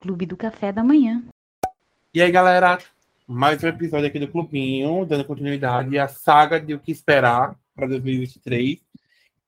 Clube 0.00 0.26
do 0.26 0.36
Café 0.36 0.72
da 0.72 0.84
Manhã. 0.84 1.24
E 2.14 2.22
aí, 2.22 2.30
galera, 2.30 2.78
mais 3.26 3.62
um 3.62 3.68
episódio 3.68 4.06
aqui 4.06 4.18
do 4.18 4.28
Clubinho, 4.28 5.04
dando 5.04 5.24
continuidade 5.24 5.98
à 5.98 6.06
saga 6.06 6.60
de 6.60 6.74
O 6.74 6.78
que 6.78 6.92
Esperar 6.92 7.56
para 7.74 7.88
2023. 7.88 8.78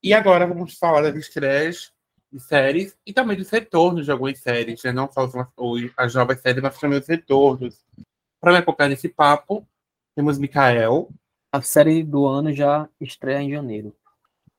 E 0.02 0.12
agora 0.12 0.46
vamos 0.46 0.79
falar 0.79 1.02
das 1.02 1.16
estreias 1.16 1.92
de 2.33 2.40
séries 2.40 2.97
e 3.06 3.12
também 3.12 3.37
dos 3.37 3.48
retornos 3.51 4.04
de 4.04 4.10
algumas 4.10 4.38
séries, 4.38 4.83
né? 4.83 4.92
não 4.92 5.10
só 5.10 5.30
os, 5.56 5.90
as 5.97 6.15
novas 6.15 6.40
séries, 6.40 6.62
mas 6.62 6.79
também 6.79 6.98
os 6.98 7.06
retornos. 7.06 7.84
Para 8.40 8.52
me 8.52 8.58
acompanhar 8.58 8.90
nesse 8.90 9.08
papo, 9.08 9.66
temos 10.15 10.38
Mikael. 10.38 11.08
A 11.51 11.62
série 11.62 12.02
do 12.02 12.26
ano 12.26 12.52
já 12.52 12.88
estreia 13.01 13.40
em 13.40 13.51
janeiro. 13.51 13.94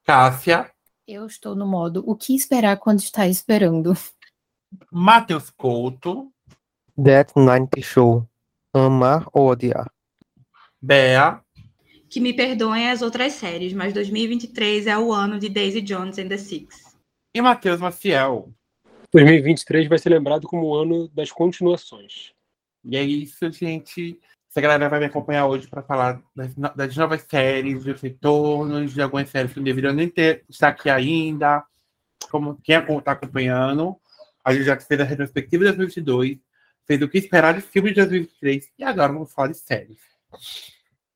Cássia. 0.03 0.71
Eu 1.07 1.25
estou 1.25 1.55
no 1.55 1.67
modo 1.67 2.03
o 2.05 2.15
que 2.15 2.35
esperar 2.35 2.77
quando 2.77 2.99
está 2.99 3.27
esperando. 3.27 3.93
Matheus 4.91 5.49
Couto. 5.49 6.31
That 7.01 7.33
Night 7.35 7.81
Show. 7.81 8.27
Amar 8.73 9.25
ou 9.33 9.49
odiar. 9.49 9.91
Bea. 10.81 11.41
Que 12.09 12.19
me 12.19 12.33
perdoem 12.33 12.89
as 12.89 13.01
outras 13.01 13.33
séries, 13.33 13.73
mas 13.73 13.93
2023 13.93 14.87
é 14.87 14.97
o 14.97 15.13
ano 15.13 15.37
de 15.37 15.49
Daisy 15.49 15.81
Jones 15.81 16.17
and 16.17 16.27
the 16.27 16.37
Six. 16.37 16.97
E 17.33 17.41
Matheus 17.41 17.79
Maciel. 17.79 18.51
2023 19.11 19.87
vai 19.87 19.97
ser 19.97 20.09
lembrado 20.09 20.47
como 20.47 20.67
o 20.67 20.75
ano 20.75 21.07
das 21.09 21.31
continuações. 21.31 22.33
E 22.83 22.95
é 22.95 23.03
isso, 23.03 23.51
gente. 23.51 24.19
Essa 24.49 24.61
galera 24.61 24.89
vai 24.89 24.99
me 24.99 25.05
acompanhar 25.05 25.45
hoje 25.45 25.67
para 25.67 25.83
falar 25.83 26.21
das, 26.35 26.53
das, 26.75 26.95
novas 26.95 27.21
séries, 27.29 27.83
dos 27.83 28.01
retornos, 28.01 28.93
de 28.93 29.01
algumas 29.01 29.29
séries 29.29 29.53
que 29.53 29.59
não 29.59 29.63
deveriam 29.63 29.93
nem 29.93 30.09
ter 30.09 30.43
estar 30.49 30.69
aqui 30.69 30.89
ainda. 30.89 31.63
Como 32.31 32.59
quem 32.63 32.75
está 32.77 33.11
acompanhando, 33.11 33.95
a 34.49 34.53
gente 34.53 34.65
já 34.65 34.79
fez 34.79 34.99
a 34.99 35.03
retrospectiva 35.03 35.65
de 35.65 35.77
2022, 35.77 36.39
fez 36.85 37.01
o 37.01 37.07
que 37.07 37.19
esperar 37.19 37.53
de 37.53 37.61
filme 37.61 37.89
de 37.89 37.97
2023 37.97 38.71
e 38.79 38.83
agora 38.83 39.13
vamos 39.13 39.31
falar 39.31 39.49
de 39.49 39.57
séries. 39.57 39.99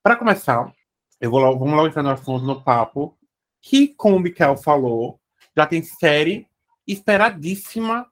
Para 0.00 0.14
começar, 0.14 0.72
eu 1.20 1.30
vou 1.30 1.40
logo, 1.40 1.58
vamos 1.58 1.74
logo 1.74 1.88
entrar 1.88 2.04
no 2.04 2.10
assunto, 2.10 2.44
no 2.44 2.62
papo, 2.62 3.18
que, 3.60 3.88
como 3.88 4.16
o 4.16 4.20
Mikael 4.20 4.56
falou, 4.56 5.20
já 5.56 5.66
tem 5.66 5.82
série 5.82 6.46
esperadíssima 6.86 8.06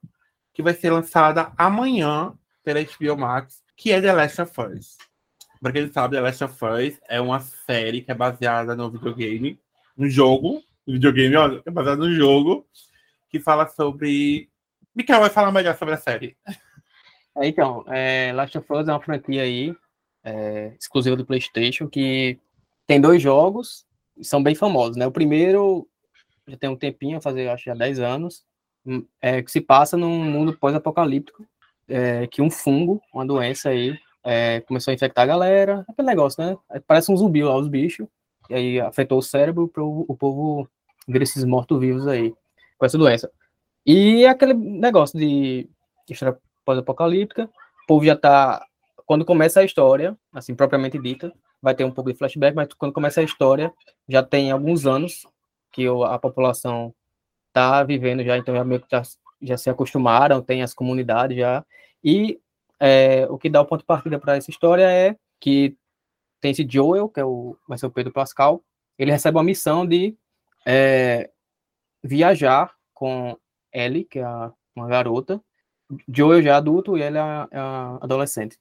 que 0.53 0.61
vai 0.61 0.73
ser 0.73 0.91
lançada 0.91 1.53
amanhã 1.57 2.33
pela 2.61 2.81
HBO 2.83 3.17
Max, 3.17 3.63
que 3.77 3.93
é 3.93 4.01
The 4.01 4.11
Last 4.11 4.41
of 4.41 4.61
Us. 4.61 4.97
Pra 5.61 5.71
quem 5.71 5.83
não 5.83 5.93
sabe, 5.93 6.17
The 6.17 6.21
Last 6.21 6.43
of 6.43 6.65
Us 6.65 6.99
é 7.07 7.21
uma 7.21 7.39
série 7.39 8.01
que 8.01 8.11
é 8.11 8.15
baseada 8.15 8.75
no 8.75 8.91
videogame, 8.91 9.57
no 9.95 10.09
jogo, 10.09 10.61
no 10.85 10.93
videogame, 10.95 11.37
olha, 11.37 11.61
é 11.65 11.71
baseada 11.71 11.97
no 11.97 12.13
jogo, 12.13 12.67
que 13.29 13.39
fala 13.39 13.67
sobre. 13.67 14.49
Mikael 14.95 15.21
vai 15.21 15.29
falar 15.29 15.51
melhor 15.51 15.77
sobre 15.77 15.93
a 15.93 15.97
série. 15.97 16.37
É, 17.35 17.47
então, 17.47 17.83
é, 17.87 18.31
Last 18.33 18.57
of 18.57 18.71
Us 18.71 18.87
é 18.87 18.91
uma 18.91 19.01
franquia 19.01 19.41
aí, 19.41 19.75
é, 20.23 20.73
exclusiva 20.79 21.15
do 21.15 21.25
PlayStation, 21.25 21.87
que 21.87 22.39
tem 22.85 23.01
dois 23.01 23.21
jogos, 23.21 23.85
são 24.21 24.43
bem 24.43 24.53
famosos, 24.53 24.95
né? 24.95 25.07
O 25.07 25.11
primeiro 25.11 25.87
já 26.47 26.57
tem 26.57 26.69
um 26.69 26.75
tempinho, 26.75 27.21
fazer 27.21 27.47
acho 27.49 27.65
já 27.65 27.73
10 27.73 27.99
anos, 27.99 28.45
hum, 28.85 29.05
é, 29.21 29.41
que 29.41 29.51
se 29.51 29.61
passa 29.61 29.97
num 29.97 30.23
mundo 30.23 30.57
pós-apocalíptico, 30.57 31.45
é, 31.87 32.27
que 32.27 32.41
um 32.41 32.51
fungo, 32.51 33.01
uma 33.13 33.25
doença 33.25 33.69
aí, 33.69 33.97
é, 34.23 34.61
começou 34.61 34.91
a 34.91 34.95
infectar 34.95 35.23
a 35.23 35.27
galera, 35.27 35.85
aquele 35.87 36.07
negócio, 36.07 36.43
né? 36.43 36.55
Parece 36.85 37.11
um 37.11 37.17
zumbi 37.17 37.43
lá, 37.43 37.55
os 37.55 37.67
bichos, 37.67 38.07
e 38.49 38.53
aí 38.53 38.79
afetou 38.79 39.17
o 39.17 39.23
cérebro 39.23 39.67
para 39.67 39.83
o 39.83 40.15
povo 40.17 40.69
ver 41.07 41.21
esses 41.23 41.43
mortos-vivos 41.43 42.07
aí, 42.07 42.33
com 42.77 42.85
essa 42.85 42.97
doença. 42.97 43.31
E 43.85 44.25
aquele 44.25 44.53
negócio 44.53 45.17
de 45.19 45.69
história 46.09 46.37
pós-apocalíptica, 46.65 47.49
o 47.83 47.87
povo 47.87 48.05
já 48.05 48.15
tá. 48.15 48.65
Quando 49.05 49.25
começa 49.25 49.59
a 49.59 49.65
história, 49.65 50.17
assim, 50.33 50.55
propriamente 50.55 50.97
dita, 50.97 51.33
vai 51.61 51.75
ter 51.75 51.83
um 51.83 51.91
pouco 51.91 52.11
de 52.11 52.17
flashback, 52.17 52.55
mas 52.55 52.73
quando 52.73 52.93
começa 52.93 53.21
a 53.21 53.23
história, 53.23 53.73
já 54.07 54.23
tem 54.23 54.51
alguns 54.51 54.85
anos 54.85 55.25
que 55.71 55.85
a 55.87 56.17
população 56.19 56.93
tá 57.51 57.83
vivendo 57.83 58.23
já, 58.23 58.37
então 58.37 58.55
já 58.55 58.63
meio 58.63 58.81
que 58.81 58.89
tá, 58.89 59.01
já 59.41 59.57
se 59.57 59.69
acostumaram, 59.69 60.41
tem 60.41 60.61
as 60.61 60.73
comunidades 60.73 61.37
já, 61.37 61.65
e 62.03 62.39
é, 62.79 63.25
o 63.29 63.37
que 63.37 63.49
dá 63.49 63.61
o 63.61 63.65
ponto 63.65 63.79
de 63.81 63.85
partida 63.85 64.19
para 64.19 64.35
essa 64.35 64.49
história 64.49 64.89
é 64.89 65.15
que 65.39 65.75
tem 66.41 66.51
esse 66.51 66.67
Joel, 66.69 67.07
que 67.07 67.19
é 67.19 67.25
o, 67.25 67.57
vai 67.67 67.77
ser 67.77 67.85
o 67.85 67.91
Pedro 67.91 68.11
Pascal, 68.11 68.61
ele 68.97 69.11
recebe 69.11 69.37
uma 69.37 69.43
missão 69.43 69.85
de 69.85 70.17
é, 70.65 71.29
viajar 72.03 72.73
com 72.93 73.37
Ellie, 73.73 74.05
que 74.05 74.19
é 74.19 74.27
uma 74.75 74.87
garota, 74.87 75.41
Joel 76.07 76.41
já 76.41 76.51
é 76.51 76.53
adulto 76.53 76.97
e 76.97 77.01
ele 77.01 77.17
é, 77.17 77.21
é 77.21 77.59
adolescente, 78.01 78.57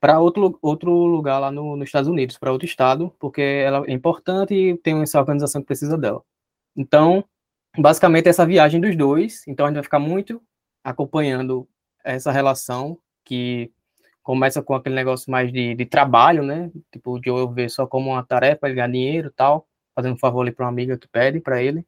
para 0.00 0.18
outro, 0.18 0.58
outro 0.62 0.90
lugar 0.90 1.38
lá 1.38 1.50
no, 1.50 1.76
nos 1.76 1.88
Estados 1.88 2.08
Unidos, 2.08 2.38
para 2.38 2.52
outro 2.52 2.66
estado, 2.66 3.14
porque 3.18 3.42
ela 3.42 3.84
é 3.86 3.92
importante 3.92 4.54
e 4.54 4.76
tem 4.78 5.00
essa 5.02 5.18
organização 5.18 5.60
que 5.60 5.66
precisa 5.66 5.98
dela. 5.98 6.22
Então, 6.74 7.24
basicamente, 7.76 8.28
essa 8.28 8.46
viagem 8.46 8.80
dos 8.80 8.96
dois, 8.96 9.46
então 9.46 9.66
a 9.66 9.68
gente 9.68 9.76
vai 9.76 9.84
ficar 9.84 9.98
muito 9.98 10.40
acompanhando 10.82 11.68
essa 12.02 12.32
relação 12.32 12.98
que 13.24 13.70
começa 14.22 14.62
com 14.62 14.74
aquele 14.74 14.94
negócio 14.94 15.30
mais 15.30 15.52
de, 15.52 15.74
de 15.74 15.84
trabalho, 15.84 16.42
né? 16.42 16.70
Tipo, 16.92 17.18
de 17.20 17.28
eu 17.28 17.50
ver 17.50 17.68
só 17.70 17.86
como 17.86 18.10
uma 18.10 18.24
tarefa, 18.24 18.66
ele 18.66 18.76
ganhar 18.76 18.88
dinheiro 18.90 19.28
e 19.28 19.32
tal, 19.32 19.66
fazendo 19.94 20.14
um 20.14 20.18
favor 20.18 20.42
ali 20.42 20.52
para 20.52 20.64
uma 20.64 20.70
amiga 20.70 20.96
que 20.96 21.08
pede 21.08 21.40
para 21.40 21.62
ele, 21.62 21.84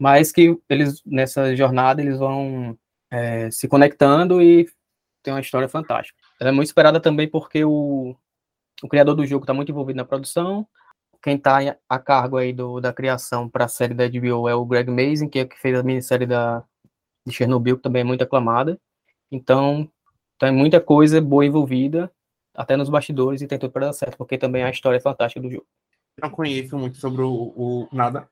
mas 0.00 0.32
que 0.32 0.58
eles, 0.66 1.02
nessa 1.04 1.54
jornada, 1.54 2.00
eles 2.00 2.18
vão 2.18 2.74
é, 3.10 3.50
se 3.50 3.68
conectando 3.68 4.40
e 4.40 4.66
tem 5.22 5.34
uma 5.34 5.40
história 5.40 5.68
fantástica. 5.68 6.18
Ela 6.40 6.48
é 6.48 6.52
muito 6.52 6.68
esperada 6.68 6.98
também 6.98 7.28
porque 7.28 7.62
o, 7.62 8.16
o 8.82 8.88
criador 8.88 9.14
do 9.14 9.26
jogo 9.26 9.44
está 9.44 9.52
muito 9.52 9.70
envolvido 9.70 9.98
na 9.98 10.04
produção, 10.06 10.66
quem 11.22 11.36
está 11.36 11.58
a 11.86 11.98
cargo 11.98 12.38
aí 12.38 12.50
do, 12.50 12.80
da 12.80 12.94
criação 12.94 13.46
para 13.46 13.66
a 13.66 13.68
série 13.68 13.92
da 13.92 14.08
HBO 14.08 14.48
é 14.48 14.54
o 14.54 14.64
Greg 14.64 14.90
Mazin, 14.90 15.28
que 15.28 15.40
é 15.40 15.44
que 15.44 15.58
fez 15.58 15.78
a 15.78 15.82
minissérie 15.82 16.26
da, 16.26 16.64
de 17.26 17.32
Chernobyl, 17.34 17.76
que 17.76 17.82
também 17.82 18.00
é 18.00 18.04
muito 18.04 18.24
aclamada. 18.24 18.80
Então, 19.30 19.86
tem 20.38 20.50
muita 20.50 20.80
coisa 20.80 21.20
boa 21.20 21.44
envolvida, 21.44 22.10
até 22.54 22.74
nos 22.74 22.88
bastidores, 22.88 23.42
e 23.42 23.46
tem 23.46 23.58
tudo 23.58 23.70
para 23.70 23.88
dar 23.88 23.92
certo, 23.92 24.16
porque 24.16 24.38
também 24.38 24.62
a 24.62 24.70
história 24.70 24.96
é 24.96 25.00
fantástica 25.00 25.40
do 25.40 25.50
jogo. 25.50 25.66
Não 26.20 26.30
conheço 26.30 26.76
muito 26.78 26.96
sobre 26.96 27.22
o, 27.22 27.52
o 27.54 27.88
nada, 27.92 28.26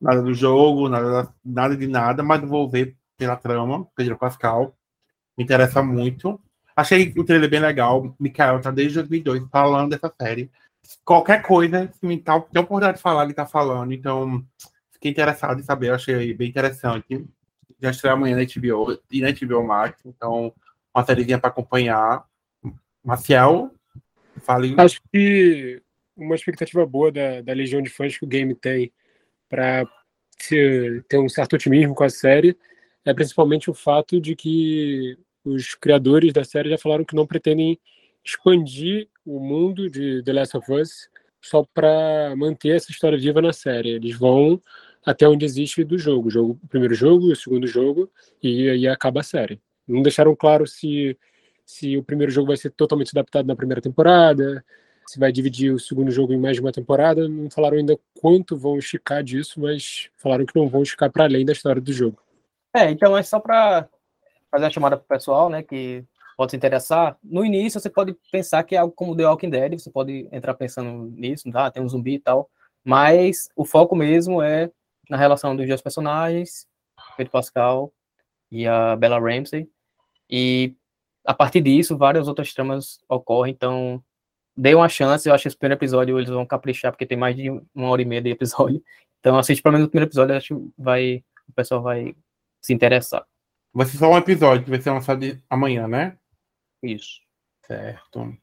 nada 0.00 0.22
do 0.22 0.34
jogo, 0.34 0.88
nada, 0.88 1.32
nada 1.44 1.76
de 1.76 1.86
nada, 1.86 2.22
mas 2.22 2.40
vou 2.42 2.68
ver 2.68 2.96
pela 3.16 3.36
trama, 3.36 3.86
Pedro 3.94 4.16
Pascal. 4.16 4.76
Me 5.36 5.44
interessa 5.44 5.82
muito. 5.82 6.40
Achei 6.76 7.12
o 7.16 7.24
trailer 7.24 7.48
bem 7.48 7.60
legal. 7.60 8.14
Mikael 8.18 8.60
tá 8.60 8.70
desde 8.70 8.98
2002 8.98 9.48
falando 9.50 9.90
dessa 9.90 10.12
série. 10.20 10.50
Qualquer 11.04 11.42
coisa 11.42 11.88
que 11.88 12.06
me 12.06 12.18
tá, 12.18 12.38
tem 12.40 12.62
oportunidade 12.62 12.98
de 12.98 13.02
falar, 13.02 13.24
ele 13.24 13.34
tá 13.34 13.46
falando. 13.46 13.92
Então, 13.92 14.44
fiquei 14.92 15.10
interessado 15.10 15.60
em 15.60 15.62
saber. 15.62 15.92
Achei 15.92 16.34
bem 16.34 16.48
interessante. 16.48 17.24
Já 17.80 17.90
estreia 17.90 18.14
amanhã 18.14 18.36
na 18.36 18.44
HBO 18.44 18.98
e 19.10 19.20
na 19.20 19.30
HBO 19.30 19.64
Max. 19.64 20.00
Então, 20.04 20.52
uma 20.94 21.04
sériezinha 21.04 21.38
para 21.38 21.50
acompanhar. 21.50 22.24
Maciel, 23.04 23.70
fale. 24.42 24.74
Acho 24.78 25.00
que 25.12 25.82
uma 26.16 26.34
expectativa 26.34 26.86
boa 26.86 27.12
da, 27.12 27.42
da 27.42 27.52
legião 27.52 27.82
de 27.82 27.90
fãs 27.90 28.16
que 28.16 28.24
o 28.24 28.28
game 28.28 28.54
tem 28.54 28.92
para 29.54 29.86
ter 30.48 31.04
um 31.16 31.28
certo 31.28 31.54
otimismo 31.54 31.94
com 31.94 32.02
a 32.02 32.10
série 32.10 32.58
é 33.04 33.14
principalmente 33.14 33.70
o 33.70 33.74
fato 33.74 34.20
de 34.20 34.34
que 34.34 35.16
os 35.44 35.76
criadores 35.76 36.32
da 36.32 36.42
série 36.42 36.70
já 36.70 36.76
falaram 36.76 37.04
que 37.04 37.14
não 37.14 37.24
pretendem 37.24 37.78
expandir 38.24 39.08
o 39.24 39.38
mundo 39.38 39.88
de 39.88 40.24
The 40.24 40.32
Last 40.32 40.56
of 40.56 40.72
Us 40.72 41.08
só 41.40 41.64
para 41.72 42.34
manter 42.36 42.74
essa 42.74 42.90
história 42.90 43.16
viva 43.16 43.40
na 43.40 43.52
série. 43.52 43.90
Eles 43.90 44.18
vão 44.18 44.60
até 45.06 45.28
onde 45.28 45.44
existe 45.44 45.84
do 45.84 45.96
jogo, 45.96 46.26
o, 46.26 46.30
jogo, 46.30 46.58
o 46.60 46.66
primeiro 46.66 46.94
jogo, 46.94 47.30
o 47.30 47.36
segundo 47.36 47.66
jogo 47.68 48.10
e 48.42 48.68
aí 48.68 48.88
acaba 48.88 49.20
a 49.20 49.22
série. 49.24 49.60
Não 49.86 50.02
deixaram 50.02 50.34
claro 50.34 50.66
se 50.66 51.16
se 51.64 51.96
o 51.96 52.02
primeiro 52.02 52.32
jogo 52.32 52.48
vai 52.48 52.56
ser 52.56 52.70
totalmente 52.70 53.10
adaptado 53.12 53.46
na 53.46 53.56
primeira 53.56 53.80
temporada, 53.80 54.64
se 55.06 55.18
vai 55.18 55.32
dividir 55.32 55.72
o 55.72 55.78
segundo 55.78 56.10
jogo 56.10 56.32
em 56.32 56.38
mais 56.38 56.56
de 56.56 56.60
uma 56.60 56.72
temporada. 56.72 57.28
Não 57.28 57.50
falaram 57.50 57.76
ainda 57.76 57.98
quanto 58.20 58.56
vão 58.56 58.78
esticar 58.78 59.22
disso, 59.22 59.60
mas 59.60 60.10
falaram 60.16 60.46
que 60.46 60.58
não 60.58 60.68
vão 60.68 60.82
esticar 60.82 61.10
para 61.10 61.24
além 61.24 61.44
da 61.44 61.52
história 61.52 61.80
do 61.80 61.92
jogo. 61.92 62.18
É, 62.74 62.90
então 62.90 63.16
é 63.16 63.22
só 63.22 63.38
para 63.38 63.88
fazer 64.50 64.64
uma 64.64 64.70
chamada 64.70 64.96
para 64.96 65.04
o 65.04 65.08
pessoal, 65.08 65.48
né, 65.48 65.62
que 65.62 66.04
pode 66.36 66.50
se 66.50 66.56
interessar. 66.56 67.16
No 67.22 67.44
início, 67.44 67.80
você 67.80 67.90
pode 67.90 68.16
pensar 68.30 68.62
que 68.64 68.74
é 68.74 68.78
algo 68.78 68.92
como 68.94 69.16
The 69.16 69.26
Walking 69.26 69.50
Dead, 69.50 69.78
você 69.78 69.90
pode 69.90 70.28
entrar 70.32 70.54
pensando 70.54 71.10
nisso, 71.16 71.50
tá? 71.50 71.70
tem 71.70 71.82
um 71.82 71.88
zumbi 71.88 72.14
e 72.14 72.18
tal, 72.20 72.50
mas 72.84 73.48
o 73.56 73.64
foco 73.64 73.94
mesmo 73.94 74.42
é 74.42 74.70
na 75.08 75.16
relação 75.16 75.54
dos 75.54 75.66
dois 75.66 75.82
personagens, 75.82 76.66
Pedro 77.16 77.32
Pascal 77.32 77.92
e 78.50 78.66
a 78.66 78.96
Bella 78.96 79.18
Ramsey, 79.18 79.68
e 80.28 80.74
a 81.24 81.32
partir 81.32 81.60
disso, 81.60 81.96
várias 81.96 82.28
outras 82.28 82.52
tramas 82.52 83.00
ocorrem, 83.08 83.52
então 83.52 84.02
dê 84.56 84.74
uma 84.74 84.88
chance, 84.88 85.28
eu 85.28 85.34
acho 85.34 85.42
que 85.42 85.48
esse 85.48 85.56
primeiro 85.56 85.78
episódio 85.78 86.18
eles 86.18 86.30
vão 86.30 86.46
caprichar, 86.46 86.92
porque 86.92 87.06
tem 87.06 87.18
mais 87.18 87.36
de 87.36 87.50
uma 87.50 87.88
hora 87.88 88.02
e 88.02 88.04
meia 88.04 88.22
de 88.22 88.30
episódio, 88.30 88.82
então 89.20 89.38
assiste 89.38 89.62
pelo 89.62 89.74
menos 89.74 89.88
o 89.88 89.90
primeiro 89.90 90.08
episódio, 90.08 90.36
acho 90.36 90.56
que 90.56 90.72
vai, 90.78 91.24
o 91.48 91.52
pessoal 91.52 91.82
vai 91.82 92.14
se 92.60 92.72
interessar. 92.72 93.24
Vai 93.72 93.86
ser 93.86 93.98
só 93.98 94.10
um 94.10 94.16
episódio 94.16 94.64
que 94.64 94.70
vai 94.70 94.80
ser 94.80 94.90
lançado 94.90 95.20
amanhã, 95.50 95.88
né? 95.88 96.16
Isso. 96.82 97.20
Certo. 97.66 98.36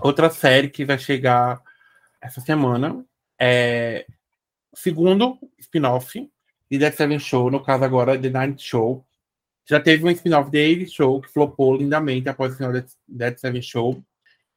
Outra 0.00 0.28
série 0.30 0.68
que 0.68 0.84
vai 0.84 0.98
chegar 0.98 1.62
essa 2.20 2.40
semana 2.40 3.04
é 3.40 4.04
segundo 4.74 5.38
spin-off 5.58 6.30
de 6.70 6.78
Dead 6.78 6.92
Seven 6.92 7.18
Show, 7.18 7.50
no 7.50 7.62
caso 7.62 7.84
agora 7.84 8.20
The 8.20 8.28
Night 8.28 8.62
Show. 8.62 9.04
Já 9.64 9.80
teve 9.80 10.04
um 10.04 10.10
spin-off 10.10 10.50
de 10.50 10.86
Show 10.86 11.20
que 11.20 11.28
flopou 11.28 11.76
lindamente 11.76 12.28
após 12.28 12.52
o 12.52 12.56
final 12.56 12.72
de 12.72 12.84
Dead 13.06 13.38
Seven 13.38 13.62
Show. 13.62 14.02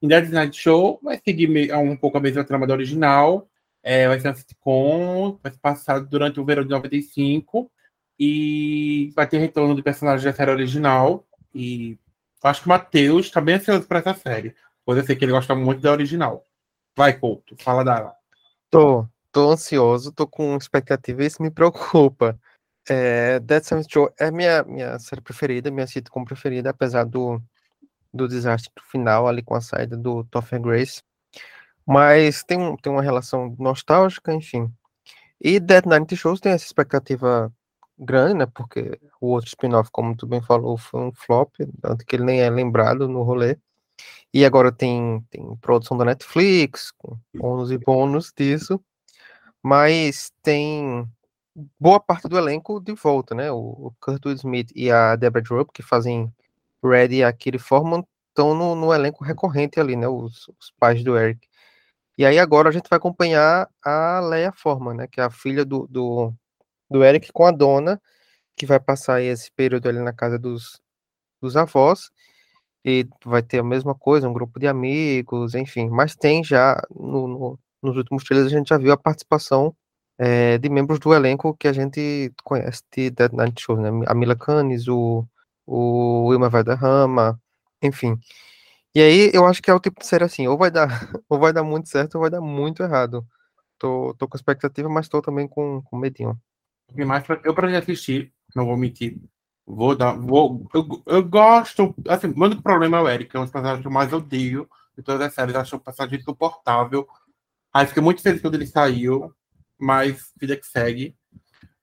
Em 0.01 0.07
Dead 0.07 0.29
Night 0.29 0.59
Show 0.59 0.99
vai 1.03 1.19
seguir 1.23 1.47
um 1.75 1.95
pouco 1.95 2.17
a 2.17 2.21
mesma 2.21 2.43
trama 2.43 2.65
da 2.65 2.73
original. 2.73 3.47
É, 3.83 4.07
vai 4.07 4.19
ser 4.19 4.29
um 4.29 4.35
sitcom, 4.35 5.39
vai 5.41 5.51
ser 5.51 5.59
passado 5.59 6.07
durante 6.07 6.39
o 6.39 6.45
verão 6.45 6.63
de 6.63 6.69
95 6.69 7.71
e 8.19 9.11
vai 9.15 9.27
ter 9.27 9.39
retorno 9.39 9.75
do 9.75 9.83
personagem 9.83 10.25
da 10.25 10.33
série 10.33 10.51
original. 10.51 11.25
E 11.53 11.97
acho 12.43 12.61
que 12.61 12.67
o 12.67 12.69
Matheus 12.69 13.27
está 13.27 13.41
bem 13.41 13.55
ansioso 13.55 13.87
para 13.87 13.99
essa 13.99 14.13
série. 14.13 14.55
Pode 14.85 15.05
ser 15.05 15.15
que 15.15 15.25
ele 15.25 15.31
gosta 15.31 15.55
muito 15.55 15.81
da 15.81 15.91
original. 15.91 16.45
Vai, 16.95 17.17
Couto, 17.17 17.55
fala 17.59 17.83
dela. 17.83 18.13
Tô, 18.69 19.07
tô 19.31 19.51
ansioso, 19.51 20.11
tô 20.11 20.27
com 20.27 20.55
expectativa 20.57 21.23
e 21.23 21.27
isso 21.27 21.41
me 21.41 21.51
preocupa. 21.51 22.39
É, 22.89 23.39
Dead 23.39 23.63
Seventh 23.63 23.87
Show 23.91 24.11
é 24.19 24.31
minha, 24.31 24.63
minha 24.63 24.97
série 24.99 25.21
preferida, 25.21 25.69
minha 25.69 25.85
sitcom 25.85 26.25
preferida, 26.25 26.71
apesar 26.71 27.05
do, 27.05 27.41
do 28.13 28.27
desastre 28.27 28.71
final 28.91 29.27
ali 29.27 29.41
com 29.41 29.55
a 29.55 29.61
saída 29.61 29.97
do 29.97 30.23
Topher 30.25 30.61
Grace. 30.61 31.01
Mas 31.85 32.43
tem, 32.43 32.57
um, 32.57 32.75
tem 32.77 32.91
uma 32.91 33.01
relação 33.01 33.55
nostálgica, 33.59 34.33
enfim. 34.33 34.71
E 35.39 35.59
Dead 35.59 35.85
Night 35.85 36.15
Shows 36.15 36.39
tem 36.39 36.51
essa 36.51 36.65
expectativa 36.65 37.51
grande, 37.97 38.35
né? 38.35 38.45
Porque 38.45 38.99
o 39.19 39.27
outro 39.29 39.47
spin-off, 39.47 39.89
como 39.91 40.15
tu 40.15 40.27
bem 40.27 40.41
falou, 40.41 40.77
foi 40.77 41.01
um 41.01 41.11
flop, 41.13 41.55
tanto 41.81 42.05
que 42.05 42.15
ele 42.15 42.23
nem 42.25 42.41
é 42.41 42.49
lembrado 42.49 43.07
no 43.07 43.23
rolê. 43.23 43.57
E 44.33 44.45
agora 44.45 44.71
tem, 44.71 45.21
tem 45.29 45.55
produção 45.57 45.97
da 45.97 46.05
Netflix, 46.05 46.91
com 46.91 47.17
ônus 47.39 47.71
e 47.71 47.77
bônus 47.77 48.31
disso. 48.35 48.79
Mas 49.63 50.31
tem 50.41 51.07
boa 51.79 51.99
parte 51.99 52.27
do 52.27 52.37
elenco 52.37 52.79
de 52.79 52.93
volta, 52.93 53.35
né? 53.35 53.51
O, 53.51 53.57
o 53.57 53.93
Kurt 53.99 54.25
Smith 54.37 54.71
e 54.75 54.89
a 54.91 55.15
Deborah 55.15 55.43
Drupp, 55.43 55.71
que 55.73 55.83
fazem 55.83 56.31
Red 56.83 57.09
e 57.09 57.23
a 57.23 57.33
Forman, 57.59 58.03
estão 58.29 58.55
no, 58.55 58.75
no, 58.75 58.93
elenco 58.93 59.23
recorrente 59.23 59.79
ali, 59.79 59.95
né? 59.95 60.07
Os, 60.07 60.47
os, 60.59 60.71
pais 60.79 61.03
do 61.03 61.17
Eric. 61.17 61.47
E 62.17 62.25
aí 62.25 62.39
agora 62.39 62.69
a 62.69 62.71
gente 62.71 62.89
vai 62.89 62.97
acompanhar 62.97 63.69
a 63.83 64.19
Leia 64.21 64.51
Forman, 64.51 64.95
né? 64.95 65.07
Que 65.07 65.21
é 65.21 65.23
a 65.23 65.29
filha 65.29 65.65
do, 65.65 65.87
do, 65.87 66.33
do 66.89 67.03
Eric 67.03 67.31
com 67.33 67.45
a 67.45 67.51
dona, 67.51 68.01
que 68.55 68.65
vai 68.65 68.79
passar 68.79 69.21
esse 69.21 69.51
período 69.51 69.87
ali 69.89 69.99
na 69.99 70.13
casa 70.13 70.39
dos, 70.39 70.81
dos 71.41 71.57
avós. 71.57 72.11
E 72.85 73.07
vai 73.25 73.43
ter 73.43 73.59
a 73.59 73.63
mesma 73.63 73.93
coisa, 73.95 74.27
um 74.27 74.33
grupo 74.33 74.59
de 74.59 74.67
amigos, 74.67 75.55
enfim. 75.55 75.89
Mas 75.89 76.15
tem 76.15 76.43
já, 76.43 76.81
no, 76.89 77.27
no, 77.27 77.59
nos 77.81 77.97
últimos 77.97 78.23
trailers, 78.23 78.51
a 78.53 78.57
gente 78.57 78.69
já 78.69 78.77
viu 78.77 78.91
a 78.91 78.97
participação 78.97 79.75
é, 80.17 80.57
de 80.57 80.69
membros 80.69 80.99
do 80.99 81.13
elenco 81.13 81.55
que 81.55 81.67
a 81.67 81.73
gente 81.73 82.31
conhece 82.43 82.83
de 82.95 83.09
Dead 83.11 83.31
Night 83.33 83.61
Show, 83.61 83.77
né? 83.77 83.89
A 84.07 84.13
Mila 84.13 84.35
Kunis, 84.35 84.87
o, 84.87 85.25
o 85.65 86.27
Wilma 86.27 86.49
Valderrama, 86.49 87.39
enfim. 87.81 88.17
E 88.95 89.01
aí 89.01 89.31
eu 89.33 89.45
acho 89.45 89.61
que 89.61 89.71
é 89.71 89.73
o 89.73 89.79
tipo 89.79 89.99
de 89.99 90.05
série 90.05 90.23
assim, 90.23 90.47
ou 90.47 90.57
vai 90.57 90.71
dar, 90.71 90.87
ou 91.29 91.39
vai 91.39 91.53
dar 91.53 91.63
muito 91.63 91.89
certo 91.89 92.15
ou 92.15 92.21
vai 92.21 92.29
dar 92.29 92.41
muito 92.41 92.83
errado. 92.83 93.25
Tô, 93.77 94.13
tô 94.17 94.27
com 94.27 94.37
expectativa, 94.37 94.89
mas 94.89 95.09
tô 95.09 95.21
também 95.21 95.47
com, 95.47 95.81
com 95.83 95.97
medinho. 95.97 96.39
Eu 97.43 97.53
pra 97.55 97.77
assistir, 97.77 98.33
não 98.55 98.65
vou 98.65 98.77
mentir. 98.77 99.17
Vou 99.65 99.95
dar. 99.95 100.13
Vou, 100.13 100.67
eu, 100.73 101.03
eu 101.05 101.23
gosto. 101.23 101.95
Assim, 102.07 102.27
o 102.27 102.61
problema 102.61 102.97
é 102.97 103.01
o 103.01 103.09
Eric, 103.09 103.35
é 103.35 103.39
um 103.39 103.43
dos 103.43 103.51
personagens 103.51 103.81
que 103.81 103.87
eu 103.87 103.91
mais 103.91 104.11
odeio 104.11 104.69
de 104.97 105.03
todas 105.03 105.21
as 105.21 105.33
séries. 105.33 105.55
Acho 105.55 105.77
um 105.77 105.79
personagem 105.79 106.19
insuportável. 106.19 107.07
Aí 107.73 107.87
fiquei 107.87 108.03
muito 108.03 108.21
feliz 108.21 108.41
quando 108.41 108.55
ele 108.55 108.67
saiu 108.67 109.33
mas 109.81 110.31
vida 110.39 110.55
que 110.55 110.65
segue. 110.65 111.17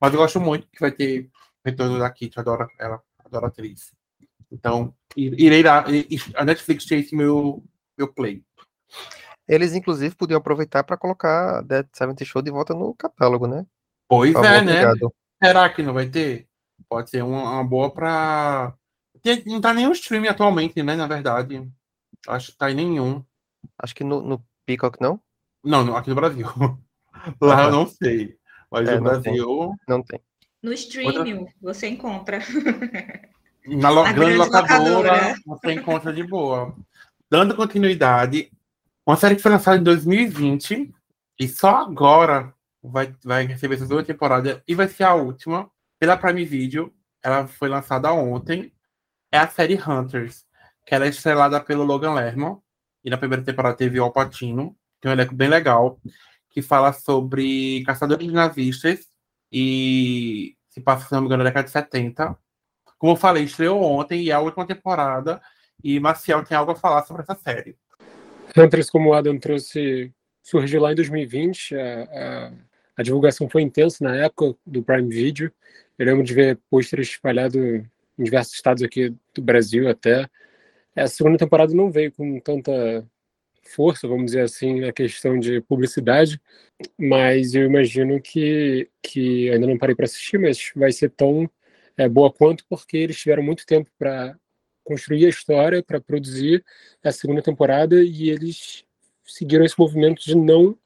Mas 0.01 0.15
eu 0.15 0.21
gosto 0.21 0.41
muito 0.41 0.69
que 0.69 0.81
vai 0.81 0.93
ter 0.93 1.29
retorno 1.65 1.99
da 1.99 2.09
Kit, 2.09 2.39
adoro 2.39 2.69
ela, 2.79 3.03
adoro 3.29 3.47
atriz. 3.47 3.93
Então, 4.51 4.95
irei 5.17 5.63
lá, 5.63 5.85
a 6.35 6.45
Netflix 6.45 6.87
tem 6.87 7.01
esse 7.01 7.15
meu, 7.15 7.63
meu 7.97 8.13
play. 8.13 8.43
Eles, 9.47 9.75
inclusive, 9.75 10.15
podiam 10.15 10.39
aproveitar 10.39 10.85
para 10.85 10.97
colocar 10.97 11.63
Dead 11.63 11.87
Seventh 11.93 12.25
Show 12.25 12.43
de 12.43 12.51
volta 12.51 12.75
no 12.75 12.95
catálogo, 12.95 13.47
né? 13.47 13.67
Pois 14.09 14.35
é, 14.35 14.63
né? 14.63 14.83
Será 15.43 15.69
que 15.71 15.83
não 15.83 15.95
vai 15.95 16.09
ter? 16.09 16.47
Pode 16.89 17.11
ser 17.11 17.23
uma, 17.23 17.43
uma 17.53 17.65
boa 17.65 17.91
para. 17.91 18.75
Não 19.47 19.61
tá 19.61 19.75
nenhum 19.75 19.93
streaming 19.93 20.29
atualmente, 20.29 20.83
né? 20.83 20.97
Na 20.97 21.07
verdade. 21.07 21.67
Acho 22.27 22.53
que 22.53 22.59
tá 22.59 22.71
em 22.71 22.75
nenhum. 22.75 23.25
Acho 23.79 23.95
que 23.95 24.05
no, 24.05 24.21
no 24.23 24.45
Peacock 24.67 25.01
não? 25.01 25.21
Não, 25.65 25.97
aqui 25.97 26.11
no 26.11 26.17
Brasil. 26.17 26.47
Lá 27.41 27.65
eu 27.65 27.71
não 27.71 27.87
sei. 27.87 28.37
Mas 28.71 28.89
É, 28.89 28.97
no 28.97 29.03
Brasil. 29.03 29.75
Não 29.89 30.03
tem. 30.03 30.21
No 30.63 30.73
streaming, 30.73 31.47
você 31.61 31.89
encontra. 31.89 32.39
Na 33.67 33.91
lo- 33.91 34.03
grande 34.03 34.19
grande 34.21 34.37
locadora, 34.37 34.89
locadora. 35.13 35.35
você 35.47 35.73
encontra 35.73 36.13
de 36.13 36.23
boa. 36.25 36.75
Dando 37.31 37.55
continuidade, 37.55 38.51
uma 39.07 39.17
série 39.17 39.37
que 39.37 39.43
foi 39.43 39.51
lançada 39.53 39.77
em 39.77 39.83
2020 39.83 40.93
e 41.39 41.49
só 41.49 41.77
agora 41.77 42.55
vai, 42.83 43.15
vai 43.23 43.47
receber 43.47 43.75
essa 43.75 43.87
segunda 43.87 44.05
temporada 44.07 44.63
e 44.67 44.75
vai 44.75 44.89
ser 44.89 45.05
a 45.05 45.15
última 45.15 45.71
pela 45.99 46.17
Prime 46.17 46.45
Video. 46.45 46.93
Ela 47.23 47.47
foi 47.47 47.69
lançada 47.69 48.13
ontem. 48.13 48.73
É 49.31 49.39
a 49.39 49.49
série 49.49 49.75
Hunters, 49.75 50.47
que 50.87 50.95
ela 50.95 51.05
é 51.05 51.09
estrelada 51.09 51.61
pelo 51.61 51.85
Logan 51.85 52.15
Lerman. 52.15 52.57
E 53.05 53.11
na 53.11 53.19
primeira 53.19 53.45
temporada 53.45 53.77
teve 53.77 54.01
o 54.01 54.05
Al 54.05 54.13
Pacino, 54.13 54.75
que 55.01 55.07
é 55.07 55.11
um 55.11 55.13
elenco 55.13 55.35
bem 55.35 55.49
legal, 55.49 56.01
que 56.51 56.63
fala 56.63 56.93
sobre 56.93 57.83
caçadores 57.85 58.27
de 58.27 58.33
nazistas 58.33 59.07
e 59.53 60.55
se 60.69 60.81
passa, 60.81 61.07
se 61.07 61.13
não 61.13 61.21
me 61.21 61.27
engano, 61.27 61.43
na 61.43 61.51
década 61.51 61.65
de 61.65 61.71
70. 61.71 62.37
Como 62.99 63.13
eu 63.13 63.17
falei, 63.17 63.45
estreou 63.45 63.83
ontem 63.83 64.23
e 64.23 64.31
é 64.31 64.35
a 64.35 64.41
última 64.41 64.67
temporada. 64.67 65.41
E 65.83 66.01
Marcial 66.01 66.45
tem 66.45 66.57
algo 66.57 66.73
a 66.73 66.77
falar 66.77 67.05
sobre 67.05 67.23
essa 67.23 67.35
série. 67.35 67.77
Hunters, 68.57 68.91
como 68.91 69.11
o 69.11 69.15
Adam 69.15 69.39
trouxe, 69.39 70.13
surgiu 70.43 70.81
lá 70.81 70.93
em 70.93 70.97
2020. 70.97 71.77
A, 71.77 72.03
a, 72.03 72.53
a 72.97 73.03
divulgação 73.03 73.49
foi 73.49 73.63
intensa 73.63 74.03
na 74.03 74.17
época 74.17 74.59
do 74.67 74.83
Prime 74.83 75.09
Video. 75.09 75.53
Eu 75.99 76.07
lembro 76.07 76.25
de 76.25 76.35
ver 76.35 76.59
pôsteres 76.71 77.09
espalhados 77.09 77.57
em 77.57 77.89
diversos 78.19 78.55
estados 78.55 78.83
aqui 78.83 79.15
do 79.35 79.43
Brasil 79.43 79.89
até. 79.89 80.29
A 80.97 81.07
segunda 81.07 81.39
temporada 81.39 81.73
não 81.73 81.91
veio 81.91 82.11
com 82.13 82.41
tanta 82.41 83.07
força, 83.69 84.09
vamos 84.09 84.27
dizer 84.27 84.43
assim, 84.43 84.81
na 84.81 84.93
questão 84.93 85.39
de 85.39 85.61
publicidade, 85.61 86.41
mas 86.99 87.55
eu 87.55 87.65
imagino 87.65 88.21
que, 88.21 88.89
que 89.03 89.51
ainda 89.51 89.67
não 89.67 89.79
parei 89.79 89.95
para 89.95 90.05
assistir, 90.07 90.39
mas 90.39 90.71
vai 90.75 90.93
ser 90.93 91.11
tão 91.11 91.49
é, 91.97 92.09
boa 92.09 92.33
quanto, 92.33 92.65
porque 92.69 92.97
eles 92.97 93.19
tiveram 93.19 93.43
muito 93.43 93.67
tempo 93.67 93.91
para 93.99 94.37
construir 94.85 95.27
a 95.27 95.29
história, 95.29 95.83
para 95.83 96.01
produzir 96.01 96.65
a 97.05 97.13
segunda 97.13 97.43
temporada 97.43 98.03
e 98.03 98.31
eles 98.31 98.85
seguiram 99.25 99.65
esse 99.65 99.79
movimento 99.79 100.23
de 100.25 100.35
não 100.35 100.77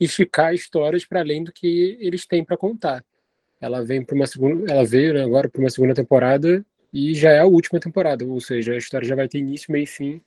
esticar 0.00 0.52
histórias 0.52 1.04
para 1.04 1.20
além 1.20 1.44
do 1.44 1.52
que 1.52 1.96
eles 2.00 2.26
têm 2.26 2.44
para 2.44 2.56
contar. 2.56 3.04
Ela 3.60 3.84
vem 3.84 4.04
para 4.04 4.16
uma 4.16 4.26
segunda, 4.26 4.70
ela 4.70 4.84
veio 4.84 5.14
né, 5.14 5.22
agora 5.22 5.48
para 5.48 5.60
uma 5.60 5.70
segunda 5.70 5.94
temporada 5.94 6.64
e 6.92 7.14
já 7.14 7.30
é 7.30 7.40
a 7.40 7.46
última 7.46 7.78
temporada, 7.80 8.24
ou 8.24 8.40
seja, 8.40 8.72
a 8.72 8.76
história 8.76 9.06
já 9.06 9.14
vai 9.14 9.28
ter 9.28 9.38
início, 9.38 9.72
meio 9.72 9.84
e 9.84 9.86
fim 9.86 10.22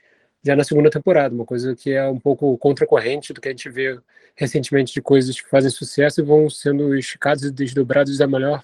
já 0.47 0.55
na 0.55 0.63
segunda 0.63 0.89
temporada, 0.89 1.35
uma 1.35 1.45
coisa 1.45 1.75
que 1.75 1.91
é 1.91 2.07
um 2.07 2.19
pouco 2.19 2.57
contracorrente 2.57 3.33
do 3.33 3.41
que 3.41 3.49
a 3.49 3.51
gente 3.51 3.69
vê 3.69 3.99
recentemente 4.33 4.93
de 4.93 5.01
coisas 5.01 5.39
que 5.41 5.49
fazem 5.49 5.69
sucesso 5.69 6.21
e 6.21 6.23
vão 6.23 6.49
sendo 6.49 6.95
esticadas 6.95 7.43
e 7.43 7.51
desdobradas 7.51 8.17
da 8.17 8.27
melhor 8.27 8.63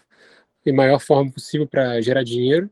e 0.65 0.71
maior 0.71 0.99
forma 0.99 1.29
possível 1.29 1.67
para 1.67 1.99
gerar 1.99 2.23
dinheiro. 2.23 2.69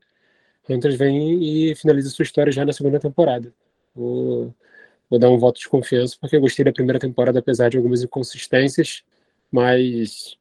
Hunters 0.70 0.96
vem 0.96 1.44
e 1.44 1.76
finaliza 1.76 2.10
sua 2.10 2.24
história 2.24 2.54
já 2.54 2.64
na 2.64 2.72
segunda 2.72 3.00
temporada. 3.00 3.54
Vou, 3.94 4.56
vou 5.10 5.20
dar 5.20 5.30
um 5.30 5.38
voto 5.38 5.60
de 5.60 5.68
confiança 5.68 6.16
porque 6.20 6.38
eu 6.38 6.42
gostei 6.42 6.64
da 6.64 6.72
primeira 6.72 7.00
temporada, 7.00 7.40
apesar 7.40 7.70
de 7.70 7.76
algumas 7.76 8.02
inconsistências, 8.02 9.04
mas 9.52 10.38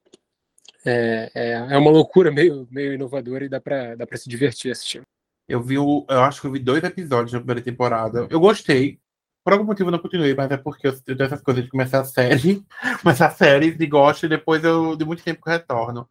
é, 0.86 1.30
é, 1.34 1.50
é 1.52 1.76
uma 1.76 1.90
loucura 1.90 2.30
meio, 2.30 2.68
meio 2.70 2.94
inovadora 2.94 3.44
e 3.44 3.48
dá 3.48 3.60
para 3.60 3.96
dá 3.96 4.06
se 4.16 4.28
divertir 4.28 4.70
assistindo. 4.70 5.02
Eu 5.50 5.61
vi 5.61 5.76
o, 5.76 6.07
eu 6.09 6.21
acho 6.21 6.40
que 6.40 6.47
eu 6.47 6.52
vi 6.52 6.61
dois 6.61 6.85
episódios 6.85 7.33
da 7.33 7.40
primeira 7.40 7.61
temporada. 7.61 8.28
Eu 8.30 8.38
gostei. 8.38 9.00
Por 9.42 9.52
algum 9.52 9.64
motivo 9.64 9.88
eu 9.88 9.92
não 9.92 9.99
continuei, 9.99 10.33
mas 10.33 10.49
é 10.49 10.57
porque 10.57 10.87
eu 10.87 11.00
tenho 11.00 11.21
essas 11.23 11.42
coisas 11.42 11.64
de 11.64 11.69
começar 11.69 12.00
a 12.00 12.04
série, 12.04 12.64
começar 13.02 13.26
a 13.26 13.30
série 13.30 13.76
e 13.76 13.87
gosto, 13.87 14.26
e 14.26 14.28
depois 14.28 14.62
eu 14.62 14.95
de 14.95 15.04
muito 15.04 15.25
tempo 15.25 15.42
que 15.42 15.50
retorno. 15.50 16.09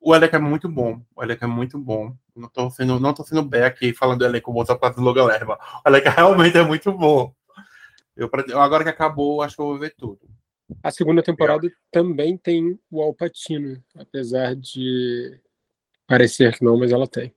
O 0.00 0.14
elenco 0.14 0.34
é 0.34 0.38
muito 0.38 0.66
bom. 0.66 1.02
O 1.14 1.22
elenco 1.22 1.44
é 1.44 1.46
muito 1.46 1.78
bom. 1.78 2.16
Não 2.34 2.48
tô 2.48 2.70
sendo, 2.70 2.98
não 2.98 3.12
tô 3.12 3.22
sendo 3.22 3.42
bem 3.42 3.64
aqui 3.64 3.92
falando 3.92 4.20
do 4.20 4.24
elenco 4.24 4.50
bom 4.50 4.64
só 4.64 4.74
para 4.74 4.94
do 4.94 5.02
Logan 5.02 5.26
Lerma. 5.26 5.58
O 5.84 5.88
elenco 5.88 6.08
realmente 6.08 6.56
é 6.56 6.62
muito 6.62 6.90
bom. 6.90 7.34
Eu, 8.16 8.30
agora 8.54 8.82
que 8.82 8.88
acabou, 8.88 9.42
acho 9.42 9.56
que 9.56 9.60
eu 9.60 9.66
vou 9.66 9.78
ver 9.78 9.94
tudo. 9.94 10.20
A 10.82 10.90
segunda 10.90 11.22
temporada 11.22 11.70
também 11.92 12.38
tem 12.38 12.78
o 12.90 13.02
Al 13.02 13.12
Pacino, 13.12 13.82
apesar 13.94 14.56
de 14.56 15.38
parecer 16.06 16.56
que 16.56 16.64
não, 16.64 16.78
mas 16.78 16.92
ela 16.92 17.06
tem. 17.06 17.34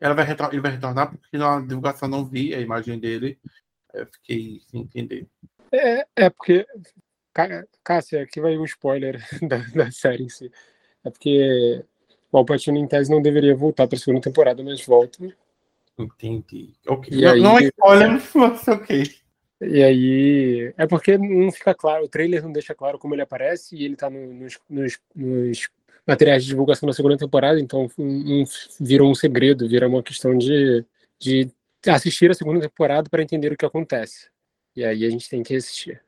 Ela 0.00 0.14
vai 0.14 0.24
retor- 0.24 0.50
ele 0.52 0.60
vai 0.60 0.72
retornar 0.72 1.10
porque 1.10 1.38
na 1.38 1.60
divulgação 1.60 2.08
não 2.08 2.24
vi 2.24 2.54
a 2.54 2.60
imagem 2.60 2.98
dele. 2.98 3.38
Eu 3.94 4.06
fiquei 4.06 4.60
sem 4.70 4.80
entender. 4.82 5.26
É, 5.72 6.06
é 6.16 6.30
porque. 6.30 6.66
Cá- 7.32 7.64
Cássia, 7.84 8.22
aqui 8.22 8.40
vai 8.40 8.56
um 8.56 8.64
spoiler 8.64 9.18
da, 9.48 9.58
da 9.74 9.90
série 9.90 10.24
em 10.24 10.28
si. 10.28 10.50
É 11.04 11.10
porque 11.10 11.84
o 12.32 12.38
Alpatino, 12.38 12.78
em 12.78 12.86
tese, 12.88 13.10
não 13.10 13.22
deveria 13.22 13.54
voltar 13.54 13.86
para 13.86 13.96
a 13.96 14.00
segunda 14.00 14.20
temporada, 14.22 14.62
mas 14.62 14.84
volta. 14.84 15.18
Entendi. 15.98 16.74
Ok. 16.86 17.16
Não, 17.20 17.32
aí- 17.32 17.40
não 17.40 17.58
é 17.58 17.62
spoiler, 17.64 18.08
mas 18.34 18.68
ok. 18.68 19.10
E 19.62 19.82
aí. 19.82 20.74
É 20.76 20.86
porque 20.86 21.16
não 21.16 21.50
fica 21.50 21.74
claro, 21.74 22.04
o 22.04 22.08
trailer 22.08 22.42
não 22.42 22.52
deixa 22.52 22.74
claro 22.74 22.98
como 22.98 23.14
ele 23.14 23.22
aparece 23.22 23.74
e 23.76 23.84
ele 23.84 23.96
tá 23.96 24.10
no- 24.10 24.34
nos, 24.34 24.58
nos- 24.68 24.98
nos 25.14 25.68
materiais 26.06 26.44
de 26.44 26.50
divulgação 26.50 26.86
da 26.86 26.92
segunda 26.92 27.16
temporada, 27.16 27.58
então 27.58 27.88
um, 27.98 28.42
um 28.42 28.44
vira 28.80 29.02
um 29.02 29.14
segredo, 29.14 29.68
vira 29.68 29.88
uma 29.88 30.02
questão 30.02 30.36
de, 30.36 30.84
de 31.18 31.50
assistir 31.86 32.30
a 32.30 32.34
segunda 32.34 32.60
temporada 32.60 33.10
para 33.10 33.22
entender 33.22 33.52
o 33.52 33.56
que 33.56 33.66
acontece. 33.66 34.28
E 34.74 34.84
aí 34.84 35.04
a 35.04 35.10
gente 35.10 35.28
tem 35.28 35.42
que 35.42 35.56
assistir. 35.56 36.02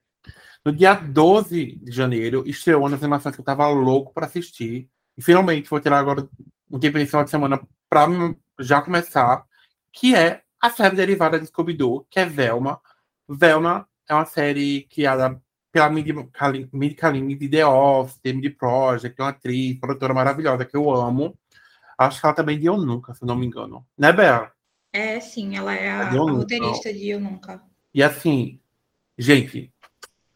No 0.64 0.72
dia 0.72 0.94
12 0.94 1.76
de 1.76 1.92
janeiro, 1.92 2.44
estreou 2.46 2.82
uma 2.82 2.90
das 2.90 3.02
animações 3.02 3.34
que 3.34 3.40
eu 3.40 3.44
tava 3.44 3.66
louco 3.68 4.12
pra 4.12 4.26
assistir. 4.26 4.88
E 5.16 5.22
finalmente 5.22 5.70
vou 5.70 5.80
tirar 5.80 5.98
agora 5.98 6.28
um 6.70 6.78
tempo 6.78 6.98
nesse 6.98 7.10
final 7.10 7.24
de 7.24 7.30
semana 7.30 7.60
pra 7.88 8.06
já 8.60 8.82
começar, 8.82 9.44
que 9.92 10.14
é 10.14 10.42
a 10.60 10.70
série 10.70 10.96
derivada 10.96 11.40
de 11.40 11.46
Scooby-Doo, 11.46 12.06
que 12.10 12.20
é 12.20 12.26
Velma. 12.26 12.80
Velma 13.28 13.88
é 14.08 14.14
uma 14.14 14.26
série 14.26 14.82
criada 14.90 15.40
pela 15.78 15.90
Mindy 16.73 16.94
Kaling 16.94 17.37
de 17.37 17.49
The 17.49 17.64
Office, 17.66 18.18
de 18.23 18.32
Mindy 18.32 18.50
Project, 18.50 19.14
que 19.14 19.20
é 19.20 19.25
uma 19.25 19.30
atriz, 19.30 19.78
produtora 19.78 20.12
maravilhosa 20.12 20.64
que 20.64 20.76
eu 20.76 20.90
amo. 20.90 21.38
Acho 21.97 22.20
que 22.20 22.26
ela 22.26 22.35
também 22.35 22.58
de 22.58 22.66
Eu 22.66 22.76
Nunca, 22.76 23.14
se 23.14 23.23
eu 23.23 23.28
não 23.28 23.37
me 23.37 23.47
engano. 23.47 23.87
Né, 23.97 24.12
Bela? 24.12 24.50
É, 24.92 25.20
sim, 25.20 25.56
ela 25.56 25.75
é 25.75 25.90
a, 25.90 26.12
Eu 26.14 26.23
a 26.23 26.26
Nunca. 26.26 26.32
roteirista 26.40 26.92
de 26.92 27.08
Eu 27.11 27.20
Nunca. 27.20 27.62
E 27.94 28.02
assim, 28.02 28.61
gente, 29.16 29.73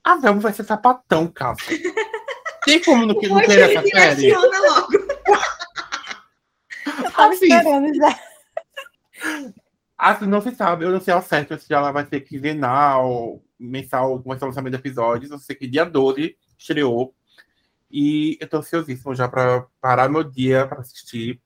a 0.04 0.16
Velma 0.16 0.40
vai 0.40 0.52
ser 0.52 0.64
sapatão, 0.64 1.26
cara. 1.26 1.56
Tem 2.64 2.80
como 2.80 3.04
não, 3.06 3.14
não 3.14 3.40
essa 3.40 3.82
série? 3.88 4.32
logo. 4.32 4.94
Eu 4.94 5.02
tava 7.12 7.32
Assim, 7.32 7.46
esperando 7.46 7.94
já. 7.94 8.20
assim, 10.10 10.26
não 10.26 10.40
se 10.40 10.54
sabe, 10.54 10.84
eu 10.84 10.90
não 10.90 11.00
sei 11.00 11.14
ao 11.14 11.22
certo 11.22 11.58
se 11.58 11.72
ela 11.72 11.92
vai 11.92 12.04
ser 12.06 12.20
quinzenal, 12.22 13.42
mensal, 13.58 14.16
como 14.18 14.28
vai 14.28 14.38
ser 14.38 14.44
o 14.44 14.48
lançamento 14.48 14.72
de 14.72 14.78
episódios. 14.78 15.30
Eu 15.30 15.38
sei 15.38 15.54
que 15.54 15.66
dia 15.66 15.84
12 15.84 16.36
estreou. 16.58 17.14
E 17.90 18.38
eu 18.40 18.48
tô 18.48 18.58
ansiosíssimo 18.58 19.14
já 19.14 19.28
pra 19.28 19.66
parar 19.80 20.08
meu 20.08 20.24
dia 20.24 20.66
pra 20.66 20.80
assistir. 20.80 21.40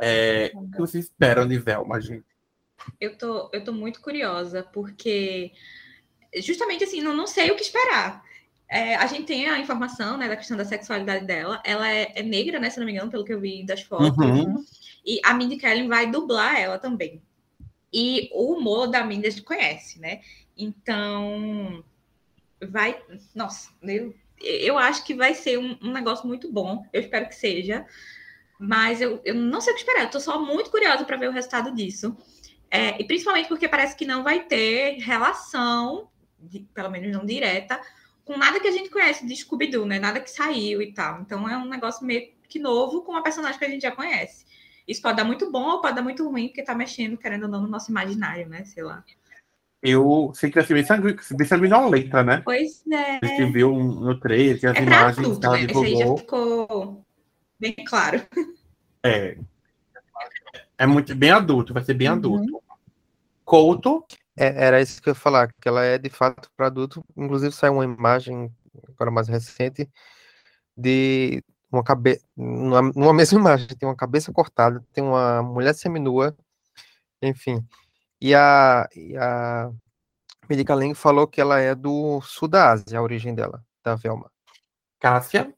É, 0.00 0.52
o 0.54 0.70
que 0.70 0.78
vocês 0.78 1.04
esperam 1.04 1.46
de 1.46 1.58
Velma, 1.58 2.00
gente? 2.00 2.26
Eu 3.00 3.16
tô, 3.18 3.50
eu 3.52 3.64
tô 3.64 3.72
muito 3.72 4.00
curiosa, 4.00 4.62
porque 4.62 5.52
justamente 6.36 6.84
assim, 6.84 7.00
não, 7.00 7.16
não 7.16 7.26
sei 7.26 7.50
o 7.50 7.56
que 7.56 7.62
esperar. 7.62 8.24
É, 8.68 8.96
a 8.96 9.06
gente 9.06 9.26
tem 9.26 9.48
a 9.48 9.58
informação 9.58 10.16
né, 10.16 10.28
da 10.28 10.36
questão 10.36 10.56
da 10.56 10.64
sexualidade 10.64 11.24
dela. 11.24 11.60
Ela 11.64 11.88
é, 11.90 12.12
é 12.16 12.22
negra, 12.22 12.58
né? 12.58 12.70
Se 12.70 12.78
não 12.78 12.86
me 12.86 12.92
engano, 12.92 13.10
pelo 13.10 13.24
que 13.24 13.32
eu 13.32 13.40
vi 13.40 13.64
das 13.64 13.82
fotos. 13.82 14.16
Uhum. 14.18 14.64
E 15.04 15.20
a 15.24 15.34
Mindy 15.34 15.56
Kaling 15.56 15.88
vai 15.88 16.10
dublar 16.10 16.58
ela 16.58 16.78
também. 16.78 17.22
E 17.92 18.30
o 18.32 18.52
humor 18.54 18.88
da 18.88 19.04
Mindy 19.04 19.28
a 19.28 19.30
gente 19.30 19.42
conhece, 19.42 19.98
né? 20.00 20.20
Então, 20.56 21.84
vai. 22.70 23.00
Nossa, 23.34 23.70
eu, 23.82 24.14
eu 24.40 24.78
acho 24.78 25.04
que 25.04 25.14
vai 25.14 25.34
ser 25.34 25.58
um, 25.58 25.78
um 25.82 25.92
negócio 25.92 26.26
muito 26.26 26.50
bom. 26.52 26.84
Eu 26.92 27.00
espero 27.00 27.28
que 27.28 27.34
seja. 27.34 27.86
Mas 28.58 29.00
eu, 29.00 29.20
eu 29.24 29.34
não 29.34 29.60
sei 29.60 29.72
o 29.72 29.76
que 29.76 29.82
esperar. 29.82 30.04
Eu 30.04 30.10
tô 30.10 30.20
só 30.20 30.40
muito 30.42 30.70
curiosa 30.70 31.04
para 31.04 31.16
ver 31.16 31.28
o 31.28 31.32
resultado 31.32 31.74
disso. 31.74 32.16
É, 32.70 33.00
e 33.00 33.04
principalmente 33.04 33.48
porque 33.48 33.68
parece 33.68 33.94
que 33.96 34.04
não 34.06 34.24
vai 34.24 34.44
ter 34.44 34.98
relação, 34.98 36.08
de- 36.38 36.66
pelo 36.74 36.90
menos 36.90 37.12
não 37.12 37.24
direta, 37.24 37.80
com 38.24 38.36
nada 38.36 38.58
que 38.58 38.66
a 38.66 38.72
gente 38.72 38.90
conhece 38.90 39.26
de 39.26 39.36
Scooby-Doo, 39.36 39.86
né? 39.86 39.98
Nada 39.98 40.20
que 40.20 40.30
saiu 40.30 40.82
e 40.82 40.92
tal. 40.92 41.20
Então 41.20 41.48
é 41.48 41.56
um 41.56 41.66
negócio 41.66 42.04
meio 42.04 42.34
que 42.48 42.58
novo 42.58 43.02
com 43.02 43.12
uma 43.12 43.22
personagem 43.22 43.58
que 43.58 43.64
a 43.64 43.68
gente 43.68 43.82
já 43.82 43.92
conhece. 43.92 44.45
Isso 44.86 45.02
pode 45.02 45.16
dar 45.16 45.24
muito 45.24 45.50
bom 45.50 45.64
ou 45.64 45.80
pode 45.80 45.96
dar 45.96 46.02
muito 46.02 46.28
ruim, 46.28 46.48
porque 46.48 46.62
tá 46.62 46.74
mexendo, 46.74 47.16
querendo 47.16 47.44
ou 47.44 47.48
não, 47.48 47.62
no 47.62 47.68
nosso 47.68 47.90
imaginário, 47.90 48.48
né? 48.48 48.64
Sei 48.64 48.82
lá. 48.82 49.04
Eu 49.82 50.32
sei 50.34 50.50
que 50.50 50.56
vai 50.58 50.66
ser 50.84 51.00
bem, 51.36 51.46
sanguinolenta, 51.46 52.22
né? 52.22 52.40
Pois 52.44 52.84
é. 52.86 53.18
A 53.22 53.26
gente 53.26 53.52
viu 53.52 53.72
no 53.76 54.18
trailer, 54.18 54.60
tem 54.60 54.70
as 54.70 54.76
É 54.76 54.82
imagens 54.82 55.18
adulto, 55.18 55.40
que 55.40 55.46
ela 55.46 55.56
né? 55.58 55.64
Esse 55.64 55.76
aí 55.76 55.90
já 55.92 55.96
divulgou. 55.98 56.18
ficou 56.18 57.04
bem 57.60 57.74
claro. 57.86 58.22
É. 59.04 59.38
É 60.78 60.86
muito 60.86 61.14
bem 61.14 61.30
adulto, 61.30 61.72
vai 61.72 61.84
ser 61.84 61.94
bem 61.94 62.08
Uhum. 62.08 62.14
adulto. 62.14 62.62
Couto, 63.44 64.04
É, 64.38 64.66
era 64.66 64.82
isso 64.82 65.00
que 65.00 65.08
eu 65.08 65.12
ia 65.12 65.14
falar, 65.14 65.50
que 65.60 65.66
ela 65.68 65.82
é 65.82 65.96
de 65.96 66.10
fato 66.10 66.50
para 66.56 66.66
adulto. 66.66 67.02
Inclusive 67.16 67.52
saiu 67.54 67.74
uma 67.74 67.84
imagem, 67.84 68.50
agora 68.90 69.10
mais 69.10 69.28
recente, 69.28 69.88
de 70.76 71.42
uma 71.70 71.82
cabeça. 71.82 72.24
Numa, 72.36 72.82
numa 72.82 73.12
mesma 73.14 73.38
imagem, 73.38 73.68
tem 73.68 73.88
uma 73.88 73.96
cabeça 73.96 74.32
cortada, 74.32 74.84
tem 74.92 75.02
uma 75.04 75.42
mulher 75.42 75.74
seminua, 75.74 76.36
enfim. 77.22 77.64
E 78.20 78.34
a, 78.34 78.88
e 78.94 79.16
a 79.16 79.70
Mindy 80.48 80.64
Kaling 80.64 80.94
falou 80.94 81.26
que 81.26 81.40
ela 81.40 81.58
é 81.58 81.74
do 81.74 82.20
sul 82.22 82.48
da 82.48 82.72
Ásia, 82.72 82.98
a 82.98 83.02
origem 83.02 83.34
dela, 83.34 83.64
da 83.84 83.94
Velma. 83.94 84.30
Cássia. 84.98 85.52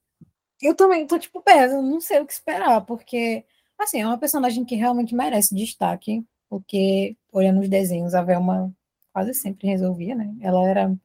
Eu 0.60 0.74
também 0.74 1.06
tô 1.06 1.18
tipo 1.18 1.40
perto, 1.40 1.74
eu 1.74 1.82
não 1.82 2.00
sei 2.00 2.20
o 2.20 2.26
que 2.26 2.32
esperar, 2.32 2.80
porque, 2.80 3.44
assim, 3.78 4.00
é 4.00 4.06
uma 4.06 4.18
personagem 4.18 4.64
que 4.64 4.74
realmente 4.74 5.14
merece 5.14 5.54
destaque, 5.54 6.24
porque, 6.48 7.16
olhando 7.32 7.60
os 7.60 7.68
desenhos, 7.68 8.14
a 8.14 8.22
Velma 8.22 8.74
quase 9.12 9.34
sempre 9.34 9.68
resolvia, 9.68 10.14
né? 10.14 10.34
Ela 10.40 10.66
era 10.66 10.96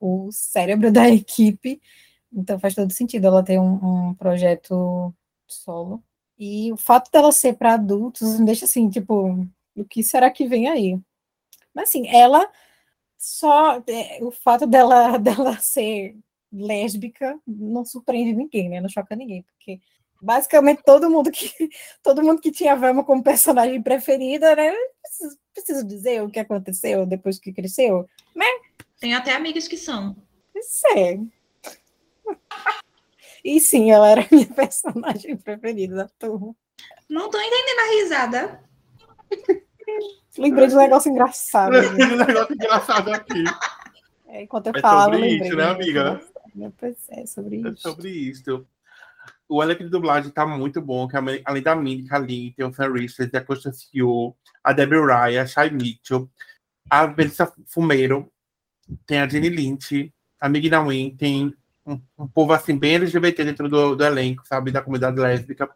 o 0.00 0.30
cérebro 0.32 0.90
da 0.92 1.08
equipe, 1.08 1.80
então 2.32 2.58
faz 2.58 2.74
todo 2.74 2.92
sentido 2.92 3.26
ela 3.26 3.42
ter 3.42 3.58
um, 3.58 4.08
um 4.10 4.14
projeto 4.14 5.14
solo. 5.46 6.02
E 6.38 6.72
o 6.72 6.76
fato 6.76 7.10
dela 7.10 7.32
ser 7.32 7.56
para 7.56 7.74
adultos 7.74 8.38
me 8.38 8.46
deixa 8.46 8.64
assim, 8.64 8.88
tipo, 8.88 9.46
o 9.74 9.84
que 9.84 10.02
será 10.02 10.30
que 10.30 10.46
vem 10.46 10.68
aí? 10.68 10.98
Mas, 11.74 11.88
assim, 11.88 12.06
ela 12.08 12.48
só. 13.16 13.82
é, 13.86 14.18
o 14.22 14.30
fato 14.30 14.66
dela, 14.66 15.18
dela 15.18 15.58
ser 15.58 16.16
lésbica 16.52 17.38
não 17.46 17.84
surpreende 17.84 18.32
ninguém, 18.32 18.68
né? 18.68 18.80
Não 18.80 18.88
choca 18.88 19.14
ninguém, 19.14 19.42
porque 19.42 19.80
basicamente 20.20 20.82
todo 20.82 21.10
mundo 21.10 21.30
que 21.30 21.50
todo 22.02 22.22
mundo 22.22 22.40
que 22.40 22.50
tinha 22.50 22.72
a 22.72 22.76
Velma 22.76 23.04
como 23.04 23.22
personagem 23.22 23.82
preferida, 23.82 24.56
né? 24.56 24.72
Preciso, 25.02 25.38
preciso 25.52 25.86
dizer 25.86 26.22
o 26.22 26.30
que 26.30 26.38
aconteceu 26.38 27.04
depois 27.04 27.38
que 27.38 27.52
cresceu. 27.52 28.08
Tem 29.00 29.14
até 29.14 29.32
amigas 29.32 29.68
que 29.68 29.76
são. 29.76 30.16
Isso 30.54 30.86
é. 30.96 31.20
E 33.44 33.60
sim, 33.60 33.90
ela 33.90 34.08
era 34.08 34.22
a 34.22 34.26
minha 34.30 34.46
personagem 34.52 35.36
preferida 35.36 35.94
da 35.96 36.08
turma. 36.18 36.54
Não 37.08 37.30
tô 37.30 37.38
entendendo 37.40 37.78
a 37.80 38.02
risada. 38.02 38.60
Lembrei 40.36 40.66
de 40.68 40.74
um 40.74 40.78
negócio 40.78 41.10
engraçado. 41.10 41.72
né? 41.72 41.88
um 42.12 42.16
negócio 42.16 42.54
engraçado 42.54 43.12
aqui. 43.12 43.44
É, 44.26 44.42
enquanto 44.42 44.66
eu 44.68 44.72
É 44.76 44.80
falava, 44.80 45.12
sobre 45.14 45.20
eu 45.26 45.34
isso, 45.36 45.44
lembrei. 45.44 45.56
né, 45.56 45.64
de 45.64 45.70
amiga? 45.82 46.20
Pois 46.78 46.96
é, 47.10 47.26
sobre 47.26 47.56
É 47.56 47.70
isso. 47.70 47.82
sobre 47.82 48.08
isso. 48.10 48.66
O 49.48 49.62
elenco 49.62 49.82
de 49.82 49.88
dublagem 49.88 50.30
tá 50.30 50.46
muito 50.46 50.80
bom, 50.82 51.08
que 51.08 51.16
além- 51.16 51.40
além 51.44 51.62
da 51.62 51.74
Mindy 51.74 52.04
Kaling, 52.06 52.52
tem 52.54 52.66
o 52.66 52.92
Richards, 52.92 53.34
a 53.34 53.40
Costa 53.42 53.72
Sio, 53.72 54.34
a 54.62 54.72
Debbie 54.72 55.00
Ryan, 55.00 55.42
a 55.42 55.46
Shai 55.46 55.70
Mitchell, 55.70 56.28
a 56.90 57.06
Melissa 57.06 57.50
Fumeiro, 57.66 58.30
tem 59.06 59.20
a 59.20 59.28
Jenny 59.28 59.48
Lynch, 59.48 60.12
a 60.38 60.48
Migna 60.48 60.80
Wynn, 60.82 61.16
tem 61.16 61.54
um, 61.88 62.00
um 62.18 62.28
povo 62.28 62.52
assim 62.52 62.76
bem 62.76 62.96
LGBT 62.96 63.44
dentro 63.44 63.68
do, 63.68 63.96
do 63.96 64.04
elenco, 64.04 64.46
sabe, 64.46 64.70
da 64.70 64.82
comunidade 64.82 65.18
lésbica. 65.18 65.68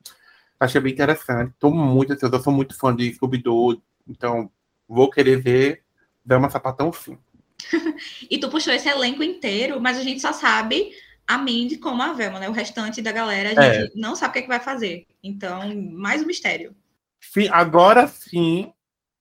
Achei 0.60 0.80
bem 0.80 0.92
interessante. 0.92 1.54
Tô 1.58 1.70
muito 1.70 2.12
ansioso, 2.12 2.34
eu 2.34 2.40
sou 2.42 2.52
muito 2.52 2.76
fã 2.76 2.94
de 2.94 3.12
Scooby-Doo, 3.14 3.82
então 4.06 4.50
vou 4.86 5.10
querer 5.10 5.40
ver 5.40 5.82
Velma 6.24 6.50
Sapatão 6.50 6.92
sim. 6.92 7.18
E 8.30 8.38
tu 8.38 8.48
puxou 8.50 8.72
esse 8.72 8.88
elenco 8.88 9.22
inteiro, 9.22 9.80
mas 9.80 9.96
a 9.96 10.02
gente 10.02 10.20
só 10.20 10.32
sabe 10.32 10.92
a 11.26 11.38
Mindy 11.38 11.78
como 11.78 12.02
a 12.02 12.12
Velma, 12.12 12.38
né? 12.38 12.48
O 12.48 12.52
restante 12.52 13.00
da 13.00 13.10
galera 13.12 13.58
a 13.58 13.64
É. 13.64 13.80
gente 13.82 13.98
não 13.98 14.14
sabe 14.14 14.30
o 14.30 14.32
que, 14.34 14.38
é 14.40 14.42
que 14.42 14.48
vai 14.48 14.60
fazer. 14.60 15.06
Então, 15.22 15.62
mais 15.92 16.22
um 16.22 16.26
mistério. 16.26 16.76
Sim, 17.20 17.48
agora 17.50 18.06
sim 18.06 18.72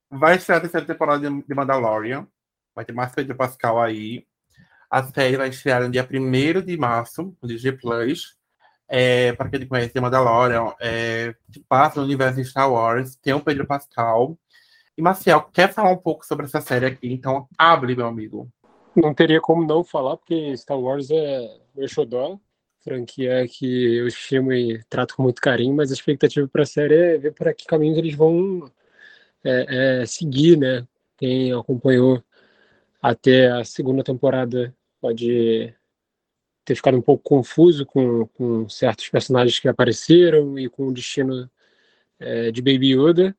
vai 0.09 0.37
ser 0.39 0.53
a 0.53 0.59
terceira 0.59 0.85
temporada 0.85 1.29
de 1.29 1.41
de 1.43 1.55
Mandalorian. 1.55 2.27
Vai 2.75 2.83
ter 2.85 2.93
mais 2.93 3.13
Pedro 3.13 3.35
Pascal 3.35 3.79
aí. 3.81 4.25
A 4.91 5.01
série 5.03 5.37
vai 5.37 5.47
estrear 5.47 5.81
no 5.81 5.89
dia 5.89 6.05
1 6.05 6.65
de 6.65 6.75
março, 6.75 7.33
no 7.41 7.47
Disney 7.47 7.71
Plus. 7.71 8.35
É, 8.89 9.31
para 9.31 9.49
quem 9.49 9.65
conhece, 9.65 9.93
The 9.93 10.01
Mandalorian 10.01 10.73
é, 10.81 11.33
que 11.49 11.61
passa 11.61 12.01
no 12.01 12.05
universo 12.05 12.35
de 12.35 12.43
Star 12.43 12.69
Wars. 12.69 13.15
Tem 13.15 13.33
o 13.33 13.39
Pedro 13.39 13.65
Pascal. 13.65 14.37
E 14.97 15.01
Marcial, 15.01 15.49
quer 15.53 15.71
falar 15.71 15.91
um 15.91 15.97
pouco 15.97 16.25
sobre 16.25 16.45
essa 16.45 16.59
série 16.59 16.87
aqui? 16.87 17.09
Então, 17.09 17.47
abre, 17.57 17.95
meu 17.95 18.05
amigo. 18.05 18.51
Não 18.93 19.13
teria 19.13 19.39
como 19.39 19.65
não 19.65 19.81
falar, 19.81 20.17
porque 20.17 20.57
Star 20.57 20.77
Wars 20.77 21.09
é 21.09 21.57
meu 21.73 21.87
xodó, 21.87 22.37
franquia 22.81 23.47
que 23.47 23.95
eu 23.95 24.07
estimo 24.07 24.51
e 24.51 24.83
trato 24.89 25.15
com 25.15 25.23
muito 25.23 25.41
carinho, 25.41 25.73
mas 25.73 25.89
a 25.89 25.93
expectativa 25.93 26.45
para 26.49 26.63
a 26.63 26.65
série 26.65 26.95
é 26.95 27.17
ver 27.17 27.31
para 27.33 27.53
que 27.53 27.65
caminhos 27.65 27.97
eles 27.97 28.13
vão 28.13 28.69
é, 29.41 30.01
é 30.01 30.05
seguir, 30.05 30.57
né? 30.57 30.85
Quem 31.17 31.53
acompanhou 31.53 32.21
até 33.01 33.49
a 33.49 33.63
segunda 33.63 34.03
temporada 34.03 34.75
pode 35.01 35.73
ter 36.63 36.75
ficado 36.75 36.97
um 36.97 37.01
pouco 37.01 37.23
confuso 37.23 37.85
com, 37.85 38.27
com 38.27 38.69
certos 38.69 39.09
personagens 39.09 39.59
que 39.59 39.67
apareceram 39.67 40.57
e 40.59 40.69
com 40.69 40.87
o 40.87 40.93
destino 40.93 41.49
é, 42.19 42.51
de 42.51 42.61
Baby 42.61 42.93
Yoda, 42.95 43.35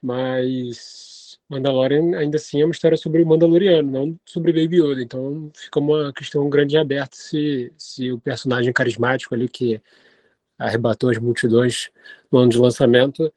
mas 0.00 1.38
Mandalorian 1.48 2.16
ainda 2.16 2.36
assim 2.36 2.60
é 2.60 2.64
uma 2.64 2.72
história 2.72 2.96
sobre 2.96 3.22
o 3.22 3.26
Mandaloriano, 3.26 3.90
não 3.90 4.20
sobre 4.24 4.52
Baby 4.52 4.80
Yoda. 4.80 5.02
Então 5.02 5.50
fica 5.54 5.80
uma 5.80 6.12
questão 6.12 6.48
grande 6.48 6.76
aberta 6.78 7.16
se, 7.16 7.72
se 7.76 8.12
o 8.12 8.20
personagem 8.20 8.72
carismático 8.72 9.34
ali 9.34 9.48
que 9.48 9.80
arrebatou 10.58 11.10
as 11.10 11.18
multidões 11.18 11.90
no 12.30 12.38
ano 12.38 12.50
de 12.50 12.58
lançamento 12.58 13.32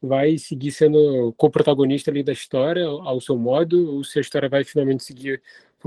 vai 0.00 0.36
seguir 0.36 0.72
sendo 0.72 1.32
co-protagonista 1.36 2.10
ali 2.10 2.22
da 2.24 2.32
história 2.32 2.84
ao 2.86 3.20
seu 3.20 3.36
modo, 3.38 3.94
ou 3.96 4.04
se 4.04 4.18
a 4.18 4.22
história 4.22 4.48
vai 4.48 4.64
finalmente 4.64 5.04
seguir 5.04 5.40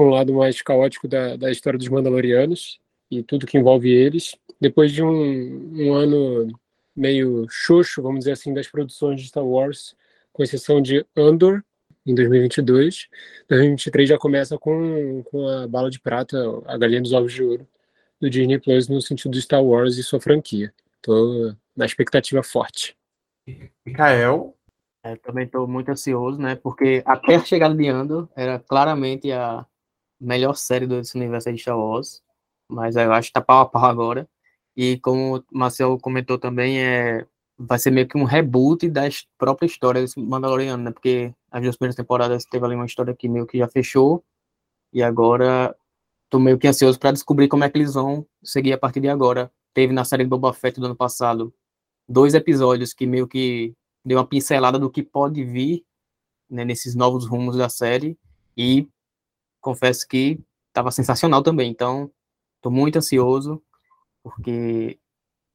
um 0.03 0.09
lado 0.09 0.33
mais 0.33 0.61
caótico 0.61 1.07
da, 1.07 1.35
da 1.35 1.51
história 1.51 1.77
dos 1.77 1.87
Mandalorianos 1.87 2.79
e 3.09 3.23
tudo 3.23 3.45
que 3.45 3.57
envolve 3.57 3.89
eles. 3.89 4.35
Depois 4.59 4.91
de 4.91 5.03
um, 5.03 5.71
um 5.75 5.93
ano 5.93 6.47
meio 6.95 7.45
xoxo, 7.49 8.01
vamos 8.01 8.19
dizer 8.19 8.31
assim, 8.31 8.53
das 8.53 8.67
produções 8.67 9.21
de 9.21 9.27
Star 9.27 9.45
Wars, 9.45 9.95
com 10.31 10.43
exceção 10.43 10.81
de 10.81 11.05
Andor, 11.15 11.63
em 12.05 12.13
2022. 12.13 13.07
2023 13.49 14.09
já 14.09 14.17
começa 14.17 14.57
com, 14.57 15.23
com 15.23 15.47
a 15.47 15.67
bala 15.67 15.89
de 15.89 15.99
prata, 15.99 16.37
a 16.65 16.77
galinha 16.77 17.01
dos 17.01 17.13
ovos 17.13 17.33
de 17.33 17.43
ouro, 17.43 17.67
do 18.19 18.29
Disney 18.29 18.59
Plus 18.59 18.87
no 18.87 19.01
sentido 19.01 19.31
de 19.31 19.41
Star 19.41 19.63
Wars 19.63 19.97
e 19.97 20.03
sua 20.03 20.21
franquia. 20.21 20.73
Tô 21.01 21.53
na 21.75 21.85
expectativa 21.85 22.41
forte. 22.41 22.95
Mikael? 23.85 24.55
É, 25.03 25.15
também 25.17 25.45
estou 25.45 25.67
muito 25.67 25.89
ansioso, 25.89 26.39
né? 26.39 26.55
Porque 26.55 27.03
até 27.05 27.35
a 27.35 27.45
chegada 27.45 27.75
de 27.75 27.87
Andor 27.87 28.27
era 28.35 28.57
claramente 28.57 29.31
a 29.31 29.65
melhor 30.19 30.55
série 30.55 30.87
desse 30.87 31.15
universo 31.15 31.51
de 31.51 31.59
Star 31.59 31.77
Wars, 31.77 32.21
mas 32.69 32.95
eu 32.95 33.11
acho 33.13 33.29
que 33.29 33.33
tá 33.33 33.41
pau 33.41 33.61
a 33.61 33.65
pau 33.65 33.85
agora. 33.85 34.27
E 34.75 34.99
como 34.99 35.37
o 35.37 35.43
Marcel 35.51 35.97
comentou 35.99 36.37
também, 36.37 36.79
é, 36.83 37.25
vai 37.57 37.79
ser 37.79 37.91
meio 37.91 38.07
que 38.07 38.17
um 38.17 38.23
reboot 38.23 38.89
da 38.89 39.03
própria 39.37 39.67
história 39.67 40.01
desse 40.01 40.19
Mandaloriano, 40.19 40.83
né? 40.83 40.91
Porque 40.91 41.33
as 41.51 41.61
duas 41.61 41.77
primeiras 41.77 41.95
temporadas 41.95 42.45
teve 42.45 42.65
ali 42.65 42.75
uma 42.75 42.85
história 42.85 43.15
que 43.15 43.29
meio 43.29 43.47
que 43.47 43.57
já 43.57 43.67
fechou, 43.67 44.23
e 44.93 45.03
agora 45.03 45.75
tô 46.29 46.39
meio 46.39 46.57
que 46.57 46.67
ansioso 46.67 46.99
para 46.99 47.11
descobrir 47.11 47.47
como 47.47 47.63
é 47.63 47.69
que 47.69 47.77
eles 47.77 47.93
vão 47.93 48.25
seguir 48.43 48.73
a 48.73 48.77
partir 48.77 48.99
de 48.99 49.09
agora. 49.09 49.51
Teve 49.73 49.93
na 49.93 50.05
série 50.05 50.25
Boba 50.25 50.53
Fett 50.53 50.79
do 50.79 50.85
ano 50.85 50.95
passado 50.95 51.53
dois 52.07 52.33
episódios 52.33 52.93
que 52.93 53.05
meio 53.05 53.27
que 53.27 53.73
deu 54.05 54.17
uma 54.17 54.27
pincelada 54.27 54.77
do 54.79 54.89
que 54.89 55.03
pode 55.03 55.43
vir 55.43 55.83
né, 56.49 56.63
nesses 56.63 56.95
novos 56.95 57.25
rumos 57.25 57.57
da 57.57 57.69
série, 57.69 58.17
e 58.57 58.87
confesso 59.65 60.07
que 60.07 60.39
estava 60.67 60.91
sensacional 60.91 61.41
também. 61.41 61.71
Então, 61.71 62.11
estou 62.57 62.71
muito 62.71 62.97
ansioso, 62.97 63.61
porque 64.23 64.99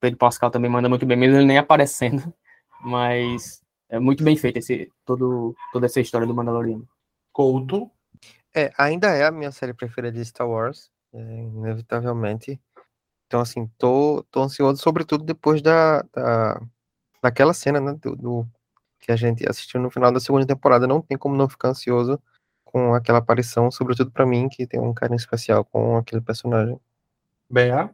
Pedro 0.00 0.18
Pascal 0.18 0.50
também 0.50 0.68
manda 0.68 0.88
muito 0.88 1.06
bem, 1.06 1.16
mesmo 1.16 1.36
ele 1.36 1.46
nem 1.46 1.58
aparecendo, 1.58 2.34
mas 2.82 3.62
é 3.88 4.00
muito 4.00 4.24
bem 4.24 4.36
feito 4.36 4.58
esse, 4.58 4.90
todo, 5.04 5.54
toda 5.72 5.86
essa 5.86 6.00
história 6.00 6.26
do 6.26 6.34
Mandaloriano. 6.34 6.88
Couto? 7.32 7.88
É, 8.52 8.72
ainda 8.76 9.08
é 9.10 9.24
a 9.24 9.30
minha 9.30 9.52
série 9.52 9.72
preferida 9.72 10.18
de 10.18 10.24
Star 10.24 10.48
Wars, 10.48 10.90
é, 11.12 11.18
inevitavelmente. 11.20 12.60
Então, 13.26 13.40
assim, 13.40 13.70
tô, 13.78 14.24
tô 14.28 14.42
ansioso, 14.42 14.82
sobretudo 14.82 15.22
depois 15.22 15.62
da, 15.62 16.02
da 16.12 16.60
daquela 17.22 17.54
cena, 17.54 17.80
né, 17.80 17.94
do, 18.00 18.16
do, 18.16 18.46
que 18.98 19.12
a 19.12 19.16
gente 19.16 19.48
assistiu 19.48 19.80
no 19.80 19.90
final 19.90 20.10
da 20.10 20.18
segunda 20.18 20.46
temporada. 20.46 20.86
Não 20.86 21.00
tem 21.00 21.16
como 21.16 21.36
não 21.36 21.48
ficar 21.48 21.68
ansioso 21.68 22.20
com 22.70 22.94
aquela 22.94 23.18
aparição, 23.18 23.70
sobretudo 23.70 24.10
para 24.10 24.26
mim, 24.26 24.48
que 24.48 24.66
tem 24.66 24.80
um 24.80 24.94
carinho 24.94 25.16
especial 25.16 25.64
com 25.64 25.96
aquele 25.96 26.20
personagem. 26.20 26.78
Bea? 27.48 27.90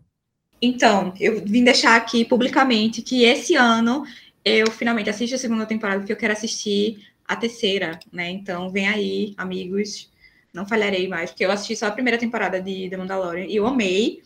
Então, 0.60 1.12
eu 1.20 1.44
vim 1.44 1.64
deixar 1.64 1.96
aqui 1.96 2.24
publicamente 2.24 3.02
que 3.02 3.24
esse 3.24 3.54
ano 3.54 4.04
eu 4.44 4.70
finalmente 4.70 5.10
assisto 5.10 5.34
a 5.34 5.38
segunda 5.38 5.66
temporada, 5.66 6.00
porque 6.00 6.12
eu 6.12 6.16
quero 6.16 6.32
assistir 6.32 7.06
a 7.26 7.34
terceira, 7.34 7.98
né? 8.12 8.30
Então, 8.30 8.70
vem 8.70 8.88
aí, 8.88 9.34
amigos. 9.36 10.10
Não 10.52 10.66
falharei 10.66 11.08
mais, 11.08 11.30
porque 11.30 11.44
eu 11.44 11.50
assisti 11.50 11.76
só 11.76 11.86
a 11.86 11.90
primeira 11.90 12.18
temporada 12.18 12.62
de 12.62 12.88
The 12.88 12.96
Mandalorian 12.96 13.46
e 13.46 13.56
eu 13.56 13.66
amei. 13.66 14.22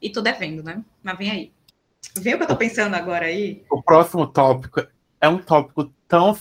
E 0.00 0.10
tô 0.10 0.20
devendo, 0.20 0.62
né? 0.62 0.82
Mas 1.02 1.18
vem 1.18 1.30
aí. 1.30 1.52
Vê 2.16 2.34
o 2.34 2.38
que 2.38 2.44
eu 2.44 2.48
tô 2.48 2.56
pensando 2.56 2.94
agora 2.94 3.26
aí. 3.26 3.62
O 3.70 3.82
próximo 3.82 4.26
tópico 4.26 4.86
é 5.20 5.28
um 5.28 5.38
tópico 5.38 5.92
tão 6.06 6.36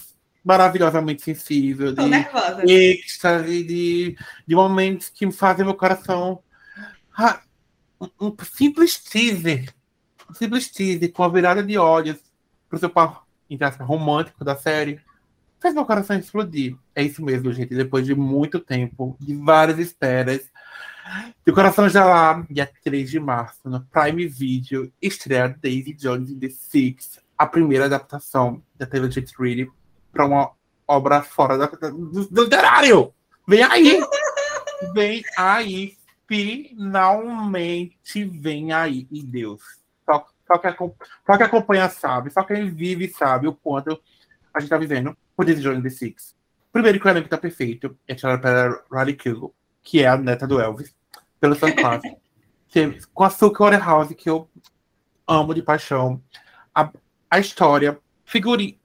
maravilhosamente 0.48 1.22
sensível, 1.22 1.94
Tô 1.94 2.04
de 2.04 2.10
nervosa. 2.10 2.64
êxtase, 2.66 3.64
de, 3.64 4.18
de 4.48 4.56
momentos 4.56 5.10
que 5.10 5.30
fazem 5.30 5.66
meu 5.66 5.76
coração. 5.76 6.42
Ah, 7.18 7.42
um, 8.00 8.28
um 8.28 8.36
simples 8.46 8.98
teaser, 8.98 9.74
um 10.30 10.34
simples 10.34 10.70
teaser 10.70 11.12
com 11.12 11.24
a 11.24 11.28
virada 11.28 11.62
de 11.62 11.78
olhos 11.78 12.18
pro 12.70 12.80
seu 12.80 12.90
par 12.90 13.28
romântico 13.82 14.46
da 14.46 14.56
série, 14.56 15.02
fez 15.60 15.74
meu 15.74 15.84
coração 15.86 16.18
explodir. 16.18 16.78
É 16.96 17.04
isso 17.04 17.22
mesmo, 17.22 17.52
gente. 17.52 17.76
Depois 17.76 18.06
de 18.06 18.16
muito 18.16 18.58
tempo, 18.58 19.18
de 19.20 19.36
várias 19.36 19.80
esperas, 19.80 20.50
de 21.46 21.52
coração 21.52 21.90
já 21.90 22.06
lá, 22.06 22.46
dia 22.50 22.72
3 22.86 23.10
de 23.10 23.20
março, 23.20 23.70
no 23.70 23.82
Prime 23.86 24.26
Video, 24.28 24.90
estreia 25.02 25.50
Daisy 25.62 25.92
Jones 25.94 26.30
in 26.30 26.40
the 26.40 26.50
Six, 26.50 27.20
a 27.38 27.46
primeira 27.46 27.86
adaptação 27.86 28.64
da 28.78 28.86
Taylor 28.86 29.12
Jean 29.12 29.26
Reid 29.38 29.70
para 30.18 30.26
uma 30.26 30.52
obra 30.88 31.22
fora 31.22 31.58
da, 31.58 31.68
do, 31.68 32.28
do 32.28 32.44
literário. 32.44 33.14
Vem 33.48 33.62
aí! 33.62 34.02
Vem 34.94 35.24
aí, 35.38 35.98
finalmente 36.28 38.26
vem 38.26 38.72
aí, 38.74 39.08
e 39.12 39.24
Deus. 39.24 39.62
Só, 40.06 40.26
só, 40.46 40.58
que, 40.58 40.68
só 41.26 41.38
que 41.38 41.44
acompanha 41.44 41.90
sabe, 41.90 42.30
só 42.30 42.44
quem 42.44 42.70
vive 42.70 43.08
sabe 43.10 43.48
o 43.48 43.54
quanto 43.54 44.00
a 44.54 44.60
gente 44.60 44.70
tá 44.70 44.78
vivendo 44.78 45.18
por 45.36 45.46
Daisy 45.46 45.62
Jones 45.62 45.84
the 45.84 45.90
Six. 45.90 46.36
Primeiro 46.72 47.00
que 47.00 47.08
o 47.08 47.10
elenco 47.10 47.30
tá 47.30 47.38
perfeito, 47.38 47.98
é 48.08 48.14
tirado 48.14 48.42
pela 48.42 48.84
Riley 48.92 49.16
Keough, 49.16 49.54
que 49.82 50.04
é 50.04 50.08
a 50.08 50.18
neta 50.18 50.46
do 50.46 50.62
Elvis, 50.62 50.94
pelo 51.40 51.56
Sam 51.56 51.72
Claflin. 51.72 52.16
com 53.14 53.24
a 53.24 53.30
Suki 53.30 53.62
Waterhouse, 53.62 54.14
que 54.14 54.30
eu 54.30 54.48
amo 55.28 55.54
de 55.56 55.64
paixão. 55.64 56.22
A, 56.74 56.92
a 57.30 57.40
história, 57.40 58.00
figurinha. 58.26 58.76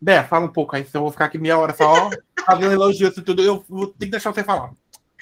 Bé, 0.00 0.24
fala 0.24 0.46
um 0.46 0.52
pouco 0.52 0.74
aí, 0.74 0.84
senão 0.84 1.00
eu 1.00 1.02
vou 1.02 1.12
ficar 1.12 1.26
aqui 1.26 1.36
meia 1.36 1.58
hora 1.58 1.74
só 1.74 2.08
fazendo 2.46 2.72
elogios 2.72 3.16
e 3.16 3.22
tudo. 3.22 3.42
Eu 3.42 3.64
vou 3.68 3.88
ter 3.88 4.06
que 4.06 4.12
deixar 4.12 4.32
você 4.32 4.42
falar. 4.42 4.72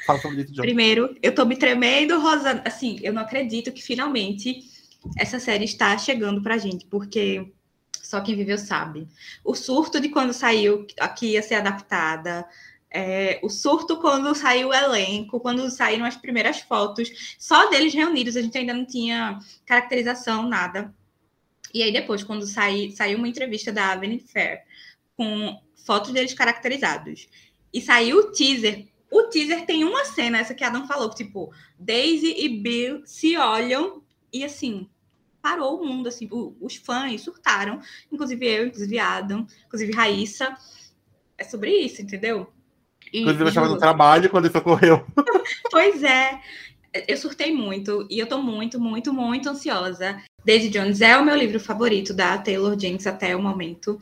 Fala 0.07 0.21
sobre 0.21 0.43
esse 0.43 0.51
jogo. 0.51 0.63
Primeiro, 0.63 1.17
eu 1.21 1.35
tô 1.35 1.45
me 1.45 1.57
tremendo, 1.57 2.21
Rosa. 2.21 2.63
Assim, 2.65 2.99
eu 3.03 3.13
não 3.13 3.23
acredito 3.23 3.73
que 3.73 3.83
finalmente 3.83 4.61
essa 5.17 5.41
série 5.41 5.65
está 5.65 5.99
chegando 5.99 6.41
pra 6.43 6.59
gente, 6.59 6.87
porque 6.87 7.53
só 8.01 8.21
quem 8.21 8.37
viveu 8.37 8.57
sabe. 8.57 9.09
O 9.45 9.55
surto 9.55 10.01
de 10.01 10.09
quando 10.09 10.33
saiu 10.33 10.87
aqui 11.01 11.33
ia 11.33 11.43
ser 11.43 11.57
adaptada, 11.57 12.47
é, 12.91 13.41
o 13.43 13.51
surto 13.51 13.99
quando 13.99 14.35
saiu 14.35 14.69
o 14.69 14.75
elenco, 14.75 15.41
quando 15.41 15.69
saíram 15.71 16.05
as 16.07 16.17
primeiras 16.17 16.61
fotos, 16.61 17.37
só 17.39 17.69
deles 17.69 17.93
reunidos, 17.93 18.37
a 18.37 18.41
gente 18.41 18.57
ainda 18.57 18.73
não 18.73 18.87
tinha 18.87 19.39
caracterização, 19.67 20.49
nada. 20.49 20.95
E 21.75 21.83
aí 21.83 21.93
depois, 21.93 22.23
quando 22.23 22.47
sai, 22.47 22.91
saiu 22.93 23.19
uma 23.19 23.29
entrevista 23.29 23.71
da 23.71 23.95
Vanity 23.95 24.25
Fair 24.33 24.63
com 25.19 25.61
fotos 25.85 26.13
deles 26.13 26.33
caracterizados, 26.33 27.29
e 27.75 27.83
saiu 27.83 28.19
o 28.19 28.33
teaser, 28.33 28.87
o 29.11 29.25
teaser 29.25 29.67
tem 29.67 29.85
uma 29.85 30.05
cena, 30.05 30.39
essa 30.39 30.55
que 30.55 30.63
a 30.63 30.69
Adam 30.69 30.87
falou, 30.87 31.11
que, 31.11 31.17
tipo, 31.17 31.53
Daisy 31.79 32.35
e 32.39 32.49
Bill 32.49 33.03
se 33.05 33.37
olham 33.37 34.03
e 34.33 34.45
assim, 34.45 34.89
parou 35.43 35.81
o 35.81 35.87
mundo, 35.87 36.09
assim, 36.09 36.29
os 36.61 36.77
fãs 36.77 37.23
surtaram, 37.23 37.81
inclusive 38.13 38.47
eu, 38.47 38.67
inclusive 38.67 38.99
Adam, 38.99 39.47
inclusive 39.67 39.93
Raíssa. 39.93 40.55
É 41.37 41.45
sobre 41.45 41.71
isso, 41.71 42.03
entendeu? 42.03 42.53
E, 43.13 43.21
Inclusive, 43.21 43.45
eu 43.45 43.49
estava 43.49 43.69
no 43.69 43.79
trabalho 43.79 44.29
quando 44.29 44.47
isso 44.47 44.59
ocorreu. 44.59 45.07
pois 45.71 46.03
é. 46.03 46.41
Eu 47.07 47.17
surtei 47.17 47.55
muito 47.55 48.07
e 48.11 48.19
eu 48.19 48.27
tô 48.27 48.43
muito, 48.43 48.81
muito, 48.81 49.13
muito 49.13 49.49
ansiosa. 49.49 50.21
Daisy 50.45 50.69
Jones 50.69 51.01
é 51.01 51.17
o 51.17 51.25
meu 51.25 51.37
livro 51.37 51.61
favorito 51.61 52.13
da 52.13 52.37
Taylor 52.39 52.79
Jenkins 52.79 53.07
até 53.07 53.37
o 53.37 53.43
momento. 53.43 54.01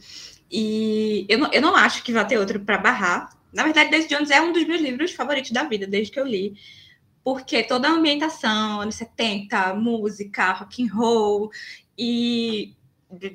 E 0.50 1.26
eu 1.28 1.38
não, 1.38 1.52
eu 1.52 1.61
não 1.61 1.74
acho 1.76 2.02
que 2.02 2.12
vai 2.12 2.26
ter 2.26 2.38
outro 2.38 2.61
para 2.61 2.78
barrar. 2.78 3.37
Na 3.52 3.64
verdade, 3.64 3.90
Daisy 3.90 4.09
Jones 4.09 4.30
é 4.30 4.40
um 4.40 4.52
dos 4.52 4.66
meus 4.66 4.80
livros 4.80 5.12
favoritos 5.12 5.50
da 5.50 5.64
vida, 5.64 5.87
desde 5.87 6.12
que 6.12 6.20
eu 6.20 6.26
li. 6.26 6.54
Porque 7.24 7.62
toda 7.62 7.88
a 7.88 7.92
ambientação, 7.92 8.80
anos 8.80 8.94
70, 8.96 9.74
música, 9.74 10.52
rock 10.52 10.85
and 10.85 10.94
roll, 10.94 11.50
e 11.98 12.76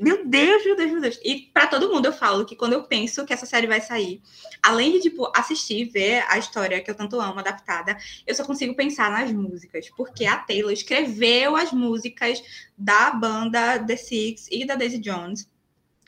meu 0.01 0.25
Deus, 0.25 0.65
meu 0.65 0.75
Deus, 0.75 0.91
meu 0.91 1.01
Deus. 1.01 1.19
E 1.23 1.49
para 1.53 1.67
todo 1.67 1.89
mundo 1.89 2.05
eu 2.05 2.13
falo 2.13 2.45
que 2.45 2.55
quando 2.55 2.73
eu 2.73 2.83
penso 2.83 3.25
que 3.25 3.33
essa 3.33 3.45
série 3.45 3.67
vai 3.67 3.79
sair, 3.79 4.21
além 4.61 4.91
de 4.91 5.01
tipo 5.01 5.31
assistir, 5.35 5.85
ver 5.85 6.25
a 6.27 6.37
história 6.37 6.81
que 6.81 6.91
eu 6.91 6.95
tanto 6.95 7.19
amo 7.19 7.39
adaptada, 7.39 7.97
eu 8.27 8.35
só 8.35 8.43
consigo 8.43 8.75
pensar 8.75 9.09
nas 9.09 9.31
músicas, 9.31 9.89
porque 9.95 10.25
a 10.25 10.37
Taylor 10.37 10.71
escreveu 10.71 11.55
as 11.55 11.71
músicas 11.71 12.43
da 12.77 13.11
banda 13.11 13.79
The 13.79 13.95
Six 13.95 14.47
e 14.51 14.65
da 14.65 14.75
Daisy 14.75 14.99
Jones. 14.99 15.49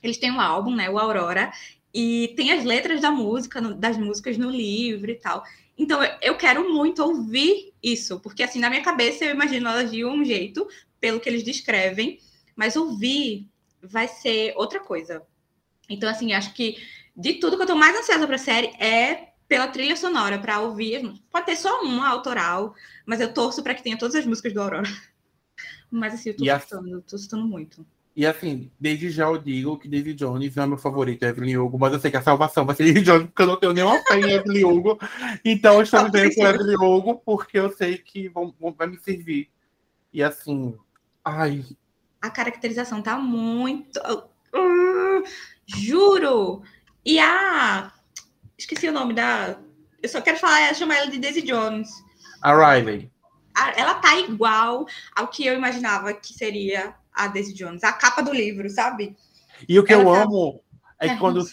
Eles 0.03 0.17
têm 0.17 0.31
um 0.31 0.41
álbum, 0.41 0.75
né, 0.75 0.89
o 0.89 0.99
Aurora, 0.99 1.51
e 1.93 2.33
tem 2.35 2.51
as 2.51 2.63
letras 2.65 3.01
da 3.01 3.11
música, 3.11 3.61
das 3.61 3.97
músicas 3.97 4.37
no 4.37 4.49
livro 4.49 5.09
e 5.11 5.15
tal. 5.15 5.43
Então 5.77 5.99
eu, 6.21 6.35
quero 6.37 6.71
muito 6.73 7.03
ouvir 7.03 7.73
isso, 7.81 8.19
porque 8.19 8.43
assim, 8.43 8.59
na 8.59 8.69
minha 8.69 8.83
cabeça 8.83 9.25
eu 9.25 9.31
imagino 9.31 9.69
elas 9.69 9.91
de 9.91 10.05
um 10.05 10.23
jeito, 10.25 10.67
pelo 10.99 11.19
que 11.19 11.29
eles 11.29 11.43
descrevem, 11.43 12.19
mas 12.55 12.75
ouvir 12.75 13.47
vai 13.81 14.07
ser 14.07 14.53
outra 14.55 14.79
coisa. 14.79 15.23
Então, 15.89 16.09
assim, 16.09 16.33
acho 16.33 16.53
que 16.53 16.77
de 17.15 17.35
tudo 17.35 17.57
que 17.57 17.63
eu 17.63 17.67
tô 17.67 17.75
mais 17.75 17.97
ansiosa 17.97 18.27
pra 18.27 18.37
série 18.37 18.67
é 18.83 19.33
pela 19.47 19.67
trilha 19.67 19.95
sonora, 19.95 20.39
para 20.39 20.61
ouvir. 20.61 21.13
Pode 21.31 21.45
ter 21.45 21.55
só 21.55 21.81
uma 21.81 22.07
autoral, 22.09 22.73
mas 23.05 23.19
eu 23.21 23.33
torço 23.33 23.61
para 23.63 23.75
que 23.75 23.83
tenha 23.83 23.97
todas 23.97 24.15
as 24.15 24.25
músicas 24.25 24.53
do 24.53 24.61
Aurora. 24.61 24.83
Mas 25.91 26.13
assim, 26.15 26.29
eu 26.29 26.37
tô 26.37 26.45
E 26.45 26.49
a- 26.49 26.57
gostando, 26.57 26.89
eu 26.89 27.01
tô 27.01 27.15
gostando 27.17 27.47
muito. 27.47 27.85
E 28.15 28.27
assim, 28.27 28.71
desde 28.79 29.09
já 29.09 29.25
eu 29.25 29.39
digo 29.39 29.77
que 29.77 29.87
David 29.87 30.19
Jones 30.19 30.55
é 30.55 30.65
meu 30.67 30.77
favorito, 30.77 31.23
Evelyn 31.23 31.57
Hugo, 31.57 31.79
mas 31.79 31.93
eu 31.93 31.99
sei 31.99 32.11
que 32.11 32.17
a 32.17 32.21
salvação 32.21 32.63
vai 32.63 32.75
ser 32.75 32.83
David 32.93 33.05
Jones, 33.05 33.25
porque 33.25 33.41
eu 33.41 33.47
não 33.47 33.55
tenho 33.59 33.73
nenhuma 33.73 33.99
fé 34.03 34.19
em 34.19 34.29
Evelyn 34.31 34.65
Hugo. 34.65 34.99
Então 35.43 35.75
eu 35.75 35.81
estou 35.81 35.99
Só 36.01 36.05
vivendo 36.09 36.35
com. 36.35 36.45
Evelyn 36.45 36.75
Hugo, 36.77 37.15
porque 37.25 37.57
eu 37.57 37.71
sei 37.71 37.97
que 37.97 38.29
vão, 38.29 38.53
vão- 38.59 38.71
vai 38.73 38.85
me 38.87 38.99
servir. 38.99 39.49
E 40.13 40.21
assim, 40.21 40.77
ai, 41.25 41.65
A 42.21 42.29
caracterização 42.29 43.01
tá 43.01 43.17
muito. 43.17 43.99
Uh, 44.55 45.23
juro! 45.65 46.61
E 47.05 47.19
a. 47.19 47.91
Esqueci 48.57 48.87
o 48.87 48.91
nome 48.93 49.13
da. 49.15 49.57
Eu 50.01 50.09
só 50.09 50.21
quero 50.21 50.37
falar, 50.37 50.73
chamar 50.75 50.97
ela 50.97 51.09
de 51.09 51.17
Daisy 51.17 51.41
Jones. 51.41 51.89
a 52.41 52.53
Riley. 52.75 53.11
Ela 53.75 53.95
tá 53.95 54.19
igual 54.19 54.85
ao 55.15 55.27
que 55.27 55.45
eu 55.45 55.53
imaginava 55.53 56.13
que 56.13 56.33
seria 56.33 56.93
a 57.13 57.27
Daisy 57.27 57.53
Jones. 57.53 57.83
A 57.83 57.93
capa 57.93 58.21
do 58.21 58.33
livro, 58.33 58.69
sabe? 58.69 59.15
E 59.67 59.79
o 59.79 59.83
que 59.83 59.93
Ela 59.93 60.03
eu 60.03 60.11
tá- 60.13 60.21
amo 60.23 60.63
é 60.99 61.07
É, 61.07 61.09
que 61.13 61.17
quando, 61.19 61.45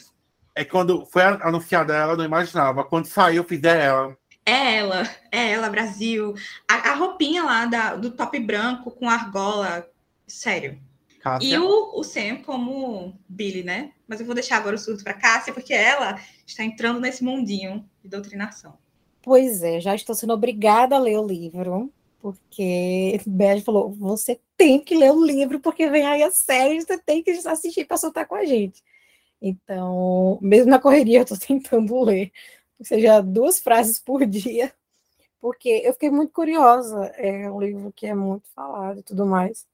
é 0.55 0.65
quando 0.65 1.07
foi 1.07 1.23
anunciada 1.23 1.95
ela, 1.95 2.13
eu 2.13 2.17
não 2.17 2.25
imaginava. 2.25 2.85
Quando 2.85 3.07
saiu, 3.07 3.43
eu 3.43 3.45
fiz 3.45 3.63
é 3.65 3.85
ela. 3.87 4.17
É 4.47 4.77
ela, 4.77 5.03
é 5.31 5.51
ela, 5.53 5.69
Brasil. 5.69 6.35
A, 6.69 6.91
a 6.91 6.95
roupinha 6.95 7.43
lá 7.45 7.67
da- 7.67 7.95
do 7.97 8.11
top 8.11 8.39
branco 8.41 8.91
com 8.91 9.09
argola. 9.09 9.87
Sério. 10.27 10.81
E 11.13 11.23
Cássia. 11.23 11.61
o, 11.63 12.01
o 12.01 12.03
Sam 12.03 12.37
como 12.45 13.21
Billy, 13.29 13.63
né? 13.63 13.93
Mas 14.09 14.21
eu 14.21 14.27
vou 14.27 14.35
deixar 14.35 14.57
agora 14.57 14.77
o 14.77 14.79
surto 14.79 15.05
para 15.05 15.13
Cássia, 15.13 15.53
porque 15.53 15.75
ela 15.75 16.19
está 16.47 16.65
entrando 16.65 16.99
nesse 16.99 17.23
mundinho 17.23 17.85
de 18.03 18.09
doutrinação. 18.09 18.79
Pois 19.23 19.63
é, 19.63 19.79
já 19.81 19.95
estou 19.95 20.15
sendo 20.15 20.33
obrigada 20.33 20.97
a 20.97 20.99
ler 20.99 21.19
o 21.19 21.27
livro, 21.27 21.93
porque 22.21 23.21
Beth 23.27 23.63
falou: 23.63 23.91
você 23.93 24.41
tem 24.57 24.81
que 24.83 24.97
ler 24.97 25.13
o 25.13 25.25
livro, 25.25 25.61
porque 25.61 25.89
vem 25.91 26.07
aí 26.07 26.23
a 26.23 26.31
série, 26.31 26.81
você 26.81 26.99
tem 26.99 27.23
que 27.23 27.31
assistir 27.33 27.87
para 27.87 27.97
soltar 27.97 28.27
com 28.27 28.35
a 28.35 28.45
gente. 28.45 28.83
Então, 29.43 30.39
mesmo 30.43 30.71
na 30.71 30.79
correria, 30.81 31.21
eu 31.21 31.23
estou 31.25 31.39
tentando 31.41 32.03
ler, 32.05 32.33
ou 32.79 32.87
seja, 32.87 33.21
duas 33.23 33.61
frases 33.61 33.99
por 34.01 34.27
dia, 34.27 34.73
porque 35.41 35.69
eu 35.85 35.93
fiquei 35.95 36.11
muito 36.11 36.33
curiosa. 36.33 37.07
É 37.17 37.51
um 37.51 37.61
livro 37.61 37.93
que 37.95 38.07
é 38.07 38.15
muito 38.15 38.49
falado 38.55 39.01
e 39.01 39.03
tudo 39.03 39.27
mais. 39.27 39.67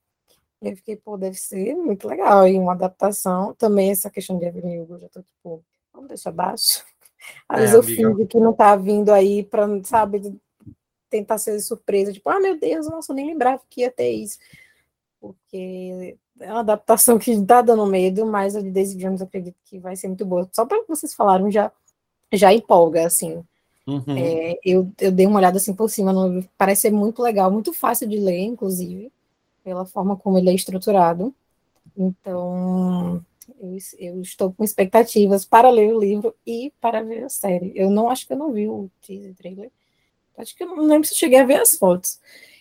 E 0.63 0.69
eu 0.71 0.77
fiquei, 0.77 0.97
pô, 0.97 1.17
deve 1.19 1.37
ser 1.39 1.75
muito 1.77 2.09
legal. 2.09 2.47
E 2.49 2.59
uma 2.59 2.73
adaptação, 2.73 3.55
também 3.55 3.91
essa 3.91 4.11
questão 4.11 4.39
de 4.39 4.47
Evelyn 4.47 4.81
Hugo, 4.83 4.95
eu 4.95 5.01
já 5.01 5.09
tô 5.09 5.23
tipo, 5.23 5.65
vamos 5.93 6.09
deixar 6.09 6.31
abaixo. 6.31 6.85
Às 7.49 7.59
É, 7.59 7.61
vezes 7.63 7.75
eu 7.75 7.83
amiga. 7.83 7.97
fingo 7.97 8.27
que 8.27 8.39
não 8.41 8.53
tá 8.55 8.77
vindo 8.77 9.13
aí 9.13 9.45
para, 9.45 9.67
sabe, 9.85 10.21
tentar 11.09 11.39
ser 11.39 11.59
surpresa, 11.61 12.13
tipo, 12.13 12.29
ah, 12.29 12.41
meu 12.41 12.59
Deus, 12.59 12.89
nossa, 12.89 13.13
eu 13.13 13.17
nem 13.17 13.27
lembrava 13.27 13.63
que 13.69 13.83
ia 13.83 13.91
ter 13.91 14.11
isso. 14.11 14.39
Porque 15.21 16.17
é 16.41 16.51
uma 16.51 16.61
adaptação 16.61 17.19
que 17.19 17.41
tá 17.45 17.63
dando 17.63 17.87
medo, 17.87 18.27
mas 18.27 18.55
a 18.57 18.61
de 18.61 18.71
Daisy 18.71 18.97
Jones 18.97 19.21
eu 19.21 19.27
acredito 19.27 19.57
que 19.65 19.79
vai 19.79 19.97
ser 19.97 20.09
muito 20.09 20.25
boa. 20.25 20.49
Só 20.53 20.67
pelo 20.67 20.83
que 20.83 20.89
vocês 20.89 21.15
falaram, 21.15 21.51
já, 21.51 21.73
já 22.33 22.53
empolga, 22.53 23.07
assim. 23.07 23.43
Uhum. 23.87 24.17
É, 24.17 24.59
eu, 24.65 24.91
eu 25.01 25.13
dei 25.13 25.27
uma 25.27 25.39
olhada 25.39 25.59
assim 25.59 25.73
por 25.73 25.89
cima, 25.89 26.13
no 26.13 26.45
parece 26.59 26.83
ser 26.83 26.91
muito 26.91 27.23
legal, 27.23 27.51
muito 27.51 27.73
fácil 27.73 28.09
de 28.09 28.19
ler, 28.19 28.41
inclusive, 28.41 29.13
pela 29.63 29.87
forma 29.87 30.17
como 30.17 30.39
ele 30.39 30.51
é 30.51 30.55
estruturado. 30.55 31.33
Então, 31.97 33.25
eu, 33.61 33.79
eu 33.99 34.21
estou 34.21 34.53
com 34.53 34.65
expectativas 34.65 35.45
para 35.45 35.71
ler 35.71 35.95
o 35.95 36.01
livro 36.01 36.35
e 36.47 36.73
para 36.81 37.03
ver 37.03 37.25
a 37.25 37.29
série. 37.29 37.73
Eu 37.75 37.89
não 37.89 38.11
acho 38.11 38.27
que 38.27 38.33
eu 38.33 38.37
não 38.37 38.53
vi 38.53 38.69
o 38.69 38.91
teaser 39.01 39.35
trailer. 39.35 39.71
Acho 40.39 40.55
que 40.57 40.65
eu 40.65 40.69
não 40.69 40.85
lembro 40.85 41.07
se 41.07 41.15
eu 41.15 41.19
cheguei 41.19 41.39
a 41.39 41.45
ver 41.45 41.61
as 41.61 41.77
fotos. 41.77 42.21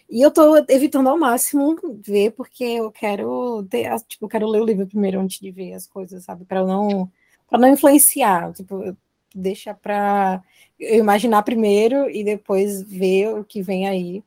E 0.09 0.21
eu 0.21 0.29
estou 0.29 0.63
evitando 0.69 1.09
ao 1.09 1.17
máximo 1.17 1.75
ver, 2.05 2.31
porque 2.31 2.63
eu 2.63 2.91
quero 2.91 3.65
ter, 3.69 3.89
tipo, 4.07 4.25
eu 4.25 4.29
quero 4.29 4.47
ler 4.47 4.61
o 4.61 4.65
livro 4.65 4.85
primeiro 4.85 5.19
antes 5.19 5.39
de 5.39 5.51
ver 5.51 5.73
as 5.73 5.87
coisas, 5.87 6.23
sabe? 6.23 6.45
Para 6.45 6.63
não, 6.63 7.11
para 7.49 7.59
não 7.59 7.69
influenciar. 7.69 8.53
Tipo, 8.53 8.95
deixa 9.33 9.73
para 9.73 10.43
imaginar 10.79 11.43
primeiro 11.43 12.09
e 12.09 12.23
depois 12.23 12.81
ver 12.83 13.29
o 13.29 13.43
que 13.43 13.61
vem 13.61 13.87
aí 13.87 14.23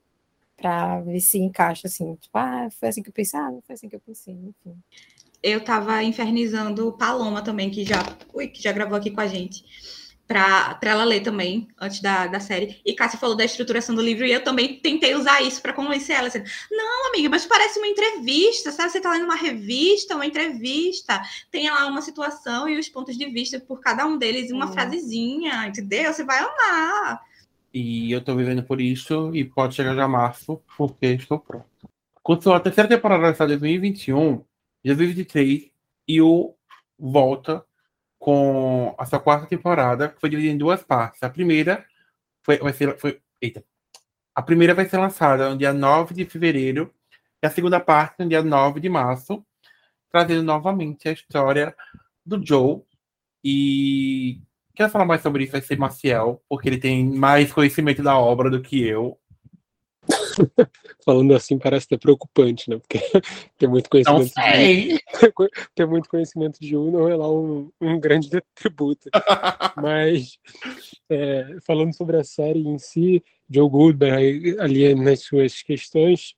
para 0.57 1.01
ver 1.01 1.21
se 1.21 1.39
encaixa 1.39 1.87
assim. 1.87 2.17
Tipo, 2.17 2.37
ah, 2.37 2.69
foi 2.79 2.89
assim 2.89 3.03
que 3.03 3.09
eu 3.09 3.13
pensei, 3.13 3.39
ah, 3.39 3.51
não 3.51 3.63
foi 3.63 3.75
assim 3.75 3.89
que 3.89 3.97
eu 3.97 4.01
pensei, 4.01 4.35
enfim. 4.35 4.77
Eu 5.41 5.63
tava 5.63 6.03
infernizando 6.03 6.93
Paloma 6.99 7.43
também, 7.43 7.71
que 7.71 7.85
já, 7.85 8.03
ui, 8.35 8.49
que 8.49 8.61
já 8.61 8.73
gravou 8.73 8.99
aqui 8.99 9.11
com 9.13 9.21
a 9.21 9.27
gente, 9.29 9.65
pra 10.29 10.79
ela 10.83 11.05
ler 11.05 11.23
também, 11.23 11.67
antes 11.81 12.03
da, 12.03 12.27
da 12.27 12.39
série. 12.39 12.77
E 12.85 12.93
Cássia 12.93 13.19
falou 13.19 13.35
da 13.35 13.47
estruturação 13.47 13.95
do 13.95 14.03
livro, 14.03 14.27
e 14.27 14.33
eu 14.33 14.45
também 14.45 14.79
tentei 14.79 15.15
usar 15.15 15.41
isso 15.41 15.63
pra 15.63 15.73
convencer 15.73 16.17
ela. 16.17 16.29
Assim, 16.29 16.45
não, 16.71 17.09
amiga, 17.09 17.31
mas 17.31 17.47
parece 17.47 17.79
uma 17.79 17.89
entrevista, 17.89 18.71
sabe? 18.71 18.91
Você 18.91 19.01
tá 19.01 19.11
lendo 19.11 19.25
uma 19.25 19.35
revista, 19.35 20.15
uma 20.15 20.27
entrevista, 20.27 21.21
tem 21.51 21.71
lá 21.71 21.87
uma 21.87 22.03
situação 22.03 22.69
e 22.69 22.79
os 22.79 22.91
pontos 22.91 23.17
de 23.17 23.25
vista 23.31 23.59
por 23.59 23.81
cada 23.81 24.07
um 24.07 24.19
deles, 24.19 24.51
e 24.51 24.53
uma 24.53 24.67
Hum. 24.67 24.73
frasezinha, 24.73 25.67
entendeu? 25.67 26.13
Você 26.13 26.23
vai 26.23 26.41
amar. 26.41 27.23
E 27.73 28.13
eu 28.13 28.23
tô 28.23 28.37
vivendo 28.37 28.63
por 28.63 28.81
isso 28.81 29.35
e 29.35 29.45
pode 29.45 29.75
chegar 29.75 29.95
já 29.95 30.07
março, 30.07 30.61
porque 30.77 31.07
estou 31.07 31.39
pronto. 31.39 31.67
Quando 32.23 32.53
a 32.53 32.61
terceira 32.61 32.89
temporada 32.89 33.31
em 33.31 33.49
2021, 33.49 34.45
2023, 34.85 35.71
e 36.07 36.21
o 36.21 36.55
volta 36.99 37.65
com 38.19 38.95
a 38.99 39.07
sua 39.07 39.21
quarta 39.21 39.47
temporada, 39.47 40.09
que 40.09 40.21
foi 40.21 40.29
dividida 40.31 40.55
em 40.55 40.59
duas 40.59 40.83
partes. 40.83 41.23
A 41.23 41.31
primeira 41.31 41.87
foi, 42.43 42.59
vai 42.59 42.73
ser. 42.73 42.99
Foi, 42.99 43.21
eita. 43.41 43.65
A 44.35 44.43
primeira 44.43 44.75
vai 44.75 44.89
ser 44.89 44.99
lançada 44.99 45.51
no 45.51 45.59
dia 45.59 45.73
9 45.73 46.15
de 46.15 46.25
fevereiro, 46.25 46.93
e 47.43 47.47
a 47.47 47.51
segunda 47.51 47.81
parte 47.81 48.21
no 48.21 48.29
dia 48.29 48.43
9 48.43 48.81
de 48.81 48.89
março, 48.89 49.45
trazendo 50.11 50.43
novamente 50.43 51.09
a 51.09 51.13
história 51.13 51.75
do 52.25 52.45
Joe. 52.45 52.83
E 53.45 54.41
quer 54.75 54.91
falar 54.91 55.05
mais 55.05 55.23
sobre 55.23 55.45
isso 55.45 55.53
vai 55.53 55.61
ser 55.61 55.79
Maciel, 55.79 56.43
porque 56.49 56.69
ele 56.69 56.79
tem 56.79 57.05
mais 57.05 57.53
conhecimento 57.53 58.03
da 58.03 58.19
obra 58.19 58.51
do 58.51 58.63
que 58.63 58.83
eu. 58.83 59.19
Falando 61.05 61.35
assim 61.35 61.59
parece 61.59 61.87
até 61.87 61.97
preocupante, 61.97 62.71
né? 62.71 62.79
Porque 62.79 62.99
tem 63.59 63.69
muito 63.69 63.89
conhecimento 63.91 64.33
de 64.35 65.01
ter 65.75 65.87
muito 65.87 66.09
conhecimento 66.09 66.61
de 66.61 66.77
um 66.77 66.91
não 66.91 67.09
é 67.09 67.17
lá 67.17 67.31
um, 67.31 67.71
um 67.81 67.99
grande 67.99 68.31
atributo. 68.37 69.09
Mas 69.77 70.39
é, 71.11 71.57
falando 71.67 71.95
sobre 71.95 72.17
a 72.17 72.25
série 72.25 72.61
em 72.61 72.79
si, 72.79 73.23
Joe 73.49 73.69
Goodberg 73.69 74.59
ali 74.61 74.95
nas 74.95 75.21
suas 75.21 75.63
questões, 75.63 76.35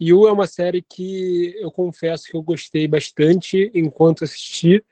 Yu 0.00 0.26
é 0.26 0.32
uma 0.32 0.46
série 0.46 0.80
que 0.80 1.54
eu 1.58 1.70
confesso 1.70 2.24
que 2.24 2.34
eu 2.34 2.42
gostei 2.42 2.88
bastante 2.88 3.70
enquanto 3.74 4.24
assisti, 4.24 4.82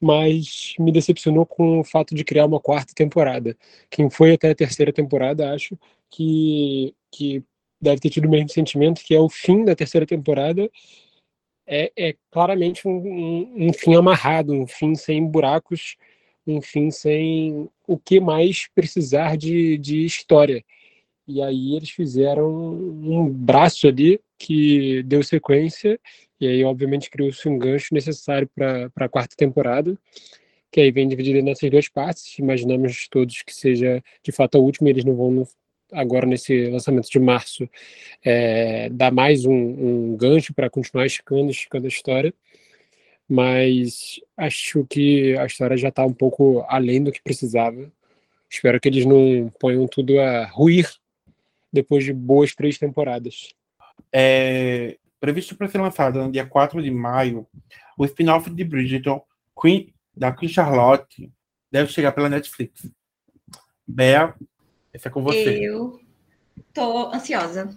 mas 0.00 0.74
me 0.78 0.90
decepcionou 0.90 1.44
com 1.44 1.80
o 1.80 1.84
fato 1.84 2.14
de 2.14 2.24
criar 2.24 2.46
uma 2.46 2.58
quarta 2.58 2.94
temporada. 2.94 3.54
Quem 3.90 4.08
foi 4.08 4.32
até 4.32 4.50
a 4.50 4.54
terceira 4.54 4.92
temporada, 4.92 5.52
acho 5.52 5.78
que, 6.08 6.94
que 7.10 7.42
deve 7.80 8.00
ter 8.00 8.10
tido 8.10 8.26
o 8.26 8.30
mesmo 8.30 8.48
sentimento, 8.48 9.02
que 9.04 9.14
é 9.14 9.20
o 9.20 9.28
fim 9.28 9.64
da 9.64 9.74
terceira 9.74 10.06
temporada 10.06 10.68
é, 11.68 11.92
é 11.96 12.14
claramente 12.30 12.88
um, 12.88 12.96
um, 12.96 13.68
um 13.68 13.72
fim 13.74 13.94
amarrado, 13.94 14.52
um 14.54 14.66
fim 14.66 14.94
sem 14.94 15.24
buracos, 15.24 15.96
um 16.46 16.62
fim 16.62 16.90
sem 16.90 17.68
o 17.86 17.98
que 17.98 18.18
mais 18.18 18.66
precisar 18.74 19.36
de, 19.36 19.76
de 19.76 20.04
história. 20.04 20.64
E 21.26 21.42
aí 21.42 21.76
eles 21.76 21.90
fizeram 21.90 22.48
um 22.50 23.28
braço 23.28 23.86
ali 23.86 24.18
que 24.38 25.02
deu 25.02 25.22
sequência, 25.22 26.00
e 26.40 26.46
aí 26.46 26.64
obviamente 26.64 27.10
criou-se 27.10 27.46
um 27.46 27.58
gancho 27.58 27.92
necessário 27.92 28.48
para 28.54 28.90
a 28.96 29.08
quarta 29.08 29.36
temporada, 29.36 29.98
que 30.72 30.80
aí 30.80 30.90
vem 30.90 31.06
dividida 31.06 31.42
nessas 31.42 31.70
duas 31.70 31.88
partes. 31.88 32.38
Imaginamos 32.38 33.08
todos 33.10 33.42
que 33.42 33.54
seja 33.54 34.02
de 34.22 34.32
fato 34.32 34.56
a 34.56 34.60
última, 34.60 34.88
eles 34.88 35.04
não 35.04 35.14
vão 35.14 35.46
agora 35.92 36.26
nesse 36.26 36.68
lançamento 36.68 37.10
de 37.10 37.18
março 37.18 37.68
é, 38.24 38.88
dar 38.90 39.12
mais 39.12 39.44
um, 39.44 39.52
um 39.52 40.16
gancho 40.16 40.52
para 40.54 40.70
continuar 40.70 41.06
esticando, 41.06 41.50
esticando 41.50 41.86
a 41.86 41.88
história, 41.88 42.34
mas 43.28 44.20
acho 44.36 44.86
que 44.88 45.36
a 45.36 45.46
história 45.46 45.76
já 45.76 45.88
está 45.88 46.04
um 46.04 46.12
pouco 46.12 46.64
além 46.68 47.02
do 47.02 47.12
que 47.12 47.22
precisava. 47.22 47.90
Espero 48.50 48.80
que 48.80 48.88
eles 48.88 49.04
não 49.04 49.50
ponham 49.60 49.86
tudo 49.86 50.18
a 50.18 50.46
ruir 50.46 50.88
depois 51.72 52.04
de 52.04 52.12
boas 52.12 52.54
três 52.54 52.78
temporadas. 52.78 53.54
É, 54.12 54.96
previsto 55.20 55.54
para 55.54 55.68
ser 55.68 55.78
lançado 55.78 56.22
no 56.22 56.32
dia 56.32 56.46
4 56.46 56.82
de 56.82 56.90
maio, 56.90 57.46
o 57.98 58.04
spin-off 58.04 58.48
de 58.48 58.64
Bridgerton, 58.64 59.22
Queen, 59.60 59.92
da 60.16 60.32
Queen 60.32 60.48
Charlotte 60.48 61.30
deve 61.70 61.92
chegar 61.92 62.12
pela 62.12 62.28
Netflix. 62.28 62.90
Bea, 63.86 64.34
é 64.92 65.10
com 65.10 65.22
você. 65.22 65.58
Eu 65.60 66.00
tô 66.72 67.12
ansiosa. 67.12 67.76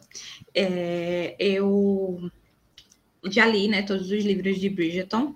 É, 0.53 1.35
eu 1.39 2.29
já 3.25 3.45
li, 3.45 3.67
né, 3.67 3.83
todos 3.83 4.09
os 4.09 4.23
livros 4.23 4.59
de 4.59 4.69
Bridgerton 4.69 5.35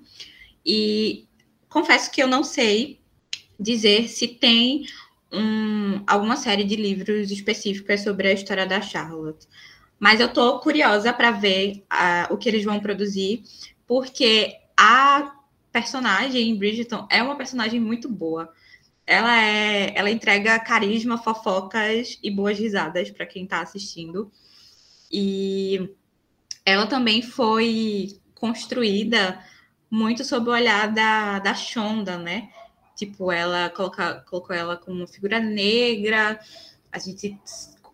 e 0.66 1.28
confesso 1.70 2.12
que 2.12 2.22
eu 2.22 2.28
não 2.28 2.44
sei 2.44 3.00
dizer 3.60 4.08
se 4.08 4.28
tem 4.28 4.86
um, 5.32 6.02
alguma 6.08 6.36
série 6.36 6.64
de 6.64 6.76
livros 6.76 7.32
específicas 7.32 8.02
sobre 8.02 8.28
a 8.28 8.34
história 8.34 8.66
da 8.66 8.82
Charlotte. 8.82 9.48
Mas 10.00 10.20
eu 10.20 10.32
tô 10.32 10.60
curiosa 10.60 11.14
para 11.14 11.32
ver 11.32 11.84
uh, 11.92 12.34
o 12.34 12.38
que 12.38 12.50
eles 12.50 12.66
vão 12.66 12.80
produzir, 12.80 13.44
porque 13.88 14.56
a 14.76 15.36
personagem 15.72 16.50
em 16.50 16.56
Bridgerton 16.56 17.08
é 17.10 17.22
uma 17.22 17.36
personagem 17.36 17.80
muito 17.80 18.10
boa. 18.10 18.52
Ela 19.08 19.40
é, 19.42 19.94
ela 19.96 20.10
entrega 20.10 20.60
carisma, 20.60 21.18
fofocas 21.18 22.18
e 22.24 22.32
boas 22.32 22.58
risadas 22.58 23.12
para 23.12 23.26
quem 23.26 23.44
está 23.44 23.62
assistindo. 23.62 24.32
E 25.12 25.90
ela 26.66 26.88
também 26.88 27.22
foi 27.22 28.20
construída 28.34 29.40
muito 29.90 30.24
sob 30.24 30.50
o 30.50 30.54
olhar 30.54 30.92
da, 30.92 31.40
da 31.40 31.54
Shonda, 31.54 32.18
né? 32.18 32.50
Tipo, 32.96 33.32
ela 33.32 33.70
coloca, 33.70 34.24
colocou 34.28 34.56
ela 34.56 34.76
como 34.78 35.08
figura 35.08 35.40
negra. 35.40 36.40
A 36.92 36.98
gente 36.98 37.38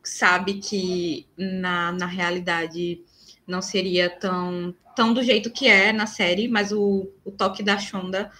sabe 0.04 0.56
que 0.56 1.28
na, 1.38 1.91
na 1.91 2.06
realidade 2.06 3.04
não 3.45 3.62
seria 3.62 4.10
tão, 4.10 4.74
tão 4.95 5.13
do 5.13 5.24
jeito 5.24 5.52
que 5.52 5.67
é 5.67 5.91
na 5.91 6.06
série, 6.06 6.47
mas 6.47 6.71
o, 6.71 7.12
o 7.26 7.32
toque 7.32 7.62
da 7.62 7.78
Shonda 7.78 8.32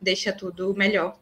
deixa 0.00 0.32
tudo 0.32 0.74
melhor. 0.74 1.18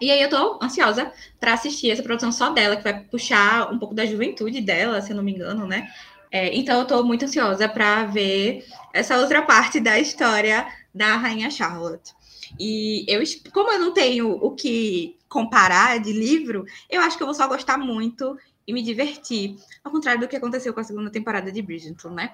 E 0.00 0.10
aí 0.10 0.22
eu 0.22 0.30
tô 0.30 0.58
ansiosa 0.62 1.12
para 1.40 1.54
assistir 1.54 1.90
essa 1.90 2.02
produção 2.02 2.30
só 2.30 2.50
dela, 2.50 2.76
que 2.76 2.84
vai 2.84 3.00
puxar 3.04 3.72
um 3.72 3.78
pouco 3.78 3.94
da 3.94 4.06
juventude 4.06 4.60
dela, 4.60 5.00
se 5.00 5.10
eu 5.10 5.16
não 5.16 5.24
me 5.24 5.32
engano, 5.32 5.66
né? 5.66 5.88
É, 6.30 6.54
então 6.54 6.78
eu 6.78 6.86
tô 6.86 7.02
muito 7.02 7.24
ansiosa 7.24 7.68
para 7.68 8.04
ver 8.04 8.64
essa 8.92 9.18
outra 9.18 9.42
parte 9.42 9.80
da 9.80 9.98
história 9.98 10.66
da 10.94 11.16
Rainha 11.16 11.50
Charlotte. 11.50 12.12
E 12.58 13.04
eu, 13.08 13.22
como 13.52 13.72
eu 13.72 13.78
não 13.78 13.92
tenho 13.92 14.30
o 14.30 14.52
que 14.52 15.16
comparar 15.28 15.98
de 15.98 16.12
livro, 16.12 16.64
eu 16.88 17.00
acho 17.00 17.16
que 17.16 17.22
eu 17.22 17.26
vou 17.26 17.34
só 17.34 17.46
gostar 17.48 17.76
muito 17.76 18.36
e 18.66 18.72
me 18.72 18.82
divertir, 18.82 19.56
ao 19.82 19.90
contrário 19.90 20.20
do 20.20 20.28
que 20.28 20.36
aconteceu 20.36 20.72
com 20.72 20.80
a 20.80 20.84
segunda 20.84 21.10
temporada 21.10 21.50
de 21.50 21.62
Bridgerton, 21.62 22.10
né? 22.10 22.32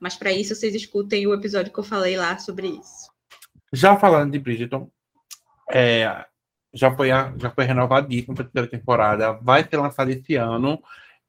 Mas 0.00 0.16
para 0.16 0.32
isso 0.32 0.54
vocês 0.54 0.74
escutem 0.74 1.26
o 1.26 1.34
episódio 1.34 1.72
que 1.72 1.78
eu 1.78 1.84
falei 1.84 2.16
lá 2.16 2.38
sobre 2.38 2.68
isso. 2.68 3.10
Já 3.72 3.96
falando 3.96 4.32
de 4.32 4.38
Bridgerton, 4.38 4.90
é, 5.70 6.26
já 6.74 6.94
foi 6.94 7.10
a, 7.10 7.32
já 7.38 7.50
foi 7.50 7.64
renovadíssima 7.64 8.34
para 8.34 8.42
a 8.42 8.46
terceira 8.46 8.68
temporada, 8.68 9.32
vai 9.32 9.66
ser 9.66 9.76
lançada 9.76 10.12
esse 10.12 10.34
ano 10.34 10.82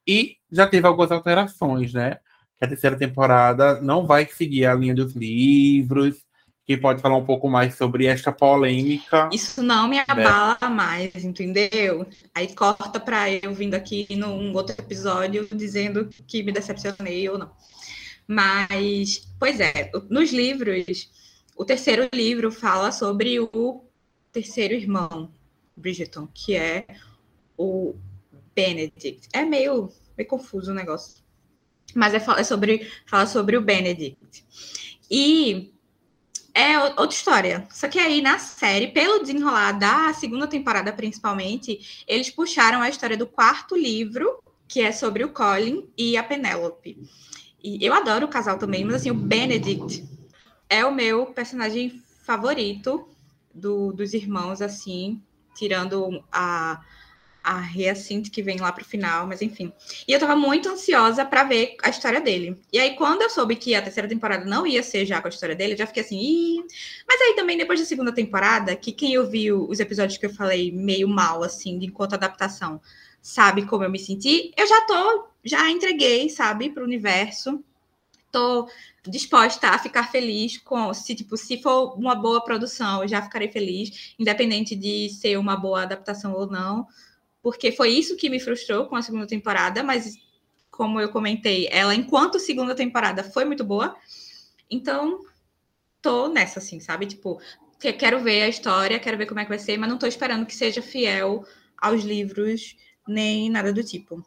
e 0.08 0.38
já 0.52 0.68
teve 0.68 0.88
algumas 0.88 1.12
alterações, 1.12 1.94
né? 1.94 2.18
Que 2.58 2.66
a 2.66 2.68
terceira 2.68 2.98
temporada 2.98 3.82
não 3.82 4.06
vai 4.06 4.26
seguir 4.28 4.66
a 4.66 4.74
linha 4.74 4.96
dos 4.96 5.14
livros, 5.16 6.26
que 6.66 6.76
pode 6.76 7.02
falar 7.02 7.18
um 7.18 7.26
pouco 7.26 7.48
mais 7.48 7.76
sobre 7.76 8.08
esta 8.08 8.32
polêmica. 8.32 9.30
Isso 9.32 9.62
não 9.62 9.88
me 9.88 10.00
abala 10.00 10.58
né? 10.60 10.68
mais, 10.68 11.24
entendeu? 11.24 12.08
Aí 12.34 12.54
corta 12.56 13.00
para 13.00 13.32
eu 13.32 13.54
vindo 13.54 13.76
aqui 13.76 14.08
num 14.16 14.52
outro 14.54 14.76
episódio 14.78 15.48
dizendo 15.52 16.10
que 16.28 16.42
me 16.42 16.52
decepcionei 16.52 17.30
ou 17.30 17.38
não. 17.38 17.52
Mas, 18.28 19.28
pois 19.40 19.60
é, 19.60 19.92
nos 20.10 20.34
livros, 20.34 21.12
o 21.56 21.64
terceiro 21.64 22.10
livro 22.12 22.52
fala 22.52 22.92
sobre 22.92 23.40
o 23.40 23.85
terceiro 24.36 24.74
irmão, 24.74 25.32
Bridgeton, 25.78 26.28
que 26.34 26.58
é 26.58 26.86
o 27.58 27.96
Benedict. 28.54 29.30
É 29.32 29.46
meio, 29.46 29.90
meio 30.18 30.30
confuso 30.30 30.72
o 30.72 30.76
negócio. 30.76 31.24
Mas 31.94 32.14
é, 32.14 32.18
é 32.18 32.44
sobre, 32.44 32.92
fala 33.06 33.26
sobre 33.28 33.56
o 33.56 33.62
Benedict. 33.62 34.46
E 35.10 35.72
é 36.54 36.78
outra 36.78 37.16
história. 37.16 37.68
Só 37.72 37.88
que 37.88 37.98
aí 37.98 38.22
na 38.22 38.38
série, 38.38 38.88
pelo 38.88 39.20
desenrolar 39.20 39.72
da 39.72 40.14
segunda 40.14 40.48
temporada 40.48 40.92
principalmente, 40.92 42.04
eles 42.06 42.30
puxaram 42.30 42.82
a 42.82 42.90
história 42.90 43.16
do 43.16 43.26
quarto 43.26 43.74
livro, 43.74 44.44
que 44.68 44.82
é 44.82 44.92
sobre 44.92 45.24
o 45.24 45.30
Colin 45.30 45.88
e 45.98 46.18
a 46.18 46.24
Penélope. 46.24 47.02
E 47.64 47.86
eu 47.86 47.94
adoro 47.94 48.26
o 48.26 48.30
casal 48.30 48.58
também, 48.58 48.84
mas 48.84 48.96
assim, 48.96 49.12
o 49.12 49.16
Benedict 49.16 50.04
é 50.70 50.86
o 50.86 50.94
meu 50.94 51.28
personagem 51.28 52.04
favorito 52.26 53.15
do, 53.56 53.94
dos 53.94 54.14
irmãos, 54.14 54.62
assim, 54.62 55.22
tirando 55.56 56.24
a 56.32 56.84
a 57.46 57.64
que 58.32 58.42
vem 58.42 58.58
lá 58.58 58.72
pro 58.72 58.84
final, 58.84 59.28
mas 59.28 59.40
enfim. 59.40 59.72
E 60.08 60.12
eu 60.12 60.20
tava 60.20 60.36
muito 60.36 60.68
ansiosa 60.68 61.24
para 61.24 61.44
ver 61.44 61.76
a 61.84 61.90
história 61.90 62.20
dele. 62.20 62.60
E 62.74 62.80
aí, 62.80 62.96
quando 62.96 63.22
eu 63.22 63.30
soube 63.30 63.56
que 63.56 63.76
a 63.76 63.82
terceira 63.84 64.10
temporada 64.10 64.44
não 64.44 64.66
ia 64.66 64.82
ser 64.82 65.06
já 65.06 65.22
com 65.22 65.28
a 65.28 65.30
história 65.30 65.56
dele, 65.56 65.74
eu 65.74 65.78
já 65.78 65.86
fiquei 65.86 66.02
assim, 66.02 66.20
Ih! 66.20 66.64
Mas 67.08 67.22
aí 67.22 67.36
também, 67.36 67.56
depois 67.56 67.80
da 67.80 67.86
segunda 67.86 68.12
temporada, 68.12 68.76
que 68.76 68.92
quem 68.92 69.16
ouviu 69.20 69.70
os 69.70 69.80
episódios 69.80 70.18
que 70.18 70.26
eu 70.26 70.34
falei 70.34 70.72
meio 70.72 71.08
mal, 71.08 71.44
assim, 71.44 71.78
enquanto 71.84 72.14
adaptação, 72.14 72.82
sabe 73.22 73.66
como 73.68 73.84
eu 73.84 73.92
me 73.92 74.00
senti, 74.00 74.52
eu 74.58 74.66
já 74.66 74.82
tô, 74.88 75.28
já 75.44 75.70
entreguei, 75.70 76.30
sabe, 76.30 76.72
pro 76.72 76.84
universo. 76.84 77.64
Tô 78.36 78.68
disposta 79.08 79.70
a 79.70 79.80
ficar 79.80 80.12
feliz 80.12 80.58
com 80.58 80.94
se 80.94 81.16
tipo 81.16 81.38
se 81.38 81.62
for 81.62 81.96
uma 81.98 82.16
boa 82.16 82.44
produção 82.44 83.04
eu 83.04 83.08
já 83.08 83.22
ficarei 83.22 83.52
feliz 83.52 84.16
independente 84.18 84.76
de 84.76 85.10
ser 85.10 85.38
uma 85.38 85.56
boa 85.56 85.84
adaptação 85.84 86.34
ou 86.34 86.48
não 86.50 86.88
porque 87.46 87.72
foi 87.72 87.90
isso 87.90 88.18
que 88.18 88.28
me 88.28 88.40
frustrou 88.40 88.88
com 88.88 88.96
a 88.96 89.04
segunda 89.04 89.28
temporada, 89.28 89.84
mas 89.84 90.18
como 90.72 91.00
eu 91.00 91.10
comentei, 91.10 91.70
ela, 91.72 91.94
enquanto 91.94 92.40
segunda 92.40 92.74
temporada, 92.74 93.24
foi 93.24 93.46
muito 93.46 93.64
boa. 93.64 93.96
Então, 94.68 95.24
tô 96.02 96.28
nessa, 96.28 96.58
assim, 96.58 96.80
sabe? 96.80 97.06
Tipo, 97.06 97.40
quero 97.80 98.20
ver 98.20 98.42
a 98.42 98.50
história, 98.50 99.00
quero 99.00 99.16
ver 99.16 99.28
como 99.28 99.40
é 99.40 99.44
que 99.44 99.50
vai 99.50 99.60
ser, 99.60 99.78
mas 99.78 99.88
não 99.88 100.00
tô 100.00 100.08
esperando 100.08 100.44
que 100.44 100.56
seja 100.56 100.82
fiel 100.82 101.46
aos 101.78 102.04
livros, 102.04 102.76
nem 103.08 103.48
nada 103.48 103.72
do 103.72 103.84
tipo. 103.84 104.26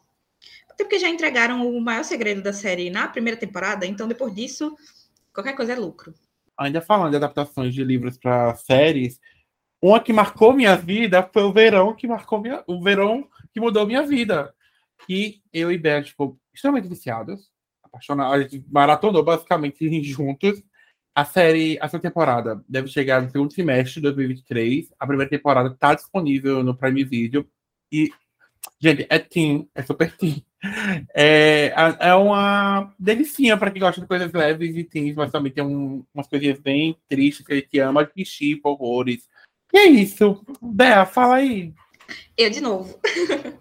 Até 0.79 0.85
porque 0.85 0.99
já 0.99 1.09
entregaram 1.09 1.69
o 1.69 1.81
maior 1.81 2.05
segredo 2.05 2.41
da 2.41 2.53
série 2.53 2.89
na 2.89 3.05
primeira 3.05 3.37
temporada, 3.37 3.85
então 3.85 4.07
depois 4.07 4.33
disso, 4.33 4.77
qualquer 5.33 5.53
coisa 5.53 5.73
é 5.73 5.75
lucro. 5.75 6.13
Ainda 6.57 6.79
falando 6.79 7.09
de 7.09 7.17
adaptações 7.17 7.75
de 7.75 7.83
livros 7.83 8.17
para 8.17 8.55
séries, 8.55 9.19
uma 9.81 9.99
que 9.99 10.13
marcou 10.13 10.53
minha 10.53 10.77
vida 10.77 11.29
foi 11.33 11.43
o 11.43 11.51
verão 11.51 11.93
que 11.93 12.07
marcou 12.07 12.39
minha, 12.39 12.63
o 12.65 12.81
verão 12.81 13.27
que 13.51 13.59
mudou 13.59 13.85
minha 13.85 14.07
vida. 14.07 14.55
E 15.09 15.41
eu 15.51 15.69
e 15.69 15.77
Beth, 15.77 16.03
tipo, 16.03 16.39
extremamente 16.53 16.87
viciados, 16.87 17.51
apaixonados, 17.83 18.33
a 18.33 18.41
gente 18.41 18.65
maratonou 18.71 19.21
basicamente 19.21 20.01
juntos. 20.01 20.63
A 21.13 21.25
série, 21.25 21.77
essa 21.81 21.99
temporada, 21.99 22.63
deve 22.69 22.87
chegar 22.87 23.21
no 23.21 23.29
segundo 23.29 23.51
semestre 23.51 23.95
de 23.95 24.03
2023. 24.03 24.93
A 24.97 25.05
primeira 25.05 25.29
temporada 25.29 25.73
está 25.73 25.93
disponível 25.93 26.63
no 26.63 26.73
Prime 26.73 27.03
Video. 27.03 27.45
E, 27.91 28.09
gente, 28.79 29.05
é 29.09 29.19
teen, 29.19 29.69
é 29.75 29.83
super 29.83 30.15
teen. 30.15 30.41
É, 31.15 31.73
é 31.99 32.13
uma 32.15 32.93
delicinha 32.99 33.57
para 33.57 33.71
quem 33.71 33.79
gosta 33.79 34.01
de 34.01 34.07
coisas 34.07 34.31
leves 34.31 34.75
e 34.75 34.83
teens, 34.83 35.15
mas 35.15 35.31
também 35.31 35.51
tem 35.51 35.63
um, 35.63 36.03
umas 36.13 36.27
coisinhas 36.27 36.59
bem 36.59 36.97
tristes 37.07 37.45
que 37.45 37.53
a 37.53 37.55
gente 37.55 37.79
ama, 37.79 38.05
que 38.05 38.25
chipa 38.25 38.69
horrores. 38.69 39.27
E 39.73 39.77
é 39.77 39.85
isso. 39.85 40.43
Bea, 40.61 41.05
fala 41.05 41.35
aí. 41.35 41.73
Eu 42.37 42.49
de 42.49 42.61
novo. 42.61 42.99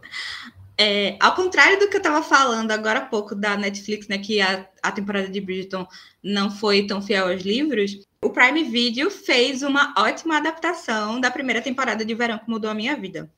É, 0.81 1.17
ao 1.19 1.35
contrário 1.35 1.81
do 1.81 1.89
que 1.89 1.97
eu 1.97 2.01
estava 2.01 2.23
falando 2.23 2.71
agora 2.71 3.01
há 3.01 3.05
pouco 3.05 3.35
da 3.35 3.57
Netflix, 3.57 4.07
né, 4.07 4.17
que 4.17 4.41
a, 4.41 4.65
a 4.81 4.93
temporada 4.93 5.29
de 5.29 5.41
Bridgerton 5.41 5.85
não 6.23 6.53
foi 6.53 6.87
tão 6.87 7.03
fiel 7.03 7.27
aos 7.29 7.43
livros, 7.43 8.07
o 8.25 8.31
Prime 8.31 8.63
Video 8.63 9.11
fez 9.11 9.65
uma 9.65 9.93
ótima 9.99 10.37
adaptação 10.37 11.21
da 11.21 11.33
primeira 11.33 11.61
temporada 11.61 12.05
de 12.05 12.15
Verão 12.15 12.39
que 12.39 12.49
mudou 12.49 12.71
a 12.71 12.75
minha 12.75 12.95
vida. 12.95 13.29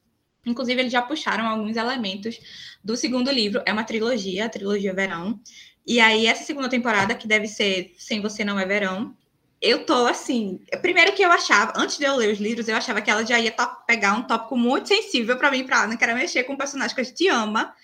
Inclusive, 0.45 0.81
eles 0.81 0.93
já 0.93 1.03
puxaram 1.03 1.47
alguns 1.47 1.77
elementos 1.77 2.41
do 2.83 2.97
segundo 2.97 3.31
livro, 3.31 3.63
é 3.67 3.73
uma 3.73 3.85
trilogia, 3.85 4.47
a 4.47 4.49
trilogia 4.49 4.95
Verão. 4.95 5.39
E 5.87 6.01
aí, 6.01 6.27
essa 6.27 6.45
segunda 6.45 6.69
temporada, 6.69 7.15
que 7.15 7.27
deve 7.27 7.47
ser 7.47 7.95
Sem 7.99 8.21
Você 8.21 8.45
Não 8.45 8.59
É 8.59 8.65
Verão, 8.65 9.15
eu 9.61 9.85
tô 9.85 10.07
assim. 10.07 10.61
Primeiro 10.81 11.13
que 11.13 11.23
eu 11.23 11.31
achava, 11.31 11.73
antes 11.77 11.99
de 11.99 12.05
eu 12.05 12.17
ler 12.17 12.33
os 12.33 12.39
livros, 12.39 12.69
eu 12.69 12.77
achava 12.77 13.03
que 13.03 13.11
ela 13.11 13.25
já 13.25 13.39
ia 13.39 13.55
pegar 13.87 14.15
um 14.15 14.23
tópico 14.23 14.57
muito 14.57 14.89
sensível 14.89 15.37
para 15.37 15.51
mim, 15.51 15.65
para 15.65 15.87
não 15.87 15.97
querer 15.97 16.15
mexer 16.15 16.45
com 16.45 16.55
um 16.55 16.57
personagem 16.57 16.95
que 16.95 17.01
a 17.01 17.05
gente 17.05 17.29
ama 17.29 17.75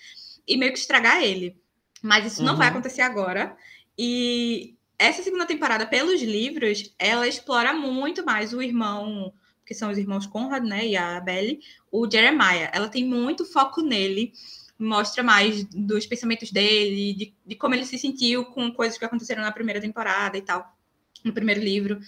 e 0.49 0.57
meio 0.57 0.73
que 0.73 0.79
estragar 0.79 1.23
ele. 1.23 1.57
Mas 2.03 2.25
isso 2.25 2.41
uhum. 2.41 2.47
não 2.47 2.57
vai 2.57 2.69
uhum. 2.69 2.75
acontecer 2.75 3.03
agora. 3.03 3.57
E 3.99 4.75
essa 4.99 5.23
segunda 5.23 5.45
temporada, 5.45 5.87
pelos 5.87 6.23
livros, 6.23 6.95
ela 6.99 7.29
explora 7.29 7.75
muito 7.75 8.25
mais 8.25 8.55
o 8.55 8.63
irmão, 8.63 9.33
que 9.67 9.75
são 9.75 9.91
os 9.91 9.99
irmãos 9.99 10.27
Conrad, 10.27 10.65
né, 10.65 10.87
e 10.87 10.97
a 10.97 11.21
Belle, 11.21 11.61
o 11.91 12.09
Jeremiah. 12.11 12.71
Ela 12.73 12.89
tem 12.89 13.05
muito 13.05 13.45
foco 13.45 13.83
nele, 13.83 14.33
mostra 14.79 15.23
mais 15.23 15.65
dos 15.65 16.07
pensamentos 16.07 16.51
dele, 16.53 17.15
de, 17.15 17.35
de 17.45 17.55
como 17.57 17.75
ele 17.75 17.85
se 17.85 17.99
sentiu 17.99 18.45
com 18.47 18.71
coisas 18.71 18.97
que 18.97 19.05
aconteceram 19.05 19.43
na 19.43 19.53
primeira 19.53 19.81
temporada 19.81 20.39
e 20.39 20.43
tal 20.43 20.77
no 21.25 21.33
primeiro 21.33 21.61
livro. 21.61 21.99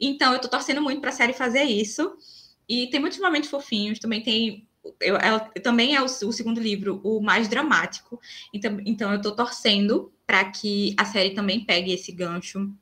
Então, 0.00 0.32
eu 0.32 0.40
tô 0.40 0.48
torcendo 0.48 0.80
muito 0.80 1.00
para 1.00 1.10
a 1.10 1.12
série 1.12 1.32
fazer 1.32 1.62
isso. 1.64 2.16
E 2.68 2.88
tem 2.88 3.00
muitos 3.00 3.18
momentos 3.18 3.50
fofinhos, 3.50 3.98
também 3.98 4.22
tem. 4.22 4.66
Eu, 5.00 5.16
ela, 5.16 5.40
também 5.62 5.94
é 5.94 6.00
o, 6.00 6.06
o, 6.06 6.32
segundo 6.32 6.60
livro 6.60 7.00
o 7.04 7.20
mais 7.20 7.48
dramático. 7.48 8.20
Então, 8.52 8.80
então 8.84 9.12
eu 9.12 9.20
tô 9.20 9.32
torcendo 9.32 10.12
para 10.26 10.44
que 10.50 10.94
a 10.96 11.04
série 11.04 11.34
também 11.34 11.64
pegue 11.64 11.92
esse 11.92 12.10
gancho 12.10 12.72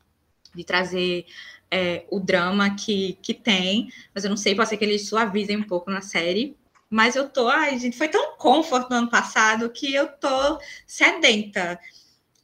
de 0.54 0.64
trazer 0.64 1.26
é, 1.70 2.04
o 2.10 2.18
drama 2.18 2.74
que, 2.74 3.18
que 3.22 3.32
tem. 3.32 3.88
Mas 4.14 4.24
eu 4.24 4.30
não 4.30 4.36
sei, 4.36 4.54
pode 4.54 4.68
ser 4.68 4.76
que 4.76 4.84
eles 4.84 5.08
suavizem 5.08 5.56
um 5.56 5.62
pouco 5.62 5.90
na 5.90 6.00
série. 6.00 6.56
Mas 6.88 7.14
eu 7.14 7.28
tô, 7.28 7.48
ai, 7.48 7.78
gente, 7.78 7.96
foi 7.96 8.08
tão 8.08 8.36
comfort 8.36 8.90
no 8.90 8.96
ano 8.96 9.10
passado 9.10 9.70
que 9.70 9.94
eu 9.94 10.08
tô 10.08 10.58
sedenta. 10.86 11.78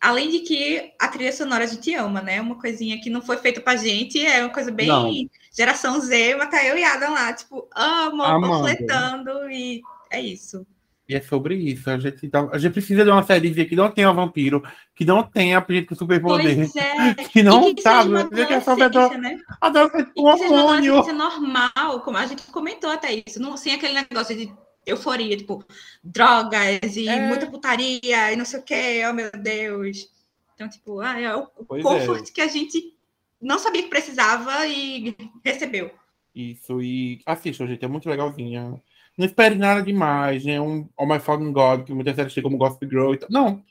Além 0.00 0.30
de 0.30 0.40
que 0.40 0.92
a 1.00 1.08
trilha 1.08 1.32
sonora 1.32 1.64
a 1.64 1.66
gente 1.66 1.92
ama, 1.94 2.22
né? 2.22 2.40
Uma 2.40 2.60
coisinha 2.60 3.00
que 3.00 3.10
não 3.10 3.20
foi 3.20 3.38
feita 3.38 3.60
pra 3.60 3.74
gente, 3.74 4.24
é 4.24 4.44
uma 4.44 4.52
coisa 4.52 4.70
bem 4.70 4.86
não. 4.86 5.10
geração 5.52 5.98
Z, 6.00 6.36
mas 6.36 6.50
tá 6.50 6.64
eu 6.64 6.78
e 6.78 6.84
Adam 6.84 7.12
lá, 7.12 7.32
tipo, 7.32 7.68
amo, 7.74 8.22
panfletando, 8.22 9.50
e 9.50 9.82
é 10.10 10.20
isso. 10.20 10.64
E 11.08 11.14
é 11.14 11.20
sobre 11.20 11.54
isso. 11.54 11.88
A 11.88 11.98
gente, 11.98 12.28
tá, 12.28 12.48
a 12.52 12.58
gente 12.58 12.72
precisa 12.72 13.04
de 13.04 13.10
uma 13.10 13.22
série 13.22 13.64
que 13.64 13.76
não 13.76 13.90
tenha 13.90 14.12
vampiro, 14.12 14.62
que 14.94 15.04
não 15.04 15.22
tenha 15.22 15.64
gente 15.68 15.86
com 15.86 15.94
superpoder. 15.94 16.68
É. 16.76 17.14
Que 17.28 17.42
não 17.42 17.72
que 17.74 17.82
sabe. 17.82 18.16
A 18.16 18.22
gente 18.22 18.52
é 18.52 18.60
só 18.60 18.76
né? 18.76 19.38
adolescente 19.60 20.12
com 20.14 20.22
hormônio. 20.22 21.12
normal, 21.12 22.00
como 22.02 22.16
a 22.16 22.26
gente 22.26 22.42
comentou 22.50 22.90
até 22.90 23.22
isso. 23.26 23.40
Não, 23.40 23.56
sem 23.56 23.72
aquele 23.72 23.94
negócio 23.94 24.36
de 24.36 24.52
euforia, 24.84 25.36
tipo, 25.36 25.64
drogas 26.02 26.96
e 26.96 27.08
é. 27.08 27.28
muita 27.28 27.46
putaria 27.46 28.32
e 28.32 28.36
não 28.36 28.44
sei 28.44 28.60
o 28.60 28.62
que, 28.62 29.06
oh 29.08 29.12
meu 29.12 29.30
Deus. 29.30 30.08
Então, 30.54 30.68
tipo, 30.68 31.00
ah, 31.00 31.20
é 31.20 31.34
o 31.34 31.46
pois 31.68 31.82
comfort 31.82 32.28
é. 32.28 32.32
que 32.32 32.40
a 32.40 32.48
gente 32.48 32.96
não 33.40 33.58
sabia 33.58 33.82
que 33.82 33.90
precisava 33.90 34.66
e 34.66 35.14
recebeu. 35.44 35.90
Isso, 36.34 36.82
e 36.82 37.20
assistam, 37.24 37.66
gente, 37.66 37.84
é 37.84 37.88
muito 37.88 38.08
legalzinha. 38.08 38.80
Não 39.16 39.26
espere 39.26 39.54
nada 39.54 39.82
demais, 39.82 40.44
né? 40.44 40.60
Um 40.60 40.88
Oh 40.96 41.06
My 41.06 41.18
Fallen 41.18 41.52
God, 41.52 41.84
que 41.84 41.94
muitas 41.94 42.14
vezes 42.14 42.32
chegam 42.32 42.50
como 42.50 42.58
Gossip 42.58 42.86
Girl 42.86 43.14
e 43.14 43.18
tal. 43.18 43.28
Não. 43.30 43.64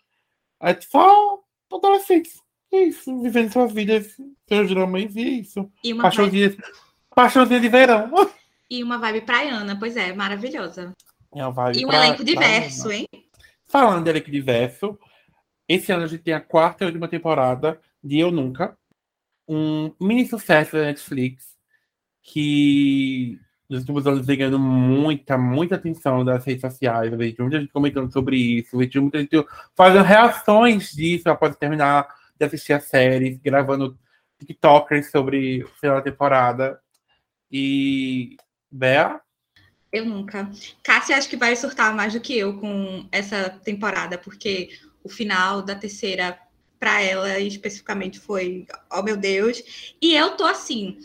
É 0.61 0.79
só 0.81 1.39
adolescentes. 1.71 2.41
É 2.73 2.83
isso, 2.83 3.21
vivendo 3.21 3.51
suas 3.51 3.71
vidas, 3.71 4.15
seus 4.47 4.69
dramas 4.69 5.15
e 5.15 5.19
é 5.19 5.29
isso. 5.29 5.71
E 5.83 5.93
uma 5.93 6.03
paixãozinha, 6.03 6.49
vibe... 6.49 6.63
paixãozinha 7.15 7.59
de 7.59 7.69
verão. 7.69 8.11
E 8.67 8.83
uma 8.83 8.97
vibe 8.97 9.21
praiana, 9.21 9.77
pois 9.77 9.95
é, 9.95 10.11
maravilhosa. 10.11 10.91
É 11.31 11.43
uma 11.43 11.51
vibe 11.51 11.81
e 11.81 11.85
um 11.85 11.89
pra... 11.89 12.03
elenco 12.03 12.23
diverso, 12.23 12.91
hein? 12.91 13.07
Falando 13.67 14.03
de 14.03 14.09
elenco 14.09 14.31
diverso, 14.31 14.97
esse 15.69 15.91
ano 15.91 16.05
a 16.05 16.07
gente 16.07 16.23
tem 16.23 16.33
a 16.33 16.41
quarta 16.41 16.83
e 16.83 16.87
última 16.87 17.07
temporada 17.07 17.79
de 18.03 18.17
Eu 18.17 18.31
Nunca. 18.31 18.75
Um 19.47 19.93
mini 20.01 20.25
sucesso 20.25 20.71
da 20.75 20.85
Netflix 20.85 21.55
que 22.23 23.39
nos 23.69 23.79
últimos 23.79 24.05
anos 24.05 24.25
vem 24.25 24.37
ganhando 24.37 24.59
muita, 24.59 25.37
muita 25.37 25.75
atenção 25.75 26.23
das 26.23 26.45
redes 26.45 26.61
sociais. 26.61 27.11
Eu 27.11 27.17
vejo 27.17 27.35
muita 27.39 27.59
gente 27.59 27.71
comentando 27.71 28.11
sobre 28.11 28.37
isso, 28.37 28.77
vejo 28.77 29.01
muita 29.01 29.19
gente 29.19 29.45
fazendo 29.75 30.03
reações 30.03 30.91
disso 30.91 31.29
após 31.29 31.55
terminar 31.55 32.07
de 32.37 32.45
assistir 32.45 32.73
a 32.73 32.79
série, 32.79 33.39
gravando 33.43 33.97
TikTokers 34.39 35.09
sobre 35.09 35.63
o 35.63 35.67
final 35.79 35.97
da 35.97 36.01
temporada. 36.01 36.79
E. 37.51 38.37
Bea? 38.69 39.21
Eu 39.91 40.05
nunca. 40.05 40.49
Cássia 40.83 41.17
acho 41.17 41.29
que 41.29 41.37
vai 41.37 41.55
surtar 41.55 41.95
mais 41.95 42.13
do 42.13 42.19
que 42.19 42.37
eu 42.37 42.59
com 42.59 43.07
essa 43.11 43.49
temporada, 43.49 44.17
porque 44.17 44.69
o 45.03 45.09
final 45.09 45.61
da 45.61 45.73
terceira, 45.73 46.37
para 46.77 47.01
ela 47.01 47.39
especificamente, 47.39 48.19
foi, 48.19 48.67
oh 48.91 49.01
meu 49.01 49.15
Deus. 49.15 49.95
E 50.01 50.13
eu 50.13 50.35
tô 50.35 50.43
assim, 50.43 50.97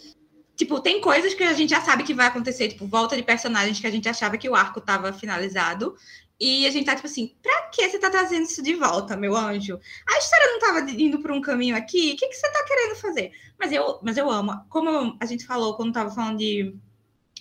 Tipo, 0.60 0.78
tem 0.78 1.00
coisas 1.00 1.32
que 1.32 1.42
a 1.42 1.54
gente 1.54 1.70
já 1.70 1.80
sabe 1.80 2.04
que 2.04 2.12
vai 2.12 2.26
acontecer, 2.26 2.68
tipo, 2.68 2.86
volta 2.86 3.16
de 3.16 3.22
personagens 3.22 3.80
que 3.80 3.86
a 3.86 3.90
gente 3.90 4.06
achava 4.06 4.36
que 4.36 4.46
o 4.46 4.54
arco 4.54 4.78
estava 4.78 5.10
finalizado. 5.10 5.96
E 6.38 6.66
a 6.66 6.70
gente 6.70 6.84
tá 6.84 6.94
tipo 6.94 7.06
assim, 7.06 7.34
pra 7.40 7.62
que 7.68 7.88
você 7.88 7.98
tá 7.98 8.10
trazendo 8.10 8.42
isso 8.42 8.62
de 8.62 8.74
volta, 8.74 9.16
meu 9.16 9.34
anjo? 9.34 9.80
A 10.06 10.18
história 10.18 10.46
não 10.48 10.58
tava 10.58 10.90
indo 10.90 11.18
por 11.18 11.30
um 11.30 11.40
caminho 11.40 11.74
aqui? 11.74 12.12
O 12.12 12.16
que, 12.16 12.28
que 12.28 12.34
você 12.34 12.52
tá 12.52 12.62
querendo 12.64 12.94
fazer? 12.96 13.32
Mas 13.58 13.72
eu, 13.72 14.00
mas 14.02 14.18
eu 14.18 14.30
amo. 14.30 14.52
Como 14.68 15.16
a 15.18 15.24
gente 15.24 15.46
falou 15.46 15.76
quando 15.76 15.94
tava 15.94 16.10
falando 16.10 16.36
de 16.36 16.74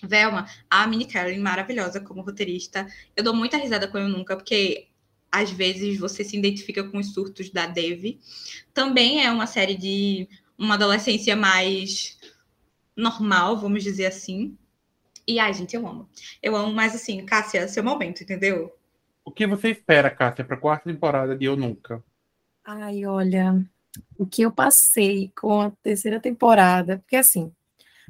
Velma, 0.02 0.48
a 0.70 0.88
Minnie 0.88 1.06
Karen, 1.06 1.40
maravilhosa 1.40 2.00
como 2.00 2.22
roteirista. 2.22 2.88
Eu 3.18 3.24
dou 3.26 3.34
muita 3.34 3.58
risada 3.58 3.86
com 3.86 3.98
eu 3.98 4.08
nunca, 4.08 4.38
porque 4.38 4.88
às 5.30 5.52
vezes 5.52 6.00
você 6.00 6.24
se 6.24 6.38
identifica 6.38 6.86
com 6.86 7.00
os 7.00 7.14
surtos 7.14 7.50
da 7.50 7.66
Dev. 7.66 8.18
Também 8.74 9.26
é 9.26 9.30
uma 9.30 9.46
série 9.46 9.76
de 9.76 10.30
uma 10.58 10.76
adolescência 10.76 11.36
mais 11.36 12.18
normal, 13.00 13.58
vamos 13.58 13.84
dizer 13.84 14.06
assim. 14.06 14.58
E, 15.28 15.40
ai, 15.40 15.54
gente, 15.54 15.76
eu 15.76 15.88
amo. 15.88 16.10
Eu 16.42 16.56
amo, 16.56 16.74
mas 16.74 16.96
assim, 16.96 17.26
Cássia, 17.26 17.68
seu 17.68 17.84
momento, 17.84 18.22
entendeu? 18.22 18.76
O 19.24 19.32
que 19.32 19.46
você 19.46 19.70
espera, 19.70 20.10
Cássia, 20.10 20.44
para 20.44 20.56
a 20.56 20.60
quarta 20.60 20.90
temporada 20.90 21.36
de 21.36 21.46
Eu 21.46 21.56
Nunca? 21.56 22.04
Ai, 22.66 23.06
olha, 23.06 23.64
o 24.18 24.26
que 24.26 24.42
eu 24.42 24.52
passei 24.52 25.32
com 25.40 25.62
a 25.62 25.72
terceira 25.84 26.20
temporada, 26.20 27.00
porque 27.00 27.16
assim, 27.16 27.52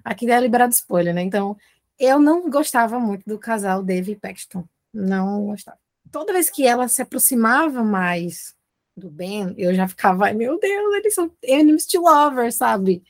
aqui 0.04 0.30
é 0.30 0.39
liberado 0.39 0.73
spoiler, 0.73 1.13
né? 1.13 1.21
Então, 1.21 1.58
eu 1.99 2.19
não 2.19 2.49
gostava 2.49 2.99
muito 2.99 3.23
do 3.25 3.38
casal 3.38 3.84
Dave 3.84 4.13
e 4.13 4.15
Paxton. 4.15 4.63
Não 4.93 5.45
gostava. 5.45 5.78
Toda 6.12 6.34
vez 6.34 6.49
que 6.49 6.65
ela 6.65 6.88
se 6.88 7.02
aproximava 7.02 7.84
mais 7.84 8.56
do 8.95 9.10
Ben, 9.10 9.54
eu 9.58 9.73
já 9.73 9.88
ficava, 9.88 10.32
meu 10.34 10.60
Deus, 10.60 10.95
eles 10.95 11.13
são 11.13 11.32
enemies 11.43 11.86
to 11.86 12.02
lovers, 12.02 12.56
sabe? 12.56 13.04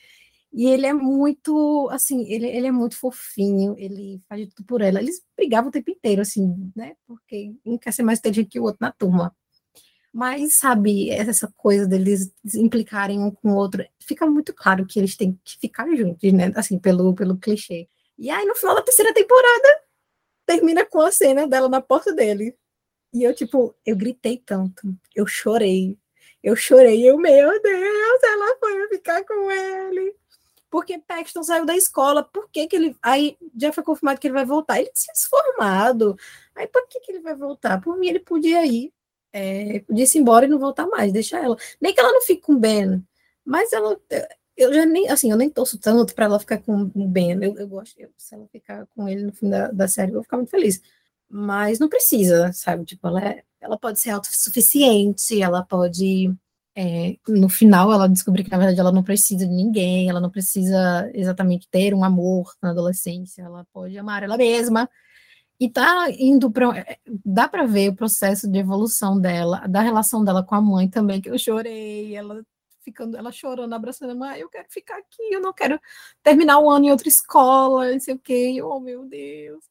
E 0.51 0.67
ele 0.67 0.87
é 0.87 0.93
muito, 0.93 1.87
assim, 1.91 2.23
ele, 2.27 2.47
ele 2.47 2.67
é 2.67 2.71
muito 2.71 2.97
fofinho, 2.97 3.75
ele 3.77 4.19
faz 4.27 4.47
tudo 4.49 4.65
por 4.65 4.81
ela. 4.81 4.99
Eles 4.99 5.21
brigavam 5.37 5.69
o 5.69 5.71
tempo 5.71 5.91
inteiro, 5.91 6.21
assim, 6.21 6.71
né? 6.75 6.95
Porque 7.05 7.53
um 7.63 7.77
quer 7.77 7.93
ser 7.93 8.03
mais 8.03 8.19
inteligente 8.19 8.49
que 8.49 8.59
o 8.59 8.63
outro 8.63 8.79
na 8.81 8.91
turma. 8.91 9.35
Mas, 10.11 10.55
sabe, 10.55 11.11
essa 11.11 11.51
coisa 11.55 11.87
deles 11.87 12.33
implicarem 12.55 13.19
um 13.19 13.29
com 13.31 13.51
o 13.51 13.55
outro, 13.55 13.85
fica 14.01 14.25
muito 14.25 14.53
claro 14.53 14.85
que 14.87 14.99
eles 14.99 15.15
têm 15.15 15.39
que 15.43 15.57
ficar 15.59 15.87
juntos, 15.95 16.33
né? 16.33 16.51
Assim, 16.55 16.79
pelo, 16.79 17.13
pelo 17.13 17.37
clichê. 17.37 17.87
E 18.17 18.29
aí, 18.31 18.45
no 18.45 18.55
final 18.55 18.75
da 18.75 18.81
terceira 18.81 19.13
temporada, 19.13 19.81
termina 20.47 20.85
com 20.85 21.01
a 21.01 21.11
cena 21.11 21.47
dela 21.47 21.69
na 21.69 21.81
porta 21.81 22.13
dele. 22.13 22.55
E 23.13 23.23
eu, 23.23 23.35
tipo, 23.35 23.75
eu 23.85 23.95
gritei 23.95 24.37
tanto, 24.43 24.95
eu 25.15 25.27
chorei. 25.27 25.97
Eu 26.43 26.55
chorei, 26.55 27.07
eu, 27.07 27.17
meu 27.17 27.61
Deus, 27.61 28.23
ela 28.23 28.57
foi 28.59 28.87
ficar 28.89 29.23
com 29.25 29.51
ele 29.51 30.15
porque 30.69 30.99
Paxton 30.99 31.43
saiu 31.43 31.65
da 31.65 31.75
escola, 31.75 32.23
por 32.23 32.49
que, 32.49 32.67
que 32.67 32.75
ele. 32.75 32.95
Aí 33.01 33.37
já 33.59 33.73
foi 33.73 33.83
confirmado 33.83 34.19
que 34.19 34.27
ele 34.27 34.33
vai 34.33 34.45
voltar. 34.45 34.79
Ele 34.79 34.91
tinha 34.93 35.13
se 35.15 35.27
formado. 35.27 36.15
Aí 36.55 36.67
por 36.67 36.87
que, 36.87 36.99
que 36.99 37.11
ele 37.11 37.21
vai 37.21 37.35
voltar? 37.35 37.81
Por 37.81 37.97
mim, 37.97 38.07
ele 38.07 38.19
podia 38.19 38.65
ir, 38.65 38.93
é, 39.33 39.79
podia 39.81 40.05
ir 40.05 40.17
embora 40.17 40.45
e 40.45 40.49
não 40.49 40.59
voltar 40.59 40.87
mais, 40.87 41.11
deixar 41.11 41.43
ela. 41.43 41.57
Nem 41.81 41.93
que 41.93 41.99
ela 41.99 42.13
não 42.13 42.21
fique 42.21 42.41
com 42.41 42.53
o 42.53 42.59
Ben, 42.59 43.03
mas 43.43 43.73
ela. 43.73 43.99
Eu 44.55 44.73
já 44.73 44.85
nem, 44.85 45.09
assim, 45.09 45.31
eu 45.31 45.37
nem 45.37 45.49
torço 45.49 45.79
tanto 45.79 46.13
para 46.13 46.25
ela 46.25 46.39
ficar 46.39 46.59
com 46.59 46.91
o 46.93 47.07
Ben. 47.07 47.41
Eu, 47.41 47.57
eu 47.57 47.67
gosto, 47.67 47.97
eu, 47.99 48.09
se 48.17 48.35
ela 48.35 48.47
ficar 48.51 48.85
com 48.87 49.07
ele 49.07 49.23
no 49.23 49.33
fim 49.33 49.49
da, 49.49 49.71
da 49.71 49.87
série, 49.87 50.11
eu 50.11 50.15
vou 50.15 50.23
ficar 50.23 50.37
muito 50.37 50.51
feliz. 50.51 50.81
Mas 51.29 51.79
não 51.79 51.89
precisa, 51.89 52.51
sabe? 52.53 52.85
Tipo, 52.85 53.07
ela, 53.07 53.23
é, 53.23 53.43
ela 53.61 53.77
pode 53.77 53.99
ser 53.99 54.11
autossuficiente, 54.11 55.41
ela 55.41 55.63
pode 55.63 56.33
é, 56.81 57.17
no 57.27 57.49
final 57.49 57.91
ela 57.91 58.07
descobre 58.07 58.41
que 58.41 58.49
na 58.49 58.57
verdade 58.57 58.79
ela 58.79 58.91
não 58.91 59.03
precisa 59.03 59.45
de 59.45 59.53
ninguém, 59.53 60.09
ela 60.09 60.21
não 60.21 60.29
precisa 60.29 61.11
exatamente 61.13 61.67
ter 61.69 61.93
um 61.93 62.05
amor 62.05 62.53
na 62.61 62.69
adolescência, 62.69 63.41
ela 63.41 63.65
pode 63.73 63.97
amar 63.97 64.23
ela 64.23 64.37
mesma. 64.37 64.89
E 65.59 65.69
tá 65.69 66.07
indo 66.11 66.49
para 66.49 66.79
é, 66.79 66.97
dá 67.25 67.49
para 67.49 67.65
ver 67.65 67.89
o 67.89 67.95
processo 67.97 68.49
de 68.49 68.59
evolução 68.59 69.19
dela, 69.19 69.67
da 69.67 69.81
relação 69.81 70.23
dela 70.23 70.41
com 70.41 70.55
a 70.55 70.61
mãe 70.61 70.89
também, 70.89 71.19
que 71.19 71.29
eu 71.29 71.37
chorei, 71.37 72.15
ela 72.15 72.41
ficando, 72.81 73.17
ela 73.17 73.31
chorando, 73.31 73.73
abraçando 73.73 74.11
a 74.11 74.15
mãe, 74.15 74.39
eu 74.39 74.49
quero 74.49 74.67
ficar 74.69 74.97
aqui, 74.99 75.33
eu 75.33 75.41
não 75.41 75.51
quero 75.51 75.77
terminar 76.23 76.59
o 76.59 76.69
ano 76.69 76.85
em 76.85 76.91
outra 76.91 77.09
escola, 77.09 77.91
não 77.91 77.99
sei 77.99 78.13
o 78.15 78.19
quê, 78.19 78.61
oh 78.63 78.79
meu 78.79 79.05
Deus. 79.05 79.65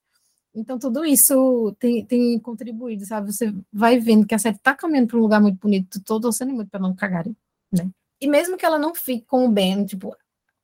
Então, 0.55 0.79
tudo 0.79 1.05
isso 1.05 1.75
tem, 1.79 2.05
tem 2.05 2.39
contribuído, 2.39 3.05
sabe? 3.07 3.33
Você 3.33 3.55
vai 3.73 3.99
vendo 3.99 4.27
que 4.27 4.35
a 4.35 4.39
série 4.39 4.57
está 4.57 4.75
caminhando 4.75 5.09
para 5.09 5.19
um 5.19 5.23
lugar 5.23 5.41
muito 5.41 5.59
bonito, 5.59 5.99
estou 5.99 6.21
torcendo 6.21 6.53
muito 6.53 6.71
para 6.71 6.81
não 6.81 6.95
cagarem, 6.95 7.37
né? 7.73 7.89
E 8.21 8.27
mesmo 8.27 8.57
que 8.57 8.67
ela 8.67 8.79
não 8.79 8.95
fique 8.95 9.27
com 9.27 9.47
o 9.47 9.51
Ben, 9.51 9.85
tipo, 9.85 10.17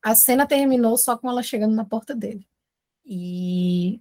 a 0.02 0.14
cena 0.14 0.46
terminou 0.46 0.98
só 0.98 1.16
com 1.16 1.30
ela 1.30 1.42
chegando 1.42 1.74
na 1.74 1.84
porta 1.84 2.14
dele. 2.14 2.46
E 3.06 4.00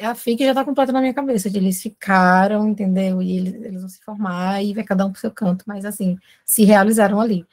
a 0.00 0.14
FIC 0.14 0.44
já 0.44 0.50
está 0.50 0.64
completa 0.64 0.92
na 0.92 1.00
minha 1.00 1.14
cabeça, 1.14 1.50
de 1.50 1.58
eles 1.58 1.82
ficaram, 1.82 2.68
entendeu? 2.68 3.22
E 3.22 3.36
eles, 3.36 3.54
eles 3.54 3.80
vão 3.80 3.88
se 3.88 4.00
formar 4.02 4.62
e 4.62 4.74
vai 4.74 4.84
cada 4.84 5.04
um 5.06 5.12
pro 5.12 5.20
seu 5.20 5.30
canto, 5.30 5.64
mas 5.66 5.84
assim, 5.84 6.18
se 6.44 6.64
realizaram 6.64 7.20
ali. 7.20 7.46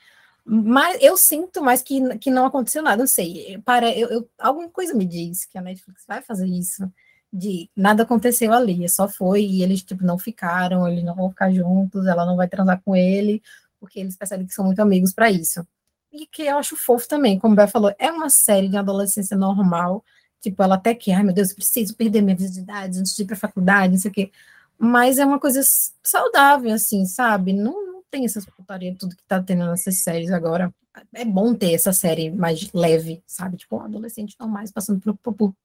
Mas 0.45 1.01
eu 1.01 1.15
sinto 1.17 1.63
mais 1.63 1.81
que, 1.81 2.17
que 2.17 2.29
não 2.29 2.45
aconteceu 2.45 2.83
nada, 2.83 2.97
não 2.97 3.07
sei. 3.07 3.57
Para, 3.65 3.97
eu, 3.97 4.09
eu, 4.09 4.29
alguma 4.37 4.69
coisa 4.69 4.93
me 4.93 5.05
diz 5.05 5.45
que 5.45 5.57
a 5.57 5.61
Netflix 5.61 6.05
vai 6.05 6.21
fazer 6.21 6.47
isso 6.47 6.91
de 7.33 7.69
nada 7.75 8.03
aconteceu 8.03 8.53
ali, 8.53 8.87
só 8.89 9.07
foi 9.09 9.43
e 9.43 9.63
eles 9.63 9.83
tipo 9.83 10.03
não 10.05 10.17
ficaram, 10.19 10.87
eles 10.87 11.03
não 11.03 11.15
vão 11.15 11.29
ficar 11.29 11.51
juntos, 11.51 12.05
ela 12.05 12.25
não 12.25 12.35
vai 12.37 12.47
transar 12.47 12.81
com 12.85 12.95
ele, 12.95 13.41
porque 13.79 13.99
eles 13.99 14.15
percebem 14.15 14.45
que 14.47 14.53
são 14.53 14.65
muito 14.65 14.81
amigos 14.81 15.13
para 15.13 15.31
isso. 15.31 15.65
E 16.11 16.27
que 16.27 16.43
eu 16.43 16.57
acho 16.59 16.75
fofo 16.75 17.07
também, 17.07 17.39
como 17.39 17.53
o 17.53 17.55
Bé 17.57 17.67
falou, 17.67 17.93
é 17.97 18.11
uma 18.11 18.29
série 18.29 18.69
de 18.69 18.77
adolescência 18.77 19.35
normal 19.35 20.03
Tipo, 20.43 20.61
ela 20.61 20.75
até 20.75 20.93
que, 20.93 21.09
ai 21.13 21.23
meu 21.23 21.33
Deus, 21.33 21.53
preciso 21.53 21.95
perder 21.95 22.21
minha 22.21 22.35
visibilidade 22.35 22.99
antes 22.99 23.15
de 23.15 23.23
ir 23.23 23.25
pra 23.25 23.35
faculdade, 23.37 23.93
não 23.93 23.99
sei 23.99 24.11
o 24.11 24.13
quê. 24.13 24.31
Mas 24.77 25.17
é 25.17 25.25
uma 25.25 25.39
coisa 25.39 25.61
saudável, 26.03 26.73
assim, 26.73 27.05
sabe? 27.05 27.53
Não, 27.53 27.85
não 27.87 28.03
tem 28.11 28.25
essas 28.25 28.45
putaria 28.45 28.93
tudo 28.99 29.15
que 29.15 29.23
tá 29.23 29.41
tendo 29.41 29.65
nessas 29.65 29.99
séries 29.99 30.31
agora. 30.31 30.73
É 31.13 31.23
bom 31.23 31.55
ter 31.55 31.71
essa 31.73 31.93
série 31.93 32.29
mais 32.29 32.69
leve, 32.73 33.23
sabe? 33.25 33.55
Tipo, 33.55 33.79
adolescente 33.79 34.35
normais 34.37 34.69
passando 34.69 34.99
por, 34.99 35.33
por, 35.33 35.55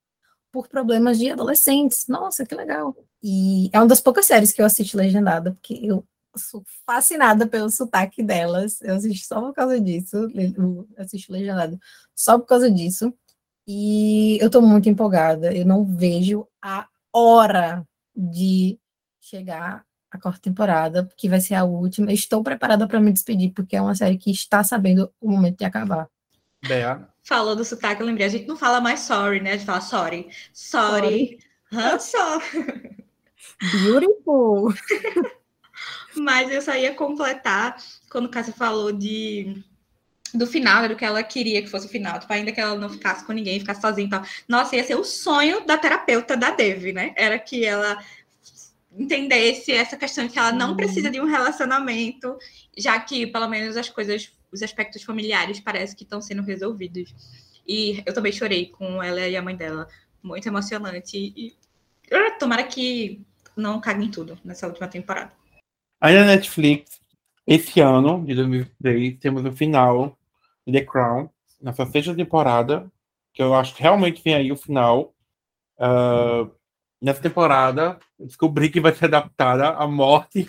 por 0.52 0.68
problemas 0.68 1.18
de 1.18 1.30
adolescentes. 1.30 2.06
Nossa, 2.08 2.44
que 2.46 2.54
legal. 2.54 2.96
E 3.22 3.70
é 3.72 3.78
uma 3.78 3.86
das 3.86 4.00
poucas 4.00 4.26
séries 4.26 4.52
que 4.52 4.60
eu 4.60 4.66
assisto 4.66 4.96
legendada, 4.96 5.52
porque 5.52 5.80
eu 5.82 6.04
sou 6.36 6.62
fascinada 6.86 7.46
pelo 7.46 7.70
sotaque 7.70 8.22
delas. 8.22 8.80
Eu 8.80 8.94
assisto 8.94 9.26
só 9.26 9.40
por 9.40 9.52
causa 9.52 9.80
disso. 9.80 10.16
Eu 10.34 10.88
assisto 10.96 11.32
legendado 11.32 11.78
só 12.14 12.38
por 12.38 12.46
causa 12.46 12.70
disso. 12.70 13.12
E 13.66 14.38
eu 14.40 14.48
tô 14.48 14.62
muito 14.62 14.88
empolgada. 14.88 15.54
Eu 15.54 15.66
não 15.66 15.84
vejo 15.84 16.46
a 16.62 16.88
hora 17.12 17.86
de 18.16 18.78
chegar 19.20 19.84
a 20.10 20.18
quarta 20.18 20.40
temporada, 20.40 21.06
que 21.16 21.28
vai 21.28 21.40
ser 21.40 21.54
a 21.54 21.64
última. 21.64 22.12
Estou 22.12 22.42
preparada 22.42 22.88
para 22.88 23.00
me 23.00 23.12
despedir, 23.12 23.52
porque 23.52 23.76
é 23.76 23.82
uma 23.82 23.94
série 23.94 24.16
que 24.16 24.30
está 24.30 24.64
sabendo 24.64 25.12
o 25.20 25.30
momento 25.30 25.58
de 25.58 25.64
acabar. 25.64 26.08
Bea. 26.66 27.08
Falou 27.28 27.54
do 27.54 27.62
sotaque, 27.62 28.00
eu 28.00 28.06
lembrei. 28.06 28.26
A 28.26 28.30
gente 28.30 28.48
não 28.48 28.56
fala 28.56 28.80
mais 28.80 29.00
sorry, 29.00 29.38
né? 29.38 29.52
A 29.52 29.56
gente 29.58 29.66
fala 29.66 29.82
sorry. 29.82 30.30
Sorry. 30.50 31.38
Hã? 31.70 31.98
Só. 31.98 32.40
Beautiful. 33.82 34.72
Mas 36.16 36.50
eu 36.50 36.62
só 36.62 36.74
ia 36.74 36.94
completar 36.94 37.76
quando 38.10 38.24
o 38.24 38.28
Cássia 38.30 38.54
falou 38.54 38.90
de 38.90 39.62
do 40.32 40.46
final, 40.46 40.88
do 40.88 40.96
que 40.96 41.04
ela 41.04 41.22
queria 41.22 41.60
que 41.60 41.68
fosse 41.68 41.86
o 41.86 41.90
final, 41.90 42.18
tipo, 42.18 42.32
ainda 42.32 42.50
que 42.50 42.60
ela 42.60 42.76
não 42.76 42.88
ficasse 42.88 43.24
com 43.26 43.32
ninguém, 43.34 43.60
ficasse 43.60 43.82
sozinha 43.82 44.06
e 44.06 44.10
tal. 44.10 44.22
Nossa, 44.48 44.76
ia 44.76 44.84
ser 44.84 44.94
o 44.94 45.04
sonho 45.04 45.66
da 45.66 45.76
terapeuta 45.76 46.34
da 46.34 46.50
Dev, 46.50 46.94
né? 46.94 47.12
Era 47.14 47.38
que 47.38 47.62
ela 47.62 48.02
entendesse 48.98 49.70
essa 49.70 49.98
questão 49.98 50.26
de 50.26 50.32
que 50.32 50.38
ela 50.38 50.52
não 50.52 50.74
precisa 50.74 51.10
de 51.10 51.20
um 51.20 51.26
relacionamento, 51.26 52.38
já 52.76 52.98
que 52.98 53.26
pelo 53.26 53.48
menos 53.48 53.76
as 53.76 53.90
coisas, 53.90 54.32
os 54.52 54.62
aspectos 54.62 55.02
familiares 55.02 55.60
parece 55.60 55.94
que 55.94 56.04
estão 56.04 56.20
sendo 56.20 56.42
resolvidos. 56.42 57.14
E 57.66 58.02
eu 58.06 58.14
também 58.14 58.32
chorei 58.32 58.66
com 58.66 59.02
ela 59.02 59.26
e 59.26 59.36
a 59.36 59.42
mãe 59.42 59.56
dela, 59.56 59.86
muito 60.22 60.46
emocionante 60.46 61.16
e 61.16 61.54
ah, 62.10 62.30
tomara 62.38 62.64
que 62.64 63.24
não 63.56 63.80
caguem 63.80 64.10
tudo 64.10 64.38
nessa 64.44 64.66
última 64.66 64.88
temporada. 64.88 65.32
Aí 66.00 66.14
na 66.14 66.24
Netflix, 66.24 67.00
esse 67.46 67.80
ano, 67.80 68.24
de 68.24 68.34
2023, 68.34 69.18
temos 69.18 69.44
o 69.44 69.52
final 69.52 70.16
de 70.66 70.72
The 70.72 70.84
Crown, 70.84 71.28
na 71.60 71.72
sua 71.72 71.86
sexta 71.86 72.14
temporada, 72.14 72.90
que 73.32 73.42
eu 73.42 73.54
acho 73.54 73.74
que 73.74 73.82
realmente 73.82 74.22
vem 74.22 74.34
aí 74.34 74.52
o 74.52 74.56
final. 74.56 75.14
Uh, 75.76 76.50
nessa 77.00 77.20
temporada, 77.20 77.98
descobri 78.18 78.70
que 78.70 78.80
vai 78.80 78.94
ser 78.94 79.06
adaptada 79.06 79.70
a 79.70 79.86
morte 79.86 80.48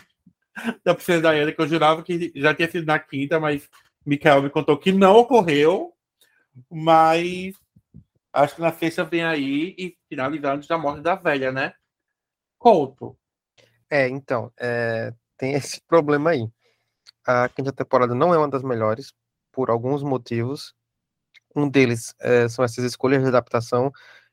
da 0.83 0.93
princesa 0.93 1.31
Diana, 1.31 1.51
que 1.51 1.61
eu 1.61 1.67
jurava 1.67 2.03
que 2.03 2.31
já 2.35 2.53
tinha 2.53 2.69
sido 2.69 2.85
na 2.85 2.99
quinta, 2.99 3.39
mas 3.39 3.69
Mikael 4.05 4.41
me 4.41 4.49
contou 4.49 4.77
que 4.77 4.91
não 4.91 5.15
ocorreu. 5.17 5.93
Mas 6.69 7.55
acho 8.33 8.55
que 8.55 8.61
na 8.61 8.71
sexta 8.71 9.03
vem 9.03 9.23
aí 9.23 9.75
e 9.77 9.97
finalizar 10.07 10.55
antes 10.55 10.67
da 10.67 10.77
morte 10.77 11.01
da 11.01 11.15
velha, 11.15 11.51
né? 11.51 11.73
Couto. 12.57 13.17
É, 13.89 14.07
então, 14.07 14.51
é, 14.59 15.13
tem 15.37 15.53
esse 15.53 15.81
problema 15.87 16.31
aí. 16.31 16.49
A 17.25 17.49
quinta 17.49 17.71
temporada 17.71 18.13
não 18.13 18.33
é 18.33 18.37
uma 18.37 18.49
das 18.49 18.63
melhores, 18.63 19.13
por 19.51 19.69
alguns 19.69 20.03
motivos. 20.03 20.73
Um 21.55 21.69
deles 21.69 22.13
é, 22.19 22.47
são 22.47 22.63
essas 22.63 22.83
escolhas 22.83 23.21
de 23.21 23.29
adaptação. 23.29 23.91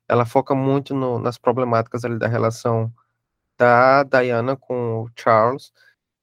Ela 0.08 0.26
foca 0.26 0.54
muito 0.54 0.94
no, 0.94 1.18
nas 1.18 1.38
problemáticas 1.38 2.04
ali 2.04 2.18
da 2.18 2.28
relação 2.28 2.92
da 3.58 4.02
Diana 4.04 4.56
com 4.56 5.02
o 5.02 5.10
Charles. 5.16 5.72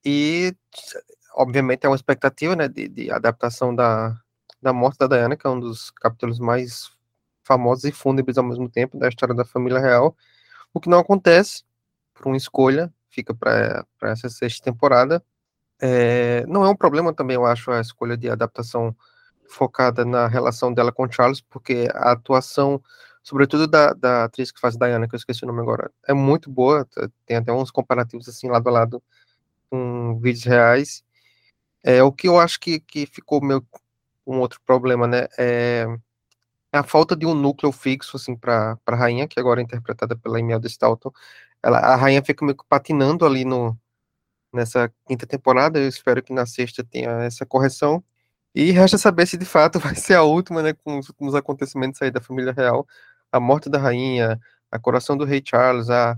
E, 0.06 0.56
obviamente, 1.34 1.86
é 1.86 1.90
uma 1.90 1.96
expectativa 1.96 2.56
né, 2.56 2.68
de, 2.68 2.88
de 2.88 3.12
adaptação 3.12 3.76
da, 3.76 4.18
da 4.62 4.74
morte 4.74 4.98
da 5.00 5.08
Diana, 5.08 5.36
que 5.36 5.46
é 5.46 5.50
um 5.50 5.60
dos 5.60 5.92
capítulos 5.92 6.40
mais 6.40 6.92
famosos 7.44 7.84
e 7.86 7.92
fúnebres 7.92 8.38
ao 8.38 8.44
mesmo 8.44 8.70
tempo 8.70 8.98
da 8.98 9.08
história 9.08 9.36
da 9.36 9.46
família 9.46 9.80
real. 9.80 10.16
O 10.74 10.80
que 10.80 10.90
não 10.90 11.00
acontece, 11.00 11.64
por 12.14 12.28
uma 12.28 12.38
escolha 12.38 12.92
fica 13.10 13.34
para 13.34 13.86
essa 14.02 14.28
sexta 14.30 14.64
temporada. 14.64 15.24
É, 15.80 16.46
não 16.48 16.64
é 16.64 16.70
um 16.70 16.76
problema 16.76 17.14
também, 17.14 17.36
eu 17.36 17.46
acho, 17.46 17.72
a 17.72 17.80
escolha 17.80 18.18
de 18.18 18.30
adaptação 18.30 18.96
focada 19.48 20.04
na 20.04 20.28
relação 20.28 20.74
dela 20.74 20.92
com 20.92 21.12
Charles, 21.12 21.42
porque 21.42 21.88
a 21.94 22.12
atuação, 22.12 22.82
sobretudo 23.22 23.68
da, 23.68 23.94
da 23.94 24.24
atriz 24.24 24.52
que 24.52 24.60
faz 24.60 24.76
Diana, 24.76 25.08
que 25.08 25.14
eu 25.14 25.18
esqueci 25.18 25.44
o 25.44 25.48
nome 25.48 25.62
agora, 25.62 25.92
é 26.08 26.14
muito 26.14 26.50
boa, 26.50 26.88
tem 27.26 27.38
até 27.38 27.52
uns 27.52 27.70
comparativos 27.70 28.28
assim 28.28 28.50
lado 28.50 28.68
a 28.68 28.72
lado 28.72 29.04
com 29.70 30.20
vídeos 30.20 30.46
reais. 30.46 31.04
É, 31.84 32.02
o 32.04 32.12
que 32.12 32.28
eu 32.28 32.40
acho 32.40 32.60
que, 32.60 32.80
que 32.80 33.06
ficou 33.06 33.44
meu 33.44 33.64
um 34.26 34.40
outro 34.40 34.62
problema, 34.66 35.06
né, 35.06 35.28
é 35.38 35.86
a 36.72 36.84
falta 36.84 37.16
de 37.16 37.26
um 37.26 37.36
núcleo 37.36 37.72
fixo 37.72 38.18
assim 38.18 38.36
para 38.36 38.78
a 38.86 38.96
rainha, 38.96 39.28
que 39.28 39.40
agora 39.40 39.62
é 39.62 39.64
interpretada 39.64 40.16
pela 40.18 40.40
Imelda 40.40 40.68
Staunton, 40.68 41.12
ela, 41.62 41.80
a 41.80 41.96
rainha 41.96 42.24
fica 42.24 42.44
meio 42.46 42.58
que 42.58 42.66
patinando 42.68 43.26
ali 43.26 43.46
no, 43.46 43.78
nessa 44.54 44.92
quinta 45.08 45.26
temporada. 45.26 45.80
Eu 45.80 45.88
espero 45.88 46.22
que 46.24 46.34
na 46.34 46.46
sexta 46.46 46.84
tenha 46.84 47.10
essa 47.24 47.46
correção. 47.46 48.04
E 48.56 48.72
resta 48.72 48.98
saber 48.98 49.28
se 49.28 49.38
de 49.38 49.46
fato 49.46 49.80
vai 49.80 49.96
ser 49.96 50.16
a 50.16 50.24
última, 50.24 50.62
né, 50.62 50.74
com 50.74 51.00
os 51.00 51.10
últimos 51.10 51.36
acontecimentos 51.36 52.02
aí 52.02 52.12
da 52.12 52.22
família 52.22 52.54
real, 52.54 52.88
a 53.32 53.40
morte 53.40 53.70
da 53.70 53.80
rainha, 53.80 54.40
a 54.72 54.80
coração 54.80 55.18
do 55.18 55.26
rei 55.26 55.42
Charles, 55.46 55.90
a, 55.90 56.18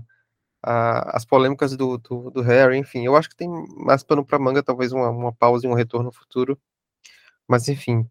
a 0.66 1.16
as 1.16 1.24
polêmicas 1.24 1.76
do, 1.76 1.98
do, 1.98 2.30
do, 2.30 2.42
Harry, 2.42 2.76
enfim. 2.78 3.04
Eu 3.06 3.16
acho 3.16 3.28
que 3.28 3.36
tem 3.36 3.48
mais 3.76 4.02
pano 4.02 4.24
para 4.24 4.38
manga, 4.38 4.62
talvez 4.62 4.92
uma, 4.92 5.10
uma 5.10 5.32
pausa 5.32 5.66
e 5.66 5.70
um 5.70 5.74
retorno 5.74 6.06
no 6.06 6.12
futuro. 6.12 6.58
Mas 7.48 7.68
enfim, 7.68 8.08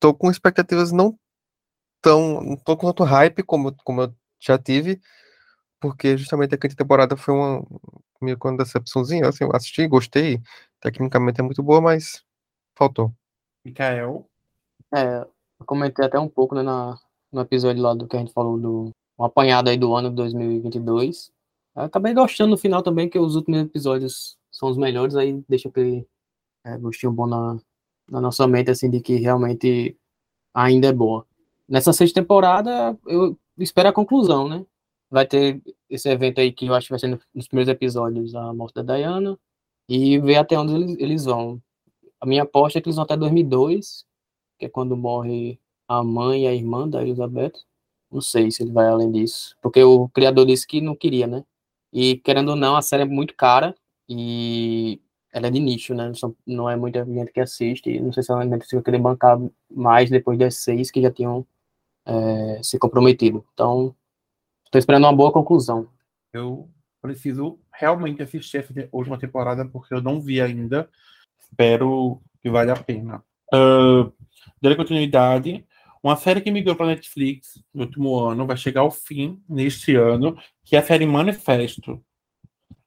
tô 0.00 0.14
com 0.14 0.30
expectativas 0.30 0.92
não 0.92 1.18
tão, 2.02 2.40
não 2.42 2.56
tô 2.56 2.76
com 2.76 2.86
tanto 2.88 3.04
hype 3.04 3.42
como, 3.42 3.74
como 3.84 4.02
eu 4.02 4.14
já 4.40 4.58
tive, 4.58 5.00
porque 5.80 6.16
justamente 6.16 6.54
a 6.54 6.58
quinta 6.58 6.76
temporada 6.76 7.16
foi 7.16 7.34
uma 7.34 7.64
meio 8.20 8.38
com 8.38 8.48
uma 8.48 8.58
decepçãozinha, 8.58 9.28
assim, 9.28 9.44
eu 9.44 9.54
assisti, 9.54 9.86
gostei, 9.88 10.40
tecnicamente 10.80 11.40
é 11.40 11.42
muito 11.42 11.62
boa, 11.62 11.80
mas 11.80 12.22
faltou. 12.76 13.12
Mikael? 13.64 14.26
É, 14.94 15.18
eu 15.60 15.66
comentei 15.66 16.04
até 16.04 16.18
um 16.18 16.28
pouco, 16.28 16.54
né, 16.54 16.62
na, 16.62 16.98
no 17.32 17.40
episódio 17.40 17.82
lá 17.82 17.94
do 17.94 18.06
que 18.06 18.16
a 18.16 18.20
gente 18.20 18.32
falou 18.32 18.58
do 18.58 18.90
um 19.18 19.24
apanhado 19.24 19.68
aí 19.68 19.76
do 19.76 19.94
ano 19.94 20.10
de 20.10 20.16
2022. 20.16 21.30
Eu 21.76 21.82
acabei 21.82 22.14
gostando 22.14 22.50
no 22.50 22.58
final 22.58 22.82
também, 22.82 23.08
que 23.08 23.18
os 23.18 23.36
últimos 23.36 23.60
episódios 23.60 24.38
são 24.50 24.68
os 24.70 24.76
melhores, 24.76 25.14
aí 25.16 25.42
deixa 25.48 25.68
aquele 25.68 26.06
é, 26.64 26.76
gostinho 26.78 27.12
bom 27.12 27.26
na, 27.26 27.58
na 28.10 28.20
nossa 28.20 28.46
mente, 28.46 28.70
assim, 28.70 28.90
de 28.90 29.00
que 29.00 29.16
realmente 29.16 29.96
ainda 30.54 30.88
é 30.88 30.92
boa. 30.92 31.26
Nessa 31.68 31.92
sexta 31.92 32.20
temporada, 32.20 32.98
eu 33.06 33.38
espero 33.58 33.88
a 33.88 33.92
conclusão, 33.92 34.48
né? 34.48 34.66
vai 35.10 35.26
ter 35.26 35.60
esse 35.88 36.08
evento 36.08 36.40
aí 36.40 36.52
que 36.52 36.66
eu 36.66 36.74
acho 36.74 36.86
que 36.86 36.92
vai 36.92 37.00
ser 37.00 37.20
nos 37.34 37.48
primeiros 37.48 37.70
episódios, 37.70 38.34
a 38.34 38.54
morte 38.54 38.74
da 38.82 38.94
Diana, 38.94 39.38
e 39.88 40.18
ver 40.20 40.36
até 40.36 40.58
onde 40.58 40.74
eles, 40.74 40.96
eles 40.98 41.24
vão. 41.24 41.60
A 42.20 42.26
minha 42.26 42.44
aposta 42.44 42.78
é 42.78 42.82
que 42.82 42.88
eles 42.88 42.96
vão 42.96 43.04
até 43.04 43.16
2002, 43.16 44.06
que 44.58 44.66
é 44.66 44.68
quando 44.68 44.96
morre 44.96 45.58
a 45.88 46.04
mãe 46.04 46.44
e 46.44 46.46
a 46.46 46.54
irmã 46.54 46.88
da 46.88 47.02
Elizabeth. 47.02 47.52
Não 48.10 48.20
sei 48.20 48.50
se 48.50 48.62
ele 48.62 48.72
vai 48.72 48.86
além 48.86 49.10
disso, 49.10 49.56
porque 49.60 49.82
o 49.82 50.08
criador 50.10 50.46
disse 50.46 50.66
que 50.66 50.80
não 50.80 50.94
queria, 50.94 51.26
né? 51.26 51.44
E 51.92 52.16
querendo 52.18 52.50
ou 52.50 52.56
não, 52.56 52.76
a 52.76 52.82
série 52.82 53.02
é 53.02 53.06
muito 53.06 53.34
cara 53.34 53.74
e 54.08 55.00
ela 55.32 55.46
é 55.48 55.50
de 55.50 55.60
nicho, 55.60 55.94
né? 55.94 56.10
Não 56.46 56.68
é 56.68 56.76
muita 56.76 57.04
gente 57.04 57.32
que 57.32 57.40
assiste. 57.40 58.00
Não 58.00 58.12
sei 58.12 58.22
se 58.22 58.32
ela 58.32 58.46
vai 58.46 58.58
querer 58.82 58.98
bancar 58.98 59.38
mais 59.70 60.10
depois 60.10 60.38
das 60.38 60.56
seis 60.56 60.90
que 60.90 61.02
já 61.02 61.10
tinham 61.10 61.46
é, 62.06 62.60
se 62.62 62.78
comprometido. 62.78 63.44
Então, 63.54 63.94
Estou 64.70 64.78
esperando 64.78 65.02
uma 65.02 65.12
boa 65.12 65.32
conclusão. 65.32 65.88
Eu 66.32 66.70
preciso 67.02 67.58
realmente 67.74 68.22
assistir 68.22 68.58
essa 68.58 68.72
última 68.92 69.18
temporada 69.18 69.66
porque 69.66 69.92
eu 69.92 70.00
não 70.00 70.20
vi 70.20 70.40
ainda. 70.40 70.88
Espero 71.40 72.20
que 72.40 72.48
vale 72.48 72.70
a 72.70 72.76
pena. 72.76 73.20
Uh, 73.52 74.12
dando 74.62 74.76
continuidade, 74.76 75.66
uma 76.02 76.16
série 76.16 76.40
que 76.40 76.50
migrou 76.50 76.74
para 76.74 76.86
Netflix 76.86 77.62
no 77.72 77.84
último 77.84 78.18
ano 78.18 78.46
vai 78.46 78.56
chegar 78.56 78.80
ao 78.80 78.90
fim 78.90 79.42
neste 79.48 79.94
ano, 79.94 80.36
que 80.64 80.76
é 80.76 80.78
a 80.78 80.82
série 80.82 81.06
Manifesto. 81.06 82.02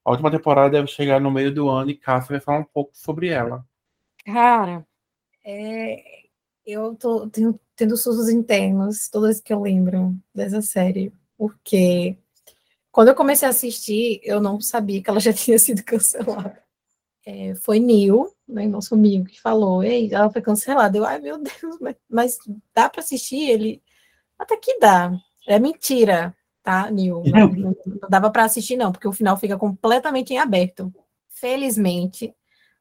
A 0.04 0.12
última 0.12 0.32
temporada 0.32 0.72
deve 0.72 0.88
chegar 0.88 1.22
no 1.22 1.32
meio 1.32 1.54
do 1.54 1.70
ano 1.70 1.92
e 1.92 1.96
Cássia 1.96 2.32
vai 2.32 2.40
falar 2.40 2.60
um 2.60 2.66
pouco 2.66 2.92
sobre 2.94 3.30
ela. 3.30 3.66
Cara, 4.26 4.86
é, 5.46 6.04
eu 6.66 6.96
tô 6.96 7.30
tenho, 7.30 7.60
tendo 7.76 7.96
sustos 7.96 8.30
internos 8.30 9.10
toda 9.10 9.28
vez 9.28 9.40
que 9.40 9.54
eu 9.54 9.62
lembro 9.62 10.16
dessa 10.34 10.62
série 10.62 11.14
porque 11.38 12.18
quando 12.92 13.10
eu 13.10 13.16
comecei 13.16 13.48
a 13.48 13.52
assistir, 13.52 14.22
eu 14.24 14.40
não 14.40 14.62
sabia 14.62 15.02
que 15.02 15.10
ela 15.10 15.20
já 15.20 15.34
tinha 15.34 15.60
sido 15.60 15.84
cancelada. 15.84 16.63
É, 17.26 17.56
foi 17.56 17.80
Neil, 17.80 18.30
né, 18.48 18.68
nosso 18.68 18.94
amigo, 18.96 19.26
que 19.26 19.40
falou, 19.40 19.84
ei, 19.84 20.14
ela 20.14 20.30
foi 20.30 20.42
cancelada. 20.42 20.98
Eu, 20.98 21.06
ai 21.06 21.20
meu 21.20 21.38
Deus, 21.38 21.78
mas, 21.80 21.96
mas 22.10 22.38
dá 22.76 22.90
para 22.90 23.02
assistir? 23.02 23.50
Ele, 23.50 23.82
até 24.38 24.58
que 24.58 24.78
dá. 24.80 25.12
É 25.48 25.60
mentira, 25.60 26.36
tá, 26.62 26.90
Nil? 26.92 27.24
Não, 27.28 27.48
não, 27.48 27.76
não 27.86 28.10
dava 28.10 28.30
para 28.32 28.46
assistir, 28.46 28.78
não, 28.78 28.92
porque 28.92 29.08
o 29.08 29.12
final 29.12 29.38
fica 29.38 29.58
completamente 29.58 30.34
em 30.34 30.38
aberto. 30.38 30.94
Felizmente, 31.30 32.34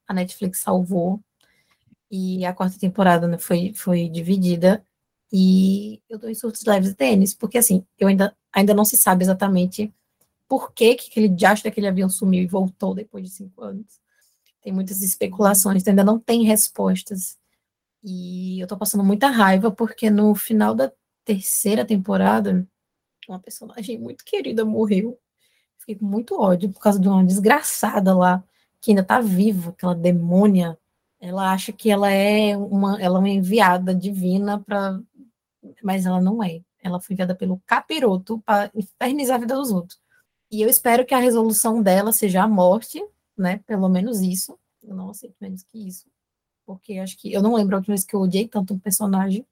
a 0.06 0.14
Netflix 0.14 0.60
salvou. 0.60 1.20
E 2.10 2.44
a 2.44 2.52
quarta 2.52 2.78
temporada 2.78 3.26
né, 3.26 3.38
foi, 3.38 3.72
foi 3.74 4.08
dividida. 4.08 4.84
E 5.32 6.02
eu 6.10 6.18
dou 6.18 6.28
em 6.28 6.34
surtos 6.34 6.64
leves 6.64 6.90
de 6.90 6.94
tênis, 6.94 7.32
porque 7.34 7.56
assim, 7.56 7.86
eu 7.98 8.06
ainda, 8.06 8.36
ainda 8.52 8.74
não 8.74 8.84
se 8.84 8.98
sabe 8.98 9.24
exatamente 9.24 9.92
por 10.46 10.72
que, 10.72 10.94
que 10.94 11.10
aquele 11.10 11.28
diacho 11.28 11.64
daquele 11.64 11.88
avião 11.88 12.10
sumiu 12.10 12.42
e 12.42 12.46
voltou 12.46 12.94
depois 12.94 13.24
de 13.24 13.30
cinco 13.30 13.62
anos. 13.62 14.01
Tem 14.62 14.72
muitas 14.72 15.02
especulações, 15.02 15.86
ainda 15.86 16.04
não 16.04 16.18
tem 16.18 16.44
respostas. 16.44 17.36
E 18.02 18.60
eu 18.60 18.66
tô 18.66 18.76
passando 18.76 19.04
muita 19.04 19.28
raiva, 19.28 19.70
porque 19.70 20.10
no 20.10 20.34
final 20.34 20.74
da 20.74 20.92
terceira 21.24 21.84
temporada, 21.84 22.66
uma 23.28 23.38
personagem 23.38 23.98
muito 23.98 24.24
querida 24.24 24.64
morreu. 24.64 25.18
Fiquei 25.78 25.96
com 25.96 26.04
muito 26.04 26.40
ódio 26.40 26.70
por 26.70 26.80
causa 26.80 27.00
de 27.00 27.08
uma 27.08 27.24
desgraçada 27.24 28.16
lá, 28.16 28.42
que 28.80 28.90
ainda 28.92 29.04
tá 29.04 29.20
viva, 29.20 29.70
aquela 29.70 29.94
demônia. 29.94 30.78
Ela 31.20 31.52
acha 31.52 31.72
que 31.72 31.90
ela 31.90 32.10
é 32.10 32.56
uma, 32.56 33.00
ela 33.00 33.18
é 33.18 33.20
uma 33.20 33.28
enviada 33.28 33.94
divina 33.94 34.60
para, 34.60 35.00
mas 35.82 36.06
ela 36.06 36.20
não 36.20 36.42
é. 36.42 36.60
Ela 36.82 37.00
foi 37.00 37.14
enviada 37.14 37.34
pelo 37.34 37.60
capiroto 37.66 38.40
para 38.44 38.70
infernizar 38.74 39.36
a 39.36 39.40
vida 39.40 39.54
dos 39.54 39.70
outros. 39.70 40.00
E 40.50 40.60
eu 40.60 40.68
espero 40.68 41.06
que 41.06 41.14
a 41.14 41.18
resolução 41.18 41.82
dela 41.82 42.12
seja 42.12 42.42
a 42.42 42.48
morte, 42.48 43.02
né? 43.36 43.58
Pelo 43.66 43.88
menos 43.88 44.20
isso. 44.20 44.58
Eu 44.82 44.94
não 44.94 45.10
aceito 45.10 45.36
menos 45.40 45.62
que 45.64 45.86
isso. 45.86 46.06
Porque 46.66 46.98
acho 46.98 47.16
que 47.18 47.32
eu 47.32 47.42
não 47.42 47.54
lembro 47.54 47.76
a 47.76 47.78
última 47.78 47.94
vez 47.94 48.04
que 48.04 48.14
eu 48.14 48.20
odiei 48.20 48.48
tanto 48.48 48.74
um 48.74 48.78
personagem 48.78 49.46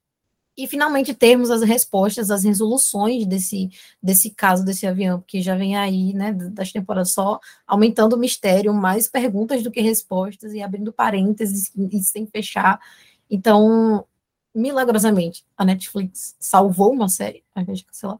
e 0.57 0.66
finalmente 0.66 1.14
termos 1.14 1.51
as 1.51 1.62
respostas, 1.62 2.31
as 2.31 2.45
resoluções 2.45 3.26
desse, 3.26 3.70
desse 4.03 4.31
caso 4.31 4.64
desse 4.64 4.87
avião, 4.87 5.20
porque 5.20 5.41
já 5.41 5.57
vem 5.57 5.76
aí, 5.76 6.12
né, 6.12 6.33
das 6.33 6.70
temporadas 6.70 7.12
só 7.12 7.41
aumentando 7.66 8.14
o 8.14 8.18
mistério, 8.18 8.74
mais 8.74 9.09
perguntas 9.09 9.62
do 9.62 9.70
que 9.70 9.81
respostas 9.81 10.53
e 10.53 10.61
abrindo 10.61 10.93
parênteses 10.93 11.72
e 11.74 12.03
sem 12.03 12.26
fechar. 12.26 12.78
Então, 13.31 14.05
milagrosamente, 14.55 15.45
a 15.57 15.64
Netflix 15.64 16.37
salvou 16.39 16.93
uma 16.93 17.09
série, 17.09 17.43
ao 17.55 17.62
invés 17.62 17.78
de 17.78 17.87
cancelar. 17.87 18.18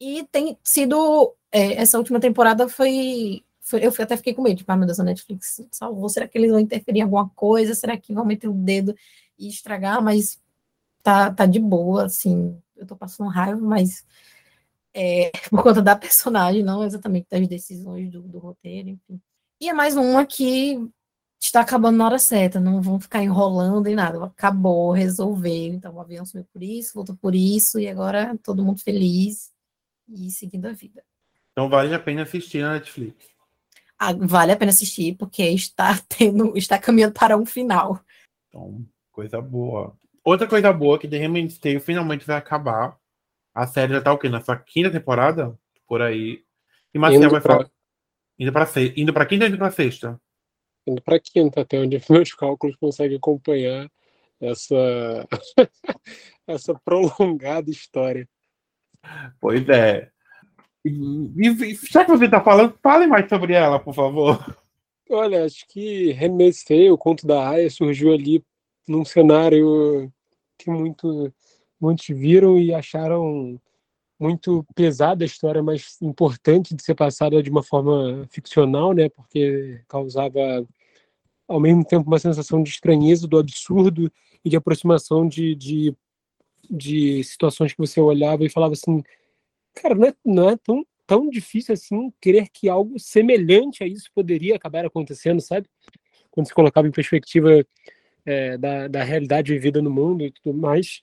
E 0.00 0.24
tem 0.32 0.56
sido, 0.62 1.34
é, 1.52 1.74
essa 1.74 1.98
última 1.98 2.20
temporada 2.20 2.68
foi, 2.68 3.43
foi, 3.43 3.43
eu 3.72 3.92
até 3.98 4.16
fiquei 4.16 4.34
com 4.34 4.42
medo, 4.42 4.58
tipo, 4.58 4.70
ah, 4.70 4.76
meu 4.76 4.86
Deus, 4.86 5.00
a 5.00 5.04
Netflix 5.04 5.60
salvou, 5.70 6.08
será 6.08 6.28
que 6.28 6.36
eles 6.36 6.50
vão 6.50 6.60
interferir 6.60 6.98
em 6.98 7.02
alguma 7.02 7.28
coisa, 7.30 7.74
será 7.74 7.96
que 7.96 8.12
vão 8.12 8.24
meter 8.24 8.48
o 8.48 8.52
dedo 8.52 8.94
e 9.38 9.48
estragar, 9.48 10.02
mas 10.02 10.40
tá, 11.02 11.32
tá 11.32 11.46
de 11.46 11.58
boa, 11.58 12.04
assim, 12.04 12.60
eu 12.76 12.86
tô 12.86 12.96
passando 12.96 13.30
raiva, 13.30 13.60
mas 13.60 14.04
é, 14.92 15.30
por 15.50 15.62
conta 15.62 15.80
da 15.80 15.96
personagem, 15.96 16.62
não 16.62 16.84
exatamente 16.84 17.26
das 17.30 17.48
decisões 17.48 18.10
do, 18.10 18.22
do 18.22 18.38
roteiro, 18.38 18.90
enfim. 18.90 19.20
E 19.60 19.68
é 19.68 19.72
mais 19.72 19.96
uma 19.96 20.26
que 20.26 20.78
está 21.40 21.60
acabando 21.60 21.98
na 21.98 22.06
hora 22.06 22.18
certa, 22.18 22.60
não 22.60 22.80
vão 22.80 22.98
ficar 22.98 23.22
enrolando 23.22 23.86
em 23.86 23.94
nada, 23.94 24.22
acabou, 24.24 24.92
resolveu, 24.92 25.74
então 25.74 25.94
o 25.94 26.00
avião 26.00 26.24
sumiu 26.24 26.46
por 26.52 26.62
isso, 26.62 26.94
voltou 26.94 27.16
por 27.16 27.34
isso, 27.34 27.78
e 27.78 27.88
agora 27.88 28.36
todo 28.42 28.64
mundo 28.64 28.80
feliz 28.80 29.52
e 30.08 30.30
seguindo 30.30 30.66
a 30.66 30.72
vida. 30.72 31.02
Então 31.52 31.68
vale 31.68 31.94
a 31.94 31.98
pena 31.98 32.22
assistir 32.22 32.62
na 32.62 32.74
Netflix. 32.74 33.33
Ah, 33.98 34.12
vale 34.12 34.52
a 34.52 34.56
pena 34.56 34.70
assistir, 34.70 35.16
porque 35.16 35.42
está 35.42 35.98
tendo, 36.08 36.56
está 36.56 36.78
caminhando 36.78 37.14
para 37.14 37.36
um 37.36 37.46
final. 37.46 38.00
Então, 38.48 38.84
coisa 39.12 39.40
boa. 39.40 39.96
Outra 40.24 40.46
coisa 40.46 40.72
boa 40.72 40.98
que 40.98 41.08
The 41.08 41.18
Handmaid's 41.18 41.58
Tale 41.58 41.80
finalmente 41.80 42.26
vai 42.26 42.36
acabar. 42.36 42.98
A 43.54 43.66
série 43.66 43.92
já 43.92 44.00
tá 44.00 44.12
o 44.12 44.18
quê? 44.18 44.28
Na 44.28 44.40
sua 44.40 44.56
quinta 44.56 44.90
temporada? 44.90 45.56
Por 45.86 46.02
aí. 46.02 46.42
E 46.92 46.98
Marcel 46.98 47.30
vai 47.30 47.40
pra... 47.40 47.56
falar. 47.56 47.70
Indo 48.38 48.52
pra, 48.52 48.66
se... 48.66 48.92
indo 48.96 49.12
pra 49.12 49.26
quinta 49.26 49.44
ou 49.44 49.48
indo 49.48 49.58
pra 49.58 49.70
sexta? 49.70 50.20
Indo 50.86 51.00
pra 51.02 51.20
quinta, 51.20 51.60
até 51.60 51.78
onde 51.78 52.00
meus 52.10 52.34
cálculos 52.34 52.76
conseguem 52.76 53.16
acompanhar 53.16 53.88
essa, 54.40 55.28
essa 56.46 56.74
prolongada 56.84 57.70
história. 57.70 58.28
Pois 59.40 59.68
é. 59.68 60.10
E, 60.84 61.48
e, 61.48 61.74
já 61.90 62.04
que 62.04 62.10
você 62.10 62.28
tá 62.28 62.42
falando, 62.42 62.78
fale 62.82 63.06
mais 63.06 63.28
sobre 63.28 63.54
ela, 63.54 63.80
por 63.80 63.94
favor. 63.94 64.56
Olha, 65.10 65.44
acho 65.44 65.66
que 65.68 66.16
Tale, 66.66 66.90
o 66.90 66.98
conto 66.98 67.26
da 67.26 67.48
Aya, 67.48 67.70
surgiu 67.70 68.12
ali 68.12 68.44
num 68.86 69.04
cenário 69.04 70.12
que 70.58 70.70
muito, 70.70 71.32
muitos 71.80 72.06
viram 72.08 72.58
e 72.58 72.72
acharam 72.72 73.60
muito 74.18 74.64
pesada 74.74 75.24
a 75.24 75.26
história, 75.26 75.62
mas 75.62 76.00
importante 76.00 76.74
de 76.74 76.82
ser 76.82 76.94
passada 76.94 77.42
de 77.42 77.50
uma 77.50 77.62
forma 77.62 78.26
ficcional, 78.30 78.92
né? 78.92 79.08
Porque 79.08 79.80
causava 79.88 80.66
ao 81.46 81.60
mesmo 81.60 81.84
tempo 81.84 82.08
uma 82.08 82.18
sensação 82.18 82.62
de 82.62 82.70
estranheza, 82.70 83.26
do 83.26 83.38
absurdo 83.38 84.10
e 84.44 84.50
de 84.50 84.56
aproximação 84.56 85.26
de, 85.28 85.54
de, 85.54 85.94
de 86.70 87.22
situações 87.24 87.72
que 87.72 87.78
você 87.78 88.00
olhava 88.00 88.44
e 88.44 88.50
falava 88.50 88.72
assim, 88.72 89.02
cara, 89.74 89.94
não 89.94 90.06
é, 90.08 90.14
não 90.24 90.50
é 90.50 90.56
tão, 90.56 90.86
tão 91.06 91.28
difícil 91.28 91.74
assim 91.74 92.12
querer 92.20 92.48
que 92.48 92.68
algo 92.68 92.98
semelhante 92.98 93.82
a 93.82 93.86
isso 93.86 94.10
poderia 94.14 94.56
acabar 94.56 94.84
acontecendo, 94.86 95.40
sabe? 95.40 95.68
Quando 96.30 96.46
se 96.46 96.54
colocava 96.54 96.88
em 96.88 96.92
perspectiva 96.92 97.64
é, 98.24 98.56
da, 98.58 98.88
da 98.88 99.04
realidade 99.04 99.52
vivida 99.52 99.82
no 99.82 99.90
mundo 99.90 100.24
e 100.24 100.30
tudo 100.30 100.56
mais. 100.58 101.02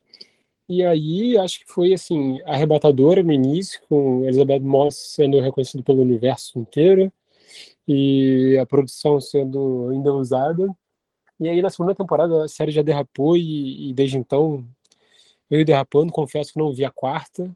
E 0.67 0.83
aí 0.83 1.37
acho 1.37 1.59
que 1.59 1.71
foi 1.71 1.93
assim 1.93 2.39
arrebatadora 2.45 3.21
no 3.21 3.31
início, 3.33 3.81
com 3.89 4.23
Elizabeth 4.23 4.59
Moss 4.61 4.95
sendo 5.15 5.39
reconhecida 5.39 5.83
pelo 5.83 6.01
universo 6.01 6.57
inteiro 6.59 7.11
e 7.87 8.57
a 8.57 8.65
produção 8.65 9.19
sendo 9.19 9.89
ainda 9.89 10.13
usada. 10.13 10.73
E 11.39 11.49
aí 11.49 11.61
na 11.61 11.69
segunda 11.69 11.95
temporada 11.95 12.45
a 12.45 12.47
série 12.47 12.71
já 12.71 12.81
derrapou 12.81 13.35
e, 13.35 13.89
e 13.89 13.93
desde 13.93 14.17
então 14.17 14.65
veio 15.49 15.65
derrapando. 15.65 16.11
Confesso 16.11 16.53
que 16.53 16.59
não 16.59 16.73
vi 16.73 16.85
a 16.85 16.91
quarta 16.91 17.51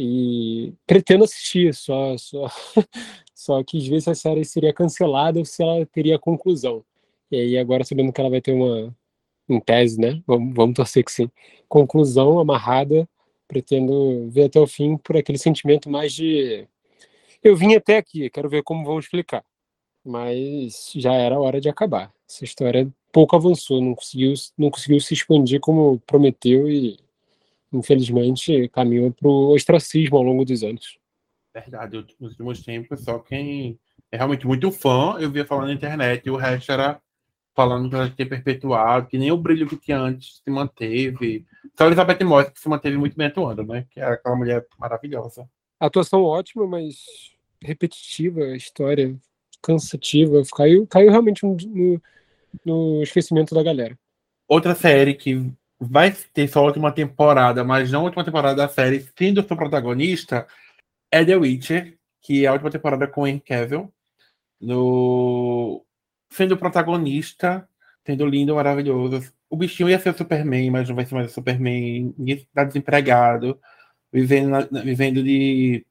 e 0.00 0.74
pretendo 0.86 1.24
assistir, 1.24 1.74
só 1.74 2.16
só 2.18 2.46
só 3.34 3.64
quis 3.64 3.86
ver 3.86 4.00
se 4.00 4.10
a 4.10 4.14
série 4.14 4.44
seria 4.44 4.72
cancelada 4.72 5.38
ou 5.38 5.44
se 5.44 5.62
ela 5.62 5.84
teria 5.86 6.18
conclusão. 6.18 6.84
E 7.30 7.36
aí 7.36 7.58
agora 7.58 7.84
sabendo 7.84 8.12
que 8.12 8.20
ela 8.20 8.30
vai 8.30 8.40
ter 8.40 8.52
uma 8.52 8.94
em 9.48 9.60
tese, 9.60 10.00
né? 10.00 10.22
Vamos, 10.26 10.54
vamos 10.54 10.74
torcer 10.76 11.04
que 11.04 11.12
sim. 11.12 11.30
Conclusão 11.68 12.38
amarrada, 12.38 13.08
pretendo 13.48 14.28
ver 14.30 14.44
até 14.44 14.60
o 14.60 14.66
fim 14.66 14.96
por 14.96 15.16
aquele 15.16 15.38
sentimento 15.38 15.90
mais 15.90 16.12
de 16.12 16.66
eu 17.42 17.56
vim 17.56 17.74
até 17.74 17.96
aqui, 17.96 18.28
quero 18.30 18.48
ver 18.48 18.62
como 18.62 18.84
vão 18.84 18.98
explicar. 18.98 19.44
Mas 20.04 20.92
já 20.94 21.14
era 21.14 21.40
hora 21.40 21.60
de 21.60 21.68
acabar. 21.68 22.12
Essa 22.28 22.44
história 22.44 22.90
pouco 23.12 23.36
avançou, 23.36 23.80
não 23.80 23.94
conseguiu, 23.94 24.34
não 24.56 24.70
conseguiu 24.70 25.00
se 25.00 25.14
expandir 25.14 25.60
como 25.60 26.00
prometeu 26.06 26.70
e 26.70 26.98
infelizmente 27.72 28.68
caminhou 28.68 29.12
para 29.12 29.28
o 29.28 29.54
ostracismo 29.54 30.16
ao 30.16 30.22
longo 30.22 30.44
dos 30.44 30.62
anos. 30.62 30.98
Verdade, 31.54 32.06
nos 32.18 32.30
últimos 32.32 32.62
tempos, 32.62 33.02
só 33.02 33.18
quem 33.18 33.78
é 34.10 34.16
realmente 34.16 34.46
muito 34.46 34.70
fã, 34.70 35.16
eu 35.18 35.30
via 35.30 35.44
falando 35.44 35.68
na 35.68 35.74
internet, 35.74 36.24
e 36.26 36.30
o 36.30 36.36
resto 36.36 36.70
era 36.70 37.00
falando 37.54 37.88
que 37.88 37.94
ela 37.94 38.10
tinha 38.10 38.28
perpetuado, 38.28 39.08
que 39.08 39.18
nem 39.18 39.30
o 39.30 39.36
brilho 39.36 39.68
que 39.68 39.76
tinha 39.76 39.98
antes 39.98 40.40
se 40.42 40.50
manteve. 40.50 41.44
Só 41.76 41.84
a 41.84 41.86
Elizabeth 41.88 42.24
Moss 42.24 42.48
que 42.50 42.60
se 42.60 42.68
manteve 42.68 42.96
muito 42.96 43.16
bem 43.16 43.26
atuando, 43.26 43.64
né? 43.64 43.86
Que 43.90 44.00
era 44.00 44.14
aquela 44.14 44.36
mulher 44.36 44.66
maravilhosa. 44.78 45.48
atuação 45.78 46.22
ótima, 46.22 46.66
mas 46.66 46.96
repetitiva, 47.62 48.40
a 48.40 48.56
história 48.56 49.14
cansativa. 49.62 50.40
Caiu, 50.56 50.86
caiu 50.86 51.10
realmente 51.10 51.44
no, 51.44 51.56
no, 51.56 52.02
no 52.64 53.02
esquecimento 53.02 53.54
da 53.54 53.62
galera. 53.62 53.98
Outra 54.48 54.74
série 54.74 55.14
que 55.14 55.52
vai 55.80 56.12
ter 56.12 56.48
só 56.48 56.60
a 56.60 56.64
última 56.64 56.92
temporada, 56.92 57.64
mas 57.64 57.90
não 57.90 58.02
a 58.02 58.04
última 58.04 58.24
temporada 58.24 58.54
da 58.56 58.68
série, 58.68 59.08
sendo 59.16 59.42
seu 59.46 59.56
protagonista, 59.56 60.46
é 61.10 61.24
The 61.24 61.36
Witcher, 61.36 61.98
que 62.20 62.44
é 62.44 62.48
a 62.48 62.52
última 62.52 62.70
temporada 62.70 63.06
com 63.08 63.26
Henry 63.26 63.40
Cavill. 63.40 63.92
No 64.60 65.84
sendo 66.30 66.56
protagonista, 66.56 67.68
sendo 68.06 68.26
lindo, 68.26 68.54
maravilhoso. 68.54 69.32
O 69.48 69.56
bichinho 69.56 69.88
ia 69.88 69.98
ser 69.98 70.10
o 70.10 70.16
Superman, 70.16 70.70
mas 70.70 70.88
não 70.88 70.96
vai 70.96 71.06
ser 71.06 71.14
mais 71.14 71.30
o 71.30 71.34
Superman. 71.34 72.14
Ninguém 72.18 72.46
tá 72.54 72.64
desempregado, 72.64 73.58
vivendo, 74.12 74.68
vivendo 74.84 75.22
de. 75.22 75.84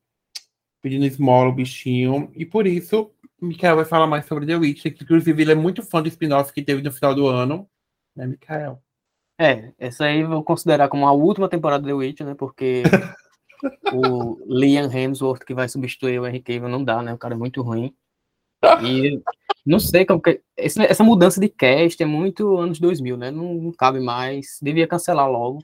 pedindo 0.82 1.06
esmola 1.06 1.50
o 1.50 1.54
bichinho. 1.54 2.32
E 2.36 2.46
por 2.46 2.68
isso, 2.68 3.12
Mikael 3.42 3.76
vai 3.78 3.86
falar 3.86 4.08
mais 4.08 4.26
sobre 4.26 4.46
The 4.46 4.56
Witcher, 4.56 4.96
que 4.96 5.04
inclusive 5.04 5.42
ele 5.42 5.52
é 5.54 5.56
muito 5.56 5.84
fã 5.84 6.02
do 6.02 6.10
spin-off 6.10 6.54
que 6.54 6.62
teve 6.64 6.82
no 6.82 6.92
final 6.92 7.16
do 7.16 7.28
ano. 7.28 7.70
Né, 8.16 8.28
Mikael? 8.28 8.82
É, 9.40 9.72
essa 9.80 10.04
aí 10.04 10.20
eu 10.20 10.28
vou 10.28 10.44
considerar 10.44 10.90
como 10.90 11.08
a 11.08 11.14
última 11.14 11.48
temporada 11.48 11.82
de 11.82 11.88
The 11.88 11.94
Witcher, 11.94 12.28
né? 12.28 12.36
Porque 12.36 12.84
o 13.94 14.38
Liam 14.46 14.92
Hemsworth, 14.92 15.46
que 15.46 15.54
vai 15.54 15.70
substituir 15.70 16.20
o 16.20 16.28
Henry 16.28 16.42
Cavill, 16.42 16.68
não 16.68 16.84
dá, 16.84 17.02
né? 17.02 17.14
O 17.14 17.18
cara 17.18 17.36
é 17.36 17.38
muito 17.38 17.62
ruim. 17.62 17.96
E 18.84 19.22
não 19.66 19.80
sei 19.80 20.06
como 20.06 20.22
que. 20.22 20.42
Essa 20.58 21.04
mudança 21.06 21.40
de 21.40 21.48
cast 21.48 22.04
é 22.04 22.06
muito 22.06 22.58
anos 22.58 22.82
2000, 22.82 23.16
né? 23.16 23.32
Não, 23.32 23.54
não 23.54 23.72
cabe 23.72 24.02
mais. 24.02 24.58
Devia 24.62 24.86
cancelar 24.86 25.32
logo. 25.32 25.60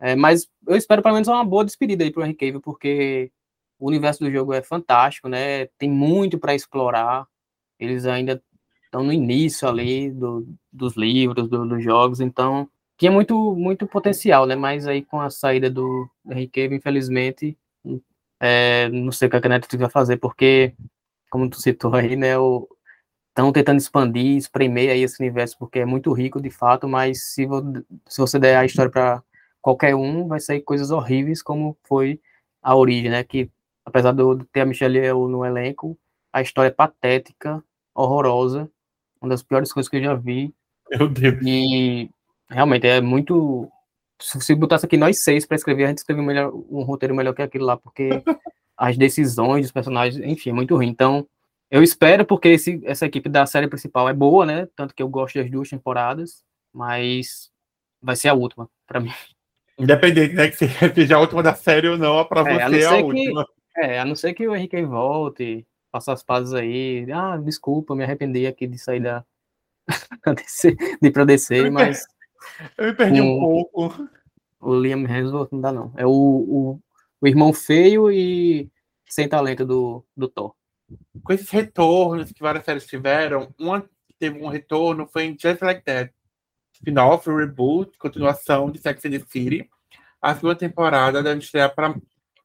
É, 0.00 0.16
mas 0.16 0.48
eu 0.66 0.74
espero 0.74 1.00
pelo 1.00 1.14
menos 1.14 1.28
uma 1.28 1.44
boa 1.44 1.64
despedida 1.64 2.02
aí 2.02 2.10
pro 2.10 2.24
Henry 2.24 2.34
Cavill, 2.34 2.60
porque 2.60 3.30
o 3.78 3.86
universo 3.86 4.24
do 4.24 4.30
jogo 4.30 4.52
é 4.52 4.62
fantástico, 4.62 5.28
né? 5.28 5.66
Tem 5.78 5.88
muito 5.88 6.36
para 6.36 6.54
explorar. 6.54 7.28
Eles 7.78 8.06
ainda 8.06 8.42
estão 8.84 9.04
no 9.04 9.12
início 9.12 9.68
ali 9.68 10.10
do, 10.10 10.48
dos 10.72 10.96
livros, 10.96 11.48
do, 11.48 11.64
dos 11.64 11.84
jogos, 11.84 12.20
então 12.20 12.68
tinha 13.00 13.10
muito 13.10 13.56
muito 13.56 13.86
potencial, 13.86 14.44
né? 14.46 14.54
Mas 14.54 14.86
aí 14.86 15.02
com 15.02 15.20
a 15.20 15.30
saída 15.30 15.70
do 15.70 16.06
Cavill, 16.52 16.74
infelizmente, 16.74 17.56
é, 18.38 18.90
não 18.90 19.10
sei 19.10 19.26
o 19.26 19.30
que 19.30 19.36
a 19.38 19.48
Netflix 19.48 19.80
vai 19.80 19.90
fazer, 19.90 20.18
porque 20.18 20.74
como 21.30 21.48
tu 21.48 21.60
citou 21.60 21.94
aí, 21.94 22.14
né? 22.14 22.34
Estão 23.30 23.52
tentando 23.52 23.78
expandir, 23.78 24.36
espremer 24.36 24.90
aí 24.90 25.02
esse 25.02 25.18
universo, 25.22 25.56
porque 25.58 25.78
é 25.78 25.86
muito 25.86 26.12
rico 26.12 26.42
de 26.42 26.50
fato, 26.50 26.86
mas 26.86 27.22
se, 27.32 27.46
vo, 27.46 27.62
se 28.06 28.20
você 28.20 28.38
der 28.38 28.56
a 28.58 28.66
história 28.66 28.90
para 28.90 29.22
qualquer 29.62 29.94
um, 29.94 30.28
vai 30.28 30.40
sair 30.40 30.60
coisas 30.60 30.90
horríveis, 30.90 31.42
como 31.42 31.78
foi 31.84 32.20
a 32.62 32.76
origem, 32.76 33.10
né? 33.10 33.24
Que 33.24 33.50
apesar 33.84 34.12
de 34.12 34.22
ter 34.52 34.60
a 34.60 34.66
Michelle 34.66 34.98
Yeoh 34.98 35.26
no 35.26 35.44
elenco, 35.44 35.98
a 36.32 36.42
história 36.42 36.68
é 36.68 36.72
patética, 36.72 37.64
horrorosa, 37.94 38.70
uma 39.22 39.30
das 39.30 39.42
piores 39.42 39.72
coisas 39.72 39.88
que 39.88 39.96
eu 39.96 40.02
já 40.02 40.14
vi. 40.14 40.54
Meu 40.90 41.08
Deus. 41.08 41.38
E 41.46 42.10
realmente 42.50 42.86
é 42.86 43.00
muito. 43.00 43.70
Se 44.20 44.54
botasse 44.54 44.84
aqui 44.84 44.96
nós 44.96 45.22
seis 45.22 45.46
para 45.46 45.56
escrever, 45.56 45.84
a 45.84 45.88
gente 45.88 45.98
escreveu 45.98 46.22
melhor, 46.22 46.52
um 46.52 46.82
roteiro 46.82 47.14
melhor 47.14 47.32
que 47.32 47.40
aquilo 47.40 47.64
lá, 47.64 47.76
porque 47.76 48.10
as 48.76 48.96
decisões 48.98 49.62
dos 49.62 49.72
personagens, 49.72 50.22
enfim, 50.26 50.50
é 50.50 50.52
muito 50.52 50.76
ruim. 50.76 50.88
Então, 50.88 51.26
eu 51.70 51.82
espero, 51.82 52.24
porque 52.26 52.48
esse, 52.48 52.80
essa 52.84 53.06
equipe 53.06 53.28
da 53.28 53.46
série 53.46 53.68
principal 53.68 54.08
é 54.08 54.12
boa, 54.12 54.44
né? 54.44 54.68
Tanto 54.76 54.94
que 54.94 55.02
eu 55.02 55.08
gosto 55.08 55.38
das 55.38 55.50
duas 55.50 55.68
temporadas, 55.70 56.42
mas 56.72 57.50
vai 58.02 58.16
ser 58.16 58.28
a 58.28 58.34
última, 58.34 58.68
para 58.86 59.00
mim. 59.00 59.12
Independente, 59.78 60.34
né? 60.34 60.48
Que 60.48 60.56
seja 60.94 61.16
a 61.16 61.20
última 61.20 61.42
da 61.42 61.54
série 61.54 61.88
ou 61.88 61.96
não, 61.96 62.24
para 62.24 62.40
é, 62.40 62.68
você 62.68 62.80
é 62.80 62.84
a 62.84 62.96
última. 62.96 63.46
é, 63.76 64.00
a 64.00 64.04
não 64.04 64.14
ser 64.14 64.34
que 64.34 64.46
o 64.46 64.54
Henrique 64.54 64.82
volte, 64.82 65.66
faça 65.90 66.12
as 66.12 66.22
pazes 66.22 66.52
aí. 66.52 67.06
Ah, 67.12 67.38
desculpa, 67.38 67.94
me 67.94 68.04
arrependi 68.04 68.46
aqui 68.46 68.66
de 68.66 68.78
sair 68.78 69.00
da. 69.00 69.24
de 71.00 71.08
ir 71.08 71.10
pra 71.10 71.24
descer, 71.24 71.70
mas. 71.70 72.04
Eu 72.76 72.86
me 72.86 72.94
perdi 72.94 73.20
um 73.20 73.38
pouco. 73.38 74.08
O 74.60 74.74
Liam 74.74 75.00
Hemsworth 75.00 75.52
não 75.52 75.60
dá, 75.60 75.72
não. 75.72 75.92
É 75.96 76.06
o, 76.06 76.10
o, 76.10 76.80
o 77.20 77.26
irmão 77.26 77.52
feio 77.52 78.10
e 78.10 78.70
sem 79.08 79.28
talento 79.28 79.64
do, 79.64 80.04
do 80.16 80.28
Thor. 80.28 80.54
Com 81.22 81.32
esses 81.32 81.50
retornos 81.50 82.32
que 82.32 82.42
várias 82.42 82.64
séries 82.64 82.86
tiveram, 82.86 83.54
uma 83.58 83.80
que 83.80 84.14
teve 84.18 84.42
um 84.42 84.48
retorno 84.48 85.06
foi 85.06 85.24
em 85.24 85.36
Just 85.38 85.62
Like 85.62 85.82
That. 85.82 86.12
Spin-off, 86.74 87.28
reboot, 87.30 87.96
continuação 87.98 88.70
de 88.70 88.78
Sex 88.78 89.04
and 89.04 89.10
the 89.10 89.20
City. 89.28 89.68
A 90.20 90.34
segunda 90.34 90.56
temporada 90.56 91.22
deve 91.22 91.40
estrear 91.40 91.74
para 91.74 91.94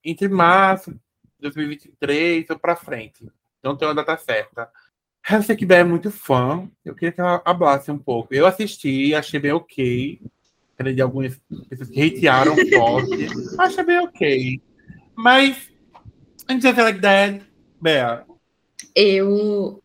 entre 0.03 0.27
março 0.27 0.91
de 0.91 0.99
2023 1.41 2.49
ou 2.49 2.59
para 2.59 2.75
frente. 2.75 3.29
Não 3.63 3.75
tem 3.75 3.87
uma 3.87 3.95
data 3.95 4.15
certa. 4.17 4.69
Eu 5.29 5.41
sei 5.41 5.55
que 5.55 5.65
Bé 5.65 5.79
é 5.79 5.83
muito 5.83 6.11
fã. 6.11 6.69
Eu 6.83 6.93
queria 6.93 7.11
que 7.11 7.19
ela 7.19 7.41
hablasse 7.43 7.89
um 7.91 7.97
pouco. 7.97 8.33
Eu 8.33 8.45
assisti, 8.45 9.13
achei 9.15 9.39
bem 9.39 9.51
ok. 9.51 10.19
De 10.93 11.01
algumas 11.01 11.39
pessoas 11.69 11.89
que 11.89 12.01
hatearam 12.01 12.53
forte. 12.75 13.27
achei 13.57 13.83
bem 13.83 13.99
ok. 13.99 14.61
Mas, 15.15 15.71
Just 16.61 16.77
Like 16.77 16.99
That, 16.99 17.41
Bé. 17.81 18.23
Eu, 18.93 19.81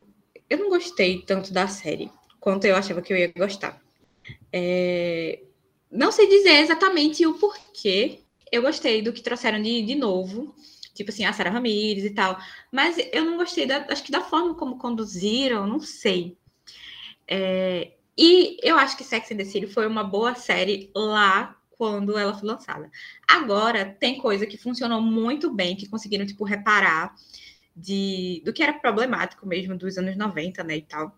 eu 0.48 0.58
não 0.58 0.68
gostei 0.68 1.22
tanto 1.22 1.52
da 1.52 1.68
série 1.68 2.10
quanto 2.40 2.64
eu 2.64 2.74
achava 2.74 3.00
que 3.00 3.12
eu 3.12 3.16
ia 3.16 3.32
gostar. 3.36 3.80
É, 4.52 5.40
não 5.90 6.10
sei 6.10 6.28
dizer 6.28 6.58
exatamente 6.60 7.24
o 7.26 7.34
porquê. 7.34 8.20
Eu 8.50 8.62
gostei 8.62 9.00
do 9.00 9.12
que 9.12 9.22
trouxeram 9.22 9.62
de, 9.62 9.82
de 9.82 9.94
novo, 9.94 10.54
tipo 10.94 11.10
assim, 11.10 11.24
a 11.24 11.32
Sarah 11.32 11.50
Ramirez 11.50 12.04
e 12.04 12.10
tal, 12.10 12.38
mas 12.70 12.96
eu 13.12 13.24
não 13.24 13.36
gostei 13.36 13.66
da, 13.66 13.86
acho 13.88 14.02
que 14.02 14.12
da 14.12 14.20
forma 14.20 14.54
como 14.54 14.78
conduziram, 14.78 15.66
não 15.66 15.80
sei. 15.80 16.36
É, 17.26 17.92
e 18.16 18.58
eu 18.62 18.76
acho 18.76 18.96
que 18.96 19.04
Sex 19.04 19.30
and 19.30 19.36
the 19.36 19.44
City 19.44 19.66
foi 19.66 19.86
uma 19.86 20.04
boa 20.04 20.34
série 20.34 20.90
lá 20.94 21.56
quando 21.70 22.18
ela 22.18 22.34
foi 22.34 22.48
lançada. 22.48 22.90
Agora 23.26 23.96
tem 23.98 24.18
coisa 24.18 24.46
que 24.46 24.58
funcionou 24.58 25.00
muito 25.00 25.50
bem, 25.50 25.76
que 25.76 25.88
conseguiram 25.88 26.26
tipo 26.26 26.44
reparar 26.44 27.14
de 27.74 28.42
do 28.44 28.52
que 28.52 28.62
era 28.62 28.72
problemático 28.74 29.46
mesmo 29.46 29.76
dos 29.78 29.96
anos 29.96 30.16
90, 30.16 30.62
né, 30.64 30.76
e 30.76 30.82
tal. 30.82 31.16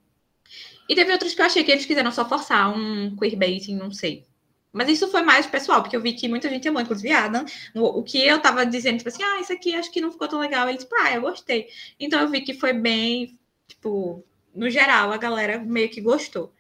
E 0.88 0.94
teve 0.94 1.12
outros 1.12 1.34
que 1.34 1.40
eu 1.40 1.46
achei 1.46 1.64
que 1.64 1.70
eles 1.70 1.86
quiseram 1.86 2.12
só 2.12 2.28
forçar 2.28 2.72
um 2.76 3.16
queerbaiting, 3.16 3.74
não 3.74 3.90
sei. 3.90 4.24
Mas 4.72 4.88
isso 4.88 5.08
foi 5.08 5.22
mais 5.22 5.46
pessoal, 5.46 5.82
porque 5.82 5.94
eu 5.94 6.00
vi 6.00 6.14
que 6.14 6.28
muita 6.28 6.48
gente 6.48 6.66
amou, 6.66 6.80
inclusive 6.80 7.12
Adam. 7.12 7.44
O 7.74 8.02
que 8.02 8.26
eu 8.26 8.40
tava 8.40 8.64
dizendo, 8.64 8.98
tipo 8.98 9.08
assim, 9.08 9.22
ah, 9.22 9.40
isso 9.40 9.52
aqui 9.52 9.74
acho 9.74 9.92
que 9.92 10.00
não 10.00 10.10
ficou 10.10 10.26
tão 10.26 10.38
legal. 10.38 10.68
Ele, 10.68 10.78
tipo, 10.78 10.94
ah, 10.96 11.12
eu 11.12 11.20
gostei. 11.20 11.68
Então 12.00 12.20
eu 12.20 12.28
vi 12.28 12.40
que 12.40 12.54
foi 12.54 12.72
bem, 12.72 13.38
tipo, 13.68 14.24
no 14.54 14.70
geral, 14.70 15.12
a 15.12 15.18
galera 15.18 15.58
meio 15.58 15.90
que 15.90 16.00
gostou. 16.00 16.52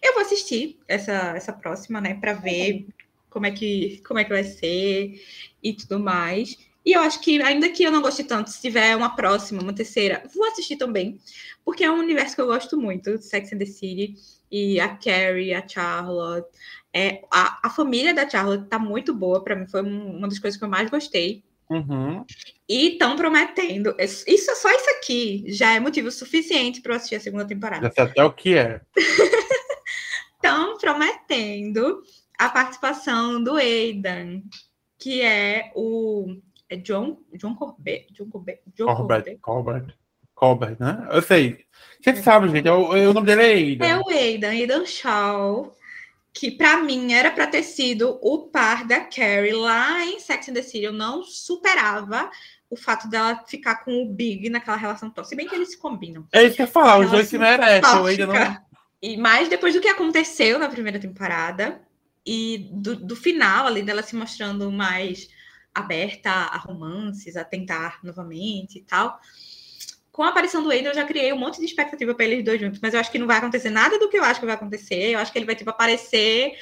Eu 0.00 0.14
vou 0.14 0.22
assistir 0.22 0.78
essa, 0.88 1.34
essa 1.36 1.52
próxima, 1.52 2.00
né, 2.00 2.14
para 2.14 2.32
ver 2.32 2.86
como 3.28 3.46
é, 3.46 3.50
que, 3.50 4.00
como 4.06 4.20
é 4.20 4.24
que 4.24 4.30
vai 4.30 4.44
ser 4.44 5.20
e 5.62 5.72
tudo 5.74 5.98
mais. 5.98 6.56
E 6.84 6.92
eu 6.92 7.00
acho 7.00 7.20
que, 7.20 7.40
ainda 7.42 7.68
que 7.68 7.84
eu 7.84 7.92
não 7.92 8.02
goste 8.02 8.24
tanto, 8.24 8.50
se 8.50 8.60
tiver 8.60 8.96
uma 8.96 9.14
próxima, 9.14 9.62
uma 9.62 9.72
terceira, 9.72 10.22
vou 10.34 10.44
assistir 10.46 10.76
também, 10.76 11.20
porque 11.64 11.84
é 11.84 11.90
um 11.90 11.98
universo 11.98 12.34
que 12.34 12.40
eu 12.40 12.46
gosto 12.46 12.76
muito, 12.76 13.20
Sex 13.22 13.52
and 13.52 13.58
the 13.58 13.66
City, 13.66 14.16
e 14.50 14.78
a 14.80 14.88
Carrie, 14.96 15.54
a 15.54 15.66
Charlotte. 15.66 16.48
É, 16.94 17.22
a, 17.30 17.66
a 17.66 17.70
família 17.70 18.12
da 18.12 18.28
Charlotte 18.28 18.68
tá 18.68 18.78
muito 18.78 19.14
boa, 19.14 19.42
para 19.42 19.56
mim 19.56 19.66
foi 19.66 19.82
uma 19.82 20.28
das 20.28 20.38
coisas 20.38 20.58
que 20.58 20.64
eu 20.64 20.68
mais 20.68 20.90
gostei. 20.90 21.42
Uhum. 21.70 22.24
E 22.68 22.92
estão 22.92 23.16
prometendo. 23.16 23.96
Isso 23.98 24.54
só 24.56 24.70
isso 24.70 24.90
aqui 24.98 25.44
já 25.48 25.72
é 25.72 25.80
motivo 25.80 26.10
suficiente 26.10 26.82
para 26.82 26.92
eu 26.92 26.96
assistir 26.96 27.16
a 27.16 27.20
segunda 27.20 27.46
temporada. 27.46 27.86
Já 27.86 27.92
sei 27.92 28.04
até 28.04 28.24
o 28.24 28.32
que 28.32 28.56
é. 28.56 28.80
Estão 30.36 30.76
prometendo 30.76 32.02
a 32.38 32.48
participação 32.48 33.42
do 33.42 33.56
Aidan, 33.56 34.42
que 34.98 35.22
é 35.22 35.70
o 35.74 36.36
é 36.68 36.76
John, 36.76 37.18
John 37.34 37.54
Corbett. 37.54 38.12
John 38.12 38.28
Corbett. 38.28 38.62
John 38.74 38.94
Corbett. 38.94 39.38
Corbett. 39.40 39.94
Corbett, 40.34 40.80
né? 40.80 41.06
Eu 41.10 41.22
sei. 41.22 41.64
Você 42.02 42.16
sabe, 42.16 42.48
gente. 42.48 42.66
É 42.66 42.72
o, 42.72 42.96
é 42.96 43.08
o 43.08 43.12
nome 43.12 43.26
dele 43.26 43.42
é 43.42 43.52
Aidan. 43.52 43.86
É 43.86 43.98
o 43.98 44.08
Aidan, 44.08 44.48
Aidan 44.48 44.84
Shaw. 44.84 45.76
Que 46.34 46.50
para 46.50 46.78
mim 46.78 47.12
era 47.12 47.30
para 47.30 47.46
ter 47.46 47.62
sido 47.62 48.18
o 48.22 48.48
par 48.48 48.86
da 48.86 49.00
Carrie 49.00 49.52
lá 49.52 50.04
em 50.04 50.18
Sex 50.18 50.48
and 50.48 50.54
the 50.54 50.62
City. 50.62 50.84
Eu 50.84 50.92
não 50.92 51.22
superava 51.22 52.30
o 52.70 52.76
fato 52.76 53.06
dela 53.08 53.44
ficar 53.46 53.84
com 53.84 54.02
o 54.02 54.06
Big 54.06 54.48
naquela 54.48 54.78
relação 54.78 55.10
tóxica. 55.10 55.28
Se 55.28 55.36
bem 55.36 55.46
que 55.46 55.54
eles 55.54 55.72
se 55.72 55.78
combinam. 55.78 56.26
É 56.32 56.42
isso 56.42 56.56
que 56.56 56.62
eu 56.62 56.66
ia 56.66 56.72
falar, 56.72 56.98
os 57.00 57.10
dois 57.10 57.28
se 57.28 57.38
merecem. 57.38 57.98
Eu 57.98 58.06
ainda 58.06 58.26
não. 58.26 58.72
E 59.02 59.16
mais 59.16 59.48
depois 59.48 59.74
do 59.74 59.80
que 59.80 59.88
aconteceu 59.88 60.58
na 60.58 60.68
primeira 60.68 60.98
temporada 60.98 61.82
e 62.24 62.70
do, 62.72 62.96
do 62.96 63.16
final 63.16 63.66
ali 63.66 63.82
dela 63.82 64.02
se 64.02 64.14
mostrando 64.14 64.70
mais 64.70 65.28
aberta 65.74 66.30
a 66.30 66.56
romances, 66.56 67.36
a 67.36 67.44
tentar 67.44 67.98
novamente 68.02 68.78
e 68.78 68.82
tal. 68.82 69.18
Com 70.12 70.22
a 70.22 70.28
aparição 70.28 70.62
do 70.62 70.70
Aiden, 70.70 70.88
eu 70.88 70.94
já 70.94 71.06
criei 71.06 71.32
um 71.32 71.38
monte 71.38 71.58
de 71.58 71.64
expectativa 71.64 72.14
para 72.14 72.26
eles 72.26 72.44
dois 72.44 72.60
juntos, 72.60 72.78
mas 72.82 72.92
eu 72.92 73.00
acho 73.00 73.10
que 73.10 73.18
não 73.18 73.26
vai 73.26 73.38
acontecer 73.38 73.70
nada 73.70 73.98
do 73.98 74.10
que 74.10 74.18
eu 74.18 74.22
acho 74.24 74.40
que 74.40 74.46
vai 74.46 74.54
acontecer. 74.54 75.14
Eu 75.14 75.18
acho 75.18 75.32
que 75.32 75.38
ele 75.38 75.46
vai 75.46 75.56
tipo 75.56 75.70
aparecer 75.70 76.52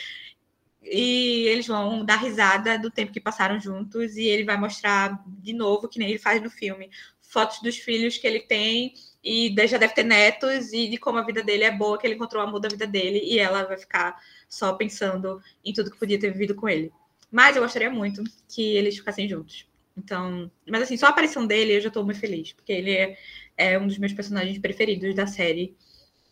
e 0.82 1.46
eles 1.48 1.66
vão 1.66 2.04
dar 2.04 2.16
risada 2.16 2.78
do 2.78 2.90
tempo 2.90 3.12
que 3.12 3.20
passaram 3.20 3.60
juntos 3.60 4.16
e 4.16 4.22
ele 4.22 4.44
vai 4.44 4.56
mostrar 4.56 5.20
de 5.26 5.52
novo, 5.52 5.88
que 5.88 5.98
nem 5.98 6.08
ele 6.10 6.18
faz 6.18 6.40
no 6.40 6.48
filme, 6.48 6.90
fotos 7.20 7.60
dos 7.60 7.76
filhos 7.76 8.16
que 8.16 8.26
ele 8.26 8.40
tem 8.40 8.94
e 9.22 9.54
já 9.66 9.78
deve 9.78 9.94
ter 9.94 10.04
netos 10.04 10.72
e 10.72 10.88
de 10.88 10.96
como 10.96 11.18
a 11.18 11.22
vida 11.22 11.42
dele 11.42 11.64
é 11.64 11.70
boa, 11.72 11.98
que 11.98 12.06
ele 12.06 12.14
encontrou 12.14 12.42
o 12.42 12.46
amor 12.46 12.60
da 12.60 12.68
vida 12.68 12.86
dele 12.86 13.20
e 13.24 13.38
ela 13.38 13.64
vai 13.64 13.76
ficar 13.76 14.16
só 14.48 14.72
pensando 14.74 15.42
em 15.64 15.72
tudo 15.72 15.90
que 15.90 15.98
podia 15.98 16.18
ter 16.18 16.30
vivido 16.30 16.54
com 16.54 16.68
ele. 16.68 16.92
Mas 17.30 17.56
eu 17.56 17.62
gostaria 17.62 17.90
muito 17.90 18.22
que 18.48 18.76
eles 18.76 18.96
ficassem 18.96 19.28
juntos. 19.28 19.69
Então, 20.02 20.50
mas 20.66 20.82
assim, 20.82 20.96
só 20.96 21.06
a 21.06 21.08
aparição 21.10 21.46
dele 21.46 21.76
eu 21.76 21.80
já 21.80 21.88
estou 21.88 22.04
muito 22.04 22.18
feliz, 22.18 22.54
porque 22.54 22.72
ele 22.72 22.92
é, 22.92 23.16
é, 23.56 23.78
um 23.78 23.86
dos 23.86 23.98
meus 23.98 24.14
personagens 24.14 24.58
preferidos 24.58 25.14
da 25.14 25.26
série. 25.26 25.76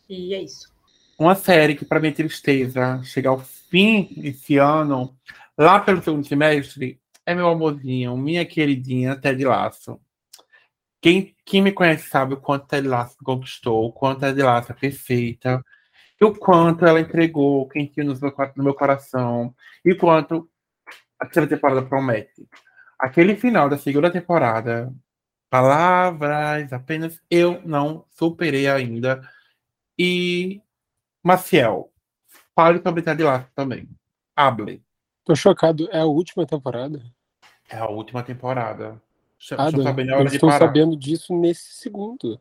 E 0.09 0.35
é 0.35 0.43
isso. 0.43 0.73
Uma 1.19 1.35
série 1.35 1.75
que, 1.75 1.85
para 1.85 2.01
minha 2.01 2.13
tristeza, 2.13 3.03
chega 3.05 3.29
ao 3.29 3.41
fim 3.41 4.09
esse 4.25 4.57
ano, 4.57 5.15
lá 5.57 5.79
pelo 5.81 6.03
segundo 6.03 6.27
semestre, 6.27 6.99
é 7.27 7.35
meu 7.35 7.49
amorzinho, 7.49 8.17
minha 8.17 8.45
queridinha 8.47 9.17
Ted 9.17 9.45
Laço. 9.45 10.01
Quem, 11.01 11.37
quem 11.45 11.61
me 11.61 11.71
conhece 11.71 12.09
sabe 12.09 12.35
o 12.35 12.41
quanto 12.41 12.67
Ted 12.67 12.89
Laço 12.89 13.17
conquistou, 13.23 13.85
o 13.85 13.93
quanto 13.93 14.21
Ted 14.21 14.43
Laço 14.43 14.73
é 14.73 14.75
perfeita, 14.75 15.63
e 16.19 16.25
o 16.25 16.35
quanto 16.35 16.87
ela 16.87 17.01
entregou 17.01 17.69
quentinho 17.69 18.15
no 18.15 18.65
meu, 18.65 18.75
coração, 18.75 19.55
e 19.85 19.93
o 19.93 19.99
quanto 19.99 20.49
a 21.21 21.27
terceira 21.27 21.49
temporada 21.49 21.83
promete. 21.83 22.49
Aquele 22.99 23.37
final 23.37 23.69
da 23.69 23.79
segunda 23.79 24.11
temporada, 24.11 24.93
palavras 25.49 26.73
apenas, 26.73 27.21
eu 27.31 27.63
não 27.65 28.05
superei 28.11 28.69
ainda. 28.69 29.21
E, 29.97 30.61
Maciel, 31.23 31.93
fale 32.55 32.83
sobre 32.83 33.03
Ted 33.03 33.23
Lasso 33.23 33.47
também. 33.55 33.89
Hable. 34.35 34.83
Tô 35.25 35.37
chocado. 35.37 35.89
É 35.93 36.01
a 36.01 36.07
última 36.07 36.47
temporada? 36.47 37.03
É 37.69 37.77
a 37.77 37.89
última 37.89 38.23
temporada. 38.23 39.01
Ah, 39.57 39.69
eu 39.71 40.27
estou 40.27 40.51
sabendo 40.51 40.97
disso 40.97 41.33
nesse 41.35 41.75
segundo. 41.75 42.41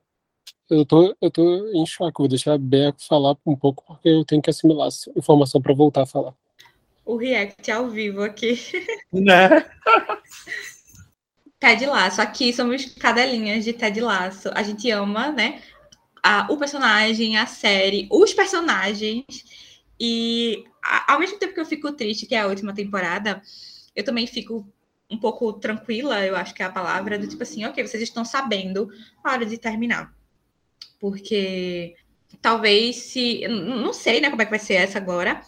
Eu 0.69 0.85
tô, 0.85 1.15
eu 1.21 1.29
tô 1.29 1.67
em 1.73 1.85
choque. 1.85 2.19
Vou 2.19 2.27
deixar 2.27 2.53
a 2.53 2.57
Beco 2.57 3.01
falar 3.01 3.35
um 3.45 3.55
pouco, 3.55 3.83
porque 3.85 4.09
eu 4.09 4.25
tenho 4.25 4.41
que 4.41 4.49
assimilar 4.49 4.87
essa 4.87 5.11
informação 5.15 5.61
para 5.61 5.73
voltar 5.73 6.03
a 6.03 6.07
falar. 6.07 6.33
O 7.07 7.15
react 7.15 7.71
ao 7.71 7.89
vivo 7.89 8.21
aqui. 8.21 8.59
Né? 9.11 9.49
Ted 11.57 11.85
Laço. 11.85 12.21
Aqui 12.21 12.51
somos 12.51 12.83
cadelinhas 12.85 13.63
de 13.63 13.71
Ted 13.71 14.01
Laço. 14.01 14.49
A 14.53 14.61
gente 14.61 14.91
ama, 14.91 15.31
né? 15.31 15.61
A, 16.21 16.51
o 16.51 16.57
personagem, 16.57 17.37
a 17.37 17.45
série, 17.45 18.09
os 18.11 18.33
personagens. 18.33 19.25
E 19.97 20.65
a, 20.83 21.13
ao 21.13 21.19
mesmo 21.19 21.39
tempo 21.39 21.53
que 21.53 21.61
eu 21.61 21.65
fico 21.65 21.93
triste, 21.93 22.25
que 22.25 22.35
é 22.35 22.41
a 22.41 22.47
última 22.47 22.75
temporada, 22.75 23.41
eu 23.95 24.03
também 24.03 24.27
fico 24.27 24.67
um 25.09 25.17
pouco 25.17 25.53
tranquila, 25.53 26.25
eu 26.25 26.35
acho 26.35 26.53
que 26.53 26.61
é 26.61 26.65
a 26.65 26.71
palavra, 26.71 27.17
do 27.17 27.27
tipo 27.27 27.41
assim, 27.41 27.63
ok, 27.63 27.87
vocês 27.87 28.03
estão 28.03 28.25
sabendo 28.25 28.89
a 29.23 29.31
hora 29.31 29.45
de 29.45 29.57
terminar. 29.57 30.13
Porque 30.99 31.95
talvez 32.41 32.97
se. 32.97 33.47
Não 33.47 33.93
sei 33.93 34.19
né, 34.19 34.29
como 34.29 34.41
é 34.41 34.45
que 34.45 34.51
vai 34.51 34.59
ser 34.59 34.75
essa 34.75 34.97
agora, 34.97 35.41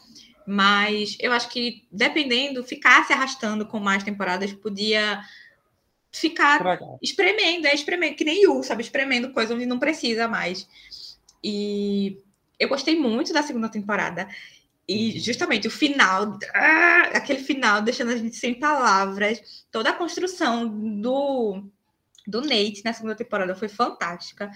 mas 0.50 1.16
eu 1.20 1.32
acho 1.32 1.48
que 1.50 1.86
dependendo, 1.92 2.64
ficar 2.64 3.06
se 3.06 3.14
arrastando 3.14 3.68
com 3.68 3.80
mais 3.80 4.04
temporadas 4.04 4.52
podia 4.52 5.22
ficar 6.12 6.60
espremendo, 7.04 7.68
é 7.68 7.76
espremendo, 7.76 8.16
que 8.16 8.26
nem 8.26 8.44
Yu, 8.46 8.64
sabe? 8.64 8.82
Espremendo 8.82 9.32
coisa 9.32 9.54
onde 9.54 9.68
não 9.68 9.78
precisa 9.78 10.28
mais. 10.28 10.68
E 11.44 12.18
eu 12.60 12.68
gostei 12.68 13.00
muito 13.00 13.32
da 13.32 13.44
segunda 13.44 13.70
temporada. 13.70 14.28
E 14.88 15.20
justamente 15.20 15.68
o 15.68 15.72
final, 15.72 16.40
ah, 16.52 17.12
aquele 17.14 17.44
final 17.44 17.84
deixando 17.84 18.10
a 18.10 18.18
gente 18.18 18.36
sem 18.36 18.56
palavras, 18.56 19.64
toda 19.72 19.92
a 19.92 19.96
construção 19.96 20.68
do, 21.00 21.64
do 22.26 22.42
Nate 22.42 22.82
na 22.84 22.92
segunda 22.92 23.14
temporada 23.14 23.54
foi 23.54 23.68
fantástica. 23.68 24.50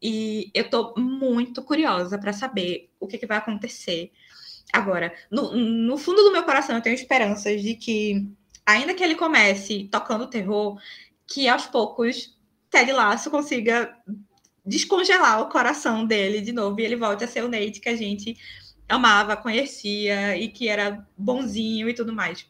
E 0.00 0.48
eu 0.54 0.70
tô 0.70 0.94
muito 0.96 1.60
curiosa 1.64 2.16
para 2.16 2.32
saber 2.32 2.88
o 3.00 3.08
que, 3.08 3.18
que, 3.18 3.26
vai 3.26 3.38
acontecer. 3.38 4.12
Agora, 4.72 5.12
no, 5.30 5.54
no 5.54 5.98
fundo 5.98 6.22
do 6.22 6.32
meu 6.32 6.42
coração, 6.44 6.76
eu 6.76 6.82
tenho 6.82 6.94
esperanças 6.94 7.62
de 7.62 7.74
que, 7.74 8.26
ainda 8.64 8.94
que 8.94 9.02
ele 9.02 9.14
comece 9.14 9.88
tocando 9.90 10.28
terror, 10.28 10.78
que 11.26 11.48
aos 11.48 11.66
poucos 11.66 12.36
Ted 12.70 12.92
Lasso 12.92 13.30
consiga 13.30 13.94
descongelar 14.64 15.40
o 15.40 15.48
coração 15.48 16.04
dele 16.04 16.40
de 16.40 16.52
novo 16.52 16.80
e 16.80 16.84
ele 16.84 16.96
volte 16.96 17.24
a 17.24 17.28
ser 17.28 17.42
o 17.44 17.48
Nate 17.48 17.80
que 17.80 17.88
a 17.88 17.96
gente 17.96 18.36
amava, 18.88 19.36
conhecia 19.36 20.36
e 20.36 20.48
que 20.48 20.68
era 20.68 21.06
bonzinho 21.16 21.88
e 21.88 21.94
tudo 21.94 22.12
mais. 22.12 22.46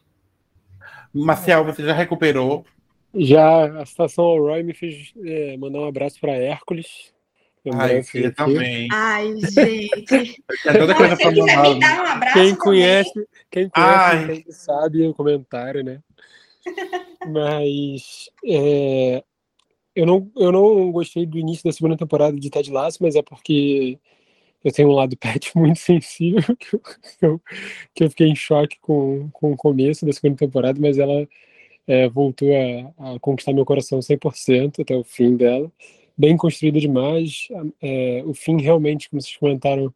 Marcial, 1.13 1.65
você 1.65 1.83
já 1.83 1.93
recuperou? 1.93 2.65
Já, 3.13 3.81
a 3.81 3.85
situação 3.85 4.23
ao 4.23 4.39
Roy 4.39 4.63
me 4.63 4.73
fez 4.73 5.13
é, 5.23 5.57
mandar 5.57 5.79
um 5.79 5.87
abraço 5.87 6.19
para 6.19 6.33
Hércules. 6.33 7.13
Ai, 7.73 8.01
eu 8.15 8.33
também. 8.33 8.87
Ai, 8.91 9.35
gente. 9.37 10.43
É 10.65 10.77
toda 10.77 10.95
coisa 10.95 11.15
Se 11.15 11.23
você 11.23 11.33
quiser 11.33 11.61
me 11.61 11.79
dar 11.79 12.03
um 12.03 12.07
abraço 12.07 12.33
quem 12.33 12.55
conhece, 12.55 13.27
quem 13.49 13.69
conhece 13.69 14.43
quem 14.43 14.51
sabe 14.51 15.07
o 15.07 15.13
comentário, 15.13 15.83
né? 15.83 16.01
Mas 17.27 18.29
é, 18.45 19.23
eu, 19.95 20.05
não, 20.05 20.31
eu 20.35 20.51
não 20.51 20.91
gostei 20.91 21.25
do 21.25 21.37
início 21.37 21.63
da 21.63 21.71
segunda 21.71 21.97
temporada 21.97 22.35
de 22.37 22.49
Ted 22.49 22.71
Lasso, 22.71 22.97
mas 23.01 23.15
é 23.15 23.21
porque 23.21 23.99
eu 24.63 24.71
tenho 24.71 24.89
um 24.89 24.93
lado 24.93 25.17
pet 25.17 25.55
muito 25.55 25.79
sensível, 25.79 26.55
que 26.57 26.75
eu, 26.75 26.79
que 26.79 27.25
eu, 27.25 27.41
que 27.93 28.03
eu 28.03 28.09
fiquei 28.09 28.27
em 28.27 28.35
choque 28.35 28.77
com, 28.79 29.29
com 29.31 29.51
o 29.51 29.57
começo 29.57 30.05
da 30.05 30.13
segunda 30.13 30.37
temporada, 30.37 30.79
mas 30.79 30.97
ela 30.97 31.27
é, 31.87 32.07
voltou 32.09 32.49
a, 32.97 33.15
a, 33.15 33.19
conquistar 33.19 33.53
meu 33.53 33.65
coração 33.65 33.99
100% 33.99 34.81
até 34.81 34.95
o 34.95 35.03
fim 35.03 35.35
dela. 35.35 35.71
Bem 36.21 36.37
construída 36.37 36.79
demais. 36.79 37.47
É, 37.81 38.21
o 38.27 38.31
fim 38.35 38.61
realmente, 38.61 39.09
como 39.09 39.19
vocês 39.19 39.35
comentaram, 39.37 39.91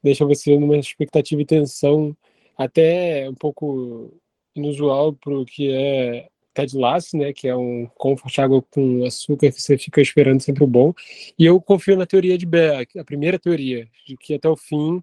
deixa 0.00 0.24
você 0.24 0.56
numa 0.56 0.76
expectativa 0.76 1.42
e 1.42 1.44
tensão 1.44 2.16
até 2.56 3.28
um 3.28 3.34
pouco 3.34 4.14
inusual 4.54 5.14
para 5.14 5.36
o 5.36 5.44
que 5.44 5.72
é 5.72 6.28
Ted 6.54 6.78
Lasso, 6.78 7.16
né, 7.16 7.32
que 7.32 7.48
é 7.48 7.56
um 7.56 7.86
comfort 7.96 8.38
água 8.38 8.62
com 8.70 9.04
açúcar 9.04 9.50
que 9.50 9.60
você 9.60 9.76
fica 9.76 10.00
esperando 10.00 10.40
sempre 10.40 10.62
o 10.62 10.68
bom. 10.68 10.94
E 11.36 11.44
eu 11.44 11.60
confio 11.60 11.96
na 11.96 12.06
teoria 12.06 12.38
de 12.38 12.46
Beck, 12.46 12.96
a 12.96 13.04
primeira 13.04 13.36
teoria, 13.36 13.88
de 14.06 14.16
que 14.16 14.34
até 14.34 14.48
o 14.48 14.56
fim 14.56 15.02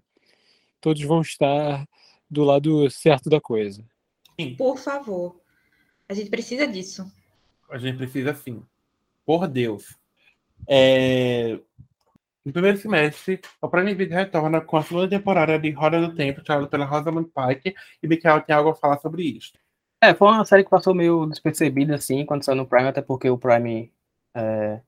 todos 0.80 1.02
vão 1.02 1.20
estar 1.20 1.86
do 2.30 2.44
lado 2.44 2.88
certo 2.88 3.28
da 3.28 3.42
coisa. 3.42 3.84
Sim. 4.40 4.54
Por 4.56 4.78
favor. 4.78 5.38
A 6.08 6.14
gente 6.14 6.30
precisa 6.30 6.66
disso. 6.66 7.04
A 7.68 7.76
gente 7.76 7.98
precisa 7.98 8.32
sim. 8.32 8.62
Por 9.26 9.46
Deus. 9.46 10.00
É... 10.68 11.58
No 12.44 12.52
primeiro 12.52 12.76
semestre, 12.76 13.40
o 13.60 13.68
Prime 13.68 13.94
Video 13.94 14.16
retorna 14.16 14.60
com 14.60 14.76
a 14.76 14.82
segunda 14.82 15.08
temporada 15.08 15.58
de 15.58 15.70
Roda 15.70 16.00
do 16.00 16.14
Tempo, 16.14 16.40
estrelada 16.40 16.66
pela 16.66 16.84
Rosamund 16.84 17.30
Pike, 17.30 17.74
e 18.02 18.08
Mikael 18.08 18.40
tem 18.40 18.54
algo 18.54 18.70
a 18.70 18.74
falar 18.74 18.98
sobre 18.98 19.22
isso. 19.22 19.52
É, 20.02 20.12
foi 20.12 20.26
uma 20.26 20.44
série 20.44 20.64
que 20.64 20.70
passou 20.70 20.92
meio 20.92 21.26
despercebida, 21.26 21.94
assim, 21.94 22.26
quando 22.26 22.44
saiu 22.44 22.56
no 22.56 22.66
Prime, 22.66 22.88
até 22.88 23.00
porque 23.00 23.30
o 23.30 23.38
Prime, 23.38 23.92
é, 24.34 24.80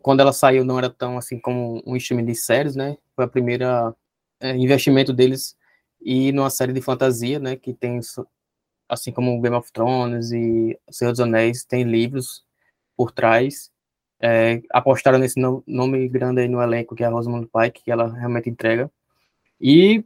quando 0.00 0.20
ela 0.20 0.32
saiu, 0.32 0.64
não 0.64 0.78
era 0.78 0.88
tão, 0.88 1.18
assim, 1.18 1.38
como 1.38 1.82
um 1.86 1.96
streaming 1.96 2.24
de 2.24 2.34
séries, 2.34 2.74
né? 2.74 2.96
Foi 3.14 3.24
a 3.26 3.28
primeira 3.28 3.94
é, 4.40 4.56
investimento 4.56 5.12
deles 5.12 5.56
e 6.00 6.32
numa 6.32 6.50
série 6.50 6.72
de 6.72 6.80
fantasia, 6.80 7.38
né? 7.38 7.56
Que 7.56 7.72
tem, 7.72 8.00
assim 8.88 9.12
como 9.12 9.40
Game 9.40 9.56
of 9.56 9.72
Thrones 9.72 10.32
e 10.32 10.78
Senhor 10.90 11.12
dos 11.12 11.20
Anéis, 11.20 11.64
tem 11.64 11.84
livros 11.84 12.44
por 12.96 13.12
trás. 13.12 13.71
É, 14.22 14.62
apostaram 14.70 15.18
nesse 15.18 15.40
no, 15.40 15.64
nome 15.66 16.08
grande 16.08 16.42
aí 16.42 16.48
no 16.48 16.62
elenco, 16.62 16.94
que 16.94 17.02
é 17.02 17.06
a 17.06 17.10
Rosamund 17.10 17.48
Pike, 17.52 17.82
que 17.82 17.90
ela 17.90 18.12
realmente 18.12 18.48
entrega. 18.48 18.90
E 19.60 20.04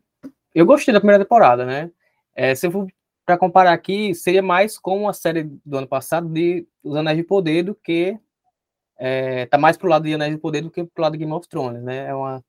eu 0.54 0.64
gostei 0.64 0.94
da 0.94 1.00
primeira 1.00 1.22
temporada, 1.22 1.66
né? 1.66 1.90
É, 2.34 2.54
se 2.54 2.66
eu 2.66 2.70
for 2.70 2.86
para 3.26 3.36
comparar 3.36 3.72
aqui, 3.72 4.14
seria 4.14 4.42
mais 4.42 4.78
com 4.78 5.08
a 5.08 5.12
série 5.12 5.42
do 5.64 5.78
ano 5.78 5.88
passado 5.88 6.28
de 6.28 6.66
Os 6.82 6.94
Anéis 6.94 7.18
de 7.18 7.24
Poder 7.24 7.64
do 7.64 7.74
que 7.74 8.16
é, 8.98 9.46
tá 9.46 9.58
mais 9.58 9.76
pro 9.76 9.88
lado 9.88 10.04
de 10.04 10.14
Anéis 10.14 10.32
de 10.32 10.40
Poder 10.40 10.62
do 10.62 10.70
que 10.70 10.84
pro 10.84 11.02
lado 11.02 11.12
de 11.12 11.18
Game 11.18 11.32
of 11.32 11.48
Thrones, 11.48 11.82
né? 11.82 12.06
É 12.06 12.14
uma, 12.14 12.42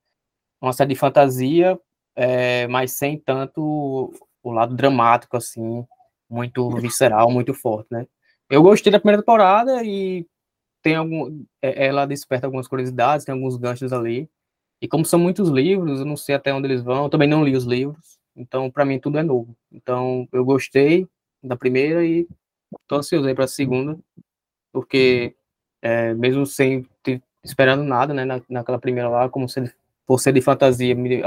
uma 0.61 0.73
série 0.73 0.93
de 0.93 0.99
fantasia, 0.99 1.79
é, 2.15 2.67
mas 2.67 2.91
sem 2.91 3.19
tanto 3.19 4.13
o 4.43 4.51
lado 4.51 4.75
dramático, 4.75 5.35
assim, 5.35 5.85
muito 6.29 6.69
visceral, 6.77 7.29
muito 7.29 7.53
forte, 7.53 7.87
né? 7.91 8.05
Eu 8.49 8.61
gostei 8.63 8.91
da 8.91 8.99
primeira 8.99 9.21
temporada 9.21 9.83
e 9.83 10.25
tem 10.87 10.95
algum, 10.95 11.43
é, 11.61 11.87
ela 11.87 12.05
desperta 12.05 12.47
algumas 12.47 12.65
curiosidades, 12.65 13.25
tem 13.25 13.33
alguns 13.35 13.57
ganchos 13.57 13.91
ali. 13.91 14.29
E 14.81 14.87
como 14.87 15.03
são 15.03 15.19
muitos 15.19 15.49
livros, 15.49 15.99
eu 15.99 16.05
não 16.05 16.15
sei 16.15 16.33
até 16.33 16.53
onde 16.53 16.65
eles 16.65 16.81
vão, 16.81 17.03
eu 17.03 17.09
também 17.09 17.27
não 17.27 17.43
li 17.43 17.57
os 17.57 17.65
livros. 17.65 18.17
Então, 18.33 18.71
para 18.71 18.85
mim, 18.85 18.97
tudo 18.97 19.17
é 19.17 19.23
novo. 19.23 19.53
Então, 19.69 20.29
eu 20.31 20.45
gostei 20.45 21.05
da 21.43 21.57
primeira 21.57 22.05
e 22.05 22.25
tô 22.87 22.95
ansioso 22.95 23.27
aí 23.27 23.35
para 23.35 23.43
a 23.43 23.49
segunda, 23.49 23.99
porque 24.71 25.35
é, 25.81 26.13
mesmo 26.13 26.45
sem 26.45 26.87
ter 27.03 27.21
esperando 27.43 27.83
nada, 27.83 28.13
né, 28.13 28.23
na, 28.23 28.41
naquela 28.47 28.79
primeira 28.79 29.09
lá, 29.09 29.29
como 29.29 29.49
se 29.49 29.69
por 30.05 30.19
ser 30.21 30.31
de 30.31 30.41
fantasia, 30.41 30.95
me, 30.95 31.21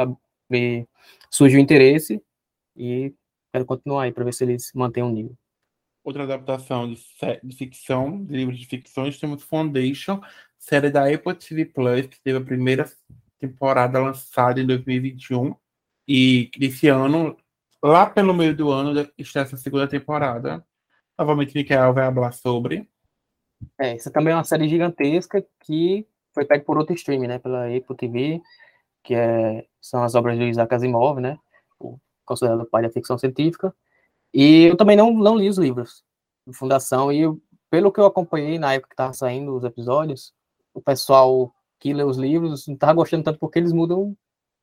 me 0.48 0.88
surgiu 1.30 1.60
interesse 1.60 2.22
e 2.74 3.12
quero 3.52 3.66
continuar 3.66 4.04
aí 4.04 4.12
para 4.12 4.24
ver 4.24 4.32
se 4.32 4.42
eles 4.42 4.72
mantêm 4.74 5.02
um 5.02 5.12
nível. 5.12 5.36
Outra 6.02 6.22
adaptação 6.22 6.92
de, 6.92 7.00
de 7.42 7.56
ficção, 7.56 8.24
de 8.24 8.34
livros 8.34 8.58
de 8.58 8.66
ficções, 8.66 9.18
temos 9.18 9.42
Foundation, 9.42 10.20
série 10.58 10.90
da 10.90 11.12
Apple 11.12 11.34
TV 11.34 11.66
Plus, 11.66 12.06
que 12.06 12.20
teve 12.20 12.38
a 12.38 12.44
primeira 12.44 12.90
temporada 13.38 13.98
lançada 13.98 14.60
em 14.60 14.66
2021 14.66 15.54
e 16.12 16.50
esse 16.60 16.88
ano, 16.88 17.36
lá 17.80 18.04
pelo 18.04 18.34
meio 18.34 18.56
do 18.56 18.70
ano, 18.70 19.08
está 19.16 19.40
essa 19.40 19.56
segunda 19.56 19.86
temporada. 19.86 20.66
Novamente, 21.16 21.54
Mikael 21.54 21.94
vai 21.94 22.12
falar 22.12 22.32
sobre. 22.32 22.88
É, 23.78 23.94
essa 23.94 24.10
também 24.10 24.32
é 24.32 24.36
uma 24.36 24.42
série 24.42 24.68
gigantesca 24.68 25.44
que 25.60 26.04
foi 26.34 26.44
pega 26.44 26.64
por 26.64 26.78
outro 26.78 26.94
stream, 26.94 27.22
né? 27.28 27.38
Pela 27.38 27.66
Apple 27.66 27.96
TV, 27.96 28.42
que 29.04 29.14
é, 29.14 29.66
são 29.80 30.02
as 30.02 30.16
obras 30.16 30.36
de 30.36 30.48
Isaac 30.48 30.74
Asimov, 30.74 31.20
né? 31.20 31.38
O, 31.78 31.96
considerado 32.24 32.62
o 32.62 32.66
pai 32.66 32.82
da 32.82 32.90
ficção 32.90 33.16
científica. 33.16 33.72
E 34.32 34.64
eu 34.64 34.76
também 34.76 34.96
não, 34.96 35.12
não 35.12 35.36
li 35.36 35.48
os 35.48 35.58
livros 35.58 36.04
de 36.46 36.56
Fundação, 36.56 37.12
e 37.12 37.20
eu, 37.20 37.40
pelo 37.70 37.92
que 37.92 38.00
eu 38.00 38.06
acompanhei 38.06 38.58
na 38.58 38.74
época 38.74 38.88
que 38.88 38.94
estava 38.94 39.12
saindo 39.12 39.54
os 39.56 39.64
episódios, 39.64 40.32
o 40.74 40.80
pessoal 40.80 41.52
que 41.78 41.92
lê 41.92 42.04
os 42.04 42.16
livros 42.16 42.66
não 42.66 42.74
estava 42.74 42.92
gostando 42.94 43.24
tanto 43.24 43.38
porque 43.38 43.58
eles 43.58 43.72
mudam 43.72 44.16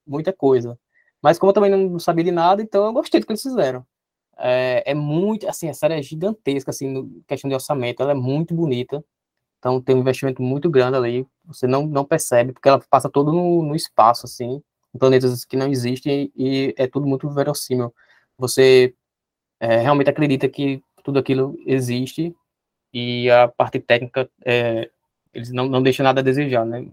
muita 0.06 0.34
coisa. 0.34 0.78
Mas 1.22 1.40
como 1.40 1.50
eu 1.50 1.54
também 1.54 1.72
não 1.72 2.00
sabia 2.00 2.24
de 2.24 2.32
nada, 2.32 2.62
então 2.62 2.86
eu 2.86 2.94
gostei 2.94 3.20
do 3.20 3.26
que 3.26 3.32
eles 3.34 3.42
fizeram. 3.42 3.86
É, 4.38 4.92
é 4.92 4.94
muito, 4.94 5.48
assim, 5.50 5.70
a 5.70 5.74
série 5.74 5.96
é 5.96 6.02
gigantesca, 6.02 6.72
assim, 6.72 6.88
no 6.90 7.24
questão 7.28 7.50
de 7.50 7.56
orçamento, 7.56 8.02
ela 8.02 8.12
é 8.12 8.16
muito 8.16 8.54
bonita. 8.54 9.04
Então 9.60 9.82
tem 9.82 9.96
um 9.96 10.00
investimento 10.00 10.42
muito 10.42 10.70
grande 10.70 10.98
ali, 10.98 11.28
você 11.46 11.68
não, 11.68 11.88
não 11.88 12.06
percebe, 12.06 12.54
porque 12.54 12.70
ela 12.70 12.80
passa 12.90 13.10
todo 13.10 13.32
no, 13.34 13.64
no 13.64 13.76
espaço, 13.76 14.26
assim, 14.26 14.62
planetas 15.00 15.46
que 15.46 15.58
não 15.58 15.68
existem 15.68 16.32
e 16.36 16.74
é 16.78 16.88
tudo 16.88 17.08
muito 17.08 17.30
verossímil. 17.30 17.94
Você 18.38 18.94
é, 19.60 19.78
realmente 19.78 20.10
acredita 20.10 20.48
que 20.48 20.82
tudo 21.04 21.20
aquilo 21.20 21.58
existe 21.66 22.36
e 22.94 23.30
a 23.30 23.48
parte 23.48 23.80
técnica 23.80 24.30
é, 24.46 24.90
eles 25.34 25.52
não, 25.52 25.68
não 25.68 25.82
deixam 25.82 26.04
nada 26.04 26.22
a 26.22 26.24
desejar, 26.24 26.66
né? 26.66 26.88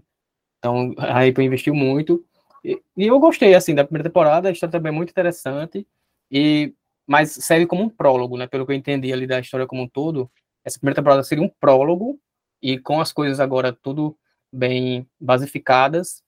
Então 0.59 0.93
a 0.97 1.25
Apple 1.25 1.45
investiu 1.45 1.73
muito 1.73 2.23
e, 2.63 2.81
e, 2.97 3.07
eu 3.07 3.19
gostei 3.19 3.53
assim 3.53 3.75
da 3.75 3.83
primeira 3.83 4.09
temporada, 4.09 4.49
a 4.49 4.51
história 4.51 4.71
também 4.71 4.91
é 4.91 4.95
muito 4.95 5.11
interessante 5.11 5.85
e 6.31 6.73
mas 7.07 7.31
serve 7.31 7.67
como 7.67 7.83
um 7.83 7.89
prólogo, 7.89 8.35
né? 8.37 8.47
Pelo 8.47 8.65
que 8.65 8.71
eu 8.71 8.75
entendi 8.75 9.13
ali 9.13 9.27
da 9.27 9.39
história 9.39 9.67
como 9.67 9.83
um 9.83 9.87
todo, 9.87 10.29
essa 10.63 10.79
primeira 10.79 10.95
temporada 10.95 11.23
seria 11.23 11.43
um 11.43 11.49
prólogo 11.59 12.19
e 12.61 12.79
com 12.79 12.99
as 12.99 13.11
coisas 13.11 13.39
agora 13.39 13.71
tudo 13.71 14.17
bem 14.51 15.07
basificadas, 15.19 16.23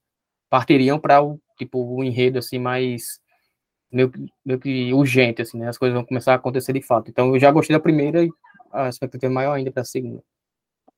partiriam 0.49 0.99
para 0.99 1.23
o 1.23 1.39
tipo 1.57 1.79
o 1.79 2.03
enredo 2.03 2.37
assim 2.37 2.59
mais 2.59 3.19
meio, 3.91 4.11
meio 4.45 4.59
que 4.59 4.93
urgente 4.93 5.41
assim, 5.41 5.57
né? 5.59 5.69
As 5.69 5.77
coisas 5.77 5.95
vão 5.95 6.05
começar 6.05 6.33
a 6.33 6.35
acontecer 6.35 6.73
de 6.73 6.81
fato. 6.81 7.09
Então 7.09 7.33
eu 7.33 7.39
já 7.39 7.51
gostei 7.51 7.75
da 7.75 7.81
primeira 7.81 8.23
e 8.23 8.29
a 8.71 8.89
expectativa 8.89 9.31
é 9.31 9.33
maior 9.33 9.53
ainda 9.53 9.71
para 9.71 9.81
a 9.81 9.85
segunda. 9.85 10.23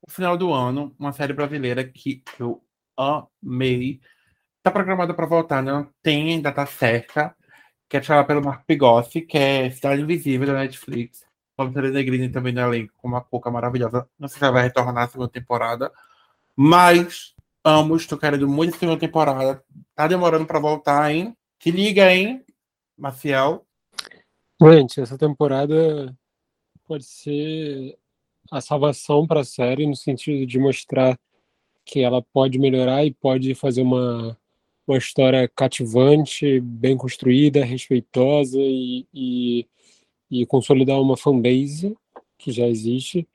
O 0.01 0.11
final 0.11 0.37
do 0.37 0.53
ano, 0.53 0.95
uma 0.97 1.11
série 1.11 1.33
brasileira 1.33 1.83
que 1.83 2.23
eu 2.39 2.63
amei, 2.97 3.99
tá 4.63 4.71
programada 4.71 5.13
para 5.13 5.25
voltar, 5.25 5.61
não 5.61 5.87
tem 6.01 6.41
data 6.41 6.65
certa, 6.65 7.35
que 7.87 7.97
é 7.97 8.01
chamada 8.01 8.27
pelo 8.27 8.43
Marco 8.43 8.65
Pigossi, 8.65 9.21
que 9.21 9.37
é 9.37 9.71
Cidade 9.71 10.01
Invisível 10.01 10.47
da 10.47 10.53
Netflix. 10.53 11.27
Ter 11.73 11.91
Negrini 11.91 12.29
também 12.29 12.53
no 12.53 12.61
elenco, 12.61 12.93
com 12.95 13.09
uma 13.09 13.19
pouca 13.19 13.51
maravilhosa. 13.51 14.07
Não 14.17 14.29
sei 14.29 14.39
se 14.39 14.43
ela 14.45 14.53
vai 14.53 14.63
retornar 14.63 14.93
na 14.93 15.07
segunda 15.09 15.29
temporada, 15.29 15.91
mas 16.55 17.35
amo, 17.65 17.97
estou 17.97 18.17
querendo 18.17 18.47
muito 18.47 18.75
a 18.75 18.79
segunda 18.79 18.99
temporada. 18.99 19.61
Tá 19.93 20.07
demorando 20.07 20.45
para 20.45 20.57
voltar, 20.57 21.11
hein? 21.11 21.35
Se 21.61 21.69
liga, 21.69 22.13
hein, 22.13 22.45
Maciel? 22.99 23.65
Gente, 24.61 24.99
essa 24.99 25.17
temporada 25.17 26.13
pode 26.85 27.05
ser 27.05 27.97
a 28.51 28.59
salvação 28.59 29.25
para 29.25 29.39
a 29.39 29.45
série 29.45 29.87
no 29.87 29.95
sentido 29.95 30.45
de 30.45 30.59
mostrar 30.59 31.17
que 31.85 32.01
ela 32.01 32.21
pode 32.21 32.59
melhorar 32.59 33.05
e 33.05 33.13
pode 33.13 33.55
fazer 33.55 33.83
uma, 33.83 34.37
uma 34.85 34.97
história 34.97 35.47
cativante, 35.47 36.59
bem 36.59 36.97
construída, 36.97 37.63
respeitosa 37.63 38.59
e, 38.59 39.07
e, 39.13 39.67
e 40.29 40.45
consolidar 40.45 40.99
uma 40.99 41.15
fanbase 41.15 41.95
que 42.37 42.51
já 42.51 42.67
existe, 42.67 43.27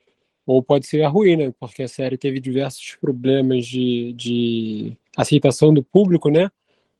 ou 0.45 0.61
pode 0.61 0.85
ser 0.85 1.03
a 1.03 1.09
ruína, 1.09 1.53
porque 1.59 1.83
a 1.83 1.87
série 1.87 2.17
teve 2.17 2.39
diversos 2.39 2.95
problemas 3.01 3.65
de, 3.65 4.13
de 4.13 4.97
aceitação 5.17 5.73
do 5.73 5.83
público, 5.83 6.29
né? 6.29 6.51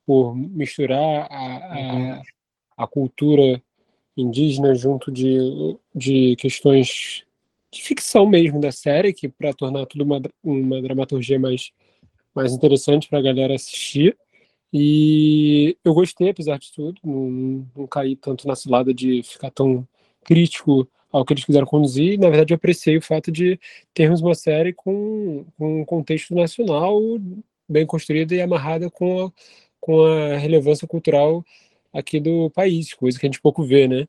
Por 0.04 0.34
misturar 0.34 1.28
a, 1.30 1.74
a, 1.74 1.94
uhum. 1.94 2.22
A 2.76 2.86
cultura 2.86 3.62
indígena 4.16 4.74
junto 4.74 5.10
de, 5.10 5.38
de 5.94 6.36
questões 6.36 7.24
de 7.70 7.82
ficção 7.82 8.26
mesmo 8.26 8.60
da 8.60 8.72
série, 8.72 9.12
que 9.12 9.28
para 9.28 9.52
tornar 9.52 9.86
tudo 9.86 10.04
uma, 10.04 10.20
uma 10.42 10.80
dramaturgia 10.80 11.38
mais, 11.38 11.72
mais 12.34 12.52
interessante 12.52 13.08
para 13.08 13.18
a 13.18 13.22
galera 13.22 13.54
assistir. 13.54 14.16
E 14.72 15.76
eu 15.84 15.94
gostei, 15.94 16.30
apesar 16.30 16.58
de 16.58 16.72
tudo, 16.72 17.00
não, 17.04 17.66
não 17.76 17.86
caí 17.86 18.16
tanto 18.16 18.46
na 18.48 18.54
cilada 18.54 18.92
de 18.92 19.22
ficar 19.22 19.50
tão 19.50 19.86
crítico 20.24 20.88
ao 21.12 21.24
que 21.24 21.32
eles 21.32 21.44
quiseram 21.44 21.66
conduzir. 21.66 22.18
Na 22.18 22.28
verdade, 22.28 22.52
eu 22.52 22.56
apreciei 22.56 22.96
o 22.96 23.02
fato 23.02 23.30
de 23.30 23.58
termos 23.94 24.20
uma 24.20 24.34
série 24.34 24.72
com, 24.72 25.44
com 25.56 25.80
um 25.80 25.84
contexto 25.84 26.34
nacional 26.34 27.00
bem 27.68 27.86
construída 27.86 28.34
e 28.34 28.40
amarrada 28.40 28.90
com 28.90 29.26
a, 29.26 29.32
com 29.80 30.04
a 30.04 30.36
relevância 30.36 30.86
cultural 30.86 31.44
aqui 31.96 32.20
do 32.20 32.50
país, 32.50 32.92
coisa 32.94 33.18
que 33.18 33.26
a 33.26 33.28
gente 33.28 33.40
pouco 33.40 33.62
vê, 33.62 33.88
né? 33.88 34.06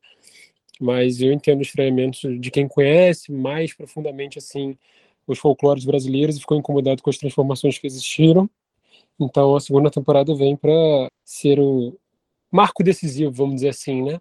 Mas 0.80 1.22
eu 1.22 1.32
entendo 1.32 1.60
o 1.60 1.64
estranhamento 1.64 2.38
de 2.38 2.52
quem 2.52 2.68
conhece 2.68 3.32
mais 3.32 3.74
profundamente 3.74 4.38
assim 4.38 4.78
os 5.26 5.40
folclores 5.40 5.84
brasileiros 5.84 6.38
e 6.38 6.40
ficou 6.40 6.58
incomodado 6.58 7.04
com 7.04 7.10
as 7.10 7.18
transformações 7.18 7.78
que 7.78 7.88
existiram. 7.88 8.50
Então 9.20 9.56
a 9.56 9.60
segunda 9.60 9.90
temporada 9.90 10.34
vem 10.36 10.56
para 10.56 11.10
ser 11.26 11.60
o 11.60 11.98
marco 12.52 12.84
decisivo, 12.84 13.32
vamos 13.32 13.56
dizer 13.56 13.70
assim, 13.70 14.04
né? 14.04 14.20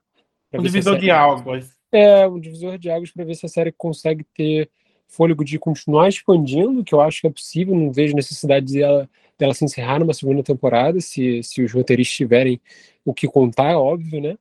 Um 0.53 0.63
divisor 0.63 0.95
série... 0.95 1.05
de 1.05 1.11
águas. 1.11 1.77
É, 1.93 2.27
um 2.27 2.41
divisor 2.41 2.79
de 2.79 2.91
águas 2.91 3.11
para 3.11 3.25
ver 3.25 3.35
se 3.35 3.47
a 3.47 3.49
série 3.49 3.73
consegue 3.73 4.25
ter 4.35 4.69
fôlego 5.07 5.45
de 5.45 5.59
continuar 5.59 6.09
expandindo, 6.09 6.83
que 6.83 6.95
eu 6.95 7.01
acho 7.01 7.21
que 7.21 7.27
é 7.27 7.31
possível, 7.31 7.75
não 7.75 7.93
vejo 7.93 8.17
necessidade 8.17 8.73
dela, 8.73 9.09
dela 9.39 9.55
se 9.55 9.65
encerrar 9.65 10.01
numa 10.01 10.13
segunda 10.13 10.43
temporada, 10.43 11.01
se, 11.01 11.43
se 11.43 11.63
os 11.63 11.73
roteiristas 11.73 12.17
tiverem 12.17 12.61
o 13.07 13.15
que 13.15 13.29
contar, 13.29 13.71
é 13.71 13.77
óbvio, 13.77 14.21
né? 14.21 14.37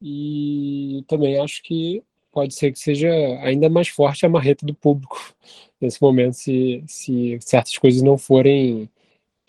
E 0.00 1.04
também 1.06 1.38
acho 1.38 1.62
que 1.62 2.02
pode 2.32 2.54
ser 2.54 2.72
que 2.72 2.78
seja 2.78 3.08
ainda 3.42 3.68
mais 3.68 3.88
forte 3.88 4.26
a 4.26 4.28
marreta 4.28 4.66
do 4.66 4.74
público 4.74 5.20
nesse 5.80 6.02
momento, 6.02 6.32
se, 6.32 6.82
se 6.88 7.38
certas 7.40 7.76
coisas 7.78 8.02
não 8.02 8.18
forem 8.18 8.90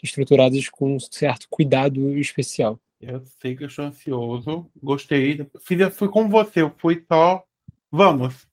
estruturadas 0.03 0.69
com 0.69 0.95
um 0.95 0.99
certo 0.99 1.47
cuidado 1.49 2.15
especial. 2.17 2.79
Eu 3.01 3.23
sei 3.41 3.55
que 3.55 3.63
eu 3.63 3.67
estou 3.67 3.85
ansioso, 3.85 4.69
gostei. 4.81 5.47
Fiz, 5.61 5.95
fui 5.95 6.09
como 6.09 6.29
você, 6.29 6.61
eu 6.61 6.73
fui 6.77 7.03
só. 7.07 7.43
Vamos. 7.89 8.47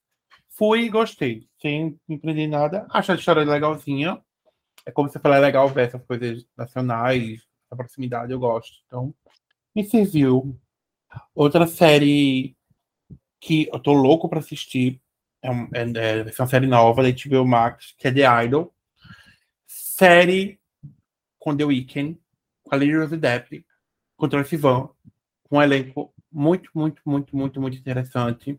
Fui 0.49 0.83
e 0.83 0.89
gostei, 0.89 1.49
sem 1.61 1.99
empreender 2.09 2.47
nada. 2.47 2.87
Acho 2.91 3.12
a 3.12 3.14
história 3.16 3.43
legalzinha. 3.45 4.20
É 4.87 4.91
como 4.91 5.09
você 5.09 5.18
falou, 5.18 5.37
é 5.37 5.41
legal 5.41 5.68
ver 5.68 5.89
essas 5.89 6.05
coisas 6.05 6.47
nacionais, 6.57 7.43
a 7.70 7.76
proximidade, 7.76 8.33
eu 8.33 8.39
gosto. 8.39 8.72
Então, 8.87 9.14
me 9.75 9.85
serviu. 9.85 10.59
Outra 11.35 11.66
série 11.66 12.57
que 13.41 13.68
eu 13.73 13.79
tô 13.81 13.93
louco 13.93 14.29
pra 14.29 14.39
assistir 14.39 15.01
é, 15.43 15.49
é, 15.51 15.83
é, 15.83 16.20
é 16.20 16.35
uma 16.39 16.47
série 16.47 16.66
nova 16.66 17.03
da 17.03 17.11
HBO 17.11 17.47
Max, 17.47 17.95
que 17.99 18.09
é 18.09 18.12
The 18.12 18.45
Idol. 18.45 18.73
Série 19.66 20.61
com 21.39 21.57
The 21.57 21.64
Weeknd, 21.64 22.18
com 22.62 22.75
a 22.75 22.79
Lily 22.79 22.97
Rose 22.97 23.16
Depp, 23.16 23.66
com 24.16 24.27
o 24.27 24.45
Sivan, 24.45 24.89
com 25.43 25.57
um 25.57 25.62
elenco 25.62 26.14
muito, 26.31 26.70
muito, 26.75 27.03
muito, 27.05 27.37
muito, 27.37 27.61
muito 27.61 27.77
interessante. 27.77 28.59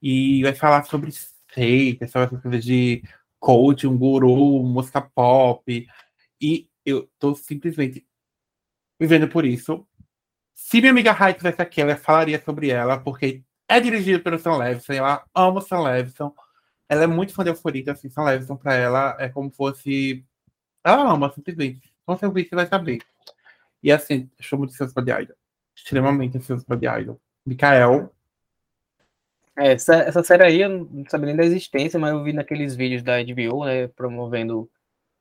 E 0.00 0.42
vai 0.42 0.54
falar 0.54 0.84
sobre 0.84 1.10
seita, 1.12 2.06
sobre 2.06 2.28
essa 2.28 2.38
coisa 2.38 2.58
de 2.58 3.02
coach, 3.38 3.86
um 3.86 3.98
guru, 3.98 4.62
música 4.62 5.00
pop. 5.00 5.86
E 6.40 6.68
eu 6.84 7.10
tô 7.18 7.34
simplesmente 7.34 8.06
vivendo 8.98 9.28
por 9.28 9.44
isso. 9.44 9.86
Se 10.62 10.78
minha 10.78 10.92
amiga 10.92 11.10
Raik 11.10 11.38
tivesse 11.38 11.60
aqui, 11.60 11.80
ela 11.80 11.96
falaria 11.96 12.40
sobre 12.40 12.68
ela, 12.70 12.96
porque 12.96 13.42
é 13.66 13.80
dirigida 13.80 14.20
pelo 14.20 14.38
Sam 14.38 14.58
Levinson, 14.58 14.92
ela 14.92 15.24
ama 15.34 15.60
Sam 15.60 15.80
Levinson. 15.80 16.32
Ela 16.88 17.04
é 17.04 17.06
muito 17.08 17.32
fã 17.34 17.42
de 17.42 17.50
Euforita, 17.50 17.90
assim, 17.92 18.08
Sam 18.08 18.24
Levinson 18.24 18.56
pra 18.56 18.74
ela 18.74 19.16
é 19.18 19.28
como 19.28 19.50
fosse... 19.50 20.24
Ela 20.84 21.12
ama, 21.12 21.32
simplesmente. 21.32 21.92
Então, 22.02 22.16
se 22.16 22.24
eu 22.24 22.30
ver, 22.30 22.44
você 22.44 22.54
vai 22.54 22.66
saber. 22.66 23.00
E 23.82 23.90
assim, 23.90 24.30
estou 24.38 24.58
muito 24.60 24.70
ansioso 24.70 24.94
The 24.94 25.22
Idol. 25.22 25.36
Extremamente 25.74 26.36
ansioso 26.36 26.64
The 26.64 27.00
Idol. 27.00 27.20
Mikael. 27.44 28.14
É, 29.56 29.72
essa, 29.72 29.96
essa 29.96 30.22
série 30.22 30.44
aí 30.44 30.60
eu 30.60 30.68
não 30.68 31.04
sabia 31.08 31.26
nem 31.26 31.36
da 31.36 31.44
existência, 31.44 31.98
mas 31.98 32.12
eu 32.12 32.22
vi 32.22 32.32
naqueles 32.32 32.76
vídeos 32.76 33.02
da 33.02 33.20
HBO, 33.20 33.64
né, 33.64 33.88
promovendo 33.88 34.70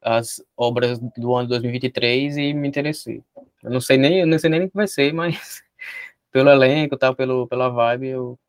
as 0.01 0.43
obras 0.55 0.99
do 0.99 1.33
ano 1.33 1.47
2023 1.47 2.37
e 2.37 2.53
me 2.53 2.67
interessei. 2.67 3.23
Eu 3.63 3.71
não 3.71 3.81
sei 3.81 3.97
nem, 3.97 4.25
não 4.25 4.39
sei 4.39 4.49
nem 4.49 4.65
o 4.65 4.69
que 4.69 4.75
vai 4.75 4.87
ser, 4.87 5.13
mas 5.13 5.63
pelo 6.31 6.49
elenco, 6.49 6.97
tal, 6.97 7.15
pelo, 7.15 7.47
pela 7.47 7.69
vibe, 7.69 8.07
eu, 8.07 8.39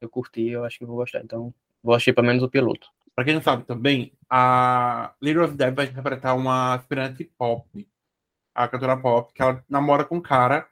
eu 0.00 0.08
curti, 0.08 0.48
eu 0.48 0.64
acho 0.64 0.78
que 0.78 0.84
vou 0.84 0.96
gostar. 0.96 1.20
Então, 1.22 1.54
vou 1.82 1.94
assistir 1.94 2.12
pelo 2.12 2.26
menos 2.26 2.42
o 2.42 2.48
piloto. 2.50 2.88
Pra 3.14 3.24
quem 3.24 3.34
não 3.34 3.42
sabe 3.42 3.64
também, 3.64 4.12
a 4.30 5.12
Little 5.20 5.44
of 5.44 5.54
Death 5.54 5.74
vai 5.74 5.86
interpretar 5.86 6.36
uma 6.36 6.74
aspirante 6.74 7.24
pop, 7.36 7.88
a 8.54 8.68
cantora 8.68 8.96
pop, 8.96 9.32
que 9.32 9.42
ela 9.42 9.64
namora 9.68 10.04
com 10.04 10.16
um 10.18 10.20
cara, 10.20 10.68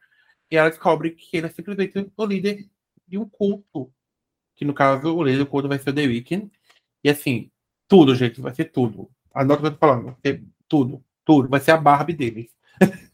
e 0.50 0.56
ela 0.56 0.68
descobre 0.68 1.10
que 1.10 1.36
ele 1.36 1.46
é 1.46 1.50
simplesmente 1.50 2.12
o 2.16 2.24
líder 2.24 2.68
de 3.06 3.18
um 3.18 3.28
culto. 3.28 3.92
Que 4.54 4.64
no 4.64 4.74
caso, 4.74 5.14
o 5.14 5.22
líder 5.22 5.38
do 5.38 5.46
culto 5.46 5.68
vai 5.68 5.78
ser 5.78 5.90
o 5.90 5.94
The 5.94 6.02
Weeknd. 6.02 6.50
E 7.02 7.10
assim, 7.10 7.50
tudo, 7.88 8.14
gente, 8.14 8.40
vai 8.40 8.54
ser 8.54 8.66
tudo. 8.66 9.10
Anota 9.34 9.60
o 9.60 9.62
que 9.62 9.66
eu 9.68 9.72
tô 9.72 9.78
falando, 9.78 10.04
vai 10.06 10.16
ser 10.24 10.44
tudo, 10.68 11.04
tudo. 11.24 11.48
Vai 11.48 11.60
ser 11.60 11.72
a 11.72 11.76
Barbie 11.76 12.14
deles. 12.14 12.54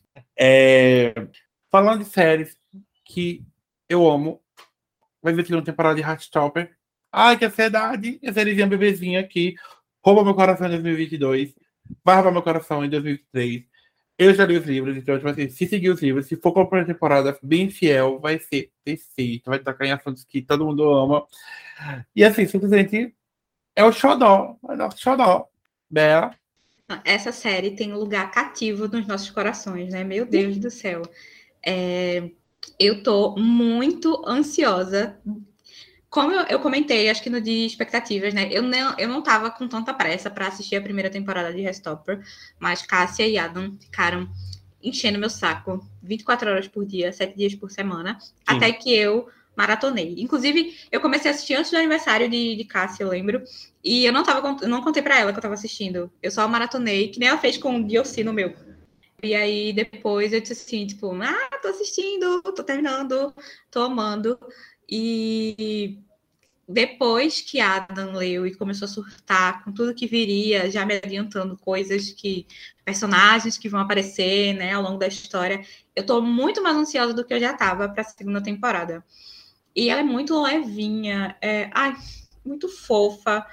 É, 0.44 1.14
falando 1.70 2.02
de 2.02 2.10
séries 2.10 2.58
que 3.04 3.46
eu 3.88 4.10
amo, 4.10 4.42
vai 5.22 5.32
ver 5.32 5.46
uma 5.52 5.62
temporada 5.62 5.94
de 5.94 6.02
Heartstopper. 6.02 6.76
Ai, 7.12 7.38
que 7.38 7.44
ansiedade! 7.44 8.18
A 8.26 8.32
sériezinha 8.32 8.66
bebezinha 8.66 9.20
aqui 9.20 9.54
rouba 10.04 10.24
meu 10.24 10.34
coração 10.34 10.66
em 10.66 10.70
2022, 10.70 11.54
vai 12.04 12.16
roubar 12.16 12.32
meu 12.32 12.42
coração 12.42 12.84
em 12.84 12.90
2023. 12.90 13.70
Eu 14.18 14.34
já 14.34 14.44
li 14.44 14.56
os 14.56 14.66
livros, 14.66 14.96
então, 14.96 15.16
tipo 15.16 15.28
assim, 15.28 15.48
se 15.48 15.64
seguir 15.68 15.90
os 15.90 16.02
livros, 16.02 16.26
se 16.26 16.34
for 16.34 16.52
comprar 16.52 16.80
uma 16.80 16.86
temporada 16.86 17.38
bem 17.40 17.70
fiel, 17.70 18.18
vai 18.18 18.40
ser 18.40 18.72
perfeito, 18.84 19.48
vai 19.48 19.60
tocar 19.60 19.86
em 19.86 19.92
assuntos 19.92 20.24
que 20.24 20.42
todo 20.42 20.66
mundo 20.66 20.82
ama. 20.92 21.24
E 22.16 22.24
assim, 22.24 22.46
simplesmente 22.46 23.14
é 23.76 23.84
o 23.84 23.92
xodó, 23.92 24.56
é 24.68 24.72
o 24.72 24.76
nosso 24.76 25.00
xodó. 25.00 25.48
Bela, 25.88 26.34
essa 27.04 27.32
série 27.32 27.76
tem 27.76 27.92
um 27.92 27.98
lugar 27.98 28.30
cativo 28.30 28.88
nos 28.88 29.06
nossos 29.06 29.30
corações, 29.30 29.92
né? 29.92 30.04
Meu 30.04 30.26
Deus 30.26 30.58
do 30.58 30.70
céu. 30.70 31.02
É, 31.64 32.30
eu 32.78 33.02
tô 33.02 33.36
muito 33.36 34.22
ansiosa 34.26 35.18
como 36.12 36.30
eu, 36.30 36.42
eu, 36.42 36.60
comentei, 36.60 37.08
acho 37.08 37.22
que 37.22 37.30
no 37.30 37.40
de 37.40 37.64
expectativas, 37.64 38.34
né? 38.34 38.46
Eu 38.52 38.62
não, 38.62 38.94
eu 38.98 39.08
não 39.08 39.22
tava 39.22 39.50
com 39.50 39.66
tanta 39.66 39.94
pressa 39.94 40.28
para 40.28 40.46
assistir 40.46 40.76
a 40.76 40.82
primeira 40.82 41.08
temporada 41.08 41.50
de 41.50 41.62
Restopper, 41.62 42.20
mas 42.58 42.82
Cássia 42.82 43.26
e 43.26 43.38
Adam 43.38 43.74
ficaram 43.80 44.30
enchendo 44.82 45.18
meu 45.18 45.30
saco 45.30 45.80
24 46.02 46.50
horas 46.50 46.68
por 46.68 46.84
dia, 46.84 47.10
7 47.14 47.34
dias 47.34 47.54
por 47.54 47.70
semana, 47.70 48.18
Sim. 48.20 48.34
até 48.46 48.70
que 48.72 48.94
eu 48.94 49.26
maratonei. 49.56 50.14
Inclusive, 50.18 50.76
eu 50.90 51.00
comecei 51.00 51.30
a 51.30 51.34
assistir 51.34 51.54
antes 51.54 51.70
do 51.70 51.76
aniversário 51.76 52.28
de, 52.28 52.56
de 52.56 52.64
Cássia, 52.64 53.04
eu 53.04 53.08
lembro, 53.08 53.42
e 53.84 54.04
eu 54.04 54.12
não 54.12 54.22
tava 54.22 54.56
não 54.66 54.82
contei 54.82 55.02
para 55.02 55.18
ela 55.18 55.32
que 55.32 55.38
eu 55.38 55.42
tava 55.42 55.54
assistindo. 55.54 56.10
Eu 56.22 56.30
só 56.30 56.46
maratonei, 56.48 57.08
que 57.08 57.18
nem 57.18 57.28
ela 57.28 57.38
fez 57.38 57.56
com 57.58 57.76
o 57.76 57.86
Dioci 57.86 58.24
no 58.24 58.32
meu. 58.32 58.54
E 59.22 59.34
aí 59.34 59.72
depois 59.72 60.32
eu 60.32 60.40
disse 60.40 60.52
assim, 60.52 60.86
tipo, 60.86 61.12
ah, 61.22 61.58
tô 61.60 61.68
assistindo, 61.68 62.42
tô 62.42 62.64
terminando, 62.64 63.32
tô 63.70 63.82
amando. 63.82 64.38
E 64.88 65.98
depois 66.68 67.40
que 67.40 67.60
Adam 67.60 68.12
leu 68.14 68.46
e 68.46 68.54
começou 68.54 68.86
a 68.86 68.88
surtar 68.88 69.64
com 69.64 69.72
tudo 69.72 69.94
que 69.94 70.06
viria, 70.06 70.70
já 70.70 70.84
me 70.86 70.94
adiantando 70.94 71.56
coisas 71.56 72.10
que 72.10 72.46
personagens 72.84 73.58
que 73.58 73.68
vão 73.68 73.80
aparecer, 73.80 74.54
né, 74.54 74.72
ao 74.72 74.82
longo 74.82 74.98
da 74.98 75.06
história, 75.06 75.64
eu 75.94 76.04
tô 76.04 76.20
muito 76.20 76.62
mais 76.62 76.76
ansiosa 76.76 77.14
do 77.14 77.24
que 77.24 77.34
eu 77.34 77.40
já 77.40 77.52
tava 77.54 77.88
para 77.88 78.02
a 78.02 78.04
segunda 78.04 78.42
temporada. 78.42 79.04
E 79.74 79.88
ela 79.88 80.00
é 80.00 80.04
muito 80.04 80.40
levinha, 80.40 81.36
é, 81.40 81.70
ai, 81.72 81.94
muito 82.44 82.68
fofa. 82.68 83.46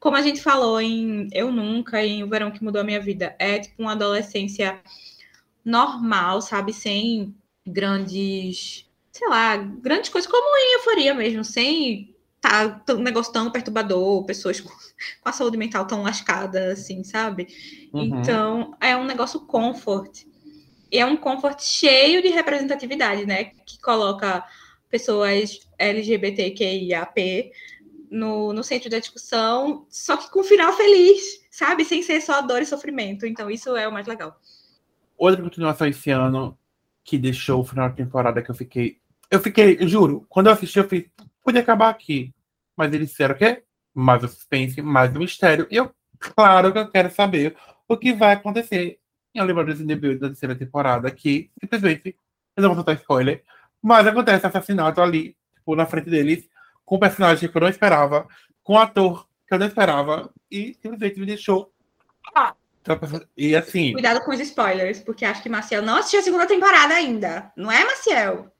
Como 0.00 0.16
a 0.16 0.22
gente 0.22 0.40
falou 0.40 0.80
em 0.80 1.28
Eu 1.32 1.50
Nunca, 1.50 2.04
em 2.04 2.22
O 2.22 2.28
Verão 2.28 2.50
que 2.50 2.62
Mudou 2.62 2.80
a 2.80 2.84
Minha 2.84 3.00
Vida, 3.00 3.34
é 3.38 3.58
tipo 3.58 3.82
uma 3.82 3.92
adolescência 3.92 4.80
normal, 5.64 6.40
sabe, 6.40 6.72
sem 6.72 7.34
grandes 7.66 8.88
sei 9.18 9.28
lá, 9.28 9.56
grandes 9.56 10.10
coisas, 10.10 10.30
como 10.30 10.56
em 10.56 10.74
euforia 10.74 11.12
mesmo, 11.12 11.44
sem 11.44 12.14
tá 12.40 12.80
um 12.90 13.00
negócio 13.00 13.32
tão 13.32 13.50
perturbador, 13.50 14.24
pessoas 14.24 14.60
com, 14.62 14.70
a 15.24 15.32
saúde 15.32 15.56
mental 15.56 15.86
tão 15.86 16.02
lascada, 16.02 16.72
assim, 16.72 17.02
sabe? 17.02 17.48
Uhum. 17.92 18.04
Então, 18.04 18.76
é 18.80 18.96
um 18.96 19.04
negócio 19.04 19.40
comfort. 19.40 20.24
E 20.90 20.98
é 20.98 21.04
um 21.04 21.16
comfort 21.16 21.60
cheio 21.60 22.22
de 22.22 22.28
representatividade, 22.28 23.26
né? 23.26 23.44
Que 23.66 23.78
coloca 23.82 24.44
pessoas 24.90 25.60
LGBTQIAP 25.78 27.52
no, 28.10 28.52
no 28.52 28.64
centro 28.64 28.88
da 28.88 28.98
discussão, 28.98 29.86
só 29.88 30.16
que 30.16 30.30
com 30.30 30.40
um 30.40 30.44
final 30.44 30.72
feliz, 30.72 31.46
sabe? 31.50 31.84
Sem 31.84 32.02
ser 32.02 32.20
só 32.20 32.40
dor 32.40 32.62
e 32.62 32.66
sofrimento. 32.66 33.26
Então, 33.26 33.50
isso 33.50 33.76
é 33.76 33.86
o 33.86 33.92
mais 33.92 34.06
legal. 34.06 34.40
Outra 35.16 35.42
continuação 35.42 35.86
esse 35.86 36.10
ano 36.10 36.56
que 37.04 37.18
deixou 37.18 37.60
o 37.60 37.64
final 37.64 37.88
da 37.88 37.94
temporada 37.94 38.42
que 38.42 38.50
eu 38.50 38.54
fiquei 38.54 38.98
eu 39.30 39.40
fiquei, 39.40 39.76
eu 39.78 39.86
juro, 39.86 40.24
quando 40.28 40.46
eu 40.46 40.52
assisti, 40.52 40.78
eu 40.78 40.88
fiz, 40.88 41.04
podia 41.44 41.60
acabar 41.60 41.90
aqui. 41.90 42.34
Mas 42.76 42.92
eles 42.92 43.10
disseram 43.10 43.34
que 43.34 43.44
é 43.44 43.62
mais 43.94 44.22
o 44.24 44.28
suspense, 44.28 44.80
mais 44.80 45.14
o 45.14 45.18
mistério. 45.18 45.66
E 45.70 45.76
eu, 45.76 45.92
claro 46.18 46.72
que 46.72 46.78
eu 46.78 46.90
quero 46.90 47.10
saber 47.10 47.56
o 47.86 47.96
que 47.96 48.12
vai 48.12 48.34
acontecer 48.34 48.98
em 49.34 49.40
Oliver 49.40 49.66
Resident 49.66 49.98
Evil 49.98 50.18
da 50.18 50.28
terceira 50.28 50.54
temporada, 50.54 51.10
que 51.10 51.50
simplesmente, 51.60 52.16
eu 52.56 52.62
não 52.62 52.70
vou 52.70 52.76
soltar 52.76 52.96
spoiler, 52.96 53.44
mas 53.82 54.06
acontece 54.06 54.46
assassinato 54.46 55.00
ali, 55.00 55.36
tipo, 55.54 55.74
na 55.74 55.86
frente 55.86 56.10
deles, 56.10 56.48
com 56.84 56.96
um 56.96 57.00
personagem 57.00 57.48
que 57.48 57.56
eu 57.56 57.60
não 57.60 57.68
esperava, 57.68 58.26
com 58.62 58.74
um 58.74 58.78
ator 58.78 59.26
que 59.46 59.54
eu 59.54 59.58
não 59.58 59.66
esperava, 59.66 60.30
e 60.50 60.74
simplesmente 60.74 61.18
me 61.18 61.26
deixou. 61.26 61.72
Ah! 62.34 62.54
E 63.36 63.54
assim. 63.54 63.92
Cuidado 63.92 64.24
com 64.24 64.30
os 64.30 64.40
spoilers, 64.40 65.00
porque 65.00 65.24
acho 65.24 65.42
que 65.42 65.48
Maciel 65.48 65.82
não 65.82 65.96
assistiu 65.96 66.20
a 66.20 66.22
segunda 66.22 66.46
temporada 66.46 66.94
ainda. 66.94 67.52
Não 67.54 67.70
é, 67.70 67.84
Maciel? 67.84 68.50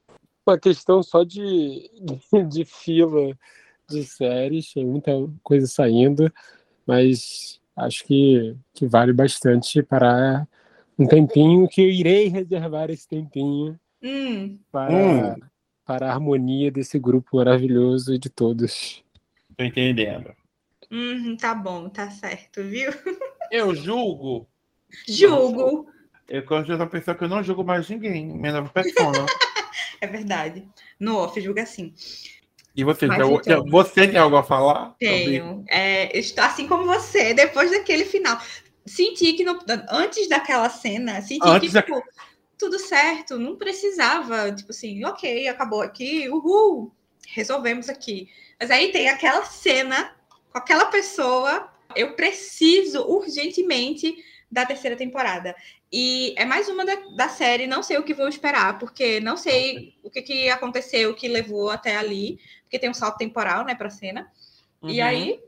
uma 0.48 0.58
questão 0.58 1.02
só 1.02 1.22
de, 1.22 1.90
de 2.48 2.64
fila 2.64 3.36
de 3.88 4.04
séries, 4.04 4.72
tem 4.72 4.84
muita 4.84 5.12
coisa 5.42 5.66
saindo, 5.66 6.32
mas 6.86 7.60
acho 7.76 8.04
que, 8.04 8.56
que 8.74 8.86
vale 8.86 9.12
bastante 9.12 9.82
para 9.82 10.46
um 10.98 11.06
tempinho 11.06 11.68
que 11.68 11.82
eu 11.82 11.90
irei 11.90 12.28
reservar 12.28 12.90
esse 12.90 13.06
tempinho 13.06 13.78
hum. 14.03 14.59
para, 14.70 14.92
hum. 14.92 15.34
para 15.84 16.07
a 16.09 16.12
harmonia 16.12 16.70
desse 16.70 16.99
grupo 16.99 17.36
maravilhoso 17.36 18.18
de 18.18 18.28
todos. 18.28 19.03
Tô 19.57 19.64
entendendo. 19.64 20.32
Hum, 20.90 21.36
tá 21.36 21.55
bom, 21.55 21.88
tá 21.88 22.11
certo, 22.11 22.62
viu? 22.62 22.90
Eu 23.51 23.74
julgo. 23.74 24.46
Julgo. 25.07 25.88
Eu 26.28 26.44
gosto 26.44 26.66
de 26.66 26.74
uma 26.74 26.86
pessoa 26.86 27.14
que 27.16 27.24
eu 27.24 27.28
não 27.28 27.42
julgo 27.42 27.64
mais 27.64 27.88
ninguém, 27.88 28.26
minha 28.26 28.53
nova 28.53 28.68
persona. 28.68 29.24
É 30.01 30.07
verdade. 30.07 30.64
No 31.01 31.16
off, 31.16 31.40
julga 31.40 31.62
assim. 31.62 31.92
E 32.74 32.84
você, 32.84 33.09
tem, 33.09 33.16
então, 33.16 33.66
você 33.68 34.07
tem 34.07 34.16
algo 34.16 34.36
a 34.36 34.44
falar? 34.44 34.94
Tenho. 34.99 35.64
É, 35.68 36.16
assim 36.36 36.68
como 36.68 36.84
você, 36.84 37.34
depois 37.34 37.72
daquele 37.72 38.05
final. 38.05 38.40
Senti 38.86 39.32
que 39.32 39.42
no, 39.42 39.59
antes 39.90 40.28
daquela 40.28 40.70
cena, 40.70 41.20
senti 41.20 41.40
antes 41.44 41.72
que, 41.72 41.82
tipo, 41.82 42.01
tudo 42.59 42.78
certo, 42.78 43.38
não 43.38 43.56
precisava, 43.56 44.52
tipo 44.52 44.72
assim, 44.72 45.04
ok, 45.04 45.46
acabou 45.48 45.80
aqui, 45.80 46.28
uhul, 46.28 46.92
resolvemos 47.28 47.88
aqui. 47.88 48.28
Mas 48.59 48.70
aí 48.70 48.90
tem 48.90 49.09
aquela 49.09 49.44
cena 49.44 50.14
com 50.50 50.59
aquela 50.59 50.86
pessoa, 50.86 51.72
eu 51.94 52.14
preciso 52.14 53.02
urgentemente 53.02 54.14
da 54.50 54.66
terceira 54.66 54.96
temporada. 54.96 55.54
E 55.92 56.34
é 56.36 56.44
mais 56.44 56.68
uma 56.68 56.84
da, 56.84 56.96
da, 57.16 57.28
série, 57.28 57.66
não 57.66 57.82
sei 57.82 57.96
o 57.96 58.02
que 58.02 58.12
vou 58.12 58.28
esperar, 58.28 58.78
porque 58.78 59.20
não 59.20 59.36
sei 59.36 59.94
o 60.02 60.11
que, 60.11 60.22
que 60.22 60.50
aconteceu 60.50 61.14
que 61.14 61.28
levou 61.28 61.70
até 61.70 61.96
ali, 61.96 62.38
porque 62.62 62.78
tem 62.78 62.90
um 62.90 62.94
salto 62.94 63.18
temporal, 63.18 63.64
né, 63.64 63.74
pra 63.74 63.88
cena. 63.88 64.30
Uhum. 64.82 64.90
E 64.90 65.00
aí, 65.00 65.40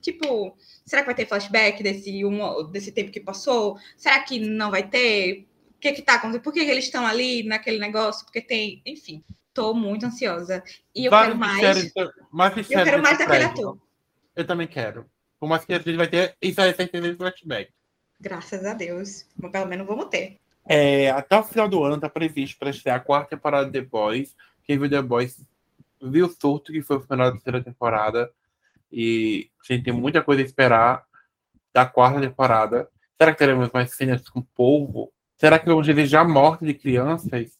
tipo, 0.00 0.56
será 0.84 1.02
que 1.02 1.06
vai 1.06 1.14
ter 1.14 1.26
flashback 1.26 1.82
desse, 1.82 2.24
um, 2.24 2.70
desse 2.70 2.92
tempo 2.92 3.10
que 3.10 3.20
passou? 3.20 3.76
Será 3.96 4.20
que 4.20 4.38
não 4.38 4.70
vai 4.70 4.88
ter? 4.88 5.48
O 5.78 5.80
que 5.80 5.92
que 5.92 6.02
tá 6.02 6.14
acontecendo? 6.14 6.42
Por 6.42 6.52
que, 6.52 6.58
eles 6.58 6.86
estão 6.86 7.06
ali 7.06 7.44
naquele 7.44 7.78
negócio? 7.78 8.24
Porque 8.24 8.40
tem, 8.40 8.82
enfim, 8.84 9.22
tô 9.54 9.72
muito 9.72 10.06
ansiosa. 10.06 10.62
E 10.92 11.06
eu 11.06 11.12
quero 11.12 11.36
mais. 11.36 11.60
Séries, 11.60 11.92
mais 12.32 12.56
eu 12.56 12.64
quero 12.64 13.00
mais 13.00 13.16
daquele 13.16 13.44
ator. 13.44 13.78
Eu 14.34 14.44
também 14.44 14.66
quero. 14.66 15.06
Por 15.38 15.48
mais 15.48 15.64
que 15.64 15.72
a 15.72 15.78
gente 15.78 15.96
vai 15.96 16.08
ter, 16.08 16.36
isso 16.42 16.60
aí 16.60 16.74
certeza 16.74 17.10
de 17.10 17.16
flashback. 17.16 17.70
Graças 18.20 18.64
a 18.66 18.74
Deus. 18.74 19.24
Mas 19.36 19.52
pelo 19.52 19.66
menos 19.66 19.86
vamos 19.86 20.06
ter. 20.06 20.40
É, 20.66 21.10
até 21.10 21.38
o 21.38 21.44
final 21.44 21.68
do 21.68 21.84
ano 21.84 21.94
está 21.94 22.08
previsto 22.08 22.58
para 22.58 22.70
estrear 22.70 22.96
a 22.96 23.00
quarta 23.00 23.36
temporada 23.36 23.66
de 23.66 23.72
The 23.72 23.82
Boys. 23.82 24.34
Quem 24.64 24.76
viu 24.78 24.90
The 24.90 25.00
Boys 25.00 25.40
viu 26.02 26.26
o 26.26 26.28
surto 26.28 26.72
que 26.72 26.82
foi 26.82 26.96
o 26.96 27.00
final 27.00 27.28
da 27.28 27.32
terceira 27.32 27.62
temporada. 27.62 28.32
E 28.90 29.48
a 29.62 29.72
gente 29.72 29.84
tem 29.84 29.92
muita 29.92 30.22
coisa 30.22 30.42
a 30.42 30.44
esperar 30.44 31.06
da 31.72 31.86
quarta 31.86 32.20
temporada. 32.20 32.88
Será 33.16 33.32
que 33.32 33.38
teremos 33.38 33.70
mais 33.72 33.92
cenas 33.94 34.28
com 34.28 34.40
o 34.40 34.48
povo? 34.54 35.12
Será 35.40 35.56
que 35.56 35.66
vamos 35.66 35.86
desejar 35.86 36.22
a 36.22 36.28
morte 36.28 36.64
de 36.64 36.74
crianças? 36.74 37.52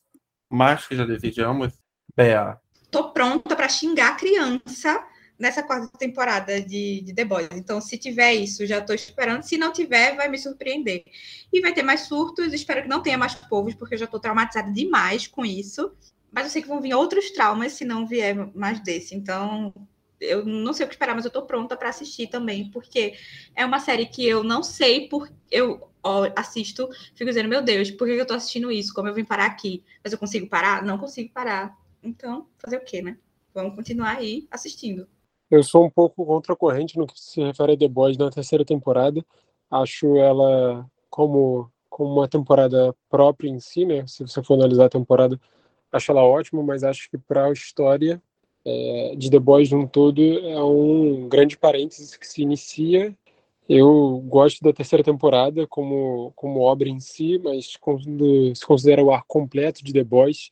Mais 0.51 0.85
que 0.85 0.97
já 0.97 1.05
desejamos? 1.05 1.72
Bea. 2.16 2.59
Tô 2.91 3.12
pronta 3.12 3.55
para 3.55 3.68
xingar 3.68 4.09
a 4.09 4.16
criança 4.16 5.07
nessa 5.39 5.62
quarta 5.62 5.97
temporada 5.97 6.61
de, 6.61 7.03
de 7.03 7.14
The 7.14 7.24
Boys. 7.24 7.49
Então, 7.53 7.81
se 7.81 7.97
tiver 7.97 8.35
isso, 8.35 8.66
já 8.66 8.79
estou 8.79 8.97
esperando. 8.97 9.45
Se 9.45 9.57
não 9.57 9.72
tiver, 9.72 10.16
vai 10.16 10.29
me 10.29 10.37
surpreender. 10.37 11.05
E 11.53 11.61
vai 11.61 11.72
ter 11.72 11.85
mais 11.85 12.01
surtos. 12.01 12.53
Espero 12.53 12.83
que 12.83 12.89
não 12.89 13.01
tenha 13.01 13.16
mais 13.16 13.37
povos, 13.37 13.74
porque 13.74 13.95
eu 13.95 13.99
já 13.99 14.07
estou 14.07 14.18
traumatizada 14.18 14.72
demais 14.72 15.29
com 15.29 15.47
isso. 15.47 15.93
Mas 16.33 16.47
eu 16.47 16.51
sei 16.51 16.62
que 16.62 16.68
vão 16.68 16.81
vir 16.81 16.95
outros 16.95 17.31
traumas 17.31 17.74
se 17.74 17.85
não 17.85 18.09
vier 18.09 18.35
mais 18.57 18.81
desse. 18.81 19.14
Então, 19.14 19.72
eu 20.20 20.45
não 20.45 20.72
sei 20.72 20.85
o 20.85 20.89
que 20.89 20.95
esperar, 20.95 21.14
mas 21.14 21.24
eu 21.24 21.29
estou 21.29 21.43
pronta 21.43 21.76
para 21.76 21.91
assistir 21.91 22.26
também, 22.26 22.72
porque 22.72 23.14
é 23.55 23.64
uma 23.64 23.79
série 23.79 24.07
que 24.07 24.26
eu 24.26 24.43
não 24.43 24.64
sei 24.64 25.09
por 25.09 25.31
eu 25.49 25.88
assisto, 26.36 26.88
fico 27.14 27.30
dizendo, 27.30 27.49
meu 27.49 27.62
Deus, 27.62 27.90
por 27.90 28.07
que 28.07 28.14
eu 28.14 28.22
estou 28.22 28.36
assistindo 28.36 28.70
isso? 28.70 28.94
Como 28.94 29.09
eu 29.09 29.14
vim 29.14 29.24
parar 29.24 29.46
aqui? 29.46 29.84
Mas 30.03 30.12
eu 30.12 30.18
consigo 30.18 30.49
parar? 30.49 30.82
Não 30.82 30.99
consigo 30.99 31.32
parar. 31.32 31.76
Então, 32.03 32.46
fazer 32.59 32.76
o 32.76 32.84
quê, 32.84 33.03
né? 33.03 33.18
Vamos 33.55 33.74
continuar 33.74 34.16
aí 34.16 34.46
assistindo. 34.51 35.07
Eu 35.51 35.62
sou 35.62 35.84
um 35.84 35.90
pouco 35.90 36.24
contra 36.24 36.53
a 36.53 36.57
corrente 36.57 36.99
no 36.99 37.07
que 37.07 37.18
se 37.18 37.40
refere 37.42 37.72
a 37.72 37.76
The 37.76 37.88
Boys 37.88 38.16
na 38.16 38.30
terceira 38.30 38.64
temporada. 38.64 39.24
Acho 39.70 40.16
ela 40.16 40.86
como, 41.09 41.70
como 41.88 42.14
uma 42.14 42.28
temporada 42.28 42.94
própria 43.09 43.49
em 43.49 43.59
si, 43.59 43.84
né? 43.84 44.07
Se 44.07 44.22
você 44.22 44.42
for 44.42 44.55
analisar 44.55 44.86
a 44.86 44.90
temporada, 44.90 45.40
acho 45.90 46.12
ela 46.12 46.22
ótima, 46.22 46.62
mas 46.62 46.84
acho 46.84 47.11
que 47.11 47.18
para 47.18 47.46
a 47.46 47.53
história 47.53 48.22
é, 48.64 49.14
de 49.16 49.30
The 49.30 49.38
Boys 49.38 49.72
um 49.72 49.86
todo 49.86 50.20
é 50.22 50.62
um 50.62 51.28
grande 51.28 51.57
parênteses 51.57 52.16
que 52.16 52.26
se 52.26 52.42
inicia. 52.42 53.16
Eu 53.68 54.20
gosto 54.26 54.62
da 54.62 54.72
terceira 54.72 55.04
temporada 55.04 55.66
como, 55.66 56.32
como 56.34 56.60
obra 56.60 56.88
em 56.88 57.00
si, 57.00 57.38
mas 57.38 57.76
quando 57.76 58.54
se 58.54 58.64
considera 58.64 59.02
o 59.04 59.12
ar 59.12 59.22
completo 59.26 59.84
de 59.84 59.92
The 59.92 60.04
Boys, 60.04 60.50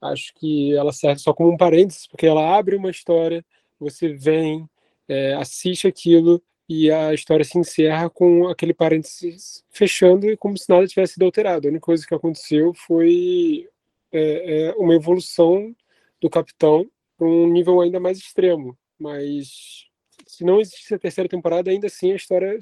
acho 0.00 0.34
que 0.34 0.74
ela 0.74 0.92
serve 0.92 1.20
só 1.20 1.32
como 1.32 1.50
um 1.50 1.56
parênteses, 1.56 2.06
porque 2.06 2.26
ela 2.26 2.56
abre 2.56 2.76
uma 2.76 2.90
história 2.90 3.44
você 3.82 4.12
vem, 4.12 4.68
é, 5.08 5.34
assiste 5.34 5.86
aquilo 5.88 6.42
e 6.68 6.90
a 6.90 7.12
história 7.12 7.44
se 7.44 7.58
encerra 7.58 8.08
com 8.08 8.48
aquele 8.48 8.72
parênteses 8.72 9.64
fechando 9.70 10.26
e 10.26 10.36
como 10.36 10.56
se 10.56 10.68
nada 10.68 10.86
tivesse 10.86 11.14
sido 11.14 11.24
alterado. 11.24 11.66
A 11.66 11.70
única 11.70 11.84
coisa 11.84 12.06
que 12.06 12.14
aconteceu 12.14 12.72
foi 12.74 13.68
é, 14.12 14.68
é 14.68 14.72
uma 14.74 14.94
evolução 14.94 15.74
do 16.20 16.30
capitão 16.30 16.88
um 17.20 17.46
nível 17.46 17.80
ainda 17.80 18.00
mais 18.00 18.18
extremo. 18.18 18.76
Mas 18.98 19.86
se 20.32 20.44
não 20.44 20.62
existisse 20.62 20.94
a 20.94 20.98
terceira 20.98 21.28
temporada, 21.28 21.70
ainda 21.70 21.88
assim 21.88 22.10
a 22.10 22.16
história 22.16 22.58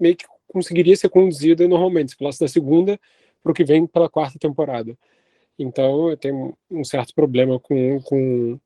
meio 0.00 0.16
que 0.16 0.26
conseguiria 0.48 0.96
ser 0.96 1.08
conduzida 1.08 1.68
normalmente, 1.68 2.10
se 2.10 2.16
falasse 2.16 2.40
da 2.40 2.48
segunda 2.48 2.98
para 3.40 3.52
o 3.52 3.54
que 3.54 3.64
vem 3.64 3.86
pela 3.86 4.10
quarta 4.10 4.40
temporada. 4.40 4.98
Então 5.56 6.10
eu 6.10 6.16
tenho 6.16 6.58
um 6.68 6.82
certo 6.82 7.14
problema 7.14 7.60
com, 7.60 8.00
com 8.02 8.58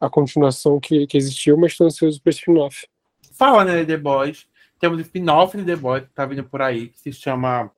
a 0.00 0.08
continuação 0.08 0.80
que, 0.80 1.06
que 1.06 1.18
existiu, 1.18 1.58
mas 1.58 1.72
estou 1.72 1.86
ansioso 1.86 2.22
para 2.22 2.30
esse 2.30 2.38
spin-off. 2.38 2.86
Fala, 3.32 3.66
né, 3.66 3.84
The 3.84 3.98
Boys. 3.98 4.48
Temos 4.80 4.98
um 4.98 5.02
spin-off 5.02 5.54
de 5.54 5.64
The 5.64 5.76
Boys 5.76 6.04
que 6.04 6.14
tá 6.14 6.24
vindo 6.24 6.44
por 6.44 6.62
aí, 6.62 6.88
que 6.88 6.98
se 6.98 7.12
chama 7.12 7.70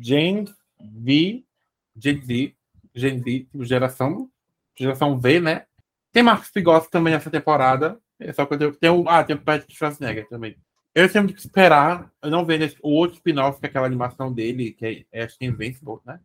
Gen 0.00 0.44
V, 0.80 1.44
Gen 1.96 2.22
Z, 2.22 2.54
Gen 2.94 3.18
Z, 3.18 3.24
tipo, 3.24 3.64
geração, 3.64 4.30
geração 4.78 5.18
V, 5.18 5.40
né? 5.40 5.66
Tem 6.12 6.22
Marcos 6.22 6.50
Pigossi 6.50 6.88
também 6.88 7.12
nessa 7.12 7.30
temporada. 7.30 8.00
É 8.20 8.32
só 8.32 8.44
que 8.44 8.54
eu 8.54 8.72
tenho, 8.72 9.08
ah, 9.08 9.24
tem 9.24 9.34
o 9.34 9.40
Patrick 9.40 9.74
Schwarzenegger 9.74 10.28
também. 10.28 10.56
Eu 10.94 11.08
sempre 11.08 11.32
que 11.32 11.40
esperar, 11.40 12.10
eu 12.22 12.30
não 12.30 12.44
vejo 12.44 12.76
o 12.82 12.90
outro 12.90 13.16
spin-off, 13.16 13.58
que 13.58 13.66
é 13.66 13.68
aquela 13.68 13.86
animação 13.86 14.32
dele, 14.32 14.72
que 14.72 15.06
é, 15.12 15.20
é 15.20 15.24
acho 15.24 15.38
que 15.38 15.44
é 15.44 15.48
Invincible, 15.48 15.98
né? 16.04 16.20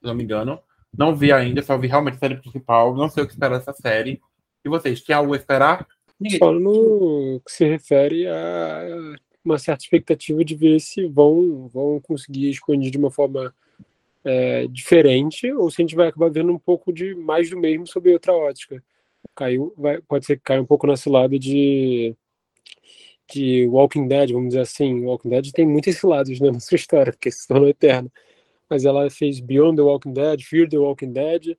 Se 0.00 0.06
não 0.06 0.14
me 0.14 0.24
engano. 0.24 0.60
Não 0.96 1.14
vi 1.14 1.32
ainda, 1.32 1.62
só 1.62 1.78
vi 1.78 1.86
realmente 1.86 2.16
a 2.16 2.18
série 2.18 2.36
principal. 2.36 2.94
Não 2.94 3.08
sei 3.08 3.22
o 3.22 3.26
que 3.26 3.32
esperar 3.32 3.58
dessa 3.58 3.72
série. 3.72 4.20
E 4.64 4.68
vocês, 4.68 5.00
tem 5.02 5.14
algo 5.14 5.34
a 5.34 5.36
esperar? 5.36 5.86
Ninguém. 6.18 6.38
Só 6.38 6.52
no 6.52 7.40
que 7.44 7.52
se 7.52 7.64
refere 7.64 8.26
a 8.26 9.16
uma 9.44 9.58
certa 9.58 9.84
expectativa 9.84 10.44
de 10.44 10.54
ver 10.54 10.80
se 10.80 11.06
vão, 11.06 11.68
vão 11.68 12.00
conseguir 12.00 12.50
expandir 12.50 12.90
de 12.90 12.98
uma 12.98 13.10
forma 13.10 13.54
é, 14.24 14.66
diferente 14.66 15.50
ou 15.52 15.70
se 15.70 15.80
a 15.80 15.82
gente 15.82 15.96
vai 15.96 16.08
acabar 16.08 16.30
vendo 16.30 16.52
um 16.52 16.58
pouco 16.58 16.92
de 16.92 17.14
mais 17.14 17.48
do 17.48 17.56
mesmo 17.56 17.86
sob 17.86 18.12
outra 18.12 18.32
ótica. 18.32 18.82
Caiu, 19.34 19.72
vai, 19.76 20.00
pode 20.02 20.26
ser 20.26 20.36
que 20.36 20.42
caia 20.42 20.60
um 20.60 20.66
pouco 20.66 20.86
nesse 20.86 21.08
lado 21.08 21.38
de 21.38 22.16
de 23.32 23.66
Walking 23.68 24.08
Dead, 24.08 24.32
vamos 24.32 24.48
dizer 24.48 24.60
assim. 24.62 25.04
Walking 25.04 25.28
Dead 25.28 25.52
tem 25.52 25.66
muitos 25.66 26.02
lados 26.02 26.40
né, 26.40 26.50
na 26.50 26.60
sua 26.60 26.76
história, 26.76 27.12
porque 27.12 27.30
se 27.30 27.46
tornou 27.46 27.68
eterna. 27.68 28.10
Mas 28.68 28.84
ela 28.84 29.08
fez 29.10 29.40
Beyond 29.40 29.76
the 29.76 29.82
Walking 29.82 30.12
Dead, 30.12 30.42
Fear 30.42 30.68
the 30.68 30.78
Walking 30.78 31.12
Dead, 31.12 31.56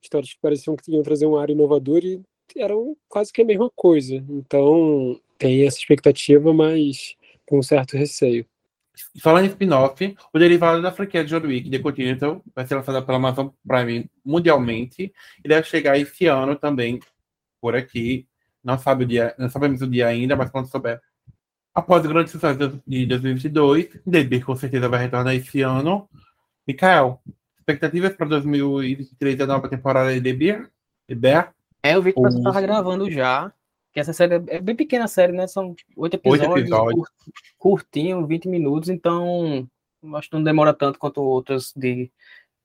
histórias 0.00 0.32
que 0.32 0.40
pareciam 0.40 0.76
que 0.76 0.92
iam 0.92 1.02
trazer 1.02 1.26
um 1.26 1.36
ar 1.36 1.50
inovador 1.50 2.04
e 2.04 2.20
eram 2.56 2.96
quase 3.08 3.32
que 3.32 3.42
a 3.42 3.44
mesma 3.44 3.70
coisa. 3.74 4.16
Então, 4.28 5.18
tem 5.38 5.66
essa 5.66 5.78
expectativa, 5.78 6.52
mas 6.52 7.16
com 7.46 7.58
um 7.58 7.62
certo 7.62 7.96
receio. 7.96 8.46
Falando 9.20 9.46
em 9.46 9.48
spin-off, 9.48 10.16
o 10.32 10.38
derivado 10.38 10.82
da 10.82 10.92
franquia 10.92 11.24
de 11.24 11.30
John 11.30 11.46
Wick, 11.46 11.70
The 11.70 11.78
Continental, 11.78 12.42
vai 12.54 12.66
ser 12.66 12.74
lançado 12.74 13.04
pela 13.04 13.16
Amazon 13.16 13.48
Prime 13.66 14.10
mundialmente 14.24 15.12
e 15.42 15.48
deve 15.48 15.66
chegar 15.66 15.98
esse 15.98 16.26
ano 16.26 16.56
também 16.56 17.00
por 17.60 17.74
aqui. 17.74 18.26
Não 18.62 18.78
sabe 18.78 19.04
o 19.04 19.06
dia, 19.06 19.34
não 19.38 19.48
sabemos 19.48 19.80
o 19.80 19.86
dia 19.86 20.06
ainda, 20.06 20.36
mas 20.36 20.50
quando 20.50 20.68
souber. 20.68 21.00
Após 21.74 22.04
o 22.04 22.08
grande 22.08 22.30
sucesso 22.30 22.82
de 22.86 23.06
2022, 23.06 24.00
The 24.10 24.40
com 24.40 24.54
certeza 24.54 24.88
vai 24.88 25.00
retornar 25.00 25.34
esse 25.34 25.62
ano. 25.62 26.08
Mikael, 26.66 27.20
expectativas 27.58 28.14
para 28.14 28.26
2023 28.28 29.40
a 29.40 29.46
nova 29.46 29.68
temporada 29.68 30.12
de 30.12 30.20
The 30.20 30.32
Bear? 30.34 30.70
The 31.08 31.14
Bear? 31.14 31.54
É, 31.82 31.94
eu 31.94 32.02
vi 32.02 32.12
que 32.12 32.20
o 32.20 32.22
pessoal 32.22 32.40
estava 32.40 32.60
gravando 32.60 33.10
já. 33.10 33.52
Que 33.92 34.00
essa 34.00 34.12
série 34.12 34.34
é 34.48 34.60
bem 34.60 34.74
pequena 34.74 35.04
a 35.04 35.08
série, 35.08 35.32
né? 35.32 35.46
São 35.46 35.76
oito 35.96 36.14
episódios, 36.14 36.48
oito 36.48 36.66
episódios. 36.66 37.08
curtinho, 37.58 38.26
20 38.26 38.48
minutos, 38.48 38.88
então 38.88 39.68
acho 40.14 40.30
que 40.30 40.36
não 40.36 40.42
demora 40.42 40.72
tanto 40.72 40.98
quanto 40.98 41.20
outras 41.22 41.72
de 41.76 42.10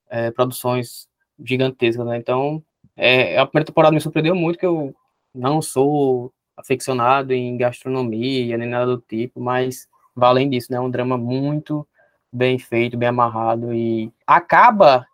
é, 0.09 0.31
produções 0.31 1.07
gigantescas, 1.43 2.05
né? 2.05 2.17
Então, 2.17 2.63
é, 2.95 3.37
a 3.37 3.45
primeira 3.45 3.65
temporada 3.65 3.93
me 3.93 4.01
surpreendeu 4.01 4.35
muito, 4.35 4.57
que 4.57 4.65
eu 4.65 4.95
não 5.35 5.61
sou 5.61 6.33
aficionado 6.55 7.33
em 7.33 7.57
gastronomia, 7.57 8.57
nem 8.57 8.67
nada 8.67 8.85
do 8.85 9.01
tipo, 9.01 9.39
mas 9.39 9.87
além 10.15 10.49
disso, 10.49 10.71
né? 10.71 10.77
É 10.77 10.81
um 10.81 10.89
drama 10.89 11.17
muito 11.17 11.87
bem 12.31 12.57
feito, 12.57 12.97
bem 12.97 13.09
amarrado 13.09 13.73
e 13.73 14.11
acaba 14.25 15.05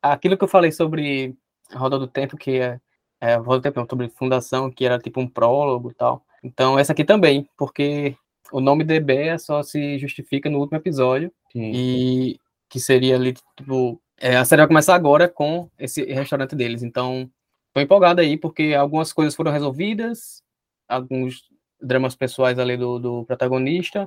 aquilo 0.00 0.36
que 0.36 0.44
eu 0.44 0.48
falei 0.48 0.70
sobre 0.70 1.34
a 1.72 1.78
Roda 1.78 1.98
do 1.98 2.06
Tempo, 2.06 2.36
que 2.36 2.58
é 2.58 2.80
é, 3.24 3.38
vou 3.38 3.58
ter 3.58 3.72
sobre 3.88 4.10
fundação, 4.10 4.70
que 4.70 4.84
era 4.84 4.98
tipo 4.98 5.18
um 5.18 5.26
prólogo 5.26 5.90
e 5.90 5.94
tal. 5.94 6.22
Então, 6.42 6.78
essa 6.78 6.92
aqui 6.92 7.02
também, 7.02 7.48
porque 7.56 8.14
o 8.52 8.60
nome 8.60 8.84
DB 8.84 9.38
só 9.38 9.62
se 9.62 9.96
justifica 9.96 10.50
no 10.50 10.58
último 10.58 10.76
episódio, 10.76 11.32
Sim. 11.50 11.72
e 11.74 12.40
que 12.68 12.78
seria 12.78 13.14
ali, 13.16 13.32
tipo, 13.56 13.98
é, 14.20 14.36
a 14.36 14.44
série 14.44 14.60
vai 14.60 14.68
começar 14.68 14.94
agora 14.94 15.26
com 15.26 15.70
esse 15.78 16.04
restaurante 16.04 16.54
deles. 16.54 16.82
Então, 16.82 17.30
tô 17.72 17.80
empolgado 17.80 18.20
aí, 18.20 18.36
porque 18.36 18.74
algumas 18.74 19.10
coisas 19.10 19.34
foram 19.34 19.50
resolvidas, 19.50 20.42
alguns 20.86 21.44
dramas 21.80 22.14
pessoais 22.14 22.58
ali 22.58 22.76
do, 22.76 22.98
do 22.98 23.24
protagonista, 23.24 24.06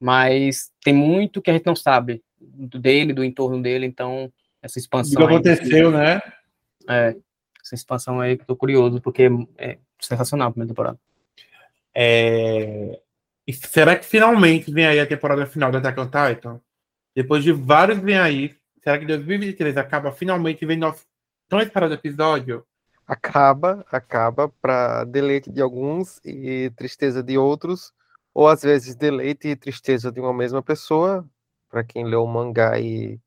mas 0.00 0.72
tem 0.82 0.92
muito 0.92 1.40
que 1.40 1.50
a 1.50 1.52
gente 1.52 1.66
não 1.66 1.76
sabe 1.76 2.20
dele, 2.36 3.12
do 3.12 3.22
entorno 3.22 3.62
dele, 3.62 3.86
então 3.86 4.28
essa 4.60 4.76
expansão. 4.80 5.22
O 5.22 5.28
que 5.28 5.32
aconteceu, 5.32 5.92
né? 5.92 6.20
É, 6.88 7.16
essa 7.66 7.74
expansão 7.74 8.20
aí 8.20 8.36
que 8.36 8.42
eu 8.42 8.46
tô 8.46 8.56
curioso, 8.56 9.00
porque 9.00 9.28
é 9.58 9.78
sensacional 10.00 10.48
a 10.48 10.50
primeira 10.52 10.72
temporada. 10.72 10.98
É... 11.94 13.00
E 13.46 13.52
será 13.52 13.96
que 13.96 14.06
finalmente 14.06 14.70
vem 14.70 14.86
aí 14.86 15.00
a 15.00 15.06
temporada 15.06 15.46
final 15.46 15.70
da 15.70 15.78
Attack 15.78 16.00
on 16.00 16.06
Titan? 16.06 16.60
Depois 17.14 17.42
de 17.42 17.52
vários 17.52 17.98
vem 17.98 18.18
aí, 18.18 18.56
será 18.82 18.98
que 18.98 19.06
2023 19.06 19.76
acaba 19.76 20.12
finalmente 20.12 20.66
vem 20.66 20.76
nosso 20.76 21.04
tão 21.48 21.60
esperado 21.60 21.94
episódio? 21.94 22.64
Acaba, 23.06 23.84
acaba 23.90 24.48
para 24.48 25.04
deleite 25.04 25.50
de 25.50 25.60
alguns 25.60 26.20
e 26.24 26.70
tristeza 26.76 27.22
de 27.22 27.38
outros, 27.38 27.92
ou 28.34 28.48
às 28.48 28.62
vezes 28.62 28.96
deleite 28.96 29.48
e 29.48 29.56
tristeza 29.56 30.10
de 30.10 30.20
uma 30.20 30.34
mesma 30.34 30.60
pessoa, 30.60 31.24
para 31.68 31.84
quem 31.84 32.04
leu 32.04 32.24
o 32.24 32.28
mangá 32.28 32.78
e 32.80 33.18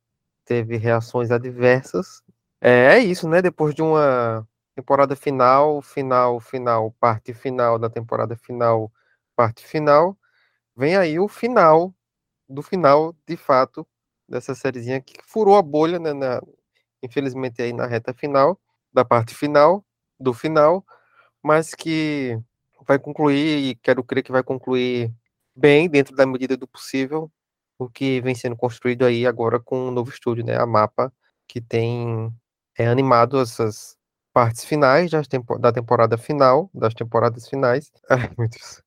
teve 0.43 0.77
reações 0.77 1.31
adversas, 1.31 2.21
é, 2.61 2.95
é 2.95 2.99
isso, 2.99 3.27
né? 3.29 3.41
Depois 3.41 3.73
de 3.75 3.81
uma 3.81 4.47
temporada 4.75 5.15
final, 5.15 5.81
final, 5.81 6.39
final, 6.39 6.91
parte 6.99 7.33
final 7.33 7.77
da 7.79 7.89
temporada 7.89 8.35
final, 8.37 8.91
parte 9.35 9.65
final, 9.65 10.17
vem 10.75 10.97
aí 10.97 11.19
o 11.19 11.27
final 11.29 11.93
do 12.49 12.61
final, 12.63 13.15
de 13.27 13.37
fato, 13.37 13.87
dessa 14.29 14.55
sériezinha 14.55 15.01
que 15.01 15.15
furou 15.25 15.57
a 15.57 15.61
bolha, 15.63 15.99
né? 15.99 16.13
Na, 16.13 16.41
infelizmente 17.03 17.61
aí 17.61 17.73
na 17.73 17.87
reta 17.87 18.13
final, 18.13 18.59
da 18.93 19.05
parte 19.05 19.35
final, 19.35 19.85
do 20.19 20.33
final, 20.33 20.85
mas 21.43 21.75
que 21.75 22.39
vai 22.87 22.99
concluir, 22.99 23.71
e 23.71 23.75
quero 23.77 24.03
crer 24.03 24.23
que 24.23 24.31
vai 24.33 24.43
concluir 24.43 25.13
bem, 25.55 25.89
dentro 25.89 26.15
da 26.15 26.25
medida 26.27 26.57
do 26.57 26.67
possível, 26.67 27.31
o 27.79 27.89
que 27.89 28.21
vem 28.21 28.35
sendo 28.35 28.55
construído 28.57 29.05
aí 29.05 29.25
agora 29.27 29.59
com 29.59 29.89
o 29.89 29.91
novo 29.91 30.09
estúdio, 30.11 30.45
né? 30.45 30.57
A 30.57 30.65
Mapa, 30.67 31.13
que 31.47 31.61
tem 31.61 32.33
é 32.79 32.87
animado 32.87 33.39
essas 33.39 33.97
partes 34.33 34.63
finais 34.63 35.11
da 35.11 35.71
temporada 35.71 36.17
final, 36.17 36.69
das 36.73 36.93
temporadas 36.93 37.47
finais. 37.47 37.91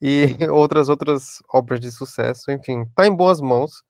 E 0.00 0.26
outras 0.52 0.88
outras 0.88 1.42
obras 1.52 1.80
de 1.80 1.90
sucesso, 1.90 2.52
enfim, 2.52 2.84
tá 2.94 3.04
em 3.04 3.12
boas 3.12 3.40
mãos. 3.40 3.82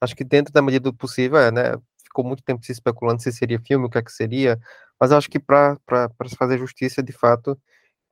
Acho 0.00 0.14
que 0.14 0.24
dentro 0.24 0.52
da 0.52 0.62
medida 0.62 0.84
do 0.90 0.94
possível, 0.96 1.38
é, 1.38 1.50
né? 1.50 1.74
Ficou 2.04 2.24
muito 2.24 2.44
tempo 2.44 2.64
se 2.64 2.70
especulando 2.70 3.22
se 3.22 3.32
seria 3.32 3.58
filme, 3.60 3.86
o 3.86 3.90
que 3.90 3.98
é 3.98 4.02
que 4.02 4.12
seria, 4.12 4.60
mas 5.00 5.10
acho 5.12 5.28
que 5.28 5.40
para 5.40 5.76
se 6.28 6.36
fazer 6.36 6.58
justiça, 6.58 7.02
de 7.02 7.12
fato, 7.12 7.58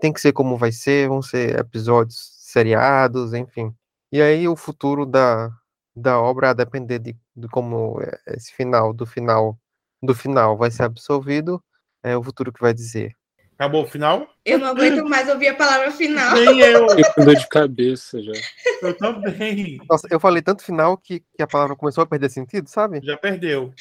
tem 0.01 0.12
que 0.12 0.20
ser 0.20 0.32
como 0.32 0.56
vai 0.56 0.72
ser, 0.72 1.09
vão 1.09 1.22
ser 1.22 1.59
episódios 1.59 2.32
seriados, 2.40 3.34
enfim. 3.34 3.72
E 4.10 4.20
aí 4.20 4.48
o 4.48 4.56
futuro 4.56 5.06
da, 5.06 5.51
da 5.94 6.20
obra 6.20 6.51
a 6.51 6.55
depender 6.55 6.98
de, 6.98 7.16
de 7.36 7.48
como 7.48 8.01
é 8.02 8.34
esse 8.36 8.52
final, 8.55 8.92
do 8.92 9.06
final 9.06 9.56
do 10.02 10.14
final 10.14 10.56
vai 10.56 10.70
ser 10.70 10.85
absolvido, 10.85 11.62
é 12.02 12.16
o 12.16 12.22
futuro 12.22 12.52
que 12.52 12.60
vai 12.60 12.72
dizer. 12.72 13.14
Acabou 13.55 13.85
o 13.85 13.86
final? 13.86 14.27
Eu 14.43 14.59
não 14.59 14.68
aguento 14.68 15.05
mais 15.05 15.28
ouvir 15.28 15.48
a 15.48 15.55
palavra 15.55 15.90
final. 15.93 16.35
Nem 16.35 16.60
eu. 16.60 16.86
Eu 16.86 17.24
dor 17.24 17.35
de 17.35 17.47
cabeça 17.47 18.22
já. 18.22 18.32
Eu 18.81 18.97
também. 18.97 19.78
Nossa, 19.86 20.09
eu 20.10 20.18
falei 20.18 20.40
tanto 20.40 20.64
final 20.64 20.97
que, 20.97 21.20
que 21.20 21.43
a 21.43 21.47
palavra 21.47 21.77
começou 21.77 22.02
a 22.02 22.06
perder 22.06 22.31
sentido, 22.31 22.68
sabe? 22.68 23.01
Já 23.02 23.18
perdeu. 23.18 23.74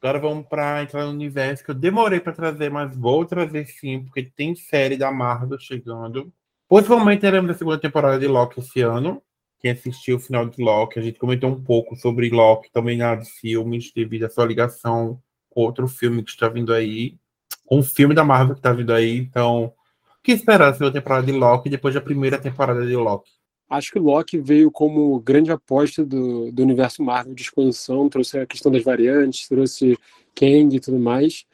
Agora 0.00 0.18
vamos 0.18 0.46
para 0.46 0.82
entrar 0.82 1.04
no 1.04 1.10
universo 1.10 1.62
que 1.62 1.70
eu 1.70 1.74
demorei 1.74 2.18
para 2.18 2.32
trazer, 2.32 2.70
mas 2.70 2.96
vou 2.96 3.26
trazer 3.26 3.66
sim, 3.66 4.04
porque 4.04 4.22
tem 4.22 4.54
série 4.54 4.96
da 4.96 5.10
Marvel 5.10 5.58
chegando. 5.58 6.32
Possivelmente 6.66 7.20
teremos 7.20 7.50
a 7.50 7.54
segunda 7.54 7.78
temporada 7.78 8.18
de 8.18 8.26
Loki 8.26 8.60
esse 8.60 8.80
ano 8.80 9.22
quem 9.66 9.72
assistiu 9.72 10.16
o 10.16 10.20
final 10.20 10.48
de 10.48 10.62
Loki, 10.62 10.98
a 10.98 11.02
gente 11.02 11.18
comentou 11.18 11.50
um 11.50 11.60
pouco 11.60 11.96
sobre 11.96 12.30
Loki 12.30 12.70
também 12.70 12.96
na 12.96 13.16
de 13.16 13.28
filmes, 13.28 13.90
devido 13.92 14.24
à 14.24 14.30
sua 14.30 14.44
ligação 14.44 15.20
com 15.50 15.62
outro 15.62 15.88
filme 15.88 16.22
que 16.22 16.30
está 16.30 16.48
vindo 16.48 16.72
aí, 16.72 17.16
com 17.64 17.80
o 17.80 17.82
filme 17.82 18.14
da 18.14 18.22
Marvel 18.22 18.54
que 18.54 18.60
está 18.60 18.72
vindo 18.72 18.92
aí. 18.92 19.16
Então, 19.18 19.64
o 19.64 20.22
que 20.22 20.30
esperar 20.30 20.70
da 20.70 20.74
segunda 20.74 20.92
temporada 20.92 21.26
de 21.26 21.32
Loki 21.32 21.68
depois 21.68 21.94
da 21.94 22.00
primeira 22.00 22.38
temporada 22.38 22.86
de 22.86 22.94
Loki? 22.94 23.30
Acho 23.68 23.90
que 23.90 23.98
Loki 23.98 24.38
veio 24.38 24.70
como 24.70 25.18
grande 25.18 25.50
aposta 25.50 26.04
do, 26.04 26.52
do 26.52 26.62
universo 26.62 27.02
Marvel 27.02 27.34
de 27.34 27.42
expansão, 27.42 28.08
trouxe 28.08 28.38
a 28.38 28.46
questão 28.46 28.70
das 28.70 28.84
variantes, 28.84 29.48
trouxe 29.48 29.98
Kang 30.32 30.76
e 30.76 30.78
tudo 30.78 31.00
mais. 31.00 31.44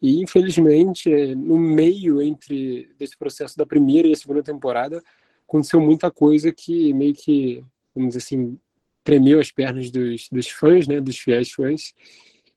E, 0.00 0.22
infelizmente, 0.22 1.34
no 1.34 1.58
meio 1.58 2.22
entre 2.22 2.88
desse 2.98 3.18
processo 3.18 3.54
da 3.58 3.66
primeira 3.66 4.08
e 4.08 4.12
a 4.12 4.16
segunda 4.16 4.42
temporada, 4.42 5.02
aconteceu 5.50 5.80
muita 5.80 6.10
coisa 6.12 6.52
que 6.52 6.94
meio 6.94 7.12
que, 7.12 7.64
vamos 7.92 8.10
dizer 8.10 8.18
assim, 8.18 8.56
tremeu 9.02 9.40
as 9.40 9.50
pernas 9.50 9.90
dos, 9.90 10.28
dos 10.30 10.48
fãs, 10.48 10.86
né, 10.86 11.00
dos 11.00 11.18
fiéis 11.18 11.50
fãs, 11.50 11.92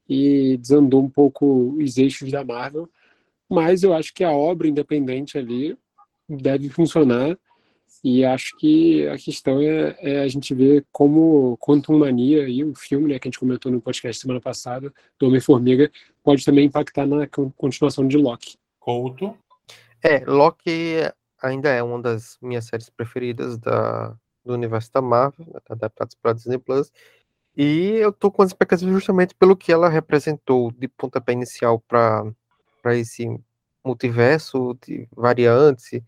e 0.07 0.57
desandou 0.57 1.01
um 1.01 1.09
pouco 1.09 1.75
os 1.81 1.97
eixos 1.97 2.31
da 2.31 2.43
Marvel. 2.43 2.87
Mas 3.49 3.81
eu 3.81 3.93
acho 3.93 4.13
que 4.13 4.23
a 4.23 4.31
obra 4.31 4.67
independente 4.67 5.37
ali 5.37 5.75
deve 6.29 6.69
funcionar 6.69 7.37
e 8.03 8.23
acho 8.23 8.55
que 8.57 9.07
a 9.07 9.17
questão 9.17 9.59
é, 9.61 9.95
é, 9.99 10.19
a 10.19 10.27
gente 10.27 10.53
ver 10.53 10.85
como 10.91 11.57
Quantum 11.57 11.97
Mania 11.97 12.47
e 12.47 12.63
o 12.63 12.75
filme, 12.75 13.07
né, 13.11 13.17
que 13.17 13.27
a 13.27 13.29
gente 13.29 13.39
comentou 13.39 13.71
no 13.71 13.81
podcast 13.81 14.21
semana 14.21 14.41
passada, 14.41 14.93
do 15.17 15.27
Homem-Formiga, 15.27 15.89
pode 16.21 16.45
também 16.45 16.65
impactar 16.65 17.07
na 17.07 17.27
continuação 17.27 18.07
de 18.07 18.17
Loki. 18.17 18.55
Couto. 18.79 19.35
É, 20.03 20.19
Loki 20.25 20.97
ainda 21.43 21.69
é 21.69 21.83
uma 21.83 22.01
das 22.01 22.37
minhas 22.41 22.65
séries 22.65 22.89
preferidas 22.89 23.57
da, 23.57 24.15
do 24.43 24.53
universo 24.53 24.91
da 24.93 25.01
Marvel, 25.01 25.45
adaptadas 25.69 26.15
para 26.15 26.33
Disney 26.33 26.57
Plus. 26.57 26.91
E 27.55 27.97
eu 27.97 28.11
tô 28.11 28.31
com 28.31 28.41
as 28.41 28.49
expectativas 28.49 28.93
justamente 28.93 29.35
pelo 29.35 29.55
que 29.55 29.71
ela 29.71 29.89
representou 29.89 30.71
de 30.71 30.87
pontapé 30.87 31.33
inicial 31.33 31.79
para 31.79 32.33
esse 32.95 33.27
multiverso 33.83 34.75
de 34.85 35.07
variantes 35.15 36.01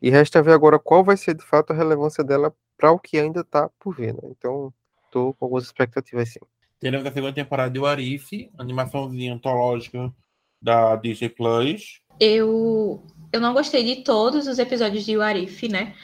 e 0.00 0.10
resta 0.10 0.42
ver 0.42 0.52
agora 0.52 0.78
qual 0.78 1.04
vai 1.04 1.16
ser 1.16 1.34
de 1.34 1.44
fato 1.44 1.72
a 1.72 1.76
relevância 1.76 2.22
dela 2.22 2.54
para 2.78 2.92
o 2.92 2.98
que 2.98 3.18
ainda 3.18 3.40
está 3.40 3.68
por 3.80 3.94
vir. 3.94 4.14
Né? 4.14 4.20
Então, 4.24 4.72
estou 5.04 5.34
com 5.34 5.44
algumas 5.44 5.64
expectativas 5.64 6.32
sim. 6.32 6.40
Teremos 6.78 7.06
a 7.06 7.12
segunda 7.12 7.32
temporada 7.32 7.70
de 7.70 7.78
Warif, 7.78 8.50
animaçãozinha 8.56 9.34
antológica 9.34 10.12
da 10.60 10.96
Disney 10.96 11.28
Plus. 11.28 12.00
Eu, 12.18 13.02
eu 13.32 13.40
não 13.40 13.52
gostei 13.52 13.84
de 13.84 14.02
todos 14.02 14.46
os 14.46 14.58
episódios 14.58 15.04
de 15.04 15.16
Warif, 15.16 15.68
né? 15.68 15.94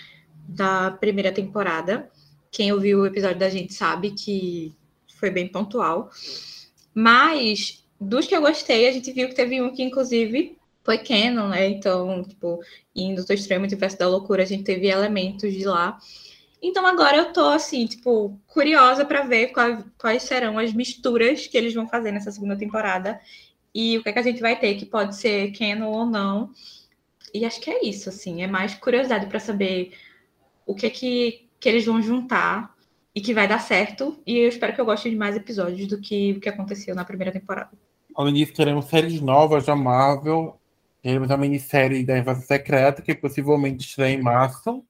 Da 0.48 0.90
primeira 0.90 1.32
temporada. 1.32 2.10
Quem 2.50 2.72
ouviu 2.72 3.00
o 3.00 3.06
episódio 3.06 3.38
da 3.38 3.48
gente 3.48 3.72
sabe 3.72 4.10
que 4.10 4.74
foi 5.18 5.30
bem 5.30 5.48
pontual. 5.48 6.10
Mas 6.94 7.84
dos 8.00 8.26
que 8.26 8.34
eu 8.34 8.42
gostei, 8.42 8.88
a 8.88 8.92
gente 8.92 9.12
viu 9.12 9.28
que 9.28 9.34
teve 9.34 9.62
um 9.62 9.72
que, 9.72 9.82
inclusive, 9.82 10.58
foi 10.84 10.98
canon, 10.98 11.48
né? 11.48 11.68
Então, 11.68 12.24
tipo, 12.24 12.60
indo 12.94 13.24
do 13.24 13.32
extremo 13.32 13.64
universo 13.64 13.98
da 13.98 14.08
loucura, 14.08 14.42
a 14.42 14.46
gente 14.46 14.64
teve 14.64 14.88
elementos 14.88 15.52
de 15.52 15.64
lá. 15.64 15.98
Então 16.60 16.86
agora 16.86 17.16
eu 17.16 17.32
tô 17.32 17.46
assim, 17.46 17.86
tipo, 17.86 18.38
curiosa 18.46 19.04
para 19.04 19.22
ver 19.22 19.48
quais, 19.48 19.84
quais 19.98 20.22
serão 20.22 20.58
as 20.58 20.72
misturas 20.72 21.46
que 21.48 21.56
eles 21.56 21.74
vão 21.74 21.88
fazer 21.88 22.12
nessa 22.12 22.30
segunda 22.30 22.56
temporada 22.56 23.20
e 23.74 23.98
o 23.98 24.02
que, 24.02 24.08
é 24.08 24.12
que 24.12 24.18
a 24.18 24.22
gente 24.22 24.40
vai 24.40 24.58
ter, 24.58 24.74
que 24.74 24.86
pode 24.86 25.16
ser 25.16 25.52
canon 25.52 25.90
ou 25.90 26.06
não. 26.06 26.50
E 27.34 27.44
acho 27.44 27.60
que 27.60 27.70
é 27.70 27.84
isso, 27.84 28.08
assim, 28.08 28.42
é 28.42 28.46
mais 28.46 28.74
curiosidade 28.74 29.26
para 29.26 29.40
saber 29.40 29.92
o 30.66 30.74
que 30.74 30.86
é 30.86 30.90
que, 30.90 31.48
que 31.58 31.68
eles 31.68 31.84
vão 31.84 32.02
juntar 32.02 32.74
e 33.14 33.20
que 33.20 33.34
vai 33.34 33.48
dar 33.48 33.60
certo. 33.60 34.20
E 34.26 34.38
eu 34.38 34.48
espero 34.48 34.74
que 34.74 34.80
eu 34.80 34.84
goste 34.84 35.08
de 35.08 35.16
mais 35.16 35.36
episódios 35.36 35.88
do 35.88 36.00
que 36.00 36.32
o 36.32 36.40
que 36.40 36.48
aconteceu 36.48 36.94
na 36.94 37.04
primeira 37.04 37.32
temporada. 37.32 37.70
Além 38.14 38.34
disso, 38.34 38.52
teremos 38.52 38.86
séries 38.86 39.20
novas 39.20 39.64
da 39.64 39.74
Marvel 39.74 40.58
temos 41.02 41.32
a 41.32 41.36
minissérie 41.36 42.06
da 42.06 42.16
Invasão 42.16 42.44
Secreta, 42.44 43.02
que 43.02 43.12
possivelmente 43.12 43.84
estreia 43.84 44.14
em 44.14 44.22
março. 44.22 44.84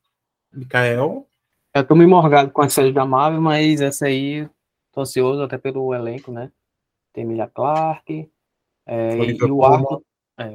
Mikael. 0.52 1.26
Eu 1.74 1.86
tô 1.86 1.94
meio 1.94 2.10
morgado 2.10 2.50
com 2.50 2.60
a 2.60 2.68
série 2.68 2.92
da 2.92 3.06
Marvel, 3.06 3.40
mas 3.40 3.80
essa 3.80 4.04
aí 4.04 4.46
tô 4.92 5.00
ansioso 5.00 5.42
até 5.42 5.56
pelo 5.56 5.94
elenco, 5.94 6.30
né? 6.30 6.52
Tem 7.14 7.24
Emilia 7.24 7.46
Clarke, 7.46 8.30
é, 8.86 9.16
e, 9.18 9.36
e, 9.36 9.44
o 9.44 9.64
arco. 9.64 10.04
É. 10.38 10.50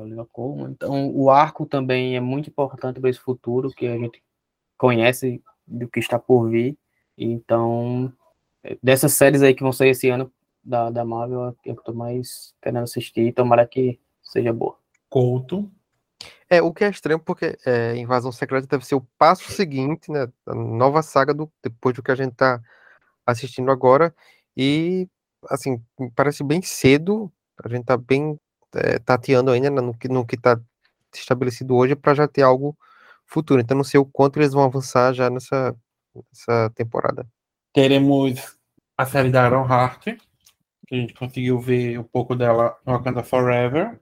Então, 0.70 1.16
o 1.16 1.30
arco 1.30 1.66
também 1.66 2.16
é 2.16 2.20
muito 2.20 2.50
importante 2.50 3.00
para 3.00 3.10
esse 3.10 3.20
futuro 3.20 3.70
que 3.72 3.88
a 3.88 3.98
gente 3.98 4.22
conhece 4.78 5.42
do 5.66 5.88
que 5.88 6.00
está 6.00 6.18
por 6.18 6.50
vir. 6.50 6.78
Então, 7.18 8.12
é, 8.64 8.78
dessas 8.82 9.14
séries 9.14 9.42
aí 9.42 9.54
que 9.54 9.64
vão 9.64 9.72
sair 9.72 9.90
esse 9.90 10.10
ano 10.10 10.32
da, 10.64 10.90
da 10.90 11.06
Marvel, 11.06 11.50
é 11.50 11.54
eu 11.66 11.76
tô 11.76 11.94
mais 11.94 12.54
querendo 12.62 12.84
assistir. 12.84 13.34
Tomara 13.34 13.66
que 13.66 14.00
seja 14.22 14.52
boa. 14.52 14.78
Couto. 15.10 15.72
É, 16.50 16.62
o 16.62 16.74
que 16.74 16.84
é 16.84 16.90
estranho 16.90 17.20
porque 17.20 17.58
é, 17.66 17.96
Invasão 17.96 18.32
Secreta 18.32 18.68
deve 18.68 18.86
ser 18.86 18.96
o 18.96 19.08
passo 19.18 19.52
seguinte, 19.52 20.12
né? 20.12 20.28
A 20.46 20.56
nova 20.56 21.02
saga 21.02 21.34
do, 21.34 21.52
depois 21.62 21.96
do 21.96 22.04
que 22.04 22.12
a 22.12 22.16
gente 22.16 22.36
tá 22.36 22.62
assistindo 23.26 23.70
agora. 23.70 24.14
E, 24.56 25.08
assim, 25.50 25.82
parece 26.16 26.44
bem 26.44 26.62
cedo. 26.62 27.32
A 27.64 27.70
gente 27.70 27.86
tá 27.86 27.98
bem 27.98 28.38
é, 28.76 29.00
tateando 29.00 29.52
ainda 29.52 29.70
no 29.70 29.98
que, 29.98 30.08
no 30.08 30.26
que 30.26 30.38
tá 30.38 30.60
estabelecido 31.14 31.76
hoje 31.76 31.96
para 31.96 32.14
já 32.14 32.28
ter 32.28 32.42
algo 32.42 32.78
futuro. 33.26 33.62
Então, 33.62 33.76
não 33.76 33.84
sei 33.84 34.00
o 34.00 34.06
quanto 34.06 34.38
eles 34.38 34.54
vão 34.54 34.64
avançar 34.64 35.14
já 35.14 35.30
nessa, 35.30 35.76
nessa 36.16 36.72
temporada. 36.76 37.28
Teremos 37.74 38.58
a 38.98 39.06
série 39.06 39.30
da 39.30 39.44
Aaron 39.44 39.66
Hart, 39.66 40.04
que 40.88 40.96
a 40.96 40.96
gente 40.96 41.14
conseguiu 41.14 41.60
ver 41.60 42.00
um 42.00 42.04
pouco 42.04 42.36
dela 42.36 42.78
no 42.86 42.94
Wakanda 42.94 43.24
Forever 43.24 44.00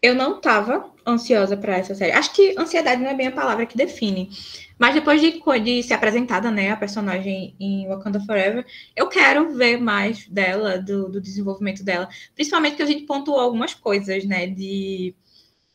eu 0.00 0.14
não 0.14 0.36
estava 0.36 0.92
ansiosa 1.08 1.56
para 1.56 1.76
essa 1.76 1.94
série. 1.94 2.12
Acho 2.12 2.32
que 2.32 2.54
ansiedade 2.58 3.02
não 3.02 3.10
é 3.10 3.14
bem 3.14 3.28
a 3.28 3.32
palavra 3.32 3.66
que 3.66 3.76
define. 3.76 4.30
Mas 4.78 4.94
depois 4.94 5.20
de, 5.20 5.40
de 5.62 5.82
ser 5.82 5.94
apresentada, 5.94 6.50
né, 6.50 6.70
a 6.70 6.76
personagem 6.76 7.54
em 7.58 7.88
Wakanda 7.88 8.20
Forever, 8.20 8.64
eu 8.94 9.08
quero 9.08 9.54
ver 9.54 9.80
mais 9.80 10.28
dela, 10.28 10.78
do, 10.78 11.08
do 11.08 11.20
desenvolvimento 11.20 11.82
dela. 11.82 12.08
Principalmente 12.34 12.76
que 12.76 12.82
a 12.82 12.86
gente 12.86 13.04
pontuou 13.04 13.40
algumas 13.40 13.74
coisas, 13.74 14.24
né, 14.24 14.46
de... 14.46 15.14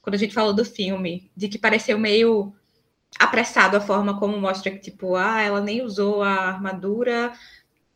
Quando 0.02 0.16
a 0.16 0.20
gente 0.20 0.34
falou 0.34 0.54
do 0.54 0.66
filme, 0.66 1.32
de 1.36 1.48
que 1.48 1.58
pareceu 1.58 1.98
meio 1.98 2.54
apressado 3.20 3.78
a 3.78 3.82
forma 3.82 4.20
como 4.20 4.40
mostra 4.40 4.72
que, 4.72 4.80
tipo, 4.80 5.16
ah, 5.16 5.42
ela 5.42 5.62
nem 5.62 5.82
usou 5.82 6.22
a 6.22 6.32
armadura 6.32 7.32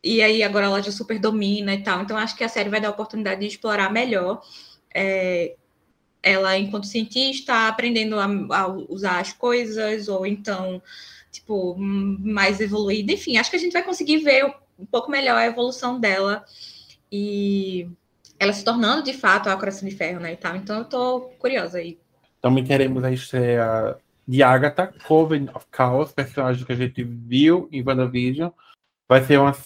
e 0.02 0.22
aí 0.22 0.42
agora 0.42 0.66
ela 0.66 0.82
já 0.82 0.92
super 0.92 1.18
domina 1.18 1.74
e 1.74 1.82
tal. 1.82 2.02
Então, 2.02 2.16
acho 2.16 2.36
que 2.36 2.44
a 2.44 2.48
série 2.48 2.70
vai 2.70 2.80
dar 2.80 2.88
a 2.88 2.92
oportunidade 2.92 3.40
de 3.40 3.46
explorar 3.46 3.92
melhor 3.92 4.42
é, 4.94 5.56
ela, 6.22 6.58
enquanto 6.58 6.86
cientista, 6.86 7.68
aprendendo 7.68 8.18
a, 8.18 8.26
a, 8.56 8.68
usar 8.68 9.20
as 9.20 9.32
coisas, 9.32 10.08
ou 10.08 10.26
então, 10.26 10.82
tipo, 11.30 11.76
mais 11.78 12.60
evoluída. 12.60 13.12
Enfim, 13.12 13.36
acho 13.36 13.50
que 13.50 13.56
a 13.56 13.60
gente 13.60 13.72
vai 13.72 13.82
conseguir 13.82 14.18
ver 14.18 14.52
um 14.78 14.86
pouco 14.86 15.10
melhor 15.10 15.36
a 15.36 15.46
evolução 15.46 15.98
dela 15.98 16.44
e 17.10 17.88
ela 18.38 18.52
se 18.52 18.64
tornando, 18.64 19.02
de 19.02 19.12
fato, 19.12 19.48
a 19.48 19.56
Coração 19.56 19.88
de 19.88 19.94
Ferro, 19.94 20.20
né, 20.20 20.32
e 20.32 20.36
tal. 20.36 20.56
Então, 20.56 20.78
eu 20.78 20.84
tô 20.84 21.20
curiosa 21.38 21.78
aí. 21.78 21.98
Também 22.40 22.64
teremos 22.64 23.02
a 23.02 23.10
estreia 23.10 23.96
de 24.26 24.42
Agatha, 24.42 24.92
Coven 25.06 25.48
of 25.54 25.66
Chaos, 25.74 26.12
personagem 26.12 26.64
que 26.64 26.72
a 26.72 26.76
gente 26.76 27.02
viu 27.02 27.68
em 27.72 27.82
WandaVision. 27.82 28.50
Vai 29.08 29.24
ser 29.24 29.38
uma, 29.38 29.56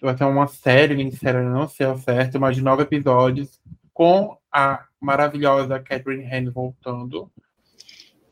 vai 0.00 0.16
ser 0.16 0.24
uma 0.24 0.46
série, 0.46 0.96
minissérie, 0.96 1.42
não 1.42 1.68
sei 1.68 1.86
ao 1.86 1.98
certo, 1.98 2.40
mas 2.40 2.56
de 2.56 2.62
nove 2.62 2.82
episódios, 2.82 3.60
com 3.96 4.36
a 4.52 4.84
maravilhosa 5.00 5.80
Catherine 5.80 6.26
Hand 6.30 6.52
voltando. 6.52 7.32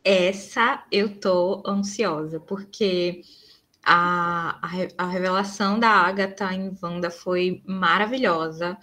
Essa 0.03 0.85
eu 0.91 1.19
tô 1.19 1.63
ansiosa, 1.65 2.39
porque 2.39 3.23
a, 3.83 4.59
a, 4.61 4.69
a 5.05 5.07
revelação 5.07 5.79
da 5.79 5.89
Agatha 5.89 6.53
em 6.53 6.71
Wanda 6.79 7.09
foi 7.09 7.63
maravilhosa. 7.65 8.77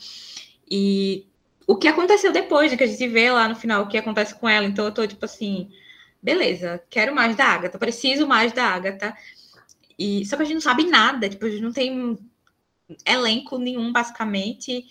E 0.69 1.29
o 1.69 1.77
que 1.77 1.87
aconteceu 1.87 2.33
depois, 2.33 2.73
né, 2.73 2.77
que 2.77 2.83
a 2.83 2.89
gente 2.89 3.07
vê 3.07 3.31
lá 3.31 3.49
no 3.49 3.55
final 3.55 3.85
o 3.85 3.89
que 3.89 3.97
acontece 3.97 4.35
com 4.35 4.49
ela. 4.49 4.67
Então 4.67 4.85
eu 4.85 4.93
tô 4.93 5.07
tipo 5.07 5.25
assim, 5.25 5.71
beleza, 6.21 6.83
quero 6.91 7.15
mais 7.15 7.37
da 7.37 7.45
Agatha, 7.45 7.79
preciso 7.79 8.27
mais 8.27 8.53
da 8.53 8.65
Agatha. 8.65 9.17
E 9.97 10.27
só 10.27 10.37
que 10.37 10.43
a 10.43 10.45
gente 10.47 10.55
não 10.55 10.61
sabe 10.61 10.87
nada, 10.87 11.29
tipo, 11.29 11.47
a 11.47 11.49
gente 11.49 11.63
não 11.63 11.73
tem 11.73 12.19
elenco 13.07 13.57
nenhum 13.57 13.93
basicamente 13.93 14.85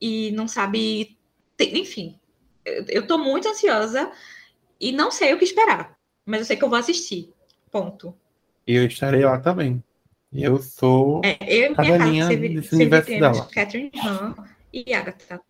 e 0.00 0.30
não 0.32 0.48
sabe 0.48 1.15
enfim, 1.58 2.18
eu 2.64 3.06
tô 3.06 3.18
muito 3.18 3.48
ansiosa 3.48 4.10
e 4.80 4.92
não 4.92 5.10
sei 5.10 5.34
o 5.34 5.38
que 5.38 5.44
esperar, 5.44 5.96
mas 6.24 6.40
eu 6.40 6.46
sei 6.46 6.56
que 6.56 6.64
eu 6.64 6.68
vou 6.68 6.78
assistir. 6.78 7.32
Ponto. 7.70 8.14
Eu 8.66 8.86
estarei 8.86 9.24
lá 9.24 9.38
também. 9.38 9.82
Eu 10.32 10.58
sou 10.58 11.22
é, 11.24 11.36
eu 11.40 11.72
a 11.72 11.76
cadelinha 11.76 12.28
desse 12.28 12.74
universo 12.74 13.10
dela. 13.10 13.46
Catherine 13.46 13.92
Han 14.04 14.34
e 14.72 14.92
Agatha. 14.92 15.40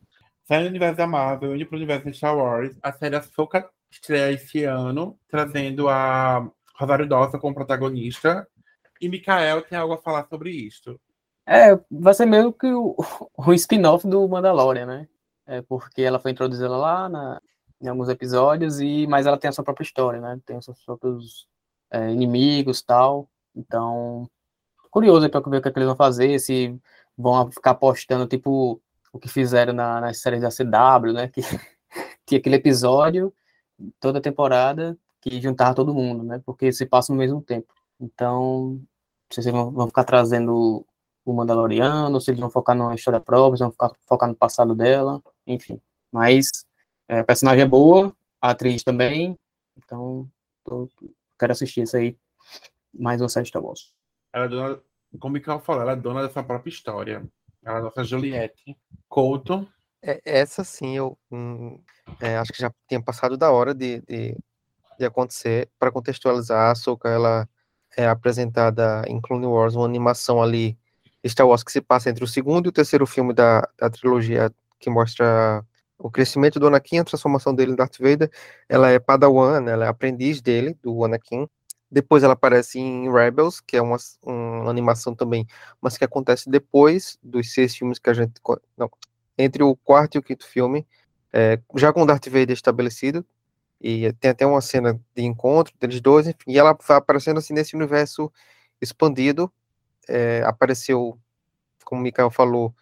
Saindo 0.44 0.64
do 0.64 0.70
universo 0.70 0.96
da 0.96 1.06
Marvel, 1.06 1.56
indo 1.56 1.66
pro 1.66 1.76
universo 1.76 2.08
de 2.08 2.16
Star 2.16 2.36
Wars, 2.36 2.76
a 2.82 2.92
série 2.92 3.16
Ahsoka 3.16 3.68
estreia 3.90 4.32
esse 4.32 4.62
ano, 4.64 5.18
trazendo 5.28 5.88
a 5.88 6.48
Rosário 6.78 7.08
Dawson 7.08 7.38
como 7.38 7.54
protagonista. 7.54 8.46
E 9.00 9.08
Mikael 9.08 9.62
tem 9.62 9.76
algo 9.76 9.94
a 9.94 9.98
falar 9.98 10.26
sobre 10.28 10.50
isto. 10.50 11.00
É, 11.46 11.78
vai 11.90 12.14
ser 12.14 12.26
meio 12.26 12.52
que 12.52 12.66
o, 12.66 12.96
o 13.36 13.52
spin-off 13.54 14.06
do 14.06 14.28
Mandalorian, 14.28 14.86
né? 14.86 15.08
É, 15.46 15.62
porque 15.62 16.02
ela 16.02 16.18
foi 16.18 16.32
introduzida 16.32 16.68
lá 16.68 17.08
na, 17.08 17.40
em 17.80 17.88
alguns 17.88 18.08
episódios, 18.08 18.80
e 18.80 19.06
mas 19.06 19.26
ela 19.26 19.38
tem 19.38 19.48
a 19.48 19.52
sua 19.52 19.64
própria 19.64 19.84
história, 19.84 20.20
né? 20.20 20.40
Tem 20.44 20.56
os 20.56 20.64
seus 20.64 20.82
próprios 20.84 21.46
é, 21.90 22.10
inimigos 22.10 22.82
tal. 22.82 23.28
Então, 23.54 24.28
curioso 24.90 25.28
para 25.30 25.40
ver 25.40 25.58
o 25.58 25.62
que, 25.62 25.68
é 25.68 25.72
que, 25.72 25.78
eles 25.78 25.86
vão 25.88 25.96
fazer, 25.96 26.38
se 26.40 26.78
vão 27.16 27.50
ficar 27.50 27.72
apostando, 27.72 28.26
tipo, 28.26 28.80
o 29.12 29.18
que 29.18 29.28
fizeram 29.28 29.72
na, 29.72 30.00
nas 30.00 30.18
séries 30.18 30.42
da 30.42 30.50
CW, 30.50 31.12
né? 31.12 31.28
Que, 31.28 31.40
tinha 32.26 32.38
aquele 32.38 32.56
episódio 32.56 33.32
toda 34.00 34.20
temporada 34.20 34.98
que 35.20 35.40
juntava 35.40 35.74
todo 35.74 35.94
mundo, 35.94 36.24
né? 36.24 36.40
Porque 36.44 36.72
se 36.72 36.86
passa 36.86 37.12
no 37.12 37.18
mesmo 37.18 37.42
tempo. 37.42 37.72
Então, 38.00 38.70
não 38.72 38.86
sei 39.30 39.42
se 39.44 39.50
vão, 39.50 39.70
vão 39.70 39.86
ficar 39.88 40.04
trazendo 40.04 40.86
o 41.24 41.32
Mandaloriano, 41.32 42.20
se 42.20 42.30
eles 42.30 42.40
vão 42.40 42.50
focar 42.50 42.76
numa 42.76 42.94
história 42.94 43.20
própria, 43.20 43.56
se 43.58 43.64
vão 43.64 43.74
focar 44.06 44.28
no 44.28 44.34
passado 44.36 44.74
dela, 44.74 45.20
enfim. 45.46 45.80
Mas 46.10 46.48
é, 47.08 47.20
a 47.20 47.24
personagem 47.24 47.62
é 47.62 47.68
boa, 47.68 48.14
a 48.40 48.50
atriz 48.50 48.82
também, 48.82 49.38
então 49.76 50.28
tô, 50.64 50.88
quero 51.38 51.52
assistir 51.52 51.82
isso 51.82 51.96
aí, 51.96 52.16
mais 52.92 53.20
uma 53.20 53.28
série 53.28 53.46
Star 53.46 53.62
Wars. 53.62 53.94
Ela 54.32 54.46
é 54.46 54.48
dona, 54.48 54.80
como 55.18 55.32
o 55.32 55.34
Mikael 55.34 55.60
falou, 55.60 55.82
ela 55.82 55.92
é 55.92 55.96
dona 55.96 56.26
dessa 56.26 56.42
própria 56.42 56.70
história. 56.70 57.24
Ela 57.64 57.76
é 57.76 57.80
a 57.80 57.82
nossa 57.82 58.04
Juliette. 58.04 58.76
Couto. 59.08 59.66
É, 60.02 60.20
essa 60.24 60.62
sim, 60.62 60.96
eu 60.96 61.18
hum, 61.30 61.80
é, 62.20 62.36
acho 62.36 62.52
que 62.52 62.60
já 62.60 62.72
tinha 62.88 63.02
passado 63.02 63.36
da 63.36 63.50
hora 63.50 63.74
de, 63.74 64.00
de, 64.02 64.36
de 64.98 65.04
acontecer. 65.04 65.68
Para 65.78 65.90
contextualizar, 65.90 66.70
a 66.70 66.74
Soka, 66.74 67.08
ela 67.08 67.48
é 67.96 68.06
apresentada 68.06 69.02
em 69.08 69.20
Clone 69.20 69.46
Wars, 69.46 69.74
uma 69.74 69.86
animação 69.86 70.42
ali, 70.42 70.78
Star 71.26 71.48
Wars, 71.48 71.64
que 71.64 71.72
se 71.72 71.80
passa 71.80 72.10
entre 72.10 72.22
o 72.22 72.28
segundo 72.28 72.66
e 72.66 72.68
o 72.68 72.72
terceiro 72.72 73.06
filme 73.06 73.32
da, 73.32 73.68
da 73.78 73.90
trilogia, 73.90 74.52
que 74.78 74.90
mostra 74.90 75.64
o 75.98 76.10
crescimento 76.10 76.60
do 76.60 76.66
Anakin, 76.66 76.98
a 76.98 77.04
transformação 77.04 77.54
dele 77.54 77.72
em 77.72 77.76
Darth 77.76 77.98
Vader. 77.98 78.30
Ela 78.68 78.90
é 78.90 78.98
Padawan, 78.98 79.66
ela 79.68 79.84
é 79.86 79.88
aprendiz 79.88 80.40
dele, 80.40 80.76
do 80.82 81.04
Anakin. 81.04 81.48
Depois 81.90 82.22
ela 82.22 82.34
aparece 82.34 82.78
em 82.78 83.10
Rebels, 83.10 83.60
que 83.60 83.76
é 83.76 83.82
uma, 83.82 83.96
uma 84.22 84.70
animação 84.70 85.14
também, 85.14 85.46
mas 85.80 85.96
que 85.96 86.04
acontece 86.04 86.50
depois 86.50 87.18
dos 87.22 87.52
seis 87.52 87.76
filmes 87.76 87.98
que 87.98 88.10
a 88.10 88.14
gente. 88.14 88.32
Não, 88.76 88.90
entre 89.38 89.62
o 89.62 89.76
quarto 89.76 90.16
e 90.16 90.18
o 90.18 90.22
quinto 90.22 90.46
filme, 90.46 90.86
é, 91.32 91.60
já 91.76 91.92
com 91.92 92.04
Darth 92.04 92.26
Vader 92.26 92.52
estabelecido, 92.52 93.24
e 93.80 94.12
tem 94.14 94.30
até 94.30 94.46
uma 94.46 94.60
cena 94.60 95.00
de 95.14 95.22
encontro 95.22 95.74
deles 95.78 96.00
dois, 96.00 96.26
enfim, 96.26 96.36
e 96.48 96.58
ela 96.58 96.76
vai 96.86 96.96
aparecendo 96.96 97.38
assim 97.38 97.54
nesse 97.54 97.76
universo 97.76 98.32
expandido. 98.80 99.52
É, 100.08 100.42
apareceu, 100.44 101.18
como 101.84 102.00
o 102.00 102.04
Mikael 102.04 102.30
falou, 102.30 102.74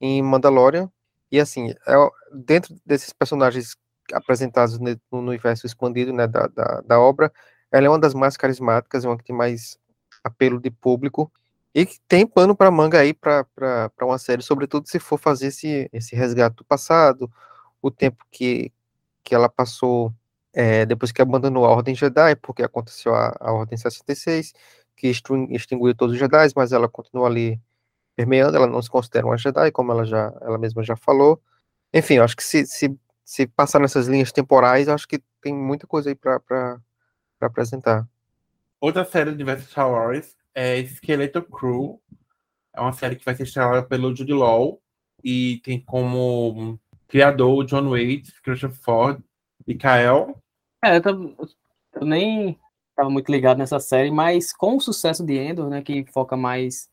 em 0.00 0.22
Mandalorian, 0.22 0.90
e 1.30 1.40
assim, 1.40 1.70
é, 1.86 2.10
dentro 2.32 2.76
desses 2.84 3.12
personagens 3.12 3.76
apresentados 4.12 4.78
no, 4.78 4.98
universo 5.12 5.66
expandido 5.66 6.12
né, 6.12 6.26
da, 6.26 6.46
da, 6.46 6.80
da, 6.80 7.00
obra, 7.00 7.32
ela 7.70 7.86
é 7.86 7.88
uma 7.90 7.98
das 7.98 8.14
mais 8.14 8.36
carismáticas, 8.36 9.04
é 9.04 9.08
uma 9.08 9.18
que 9.18 9.24
tem 9.24 9.36
mais 9.36 9.78
apelo 10.24 10.60
de 10.60 10.70
público, 10.70 11.30
e 11.74 11.84
que 11.84 12.00
tem 12.08 12.26
pano 12.26 12.56
para 12.56 12.70
manga 12.70 12.98
aí 12.98 13.12
para 13.12 13.46
uma 14.02 14.18
série, 14.18 14.42
sobretudo 14.42 14.88
se 14.88 14.98
for 14.98 15.18
fazer 15.18 15.48
esse, 15.48 15.88
esse 15.92 16.16
resgate 16.16 16.56
do 16.56 16.64
passado, 16.64 17.30
o 17.82 17.90
tempo 17.90 18.24
que, 18.30 18.72
que 19.22 19.34
ela 19.34 19.48
passou 19.48 20.12
é, 20.52 20.86
depois 20.86 21.12
que 21.12 21.22
abandonou 21.22 21.64
a 21.66 21.70
Ordem 21.70 21.94
Jedi, 21.94 22.34
porque 22.36 22.62
aconteceu 22.62 23.14
a, 23.14 23.36
a 23.38 23.52
Ordem 23.52 23.76
66, 23.76 24.52
que 24.96 25.08
extinguiu 25.08 25.94
todos 25.94 26.14
os 26.14 26.18
Jedi, 26.18 26.48
mas 26.56 26.72
ela 26.72 26.88
continua 26.88 27.28
ali 27.28 27.60
permeando, 28.18 28.56
ela 28.56 28.66
não 28.66 28.82
se 28.82 28.90
considera 28.90 29.24
uma 29.24 29.38
Jedi, 29.38 29.70
como 29.70 29.92
ela 29.92 30.04
já 30.04 30.36
ela 30.40 30.58
mesma 30.58 30.82
já 30.82 30.96
falou. 30.96 31.40
Enfim, 31.94 32.14
eu 32.14 32.24
acho 32.24 32.36
que 32.36 32.42
se, 32.42 32.66
se, 32.66 32.98
se 33.24 33.46
passar 33.46 33.78
nessas 33.78 34.08
linhas 34.08 34.32
temporais, 34.32 34.88
acho 34.88 35.06
que 35.06 35.22
tem 35.40 35.54
muita 35.54 35.86
coisa 35.86 36.10
aí 36.10 36.16
para 36.16 36.80
apresentar. 37.40 38.08
Outra 38.80 39.04
série 39.04 39.30
do 39.30 39.34
universo 39.34 39.70
Star 39.70 39.88
Wars 39.88 40.36
é 40.52 40.80
Skeleton 40.80 41.42
Crew. 41.42 42.00
É 42.74 42.80
uma 42.80 42.92
série 42.92 43.14
que 43.14 43.24
vai 43.24 43.36
ser 43.36 43.44
estrelada 43.44 43.84
pelo 43.84 44.14
Jude 44.14 44.32
Law 44.32 44.80
e 45.22 45.60
tem 45.62 45.80
como 45.80 46.76
criador 47.06 47.64
John 47.66 47.88
Waits, 47.88 48.40
Christopher 48.40 48.76
Ford 48.80 49.22
e 49.64 49.76
Kael. 49.76 50.42
É, 50.84 50.96
eu, 50.96 51.36
eu 51.94 52.04
nem 52.04 52.58
estava 52.90 53.10
muito 53.10 53.30
ligado 53.30 53.58
nessa 53.58 53.78
série, 53.78 54.10
mas 54.10 54.52
com 54.52 54.76
o 54.76 54.80
sucesso 54.80 55.24
de 55.24 55.38
Endor, 55.38 55.70
né, 55.70 55.82
que 55.82 56.04
foca 56.12 56.36
mais 56.36 56.90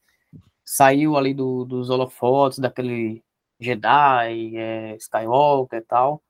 saiu 0.66 1.16
ali 1.16 1.34
do, 1.34 1.64
dos 1.66 1.90
holofotes, 1.90 2.60
daquele 2.60 3.24
Jedi, 3.60 4.58
é, 4.58 4.96
Skywalker 4.98 5.80
e 5.80 5.82
tal. 5.84 6.24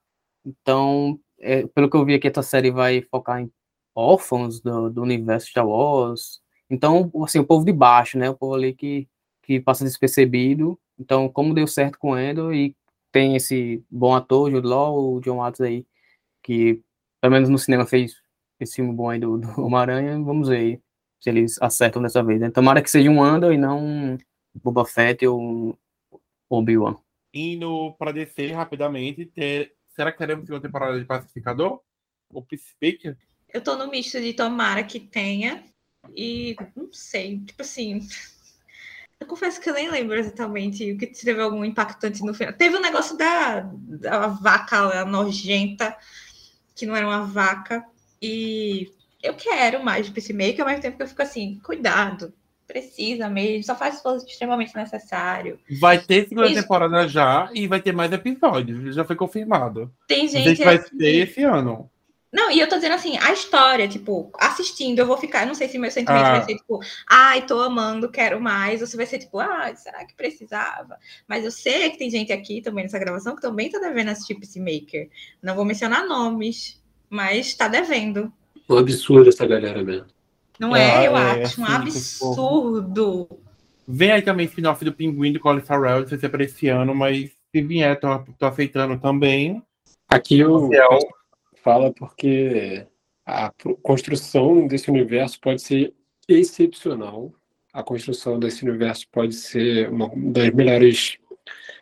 Então, 0.46 1.20
é, 1.40 1.66
pelo 1.68 1.90
que 1.90 1.98
eu 1.98 2.06
vi 2.06 2.16
aqui, 2.16 2.28
essa 2.28 2.44
série 2.44 2.72
vai 2.72 3.02
focar 3.02 3.42
em 3.42 3.52
órfãos 3.96 4.60
do, 4.62 4.90
do 4.90 5.02
universo 5.02 5.48
Star 5.48 5.68
Wars. 5.68 6.42
Então, 6.70 7.12
assim, 7.24 7.40
o 7.40 7.46
povo 7.46 7.66
de 7.66 7.72
baixo, 7.74 8.18
né? 8.18 8.30
O 8.30 8.36
povo 8.36 8.56
ali 8.56 8.74
que, 8.74 9.08
que 9.44 9.60
passa 9.60 9.86
despercebido. 9.86 10.80
Então, 11.00 11.30
como 11.30 11.54
deu 11.54 11.68
certo 11.68 11.98
com 12.00 12.18
Endor 12.18 12.54
e 12.54 12.76
tem 13.12 13.36
esse 13.36 13.84
bom 13.90 14.14
ator, 14.14 14.52
Jude 14.52 14.68
Law, 14.68 15.16
o 15.16 15.22
John 15.22 15.38
Watts 15.38 15.62
aí, 15.62 15.86
que 16.44 16.82
pelo 17.22 17.34
menos 17.34 17.50
no 17.50 17.58
cinema 17.58 17.86
fez 17.86 18.22
esse 18.60 18.76
filme 18.76 18.94
bom 18.94 19.10
aí 19.10 19.20
do, 19.20 19.38
do 19.38 19.62
Homem-Aranha, 19.62 20.22
vamos 20.22 20.50
ver 20.50 20.82
se 21.20 21.30
eles 21.30 21.62
acertam 21.62 22.02
dessa 22.02 22.24
vez. 22.24 22.40
Né? 22.40 22.50
Tomara 22.50 22.82
que 22.82 22.90
seja 22.90 23.10
um 23.10 23.24
Andor 23.24 23.54
e 23.54 23.58
não 23.58 23.84
um 23.84 24.18
Boba 24.54 24.86
Fett 24.86 25.26
ou 25.28 25.42
um 25.42 25.78
Obi-Wan. 26.50 26.96
Indo 27.34 27.94
para 28.00 28.14
descer 28.14 28.52
rapidamente, 28.54 29.26
ter... 29.26 29.74
será 29.90 30.12
que 30.12 30.18
teremos 30.18 30.50
uma 30.50 30.62
temporada 30.62 30.98
de 31.00 31.06
Pacificador? 31.06 31.82
Ou 32.34 32.42
Peacemaker? 32.42 33.18
Eu 33.54 33.62
tô 33.62 33.76
no 33.76 33.90
misto 33.90 34.20
de 34.20 34.34
tomara 34.34 34.84
que 34.84 35.00
tenha 35.00 35.64
e 36.16 36.56
não 36.76 36.92
sei, 36.92 37.40
tipo 37.40 37.62
assim. 37.62 38.08
Eu 39.20 39.28
confesso 39.28 39.62
que 39.62 39.70
eu 39.70 39.74
nem 39.74 39.90
lembro 39.90 40.16
exatamente 40.16 40.92
o 40.92 40.98
que 40.98 41.08
teve 41.08 41.42
algum 41.42 41.64
impactante 41.64 42.22
no 42.24 42.34
final. 42.34 42.54
Teve 42.54 42.76
o 42.76 42.80
um 42.80 42.82
negócio 42.82 43.18
da, 43.18 43.62
da 43.62 44.28
vaca 44.28 45.06
nojenta, 45.06 45.98
que 46.76 46.86
não 46.86 46.96
era 46.96 47.08
uma 47.08 47.24
vaca, 47.24 47.86
e 48.22 48.92
eu 49.26 49.34
quero 49.34 49.84
mais 49.84 50.06
de 50.06 50.12
Peacemaker, 50.12 50.62
ao 50.62 50.68
mesmo 50.68 50.82
tempo 50.82 50.98
que 50.98 51.04
eu 51.04 51.08
fico 51.08 51.22
assim, 51.22 51.60
cuidado, 51.64 52.34
precisa 52.68 53.30
mesmo, 53.30 53.64
só 53.64 53.76
faz 53.76 53.96
esforço 53.96 54.26
extremamente 54.26 54.76
necessário. 54.76 55.60
Vai 55.80 56.00
ter 56.00 56.28
segunda 56.28 56.48
Isso. 56.48 56.62
temporada 56.62 57.08
já 57.08 57.50
e 57.54 57.68
vai 57.68 57.82
ter 57.82 57.92
mais 57.92 58.12
episódios, 58.12 58.96
já 58.96 59.04
foi 59.04 59.16
confirmado. 59.16 59.92
Tem 60.08 60.28
gente. 60.28 60.48
A 60.48 60.50
gente 60.50 60.64
vai 60.64 60.76
assim, 60.78 60.98
ter 60.98 61.16
esse 61.28 61.44
ano. 61.44 61.90
Não, 62.36 62.52
e 62.52 62.60
eu 62.60 62.68
tô 62.68 62.76
dizendo 62.76 62.96
assim, 62.96 63.18
a 63.18 63.32
história, 63.32 63.88
tipo, 63.88 64.30
assistindo, 64.38 65.00
eu 65.00 65.08
vou 65.08 65.16
ficar, 65.16 65.46
não 65.46 65.56
sei 65.56 65.70
se 65.70 65.78
meu 65.78 65.90
sentimento 65.90 66.26
ah. 66.26 66.32
vai 66.32 66.44
ser 66.44 66.56
tipo, 66.56 66.82
ai, 67.08 67.46
tô 67.46 67.62
amando, 67.62 68.12
quero 68.12 68.42
mais, 68.42 68.82
ou 68.82 68.88
se 68.88 68.98
vai 68.98 69.06
ser 69.06 69.20
tipo, 69.20 69.40
ah, 69.40 69.74
será 69.74 70.04
que 70.04 70.14
precisava? 70.16 70.98
Mas 71.26 71.46
eu 71.46 71.52
sei 71.52 71.90
que 71.92 71.98
tem 71.98 72.10
gente 72.10 72.34
aqui 72.34 72.62
também 72.62 72.84
nessa 72.84 73.00
gravação 73.00 73.38
que 73.38 73.42
também 73.42 73.70
tá 73.70 73.80
devendo 73.80 74.10
assistir 74.10 74.36
Peacemaker. 74.36 75.10
Não 75.42 75.56
vou 75.56 75.64
mencionar 75.64 76.06
nomes, 76.06 76.84
mas 77.10 77.54
tá 77.54 77.70
devendo. 77.70 78.34
Um 78.70 78.78
absurdo 78.78 79.30
essa 79.30 79.46
galera 79.46 79.84
mesmo. 79.84 80.08
Não 80.60 80.76
é, 80.76 81.06
é 81.06 81.08
eu 81.08 81.18
é, 81.18 81.44
acho. 81.44 81.62
um 81.62 81.66
absurdo. 81.66 83.30
Vem 83.88 84.12
aí 84.12 84.22
também 84.22 84.48
spin-off 84.48 84.84
do 84.84 84.94
Pinguim 84.94 85.34
do 85.34 85.40
Colin 85.40 85.62
Farrell, 85.62 86.02
não 86.02 86.08
sei 86.08 86.18
se 86.18 86.26
é 86.26 86.30
para 86.30 86.44
esse 86.44 86.68
ano, 86.68 86.96
mas 86.96 87.32
se 87.52 87.62
vier, 87.62 88.00
tô, 88.00 88.08
tô 88.38 88.46
aceitando 88.46 89.00
também. 89.00 89.62
Aqui 90.08 90.40
eu 90.40 90.70
fala 91.64 91.94
porque 91.94 92.86
a 93.26 93.52
construção 93.82 94.68
desse 94.68 94.90
universo 94.90 95.40
pode 95.40 95.62
ser 95.62 95.94
excepcional. 96.28 97.34
A 97.74 97.84
construção 97.84 98.40
desse 98.40 98.64
universo 98.64 99.06
pode 99.12 99.36
ser 99.36 99.90
uma 99.90 100.10
das 100.16 100.50
melhores 100.52 101.18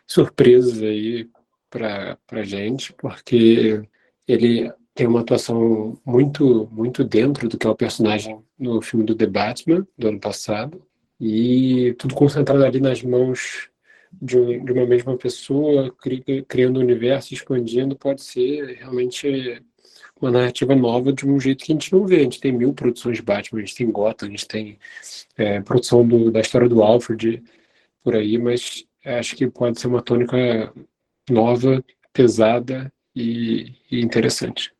surpresas 0.06 0.82
aí 0.82 1.28
para 1.70 2.18
a 2.30 2.42
gente, 2.42 2.92
porque 2.92 3.82
ele 4.26 4.72
tem 4.94 5.06
uma 5.06 5.20
atuação 5.20 5.98
muito 6.04 6.68
muito 6.72 7.04
dentro 7.04 7.48
do 7.48 7.58
que 7.58 7.66
é 7.66 7.70
o 7.70 7.74
personagem 7.76 8.40
no 8.58 8.80
filme 8.80 9.04
do 9.04 9.14
The 9.14 9.26
Batman 9.26 9.86
do 9.98 10.08
ano 10.08 10.20
passado 10.20 10.80
e 11.20 11.94
tudo 11.98 12.14
concentrado 12.14 12.64
ali 12.64 12.80
nas 12.80 13.02
mãos 13.02 13.68
de, 14.12 14.38
um, 14.38 14.64
de 14.64 14.72
uma 14.72 14.86
mesma 14.86 15.16
pessoa 15.16 15.92
cri, 16.00 16.22
criando 16.48 16.76
o 16.76 16.80
um 16.80 16.84
universo 16.84 17.34
expandindo 17.34 17.96
pode 17.96 18.22
ser 18.22 18.76
realmente 18.78 19.62
uma 20.20 20.30
narrativa 20.30 20.74
nova 20.76 21.12
de 21.12 21.26
um 21.26 21.38
jeito 21.40 21.64
que 21.64 21.72
a 21.72 21.74
gente 21.74 21.92
não 21.92 22.06
vê. 22.06 22.16
A 22.16 22.22
gente 22.22 22.40
tem 22.40 22.52
mil 22.52 22.72
produções 22.72 23.16
de 23.16 23.22
Batman 23.22 23.58
a 23.58 23.64
gente 23.64 23.74
tem 23.74 23.90
Gotham 23.90 24.28
a 24.28 24.30
gente 24.30 24.46
tem 24.46 24.78
é, 25.36 25.60
produção 25.60 26.06
do, 26.06 26.30
da 26.30 26.40
história 26.40 26.68
do 26.68 26.82
Alfred 26.82 27.42
por 28.02 28.14
aí 28.14 28.38
mas 28.38 28.84
acho 29.04 29.36
que 29.36 29.48
pode 29.48 29.80
ser 29.80 29.88
uma 29.88 30.02
tônica 30.02 30.72
nova 31.28 31.84
pesada 32.12 32.92
e, 33.14 33.74
e 33.90 34.00
interessante 34.00 34.73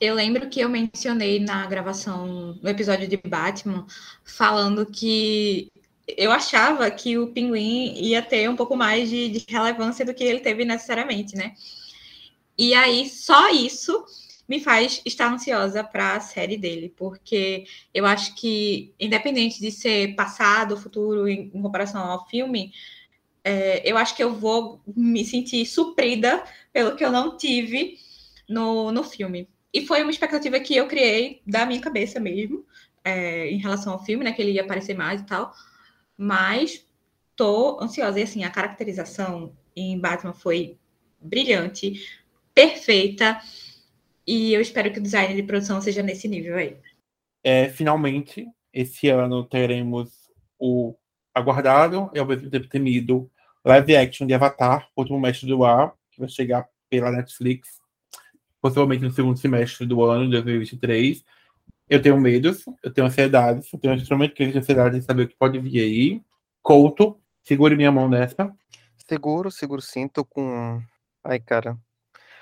Eu 0.00 0.14
lembro 0.14 0.48
que 0.48 0.60
eu 0.60 0.68
mencionei 0.68 1.40
na 1.40 1.66
gravação 1.66 2.54
no 2.62 2.68
episódio 2.68 3.08
de 3.08 3.16
Batman, 3.16 3.84
falando 4.24 4.86
que 4.86 5.72
eu 6.06 6.30
achava 6.30 6.88
que 6.90 7.18
o 7.18 7.32
Pinguim 7.32 7.94
ia 7.94 8.22
ter 8.22 8.48
um 8.48 8.54
pouco 8.54 8.76
mais 8.76 9.10
de, 9.10 9.28
de 9.28 9.44
relevância 9.48 10.04
do 10.04 10.14
que 10.14 10.22
ele 10.22 10.40
teve 10.40 10.64
necessariamente, 10.64 11.36
né? 11.36 11.54
E 12.56 12.74
aí, 12.74 13.08
só 13.08 13.50
isso 13.50 14.04
me 14.48 14.60
faz 14.60 15.02
estar 15.04 15.32
ansiosa 15.32 15.82
para 15.84 16.14
a 16.14 16.20
série 16.20 16.56
dele, 16.56 16.94
porque 16.96 17.64
eu 17.92 18.06
acho 18.06 18.34
que, 18.36 18.94
independente 18.98 19.60
de 19.60 19.70
ser 19.70 20.14
passado, 20.14 20.76
futuro, 20.76 21.28
em, 21.28 21.50
em 21.52 21.62
comparação 21.62 22.02
ao 22.02 22.26
filme, 22.28 22.72
é, 23.44 23.82
eu 23.84 23.98
acho 23.98 24.14
que 24.14 24.22
eu 24.22 24.32
vou 24.34 24.80
me 24.86 25.24
sentir 25.24 25.66
suprida 25.66 26.42
pelo 26.72 26.96
que 26.96 27.04
eu 27.04 27.10
não 27.10 27.36
tive 27.36 27.98
no, 28.48 28.90
no 28.90 29.04
filme. 29.04 29.48
E 29.72 29.86
foi 29.86 30.02
uma 30.02 30.10
expectativa 30.10 30.58
que 30.60 30.76
eu 30.76 30.86
criei 30.86 31.42
da 31.46 31.66
minha 31.66 31.80
cabeça 31.80 32.18
mesmo, 32.18 32.64
é, 33.04 33.50
em 33.50 33.58
relação 33.58 33.92
ao 33.92 34.04
filme, 34.04 34.24
né? 34.24 34.32
Que 34.32 34.42
ele 34.42 34.52
ia 34.52 34.62
aparecer 34.62 34.94
mais 34.94 35.20
e 35.20 35.26
tal. 35.26 35.52
Mas 36.16 36.86
tô 37.36 37.78
ansiosa. 37.80 38.18
E 38.18 38.22
assim, 38.22 38.44
a 38.44 38.50
caracterização 38.50 39.56
em 39.76 39.98
Batman 39.98 40.32
foi 40.32 40.78
brilhante, 41.20 42.06
perfeita. 42.54 43.40
E 44.26 44.52
eu 44.52 44.60
espero 44.60 44.92
que 44.92 44.98
o 44.98 45.02
design 45.02 45.34
de 45.34 45.42
produção 45.42 45.80
seja 45.80 46.02
nesse 46.02 46.28
nível 46.28 46.56
aí. 46.56 46.76
É, 47.44 47.68
finalmente, 47.68 48.46
esse 48.72 49.08
ano 49.08 49.44
teremos 49.44 50.10
o 50.58 50.94
aguardado 51.34 52.10
e 52.12 52.18
ao 52.18 52.26
mesmo 52.26 52.50
tempo 52.50 52.68
temido 52.68 53.30
live 53.64 53.96
action 53.96 54.26
de 54.26 54.34
Avatar, 54.34 54.88
Último 54.96 55.20
Mestre 55.20 55.46
do 55.48 55.64
Ar, 55.64 55.94
que 56.10 56.20
vai 56.20 56.28
chegar 56.28 56.68
pela 56.90 57.10
Netflix, 57.10 57.77
possivelmente 58.60 59.02
no 59.02 59.10
segundo 59.10 59.38
semestre 59.38 59.86
do 59.86 60.02
ano, 60.04 60.24
de 60.24 60.32
2023. 60.32 61.24
Eu 61.88 62.02
tenho 62.02 62.20
medos, 62.20 62.64
eu 62.82 62.92
tenho 62.92 63.06
ansiedade, 63.06 63.66
eu 63.72 63.78
tenho 63.78 63.94
extremamente 63.94 64.34
crise 64.34 64.52
de 64.52 64.58
ansiedade 64.58 64.98
de 64.98 65.04
saber 65.04 65.24
o 65.24 65.28
que 65.28 65.36
pode 65.36 65.58
vir 65.58 65.80
aí. 65.80 66.22
Couto, 66.62 67.18
segure 67.42 67.76
minha 67.76 67.90
mão 67.90 68.08
nessa. 68.08 68.54
Seguro, 69.08 69.50
seguro 69.50 69.80
sim, 69.80 70.06
tô 70.06 70.24
com. 70.24 70.82
Ai, 71.24 71.40
cara. 71.40 71.78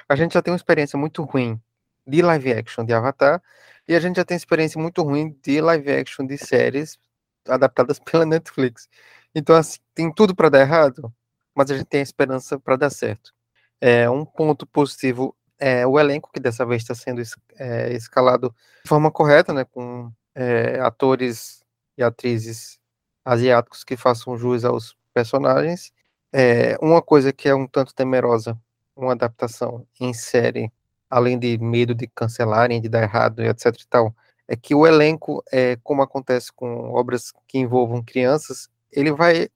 A 0.08 0.16
gente 0.16 0.34
já 0.34 0.42
tem 0.42 0.52
uma 0.52 0.56
experiência 0.56 0.98
muito 0.98 1.22
ruim 1.22 1.60
de 2.06 2.22
live 2.22 2.52
action 2.52 2.84
de 2.84 2.92
Avatar, 2.92 3.42
e 3.88 3.94
a 3.94 4.00
gente 4.00 4.16
já 4.16 4.24
tem 4.24 4.36
experiência 4.36 4.80
muito 4.80 5.02
ruim 5.02 5.36
de 5.42 5.60
live 5.60 5.90
action 5.90 6.26
de 6.26 6.38
séries 6.38 6.98
adaptadas 7.46 7.98
pela 8.04 8.24
Netflix. 8.24 8.88
Então, 9.34 9.56
assim, 9.56 9.78
tem 9.94 10.12
tudo 10.12 10.34
para 10.34 10.48
dar 10.48 10.60
errado, 10.60 11.12
mas 11.54 11.70
a 11.70 11.76
gente 11.76 11.86
tem 11.86 12.00
a 12.00 12.02
esperança 12.02 12.58
para 12.58 12.76
dar 12.76 12.90
certo. 12.90 13.32
É, 13.80 14.08
um 14.08 14.24
ponto 14.24 14.66
positivo 14.66 15.35
é 15.58 15.86
o 15.86 15.98
elenco, 15.98 16.30
que 16.32 16.40
dessa 16.40 16.64
vez 16.64 16.82
está 16.82 16.94
sendo 16.94 17.22
é, 17.58 17.92
escalado 17.92 18.54
de 18.84 18.88
forma 18.88 19.10
correta, 19.10 19.52
né, 19.52 19.64
com 19.64 20.10
é, 20.34 20.78
atores 20.80 21.62
e 21.96 22.02
atrizes 22.02 22.78
asiáticos 23.24 23.82
que 23.82 23.96
façam 23.96 24.36
jus 24.36 24.64
aos 24.64 24.96
personagens. 25.12 25.92
É, 26.32 26.76
uma 26.80 27.00
coisa 27.00 27.32
que 27.32 27.48
é 27.48 27.54
um 27.54 27.66
tanto 27.66 27.94
temerosa, 27.94 28.58
uma 28.94 29.12
adaptação 29.12 29.86
em 30.00 30.12
série, 30.12 30.70
além 31.08 31.38
de 31.38 31.58
medo 31.58 31.94
de 31.94 32.06
cancelarem, 32.06 32.80
de 32.80 32.88
dar 32.88 33.02
errado 33.02 33.42
etc 33.42 33.66
e 33.80 33.86
tal, 33.88 34.14
é 34.48 34.56
que 34.56 34.74
o 34.74 34.86
elenco, 34.86 35.42
é, 35.50 35.76
como 35.82 36.02
acontece 36.02 36.52
com 36.52 36.90
obras 36.92 37.32
que 37.48 37.58
envolvam 37.58 38.02
crianças, 38.02 38.68
ele 38.92 39.12
vai 39.12 39.48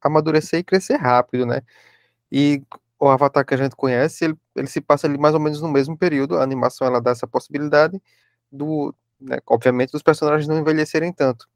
amadurecer 0.00 0.60
e 0.60 0.64
crescer 0.64 0.96
rápido, 0.96 1.44
né? 1.46 1.62
E 2.30 2.62
o 2.98 3.08
Avatar 3.08 3.44
que 3.44 3.54
a 3.54 3.56
gente 3.56 3.76
conhece, 3.76 4.24
ele, 4.24 4.36
ele 4.54 4.66
se 4.66 4.80
passa 4.80 5.06
ali 5.06 5.18
mais 5.18 5.34
ou 5.34 5.40
menos 5.40 5.60
no 5.60 5.68
mesmo 5.68 5.96
período, 5.96 6.38
a 6.38 6.42
animação 6.42 6.86
ela 6.86 7.00
dá 7.00 7.10
essa 7.10 7.26
possibilidade 7.26 8.00
do, 8.50 8.94
né, 9.20 9.38
obviamente, 9.46 9.92
dos 9.92 10.02
personagens 10.02 10.48
não 10.48 10.58
envelhecerem 10.58 11.12
tanto. 11.12 11.48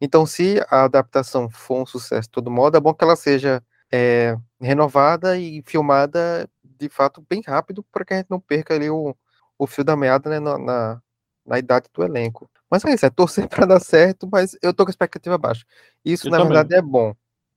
Então, 0.00 0.26
se 0.26 0.60
a 0.68 0.84
adaptação 0.84 1.48
for 1.48 1.82
um 1.82 1.86
sucesso 1.86 2.22
de 2.22 2.30
todo 2.30 2.50
modo, 2.50 2.76
é 2.76 2.80
bom 2.80 2.92
que 2.92 3.04
ela 3.04 3.16
seja 3.16 3.62
é, 3.90 4.36
renovada 4.60 5.38
e 5.38 5.62
filmada 5.64 6.48
de 6.62 6.88
fato 6.88 7.24
bem 7.28 7.40
rápido, 7.46 7.82
para 7.84 8.04
que 8.04 8.12
a 8.14 8.16
gente 8.18 8.30
não 8.30 8.40
perca 8.40 8.74
ali 8.74 8.90
o, 8.90 9.16
o 9.58 9.66
fio 9.66 9.84
da 9.84 9.96
meada 9.96 10.28
né, 10.28 10.40
na, 10.40 10.58
na, 10.58 11.02
na 11.46 11.58
idade 11.58 11.88
do 11.94 12.02
elenco. 12.02 12.50
Mas 12.70 12.84
é 12.84 12.92
isso, 12.92 13.06
é 13.06 13.10
torcer 13.10 13.46
para 13.48 13.66
dar 13.66 13.80
certo, 13.80 14.28
mas 14.30 14.56
eu 14.60 14.74
tô 14.74 14.84
com 14.84 14.90
a 14.90 14.92
expectativa 14.92 15.38
baixa. 15.38 15.64
Isso, 16.04 16.26
eu 16.26 16.30
na 16.32 16.38
também. 16.38 16.52
verdade, 16.54 16.74
é 16.74 16.82
bom, 16.82 17.14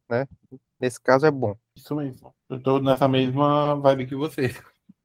né? 0.08 0.28
Nesse 0.80 1.02
caso 1.02 1.26
é 1.26 1.32
bom. 1.32 1.58
Isso 1.76 1.96
mesmo. 1.96 2.34
Eu 2.50 2.62
tô 2.62 2.80
nessa 2.80 3.08
mesma 3.08 3.76
vibe 3.76 4.08
que 4.08 4.16
você. 4.16 4.56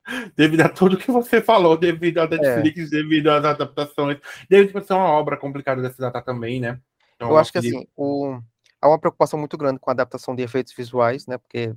devido 0.36 0.62
a 0.62 0.68
tudo 0.68 0.96
que 0.96 1.10
você 1.10 1.40
falou, 1.40 1.76
devido 1.76 2.18
à 2.18 2.26
Netflix, 2.26 2.92
é. 2.92 2.96
devido 2.96 3.28
às 3.28 3.44
adaptações, 3.44 4.18
devido 4.48 4.78
a 4.78 4.82
ser 4.82 4.94
uma 4.94 5.08
obra 5.08 5.36
complicada 5.36 5.80
dessa 5.80 6.00
data 6.00 6.20
também, 6.22 6.60
né? 6.60 6.80
Então, 7.16 7.30
eu 7.30 7.36
acho 7.36 7.52
que 7.52 7.58
assim, 7.58 7.86
o... 7.96 8.38
há 8.80 8.88
uma 8.88 8.98
preocupação 8.98 9.38
muito 9.38 9.56
grande 9.56 9.78
com 9.78 9.90
a 9.90 9.92
adaptação 9.92 10.34
de 10.34 10.42
efeitos 10.42 10.72
visuais, 10.72 11.26
né? 11.26 11.38
Porque 11.38 11.68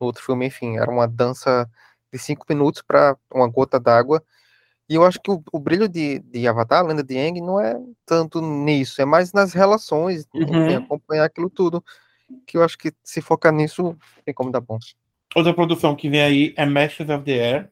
no 0.00 0.06
outro 0.06 0.22
filme, 0.22 0.46
enfim, 0.46 0.78
era 0.78 0.90
uma 0.90 1.06
dança 1.06 1.68
de 2.12 2.18
cinco 2.18 2.44
minutos 2.48 2.82
para 2.82 3.16
uma 3.32 3.48
gota 3.48 3.78
d'água. 3.78 4.22
E 4.88 4.96
eu 4.96 5.04
acho 5.04 5.20
que 5.20 5.30
o, 5.30 5.40
o 5.52 5.60
brilho 5.60 5.88
de, 5.88 6.18
de 6.18 6.48
Avatar, 6.48 6.80
a 6.80 6.88
Lenda 6.88 7.04
de 7.04 7.16
Aang, 7.16 7.40
não 7.40 7.60
é 7.60 7.80
tanto 8.04 8.40
nisso, 8.40 9.00
é 9.00 9.04
mais 9.04 9.32
nas 9.32 9.52
relações, 9.52 10.26
uhum. 10.34 10.42
enfim, 10.42 10.74
acompanhar 10.74 11.24
aquilo 11.24 11.48
tudo. 11.48 11.84
Que 12.46 12.56
eu 12.56 12.64
acho 12.64 12.76
que 12.76 12.92
se 13.04 13.20
focar 13.20 13.52
nisso, 13.52 13.96
tem 14.24 14.34
como 14.34 14.50
dar 14.50 14.60
bom. 14.60 14.78
Outra 15.34 15.54
produção 15.54 15.94
que 15.94 16.08
vem 16.08 16.22
aí 16.22 16.54
é 16.56 16.66
Masters 16.66 17.08
of 17.08 17.24
the 17.24 17.52
Air, 17.52 17.70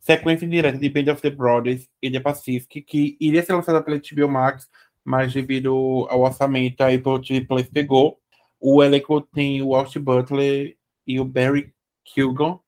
sequência 0.00 0.46
direta 0.46 0.76
de 0.76 0.88
Band 0.88 1.12
of 1.12 1.22
the 1.22 1.30
Brothers 1.30 1.88
e 2.02 2.10
The 2.10 2.20
Pacific, 2.20 2.82
que 2.82 3.16
iria 3.20 3.42
ser 3.42 3.52
lançada 3.52 3.82
pela 3.82 3.98
HBO 3.98 4.28
Max, 4.28 4.68
mas 5.04 5.32
devido 5.32 6.06
ao 6.10 6.22
orçamento, 6.22 6.80
a 6.80 6.88
Apple 6.88 7.46
Plus 7.46 7.68
pegou. 7.68 8.18
O 8.60 8.82
elenco 8.82 9.20
tem 9.20 9.62
o 9.62 9.68
Walt 9.68 9.96
Butler 9.98 10.76
e 11.06 11.20
o 11.20 11.24
Barry 11.24 11.72
Kilgon. 12.04 12.58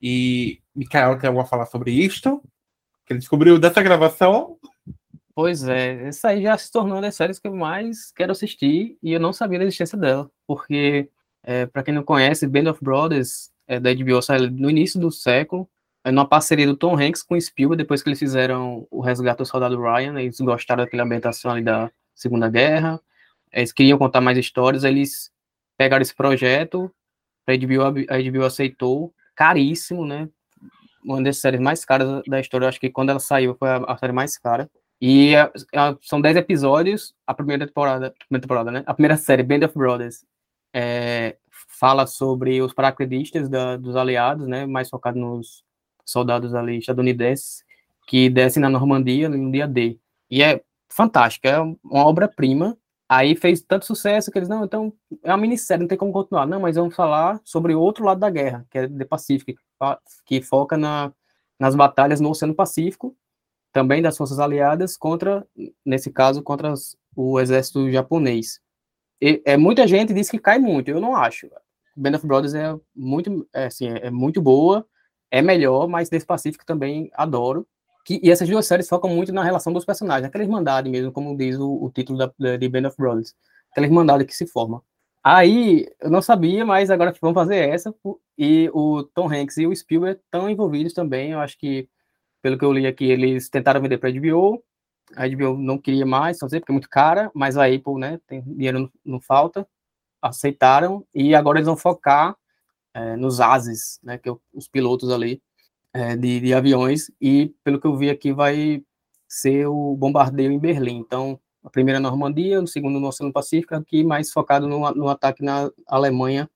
E 0.00 0.60
Mikael 0.74 1.18
tem 1.18 1.28
algo 1.28 1.40
a 1.40 1.44
falar 1.44 1.66
sobre 1.66 1.90
isto? 1.90 2.40
Que 3.04 3.14
ele 3.14 3.18
descobriu 3.18 3.58
dessa 3.58 3.82
gravação? 3.82 4.56
Pois 5.34 5.66
é, 5.66 6.08
essa 6.08 6.28
aí 6.28 6.42
já 6.42 6.56
se 6.56 6.70
tornou 6.70 6.94
uma 6.94 7.02
das 7.02 7.16
séries 7.16 7.38
que 7.38 7.48
eu 7.48 7.54
mais 7.54 8.12
quero 8.12 8.32
assistir 8.32 8.96
e 9.02 9.12
eu 9.12 9.20
não 9.20 9.32
sabia 9.32 9.58
da 9.58 9.64
existência 9.64 9.96
dela, 9.96 10.28
porque, 10.46 11.08
é, 11.44 11.64
para 11.66 11.84
quem 11.84 11.94
não 11.94 12.02
conhece, 12.02 12.46
Band 12.46 12.70
of 12.70 12.82
Brothers 12.82 13.50
é, 13.68 13.78
da 13.78 13.94
HBO 13.94 14.22
saiu 14.22 14.50
no 14.50 14.70
início 14.70 14.98
do 14.98 15.10
século, 15.12 15.68
é 16.02 16.10
numa 16.10 16.26
parceria 16.26 16.66
do 16.66 16.76
Tom 16.76 16.98
Hanks 16.98 17.22
com 17.22 17.38
Spielberg, 17.38 17.82
depois 17.82 18.02
que 18.02 18.08
eles 18.08 18.18
fizeram 18.18 18.86
o 18.90 19.00
Resgate 19.00 19.38
do 19.38 19.46
Soldado 19.46 19.80
Ryan, 19.80 20.18
eles 20.20 20.40
gostaram 20.40 20.82
daquela 20.82 21.02
ambientação 21.02 21.50
ali 21.50 21.62
da 21.62 21.90
Segunda 22.14 22.48
Guerra, 22.48 22.98
eles 23.52 23.72
queriam 23.72 23.98
contar 23.98 24.20
mais 24.20 24.38
histórias, 24.38 24.84
eles 24.84 25.30
pegaram 25.76 26.02
esse 26.02 26.14
projeto, 26.14 26.90
a 27.46 27.52
HBO, 27.56 27.82
a 28.08 28.30
HBO 28.30 28.44
aceitou, 28.44 29.12
caríssimo, 29.34 30.04
né? 30.04 30.28
Uma 31.04 31.22
das 31.22 31.38
séries 31.38 31.60
mais 31.60 31.84
caras 31.84 32.22
da 32.26 32.40
história, 32.40 32.68
acho 32.68 32.80
que 32.80 32.90
quando 32.90 33.10
ela 33.10 33.20
saiu 33.20 33.54
foi 33.54 33.68
a, 33.70 33.96
série 33.96 34.12
mais 34.12 34.36
cara. 34.36 34.68
E 35.00 35.34
a, 35.36 35.50
a, 35.74 35.96
são 36.02 36.20
10 36.20 36.36
episódios, 36.36 37.14
a 37.26 37.32
primeira 37.32 37.66
temporada, 37.66 38.12
primeira 38.18 38.42
temporada, 38.42 38.70
né? 38.70 38.82
A 38.84 38.92
primeira 38.92 39.16
série, 39.16 39.42
Band 39.42 39.64
of 39.64 39.78
Brothers, 39.78 40.24
é, 40.74 41.36
fala 41.78 42.06
sobre 42.06 42.60
os 42.60 42.72
paraquedistas 42.72 43.48
da, 43.48 43.76
dos 43.76 43.96
aliados, 43.96 44.46
né? 44.46 44.66
Mais 44.66 44.88
focado 44.88 45.18
nos 45.18 45.64
soldados 46.04 46.54
ali 46.54 46.78
estadunidenses 46.78 47.62
que 48.06 48.30
descem 48.30 48.60
na 48.62 48.70
Normandia 48.70 49.28
no 49.28 49.52
dia 49.52 49.68
D. 49.68 49.98
E 50.30 50.42
é 50.42 50.62
fantástico, 50.88 51.46
é 51.46 51.60
uma 51.60 52.06
obra-prima. 52.06 52.76
Aí 53.08 53.36
fez 53.36 53.62
tanto 53.62 53.86
sucesso 53.86 54.30
que 54.30 54.38
eles, 54.38 54.48
não, 54.48 54.64
então 54.64 54.92
é 55.22 55.30
uma 55.30 55.38
minissérie, 55.38 55.82
não 55.82 55.88
tem 55.88 55.96
como 55.96 56.12
continuar. 56.12 56.46
Não, 56.46 56.60
mas 56.60 56.76
vamos 56.76 56.94
falar 56.94 57.40
sobre 57.44 57.74
outro 57.74 58.04
lado 58.04 58.20
da 58.20 58.28
guerra, 58.28 58.66
que 58.70 58.78
é 58.78 58.88
The 58.88 59.04
Pacific, 59.04 59.56
que 60.26 60.42
foca 60.42 60.76
na, 60.76 61.12
nas 61.58 61.74
batalhas 61.74 62.20
no 62.20 62.30
Oceano 62.30 62.54
Pacífico, 62.54 63.16
também 63.72 64.02
das 64.02 64.16
forças 64.16 64.38
aliadas 64.38 64.96
contra, 64.96 65.46
nesse 65.84 66.10
caso, 66.10 66.42
contra 66.42 66.74
o 67.14 67.40
exército 67.40 67.90
japonês. 67.90 68.60
E, 69.20 69.42
é, 69.44 69.56
muita 69.56 69.86
gente 69.86 70.12
diz 70.12 70.30
que 70.30 70.38
cai 70.38 70.58
muito, 70.58 70.88
eu 70.88 71.00
não 71.00 71.16
acho. 71.16 71.48
Band 71.98 72.16
of 72.16 72.26
Brothers 72.26 72.54
é 72.54 72.74
muito, 72.94 73.48
é, 73.52 73.66
assim, 73.66 73.88
é, 73.88 74.06
é 74.06 74.10
muito 74.10 74.40
boa, 74.40 74.86
é 75.30 75.42
melhor, 75.42 75.88
mas 75.88 76.08
desse 76.08 76.26
Pacífico 76.26 76.64
também 76.64 77.10
adoro. 77.14 77.66
Que, 78.04 78.20
e 78.22 78.30
essas 78.30 78.48
duas 78.48 78.66
séries 78.66 78.88
focam 78.88 79.10
muito 79.10 79.32
na 79.32 79.42
relação 79.44 79.72
dos 79.72 79.84
personagens, 79.84 80.26
aquela 80.26 80.44
irmandade 80.44 80.88
mesmo, 80.88 81.12
como 81.12 81.36
diz 81.36 81.58
o, 81.58 81.84
o 81.84 81.90
título 81.90 82.18
da, 82.18 82.56
de 82.56 82.68
Band 82.68 82.88
of 82.88 82.96
Brothers, 82.96 83.34
aquela 83.70 83.86
irmandade 83.86 84.24
que 84.24 84.34
se 84.34 84.46
forma. 84.46 84.82
Aí, 85.22 85.86
eu 86.00 86.08
não 86.08 86.22
sabia, 86.22 86.64
mas 86.64 86.90
agora 86.90 87.14
vamos 87.20 87.34
fazer 87.34 87.68
essa, 87.68 87.94
e 88.38 88.70
o 88.72 89.02
Tom 89.02 89.30
Hanks 89.30 89.58
e 89.58 89.66
o 89.66 89.74
Spielberg 89.74 90.20
estão 90.24 90.48
envolvidos 90.48 90.94
também, 90.94 91.32
eu 91.32 91.40
acho 91.40 91.58
que, 91.58 91.88
pelo 92.40 92.56
que 92.56 92.64
eu 92.64 92.72
li 92.72 92.86
aqui, 92.86 93.04
eles 93.10 93.50
tentaram 93.50 93.82
vender 93.82 93.98
para 93.98 94.08
a 94.08 94.12
HBO, 94.12 94.62
a 95.16 95.28
HBO 95.28 95.58
não 95.58 95.76
queria 95.76 96.06
mais 96.06 96.38
fazer, 96.38 96.60
porque 96.60 96.72
é 96.72 96.74
muito 96.74 96.88
cara, 96.88 97.30
mas 97.34 97.56
a 97.56 97.66
Apple, 97.66 97.98
né, 97.98 98.18
tem 98.26 98.40
dinheiro 98.42 98.78
não, 98.78 98.90
não 99.04 99.20
falta, 99.20 99.66
aceitaram, 100.22 101.06
e 101.14 101.34
agora 101.34 101.58
eles 101.58 101.66
vão 101.66 101.76
focar 101.76 102.36
é, 102.94 103.16
nos 103.16 103.40
ases, 103.40 104.00
né, 104.02 104.18
que 104.18 104.28
é 104.28 104.36
os 104.52 104.68
pilotos 104.68 105.10
ali 105.10 105.42
é, 105.92 106.16
de, 106.16 106.40
de, 106.40 106.54
aviões, 106.54 107.10
e 107.20 107.54
pelo 107.64 107.80
que 107.80 107.86
eu 107.86 107.96
vi 107.96 108.10
aqui 108.10 108.32
vai 108.32 108.82
ser 109.28 109.66
o 109.66 109.96
bombardeio 109.96 110.50
em 110.52 110.58
Berlim. 110.58 110.98
Então, 110.98 111.38
a 111.62 111.70
primeira 111.70 112.00
Normandia, 112.00 112.60
o 112.60 112.66
segundo 112.66 112.98
no 113.00 113.08
Oceano 113.08 113.32
Pacífico, 113.32 113.74
aqui 113.74 114.02
mais 114.04 114.32
focado 114.32 114.66
no, 114.66 114.90
no 114.92 115.08
ataque 115.08 115.42
na 115.42 115.70
Alemanha, 115.86 116.50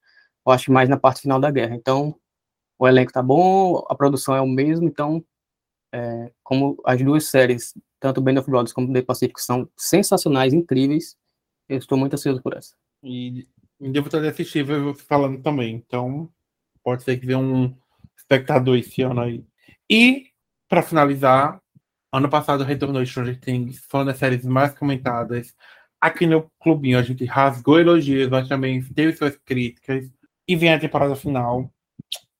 eu 0.47 0.53
acho 0.53 0.73
mais 0.73 0.89
na 0.89 0.97
parte 0.97 1.23
final 1.23 1.39
da 1.41 1.51
guerra. 1.51 1.75
Então, 1.75 2.17
o 2.79 2.89
elenco 2.89 3.13
tá 3.13 3.23
bom, 3.23 3.85
a 3.89 3.95
produção 3.95 4.35
é 4.35 4.41
o 4.41 4.47
mesmo, 4.47 4.89
então, 4.89 5.25
é, 5.93 6.33
como 6.43 6.81
as 6.85 7.01
duas 7.03 7.27
séries, 7.27 7.75
tanto 8.01 8.21
Band 8.21 8.41
of 8.41 8.51
Brothers 8.51 8.73
como 8.73 8.93
The 8.93 9.03
Pacific, 9.03 9.41
são 9.41 9.69
sensacionais, 9.77 10.53
incríveis, 10.53 11.17
eu 11.69 11.79
estou 11.79 11.97
muito 11.99 12.15
ansioso 12.15 12.43
por 12.43 12.57
essa. 12.57 12.75
E 13.03 13.47
Devo 13.91 14.09
assistido 14.17 14.85
você 14.85 15.03
falando 15.03 15.43
também. 15.43 15.75
Então, 15.75 16.31
pode 16.85 17.03
ser 17.03 17.19
que 17.19 17.27
venha 17.27 17.39
um 17.39 17.77
espectador 18.17 18.77
esse 18.77 19.03
ano 19.03 19.21
aí. 19.21 19.45
E, 19.91 20.29
para 20.69 20.83
finalizar, 20.83 21.61
ano 22.13 22.29
passado 22.29 22.63
retornou 22.63 23.05
Stranger 23.05 23.41
Things, 23.41 23.85
foi 23.89 24.01
uma 24.01 24.07
das 24.07 24.19
séries 24.19 24.45
mais 24.45 24.73
comentadas. 24.75 25.55
Aqui 26.01 26.27
no 26.27 26.49
clubinho 26.61 26.99
a 26.99 27.03
gente 27.03 27.25
rasgou 27.25 27.81
elogios, 27.81 28.29
mas 28.29 28.47
também 28.47 28.83
teve 28.83 29.17
suas 29.17 29.37
críticas. 29.37 30.09
E 30.47 30.55
vem 30.55 30.73
a 30.73 30.79
temporada 30.79 31.17
final, 31.17 31.73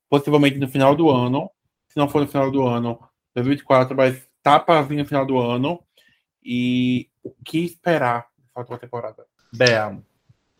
possivelmente 0.09 0.57
no 0.57 0.67
final 0.69 0.95
do 0.95 1.09
ano. 1.09 1.49
Se 1.89 1.97
não 1.97 2.07
for 2.07 2.21
no 2.21 2.27
final 2.27 2.49
do 2.49 2.65
ano, 2.65 2.99
2024, 3.35 3.95
mas 3.97 4.25
tá 4.41 4.59
para 4.59 4.81
vir 4.81 4.97
no 4.97 5.05
final 5.05 5.25
do 5.25 5.37
ano. 5.37 5.83
E 6.41 7.09
o 7.21 7.31
que 7.43 7.59
esperar 7.59 8.27
dessa 8.37 8.59
última 8.59 8.79
temporada? 8.79 9.25
Bea. 9.53 10.01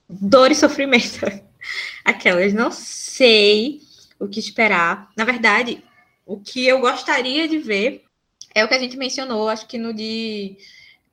Dor 0.10 0.52
e 0.52 0.56
sofrimento. 0.56 1.26
Aquelas, 2.04 2.54
não 2.54 2.72
sei 2.72 3.82
o 4.20 4.28
que 4.28 4.40
esperar. 4.40 5.10
Na 5.16 5.26
verdade, 5.26 5.84
o 6.26 6.40
que 6.40 6.66
eu 6.66 6.80
gostaria 6.80 7.48
de 7.48 7.58
ver 7.58 8.04
é 8.54 8.64
o 8.64 8.68
que 8.68 8.74
a 8.74 8.80
gente 8.80 8.98
mencionou, 8.98 9.50
acho 9.50 9.68
que 9.68 9.78
no 9.78 9.94
de 9.94 10.58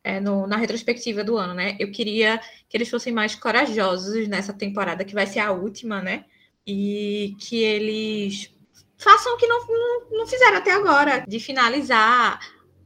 é, 0.02 0.20
no, 0.20 0.46
na 0.46 0.56
retrospectiva 0.56 1.22
do 1.22 1.36
ano, 1.36 1.54
né? 1.54 1.76
Eu 1.78 1.90
queria 1.90 2.40
que 2.68 2.76
eles 2.76 2.88
fossem 2.88 3.12
mais 3.12 3.34
corajosos 3.34 4.28
nessa 4.28 4.52
temporada, 4.52 5.04
que 5.04 5.14
vai 5.14 5.26
ser 5.26 5.40
a 5.40 5.52
última, 5.52 6.00
né? 6.00 6.24
E 6.66 7.36
que 7.38 7.62
eles 7.62 8.50
façam 8.96 9.34
o 9.34 9.36
que 9.36 9.46
não, 9.46 9.66
não, 9.66 10.10
não 10.18 10.26
fizeram 10.26 10.58
até 10.58 10.72
agora, 10.72 11.24
de 11.26 11.40
finalizar 11.40 12.38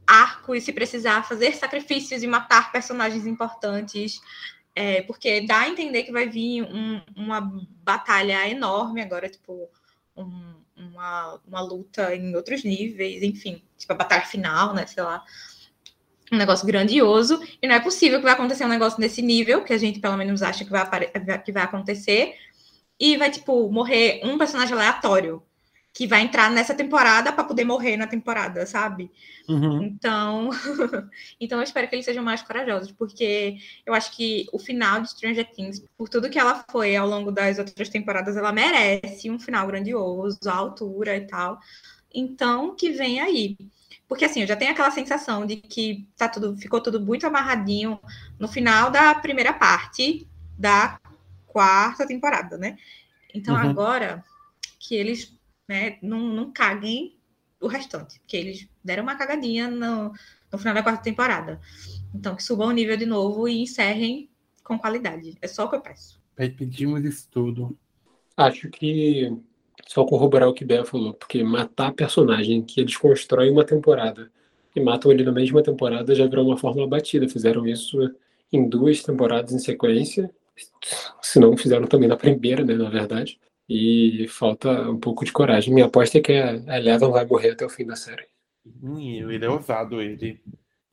arco 0.07 0.53
e 0.53 0.61
se 0.61 0.71
precisar 0.71 1.27
fazer 1.27 1.55
sacrifícios 1.55 2.21
e 2.21 2.27
matar 2.27 2.71
personagens 2.71 3.25
importantes, 3.25 4.21
é, 4.75 5.01
porque 5.03 5.41
dá 5.41 5.61
a 5.61 5.69
entender 5.69 6.03
que 6.03 6.11
vai 6.11 6.27
vir 6.27 6.63
um, 6.63 7.01
uma 7.15 7.39
batalha 7.81 8.47
enorme 8.49 9.01
agora, 9.01 9.29
tipo, 9.29 9.69
um, 10.15 10.53
uma, 10.75 11.39
uma 11.47 11.61
luta 11.61 12.13
em 12.13 12.35
outros 12.35 12.63
níveis, 12.63 13.23
enfim, 13.23 13.63
tipo 13.77 13.93
a 13.93 13.95
batalha 13.95 14.25
final, 14.25 14.73
né, 14.73 14.85
sei 14.85 15.01
lá, 15.01 15.23
um 16.31 16.37
negócio 16.37 16.67
grandioso, 16.67 17.39
e 17.61 17.67
não 17.67 17.75
é 17.75 17.79
possível 17.79 18.19
que 18.19 18.25
vai 18.25 18.33
acontecer 18.33 18.65
um 18.65 18.69
negócio 18.69 18.99
nesse 18.99 19.21
nível, 19.21 19.63
que 19.63 19.71
a 19.71 19.77
gente 19.77 19.99
pelo 19.99 20.17
menos 20.17 20.41
acha 20.41 20.65
que 20.65 20.71
vai, 20.71 20.85
que 21.43 21.51
vai 21.51 21.63
acontecer, 21.63 22.35
e 22.99 23.17
vai, 23.17 23.29
tipo, 23.29 23.71
morrer 23.71 24.21
um 24.23 24.37
personagem 24.37 24.73
aleatório, 24.73 25.41
que 25.95 26.05
vai 26.05 26.23
entrar 26.23 26.51
nessa 26.51 26.75
temporada 26.75 27.31
para 27.31 27.45
poder 27.45 27.63
morrer 27.63 27.95
na 27.95 28.05
temporada, 28.05 28.65
sabe? 28.65 29.09
Uhum. 29.47 29.81
Então, 29.81 30.49
então 31.39 31.59
eu 31.59 31.63
espero 31.63 31.87
que 31.87 31.95
eles 31.95 32.03
sejam 32.03 32.21
mais 32.21 32.41
corajosos, 32.41 32.91
porque 32.91 33.55
eu 33.85 33.93
acho 33.93 34.11
que 34.11 34.45
o 34.51 34.59
final 34.59 34.99
de 35.01 35.09
Stranger 35.09 35.49
Things, 35.49 35.81
por 35.97 36.09
tudo 36.09 36.29
que 36.29 36.37
ela 36.37 36.65
foi 36.69 36.97
ao 36.97 37.07
longo 37.07 37.31
das 37.31 37.59
outras 37.59 37.87
temporadas, 37.87 38.35
ela 38.35 38.51
merece 38.51 39.31
um 39.31 39.39
final 39.39 39.65
grandioso, 39.67 40.37
a 40.47 40.53
altura 40.53 41.15
e 41.15 41.21
tal. 41.21 41.61
Então, 42.13 42.75
que 42.75 42.91
vem 42.91 43.21
aí. 43.21 43.57
Porque 44.05 44.25
assim, 44.25 44.41
eu 44.41 44.47
já 44.47 44.57
tenho 44.57 44.71
aquela 44.71 44.91
sensação 44.91 45.45
de 45.45 45.55
que 45.55 46.05
tá 46.17 46.27
tudo, 46.27 46.57
ficou 46.57 46.81
tudo 46.81 46.99
muito 46.99 47.25
amarradinho 47.25 47.97
no 48.37 48.49
final 48.49 48.91
da 48.91 49.15
primeira 49.15 49.53
parte 49.53 50.27
da 50.59 50.99
quarta 51.47 52.05
temporada, 52.05 52.57
né? 52.57 52.77
Então 53.33 53.55
Uhum. 53.55 53.61
agora 53.61 54.23
que 54.77 54.93
eles 54.93 55.33
né, 55.67 55.97
não, 56.01 56.19
não 56.19 56.51
caguem 56.51 57.17
o 57.59 57.67
restante, 57.67 58.19
porque 58.19 58.37
eles 58.37 58.67
deram 58.83 59.03
uma 59.03 59.15
cagadinha 59.15 59.69
no, 59.69 60.13
no 60.51 60.57
final 60.57 60.73
da 60.73 60.83
quarta 60.83 61.03
temporada. 61.03 61.59
Então, 62.13 62.35
que 62.35 62.43
subam 62.43 62.67
o 62.67 62.71
nível 62.71 62.97
de 62.97 63.05
novo 63.05 63.47
e 63.47 63.61
encerrem 63.61 64.29
com 64.63 64.77
qualidade. 64.77 65.37
É 65.41 65.47
só 65.47 65.65
o 65.65 65.69
que 65.69 65.75
eu 65.75 65.81
peço. 65.81 66.19
Pedimos 66.35 67.03
isso 67.03 67.27
tudo. 67.31 67.77
Acho 68.35 68.69
que 68.69 69.31
só 69.87 70.03
corroborar 70.03 70.49
o 70.49 70.53
que 70.53 70.65
Bea 70.65 70.83
falou, 70.83 71.13
porque 71.13 71.43
matar 71.43 71.93
personagem 71.93 72.61
que 72.61 72.81
eles 72.81 72.97
constroem 72.97 73.51
uma 73.51 73.63
temporada 73.63 74.31
e 74.75 74.81
matam 74.81 75.11
ele 75.11 75.23
na 75.23 75.31
mesma 75.31 75.63
temporada 75.63 76.13
já 76.13 76.25
virou 76.27 76.45
uma 76.45 76.57
fórmula 76.57 76.87
batida. 76.87 77.29
Fizeram 77.29 77.65
isso 77.65 77.97
em 78.51 78.67
duas 78.67 79.01
temporadas 79.01 79.53
em 79.53 79.59
sequência, 79.59 80.29
se 81.21 81.39
não 81.39 81.55
fizeram 81.55 81.87
também 81.87 82.09
na 82.09 82.17
primeira, 82.17 82.63
né, 82.63 82.73
na 82.73 82.89
verdade. 82.89 83.39
E 83.67 84.27
falta 84.27 84.69
um 84.89 84.99
pouco 84.99 85.25
de 85.25 85.31
coragem. 85.31 85.73
Minha 85.73 85.87
aposta 85.87 86.17
é 86.17 86.21
que 86.21 86.33
a 86.33 86.77
Eleven 86.77 87.09
vai 87.09 87.25
morrer 87.25 87.51
até 87.51 87.65
o 87.65 87.69
fim 87.69 87.85
da 87.85 87.95
série. 87.95 88.25
Ele 89.31 89.45
é 89.45 89.49
ousado, 89.49 90.01
ele. 90.01 90.41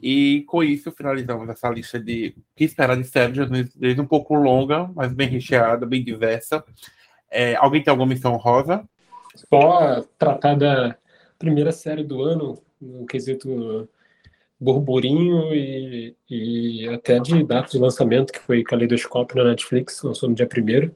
E 0.01 0.43
com 0.49 0.63
isso 0.63 0.91
finalizamos 0.91 1.49
essa 1.49 1.69
lista 1.69 2.01
de 2.01 2.35
que 2.57 2.65
esperar 2.65 2.97
de 2.97 3.05
séries, 3.05 3.49
desde 3.77 4.01
um 4.01 4.07
pouco 4.07 4.35
longa, 4.35 4.91
mas 4.95 5.13
bem 5.13 5.29
recheada, 5.29 5.87
bem 5.87 6.03
diversa. 6.03 6.65
É, 7.31 7.55
alguém 7.57 7.83
tem 7.83 7.91
alguma 7.91 8.09
missão 8.09 8.37
rosa? 8.37 8.85
Só 9.35 10.03
tratar 10.19 10.57
da 10.57 10.97
primeira 11.39 11.73
série 11.73 12.05
do 12.05 12.23
ano, 12.23 12.59
no 12.81 13.07
quesito 13.07 13.89
burburinho 14.61 15.53
e, 15.55 16.17
e 16.31 16.89
até 16.89 17.19
de 17.19 17.43
data 17.43 17.71
de 17.71 17.79
lançamento, 17.79 18.33
que 18.33 18.39
foi 18.39 18.63
Caleidoscópio 18.63 19.37
na 19.37 19.51
Netflix, 19.51 20.03
lançou 20.03 20.29
no 20.29 20.35
dia 20.35 20.47
1 20.49 20.91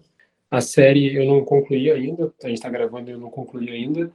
A 0.51 0.61
série 0.61 1.15
eu 1.15 1.25
não 1.27 1.45
concluí 1.45 1.91
ainda, 1.91 2.33
a 2.43 2.49
gente 2.49 2.59
está 2.59 2.69
gravando 2.69 3.11
e 3.11 3.13
eu 3.13 3.19
não 3.19 3.31
concluí 3.31 3.71
ainda, 3.71 4.13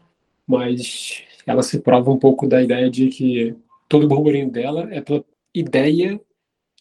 mas 0.47 1.23
ela 1.45 1.61
se 1.61 1.79
prova 1.79 2.09
um 2.11 2.17
pouco 2.17 2.47
da 2.47 2.61
ideia 2.61 2.89
de 2.89 3.09
que 3.09 3.55
todo 3.89 4.05
o 4.05 4.07
burburinho 4.07 4.49
dela 4.49 4.87
é 4.91 5.01
pela 5.01 5.23
ideia 5.53 6.19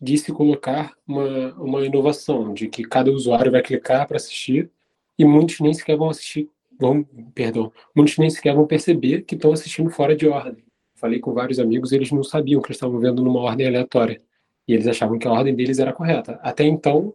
de 0.00 0.16
se 0.16 0.32
colocar 0.32 0.94
uma, 1.06 1.52
uma 1.54 1.84
inovação, 1.84 2.54
de 2.54 2.68
que 2.68 2.84
cada 2.84 3.10
usuário 3.10 3.52
vai 3.52 3.62
clicar 3.62 4.06
para 4.06 4.16
assistir 4.16 4.70
e 5.18 5.24
muitos 5.24 5.60
nem 5.60 5.74
sequer 5.74 5.96
vão 5.96 6.08
assistir, 6.08 6.48
vão, 6.78 7.04
perdão, 7.34 7.70
muitos 7.94 8.16
nem 8.16 8.30
sequer 8.30 8.54
vão 8.54 8.66
perceber 8.66 9.22
que 9.22 9.34
estão 9.34 9.52
assistindo 9.52 9.90
fora 9.90 10.16
de 10.16 10.26
ordem. 10.26 10.64
Falei 10.94 11.18
com 11.18 11.32
vários 11.32 11.58
amigos, 11.58 11.92
eles 11.92 12.10
não 12.10 12.22
sabiam 12.22 12.60
que 12.60 12.68
eles 12.68 12.76
estavam 12.76 12.98
vendo 12.98 13.22
numa 13.22 13.40
ordem 13.40 13.66
aleatória. 13.66 14.22
E 14.68 14.74
eles 14.74 14.86
achavam 14.86 15.18
que 15.18 15.26
a 15.26 15.32
ordem 15.32 15.54
deles 15.54 15.78
era 15.78 15.92
correta. 15.92 16.38
Até 16.42 16.64
então, 16.64 17.14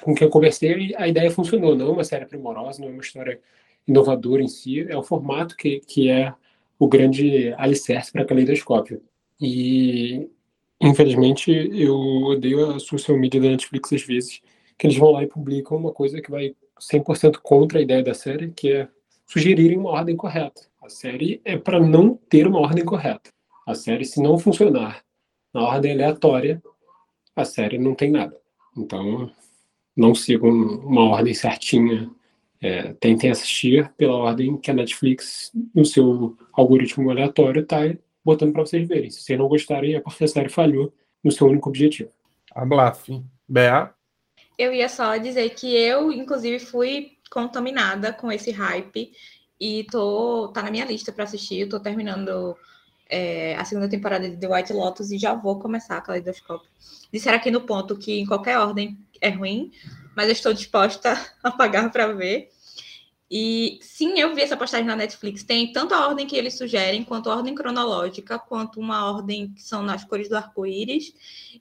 com 0.00 0.14
quem 0.14 0.26
eu 0.26 0.30
conversei, 0.30 0.94
a 0.96 1.08
ideia 1.08 1.30
funcionou. 1.30 1.76
Não 1.76 1.88
é 1.88 1.90
uma 1.90 2.04
série 2.04 2.26
primorosa, 2.26 2.80
não 2.80 2.88
é 2.88 2.92
uma 2.92 3.02
história 3.02 3.40
inovadora 3.86 4.42
em 4.42 4.48
si, 4.48 4.80
é 4.80 4.96
o 4.96 5.02
formato 5.02 5.56
que, 5.56 5.80
que 5.80 6.10
é 6.10 6.32
o 6.78 6.88
grande 6.88 7.52
alicerce 7.56 8.12
para 8.12 8.24
Caleidoscópio. 8.24 9.02
E, 9.40 10.28
infelizmente, 10.80 11.50
eu 11.50 11.94
odeio 11.94 12.70
a 12.70 12.80
social 12.80 13.18
media 13.18 13.40
da 13.40 13.48
Netflix 13.48 13.92
às 13.92 14.02
vezes, 14.02 14.40
que 14.78 14.86
eles 14.86 14.96
vão 14.96 15.12
lá 15.12 15.22
e 15.22 15.26
publicam 15.26 15.76
uma 15.76 15.92
coisa 15.92 16.20
que 16.20 16.30
vai 16.30 16.54
100% 16.80 17.38
contra 17.42 17.78
a 17.78 17.82
ideia 17.82 18.02
da 18.02 18.14
série, 18.14 18.50
que 18.50 18.72
é 18.72 18.88
sugerirem 19.26 19.78
uma 19.78 19.90
ordem 19.90 20.16
correta. 20.16 20.62
A 20.82 20.88
série 20.88 21.40
é 21.44 21.56
para 21.56 21.80
não 21.80 22.14
ter 22.28 22.46
uma 22.46 22.60
ordem 22.60 22.84
correta. 22.84 23.30
A 23.66 23.74
série, 23.74 24.04
se 24.04 24.20
não 24.20 24.38
funcionar 24.38 25.02
na 25.52 25.62
ordem 25.62 25.92
aleatória, 25.92 26.62
a 27.34 27.44
série 27.44 27.78
não 27.78 27.94
tem 27.94 28.10
nada. 28.10 28.38
Então, 28.76 29.30
não 29.96 30.14
sigam 30.14 30.50
uma 30.50 31.02
ordem 31.02 31.34
certinha. 31.34 32.10
É, 32.60 32.94
tentem 32.94 33.30
assistir 33.30 33.92
pela 33.96 34.14
ordem 34.14 34.56
que 34.56 34.70
a 34.70 34.74
Netflix, 34.74 35.52
no 35.74 35.84
seu 35.84 36.36
algoritmo 36.52 37.10
aleatório, 37.10 37.62
está 37.62 37.80
botando 38.24 38.52
para 38.52 38.64
vocês 38.64 38.88
verem. 38.88 39.10
Se 39.10 39.20
vocês 39.20 39.38
não 39.38 39.48
gostarem, 39.48 39.94
é 39.94 40.00
porque 40.00 40.24
a 40.24 40.28
série 40.28 40.48
falhou 40.48 40.92
no 41.22 41.30
seu 41.30 41.46
único 41.46 41.68
objetivo. 41.68 42.10
A 42.54 42.64
Blaf. 42.64 43.08
Bea? 43.46 43.92
Eu 44.56 44.72
ia 44.72 44.88
só 44.88 45.16
dizer 45.16 45.50
que 45.50 45.66
eu, 45.66 46.10
inclusive, 46.10 46.58
fui 46.58 47.12
contaminada 47.30 48.12
com 48.12 48.30
esse 48.30 48.50
hype 48.50 49.12
e 49.60 49.84
tô 49.90 50.48
tá 50.48 50.62
na 50.62 50.70
minha 50.70 50.84
lista 50.84 51.12
para 51.12 51.24
assistir. 51.24 51.60
Eu 51.60 51.68
tô 51.68 51.80
terminando 51.80 52.56
é, 53.08 53.56
a 53.56 53.64
segunda 53.64 53.88
temporada 53.88 54.28
de 54.28 54.36
The 54.36 54.48
White 54.48 54.72
Lotus 54.72 55.10
e 55.10 55.18
já 55.18 55.34
vou 55.34 55.58
começar 55.58 55.98
a 55.98 56.00
Kaleidoscópio. 56.00 56.70
Disseram 57.12 57.36
aqui 57.36 57.50
no 57.50 57.62
ponto 57.62 57.96
que 57.96 58.20
em 58.20 58.26
qualquer 58.26 58.58
ordem 58.58 58.98
é 59.24 59.30
ruim, 59.30 59.72
mas 60.14 60.26
eu 60.26 60.32
estou 60.32 60.52
disposta 60.52 61.18
a 61.42 61.50
pagar 61.50 61.90
para 61.90 62.12
ver. 62.12 62.50
E 63.30 63.78
sim, 63.80 64.18
eu 64.20 64.34
vi 64.34 64.42
essa 64.42 64.56
postagem 64.56 64.86
na 64.86 64.94
Netflix. 64.94 65.42
Tem 65.42 65.72
tanto 65.72 65.94
a 65.94 66.06
ordem 66.06 66.26
que 66.26 66.36
eles 66.36 66.56
sugerem, 66.56 67.02
quanto 67.02 67.30
a 67.30 67.36
ordem 67.36 67.54
cronológica, 67.54 68.38
quanto 68.38 68.78
uma 68.78 69.10
ordem 69.10 69.52
que 69.52 69.62
são 69.62 69.82
nas 69.82 70.04
cores 70.04 70.28
do 70.28 70.36
arco-íris, 70.36 71.12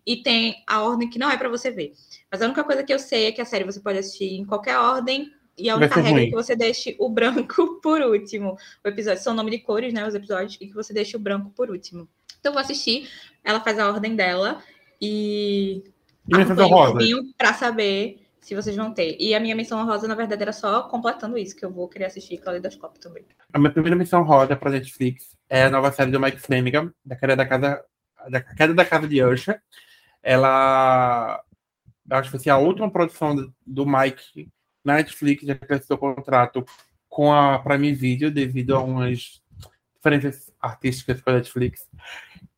e 0.06 0.18
tem 0.18 0.62
a 0.68 0.84
ordem 0.84 1.10
que 1.10 1.18
não 1.18 1.32
é 1.32 1.38
para 1.38 1.50
você 1.50 1.72
ver. 1.72 1.94
Mas 2.30 2.42
a 2.42 2.46
única 2.46 2.64
coisa 2.64 2.84
que 2.84 2.94
eu 2.94 3.00
sei 3.00 3.26
é 3.26 3.32
que 3.32 3.42
a 3.42 3.46
série 3.46 3.64
você 3.64 3.80
pode 3.80 3.98
assistir 3.98 4.36
em 4.36 4.46
qualquer 4.46 4.78
ordem, 4.78 5.32
e 5.58 5.70
a 5.70 5.76
única 5.76 6.00
regra 6.02 6.24
é 6.24 6.26
que 6.26 6.36
você 6.36 6.56
deixe 6.56 6.96
o 7.00 7.08
branco 7.10 7.80
por 7.82 8.02
último. 8.02 8.58
O 8.84 8.88
episódio 8.88 9.24
são 9.24 9.34
nome 9.34 9.52
de 9.52 9.60
cores, 9.60 9.94
né? 9.94 10.06
Os 10.06 10.14
episódios, 10.14 10.58
e 10.60 10.68
que 10.68 10.74
você 10.74 10.94
deixe 10.94 11.16
o 11.16 11.20
branco 11.20 11.50
por 11.52 11.70
último. 11.70 12.10
Então 12.40 12.52
eu 12.52 12.54
vou 12.54 12.62
assistir, 12.62 13.10
ela 13.44 13.62
faz 13.62 13.80
a 13.80 13.88
ordem 13.88 14.16
dela 14.16 14.62
e. 15.02 15.84
E 16.28 16.38
menção 16.38 16.68
rosa? 16.68 17.00
Para 17.38 17.54
saber 17.54 18.24
se 18.44 18.56
vocês 18.56 18.76
vão 18.76 18.94
ter. 18.94 19.16
E 19.20 19.34
a 19.34 19.40
minha 19.40 19.56
missão 19.56 19.86
rosa, 19.86 20.08
na 20.08 20.16
verdade, 20.16 20.42
era 20.42 20.54
só 20.54 20.84
completando 20.84 21.38
isso, 21.38 21.56
que 21.56 21.66
eu 21.66 21.72
vou 21.72 21.88
querer 21.88 22.06
assistir 22.06 22.38
Caleidoscópio 22.38 23.02
também. 23.02 23.26
A 23.52 23.58
minha 23.58 23.72
primeira 23.72 23.96
missão 23.96 24.24
rosa 24.24 24.56
para 24.56 24.72
Netflix 24.72 25.36
é 25.50 25.64
a 25.64 25.70
nova 25.70 25.92
série 25.92 26.12
do 26.12 26.20
Mike 26.20 26.40
Flanagan, 26.40 26.94
da 27.06 27.16
queda 27.16 27.36
da 27.36 27.46
casa, 27.46 27.84
da 28.30 28.42
queda 28.42 28.74
da 28.74 28.86
casa 28.86 29.08
de 29.08 29.24
Usher. 29.24 29.62
Ela 30.22 31.42
acho 32.10 32.32
que 32.32 32.40
ser 32.40 32.50
a 32.50 32.58
última 32.58 32.92
produção 32.92 33.36
do, 33.66 33.86
Mike 33.86 34.50
na 34.84 34.96
Netflix, 34.96 35.46
já 35.46 35.56
que 35.56 35.80
seu 35.80 35.98
contrato 35.98 36.66
com 37.08 37.32
a 37.32 37.60
Prime 37.60 37.94
Video 37.94 38.30
devido 38.30 38.76
a 38.76 38.82
umas 38.82 39.42
diferenças 39.96 40.52
artísticas 40.60 41.22
com 41.22 41.30
a 41.30 41.34
Netflix. 41.34 41.88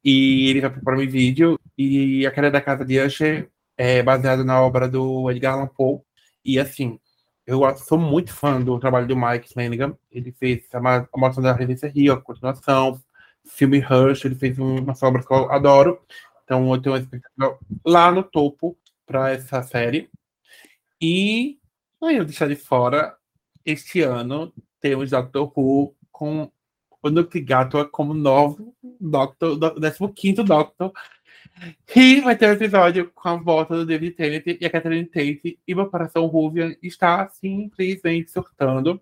E 0.04 0.50
ele 0.50 0.62
vai 0.62 0.70
para 0.72 0.80
o 0.80 0.84
Prime 0.84 1.08
Video. 1.08 1.60
E 1.78 2.26
A 2.26 2.32
Queda 2.32 2.50
da 2.50 2.62
Casa 2.62 2.86
de 2.86 3.00
Usher 3.00 3.52
é 3.78 4.02
baseado 4.02 4.44
na 4.44 4.62
obra 4.62 4.88
do 4.88 5.30
Edgar 5.32 5.56
Allan 5.56 5.68
Poe. 5.68 6.02
E 6.44 6.60
assim, 6.60 7.00
eu 7.46 7.62
sou 7.78 7.98
muito 7.98 8.34
fã 8.34 8.62
do 8.62 8.80
trabalho 8.80 9.08
do 9.08 9.16
Mike 9.16 9.54
Flanagan. 9.54 9.96
Ele 10.12 10.32
fez 10.32 10.64
a 10.74 10.80
Morte 11.16 11.42
da 11.42 11.54
Revista 11.54 11.88
Rio, 11.88 12.14
a 12.14 12.22
continuação, 12.22 13.00
filme 13.46 13.80
Rush, 13.80 14.26
ele 14.26 14.36
fez 14.36 14.58
uma 14.58 14.94
obra 15.02 15.24
que 15.24 15.32
eu 15.32 15.52
adoro. 15.52 16.02
Então 16.44 16.74
eu 16.74 16.82
tenho 16.82 16.96
uma 16.96 17.02
expectativa 17.02 17.58
lá 17.86 18.12
no 18.12 18.24
topo 18.24 18.78
para 19.06 19.32
essa 19.32 19.62
série. 19.64 20.10
E 21.02 21.60
aí 22.04 22.18
eu 22.18 22.26
deixar 22.26 22.48
de 22.48 22.56
fora, 22.56 23.16
este 23.66 24.02
ano 24.02 24.54
temos 24.80 25.12
Doctor 25.12 25.52
Who 25.56 25.96
com 26.12 26.52
o 27.02 27.10
Nuke 27.10 27.40
Gato 27.42 27.88
como 27.90 28.14
novo 28.14 28.76
Doctor, 29.00 29.58
15 30.16 30.44
Doctor. 30.44 30.92
E 31.96 32.22
vai 32.22 32.36
ter 32.36 32.50
um 32.50 32.54
episódio 32.54 33.12
com 33.14 33.30
a 33.30 33.36
volta 33.36 33.76
do 33.76 33.86
David 33.86 34.16
Tennant 34.16 34.44
e 34.60 34.66
a 34.66 34.70
Catherine 34.70 35.06
Tate. 35.06 35.60
E 35.66 35.76
meu 35.76 35.90
coração 35.90 36.26
Ruvian 36.26 36.76
está 36.82 37.30
simplesmente 37.30 38.32
surtando. 38.32 39.02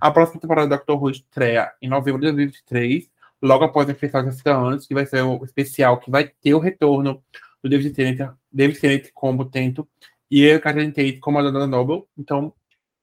A 0.00 0.10
próxima 0.10 0.40
temporada 0.40 0.68
do 0.68 0.76
Doctor 0.76 1.00
Who 1.00 1.10
estreia 1.10 1.72
em 1.80 1.88
novembro 1.88 2.20
de 2.20 2.26
2023 2.26 3.08
logo 3.40 3.64
após 3.64 3.88
a 3.88 3.94
festival 3.94 4.30
de 4.30 4.50
anos, 4.50 4.86
que 4.86 4.94
vai 4.94 5.04
ser 5.04 5.22
o 5.22 5.44
especial 5.44 5.98
que 5.98 6.10
vai 6.10 6.28
ter 6.28 6.54
o 6.54 6.58
retorno 6.58 7.22
do 7.62 7.68
David 7.68 7.94
Tennant, 7.94 8.34
David 8.50 8.80
Tennant 8.80 9.10
como 9.12 9.44
Tento 9.44 9.88
e 10.30 10.42
eu, 10.42 10.60
Catherine 10.60 10.92
Tate, 10.92 11.18
como 11.18 11.38
a 11.38 11.42
Dona 11.42 11.66
Noble. 11.66 12.04
Então, 12.16 12.54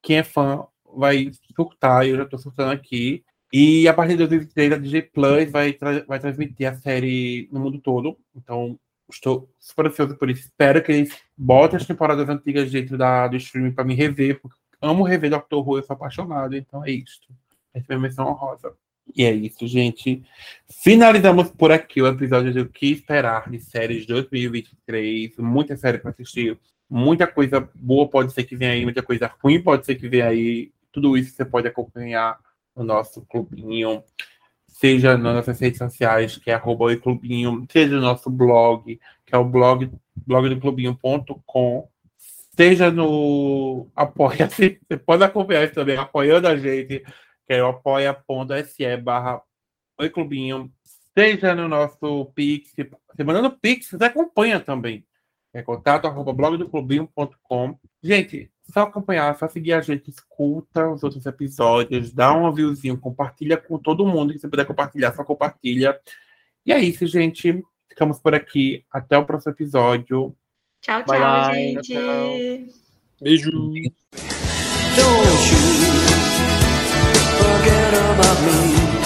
quem 0.01 0.17
é 0.17 0.23
fã 0.23 0.65
vai 0.95 1.31
surtar, 1.55 2.07
eu 2.07 2.17
já 2.17 2.23
estou 2.23 2.39
surtando 2.39 2.71
aqui. 2.71 3.23
E 3.51 3.87
a 3.87 3.93
partir 3.93 4.13
de 4.13 4.27
2023, 4.27 4.71
a 4.73 4.77
DJ 4.77 5.01
Plus 5.03 5.51
vai, 5.51 5.73
tra 5.73 6.03
vai 6.05 6.19
transmitir 6.19 6.67
a 6.67 6.75
série 6.75 7.49
no 7.51 7.59
mundo 7.59 7.79
todo. 7.79 8.17
Então, 8.35 8.79
estou 9.09 9.49
super 9.59 9.87
ansioso 9.87 10.15
por 10.15 10.29
isso. 10.29 10.41
Espero 10.41 10.81
que 10.83 10.91
eles 10.91 11.17
botem 11.37 11.77
as 11.77 11.85
temporadas 11.85 12.27
antigas 12.29 12.71
dentro 12.71 12.97
da, 12.97 13.27
do 13.27 13.37
streaming 13.37 13.71
para 13.71 13.83
me 13.83 13.95
rever, 13.95 14.39
porque 14.41 14.57
amo 14.81 15.03
rever 15.03 15.29
Doctor 15.29 15.67
Who, 15.67 15.77
eu 15.77 15.83
sou 15.83 15.93
apaixonado. 15.93 16.55
Então, 16.55 16.85
é 16.85 16.91
isso. 16.91 17.21
Essa 17.73 17.93
é 17.93 17.95
a 17.95 17.97
minha 17.97 18.09
menção 18.09 18.27
honrosa. 18.27 18.73
E 19.15 19.23
é 19.23 19.31
isso, 19.31 19.67
gente. 19.67 20.23
Finalizamos 20.69 21.49
por 21.49 21.71
aqui 21.71 22.01
o 22.01 22.07
episódio 22.07 22.53
do 22.53 22.69
Que 22.69 22.91
Esperar 22.91 23.49
de 23.49 23.59
séries 23.59 24.05
2023. 24.05 25.37
Muita 25.37 25.75
série 25.75 25.97
para 25.97 26.11
assistir. 26.11 26.59
Muita 26.89 27.27
coisa 27.27 27.69
boa 27.75 28.07
pode 28.07 28.33
ser 28.33 28.43
que 28.43 28.55
venha 28.55 28.71
aí, 28.71 28.83
muita 28.83 29.03
coisa 29.03 29.31
ruim 29.43 29.61
pode 29.61 29.85
ser 29.85 29.95
que 29.95 30.07
venha 30.07 30.27
aí. 30.27 30.71
Tudo 30.91 31.17
isso 31.17 31.35
você 31.35 31.45
pode 31.45 31.67
acompanhar 31.67 32.39
no 32.75 32.83
nosso 32.83 33.21
clubinho, 33.25 34.03
seja 34.79 35.17
nas 35.17 35.35
nossas 35.35 35.59
redes 35.59 35.77
sociais, 35.77 36.37
que 36.37 36.49
é 36.49 36.53
arroba 36.53 36.95
clubinho, 36.95 37.65
seja 37.69 37.95
no 37.95 38.01
nosso 38.01 38.29
blog, 38.29 38.97
que 39.25 39.35
é 39.35 39.37
o 39.37 39.43
blog, 39.43 39.91
blog 40.15 40.47
do 40.47 40.59
clubinho.com, 40.59 41.89
seja 42.55 42.89
no 42.89 43.87
Apoia-se, 43.93 44.79
você 44.87 44.97
pode 44.97 45.23
acompanhar 45.23 45.69
também, 45.71 45.97
apoiando 45.97 46.47
a 46.47 46.55
gente 46.55 47.03
que 47.45 47.53
é 47.53 47.63
o 47.63 47.67
apoia.se 47.67 48.97
barra 48.97 49.41
Oi 49.99 50.09
Clubinho. 50.09 50.71
Seja 51.17 51.55
no 51.55 51.67
nosso 51.67 52.25
Pix, 52.35 52.69
se 52.69 53.23
mandando 53.23 53.51
Pix, 53.51 53.89
você 53.89 54.05
acompanha 54.05 54.59
também. 54.59 55.03
É 55.51 55.61
contato 55.61 56.05
arroba 56.05 56.31
blogdoclubinho.com. 56.31 57.77
Gente, 58.01 58.49
só 58.71 58.81
acompanhar, 58.81 59.37
só 59.37 59.47
seguir 59.47 59.73
a 59.73 59.81
gente, 59.81 60.09
escuta 60.09 60.89
os 60.89 61.03
outros 61.03 61.25
episódios, 61.25 62.13
dá 62.13 62.33
um 62.33 62.51
viewzinho, 62.51 62.97
compartilha 62.97 63.57
com 63.57 63.77
todo 63.77 64.05
mundo 64.05 64.33
que 64.33 64.39
você 64.39 64.47
puder 64.47 64.65
compartilhar, 64.65 65.13
só 65.13 65.23
compartilha. 65.23 65.99
E 66.65 66.71
é 66.71 66.79
isso, 66.79 67.05
gente. 67.07 67.63
Ficamos 67.87 68.19
por 68.19 68.35
aqui. 68.35 68.85
Até 68.91 69.17
o 69.17 69.25
próximo 69.25 69.53
episódio. 69.53 70.35
Tchau, 70.81 71.03
tchau, 71.03 71.19
bye, 71.19 71.55
gente. 71.55 71.93
Tchau. 71.93 72.37
Beijo. 73.21 73.51
forget 77.39 77.93
about 77.93 78.39
me. 78.45 78.98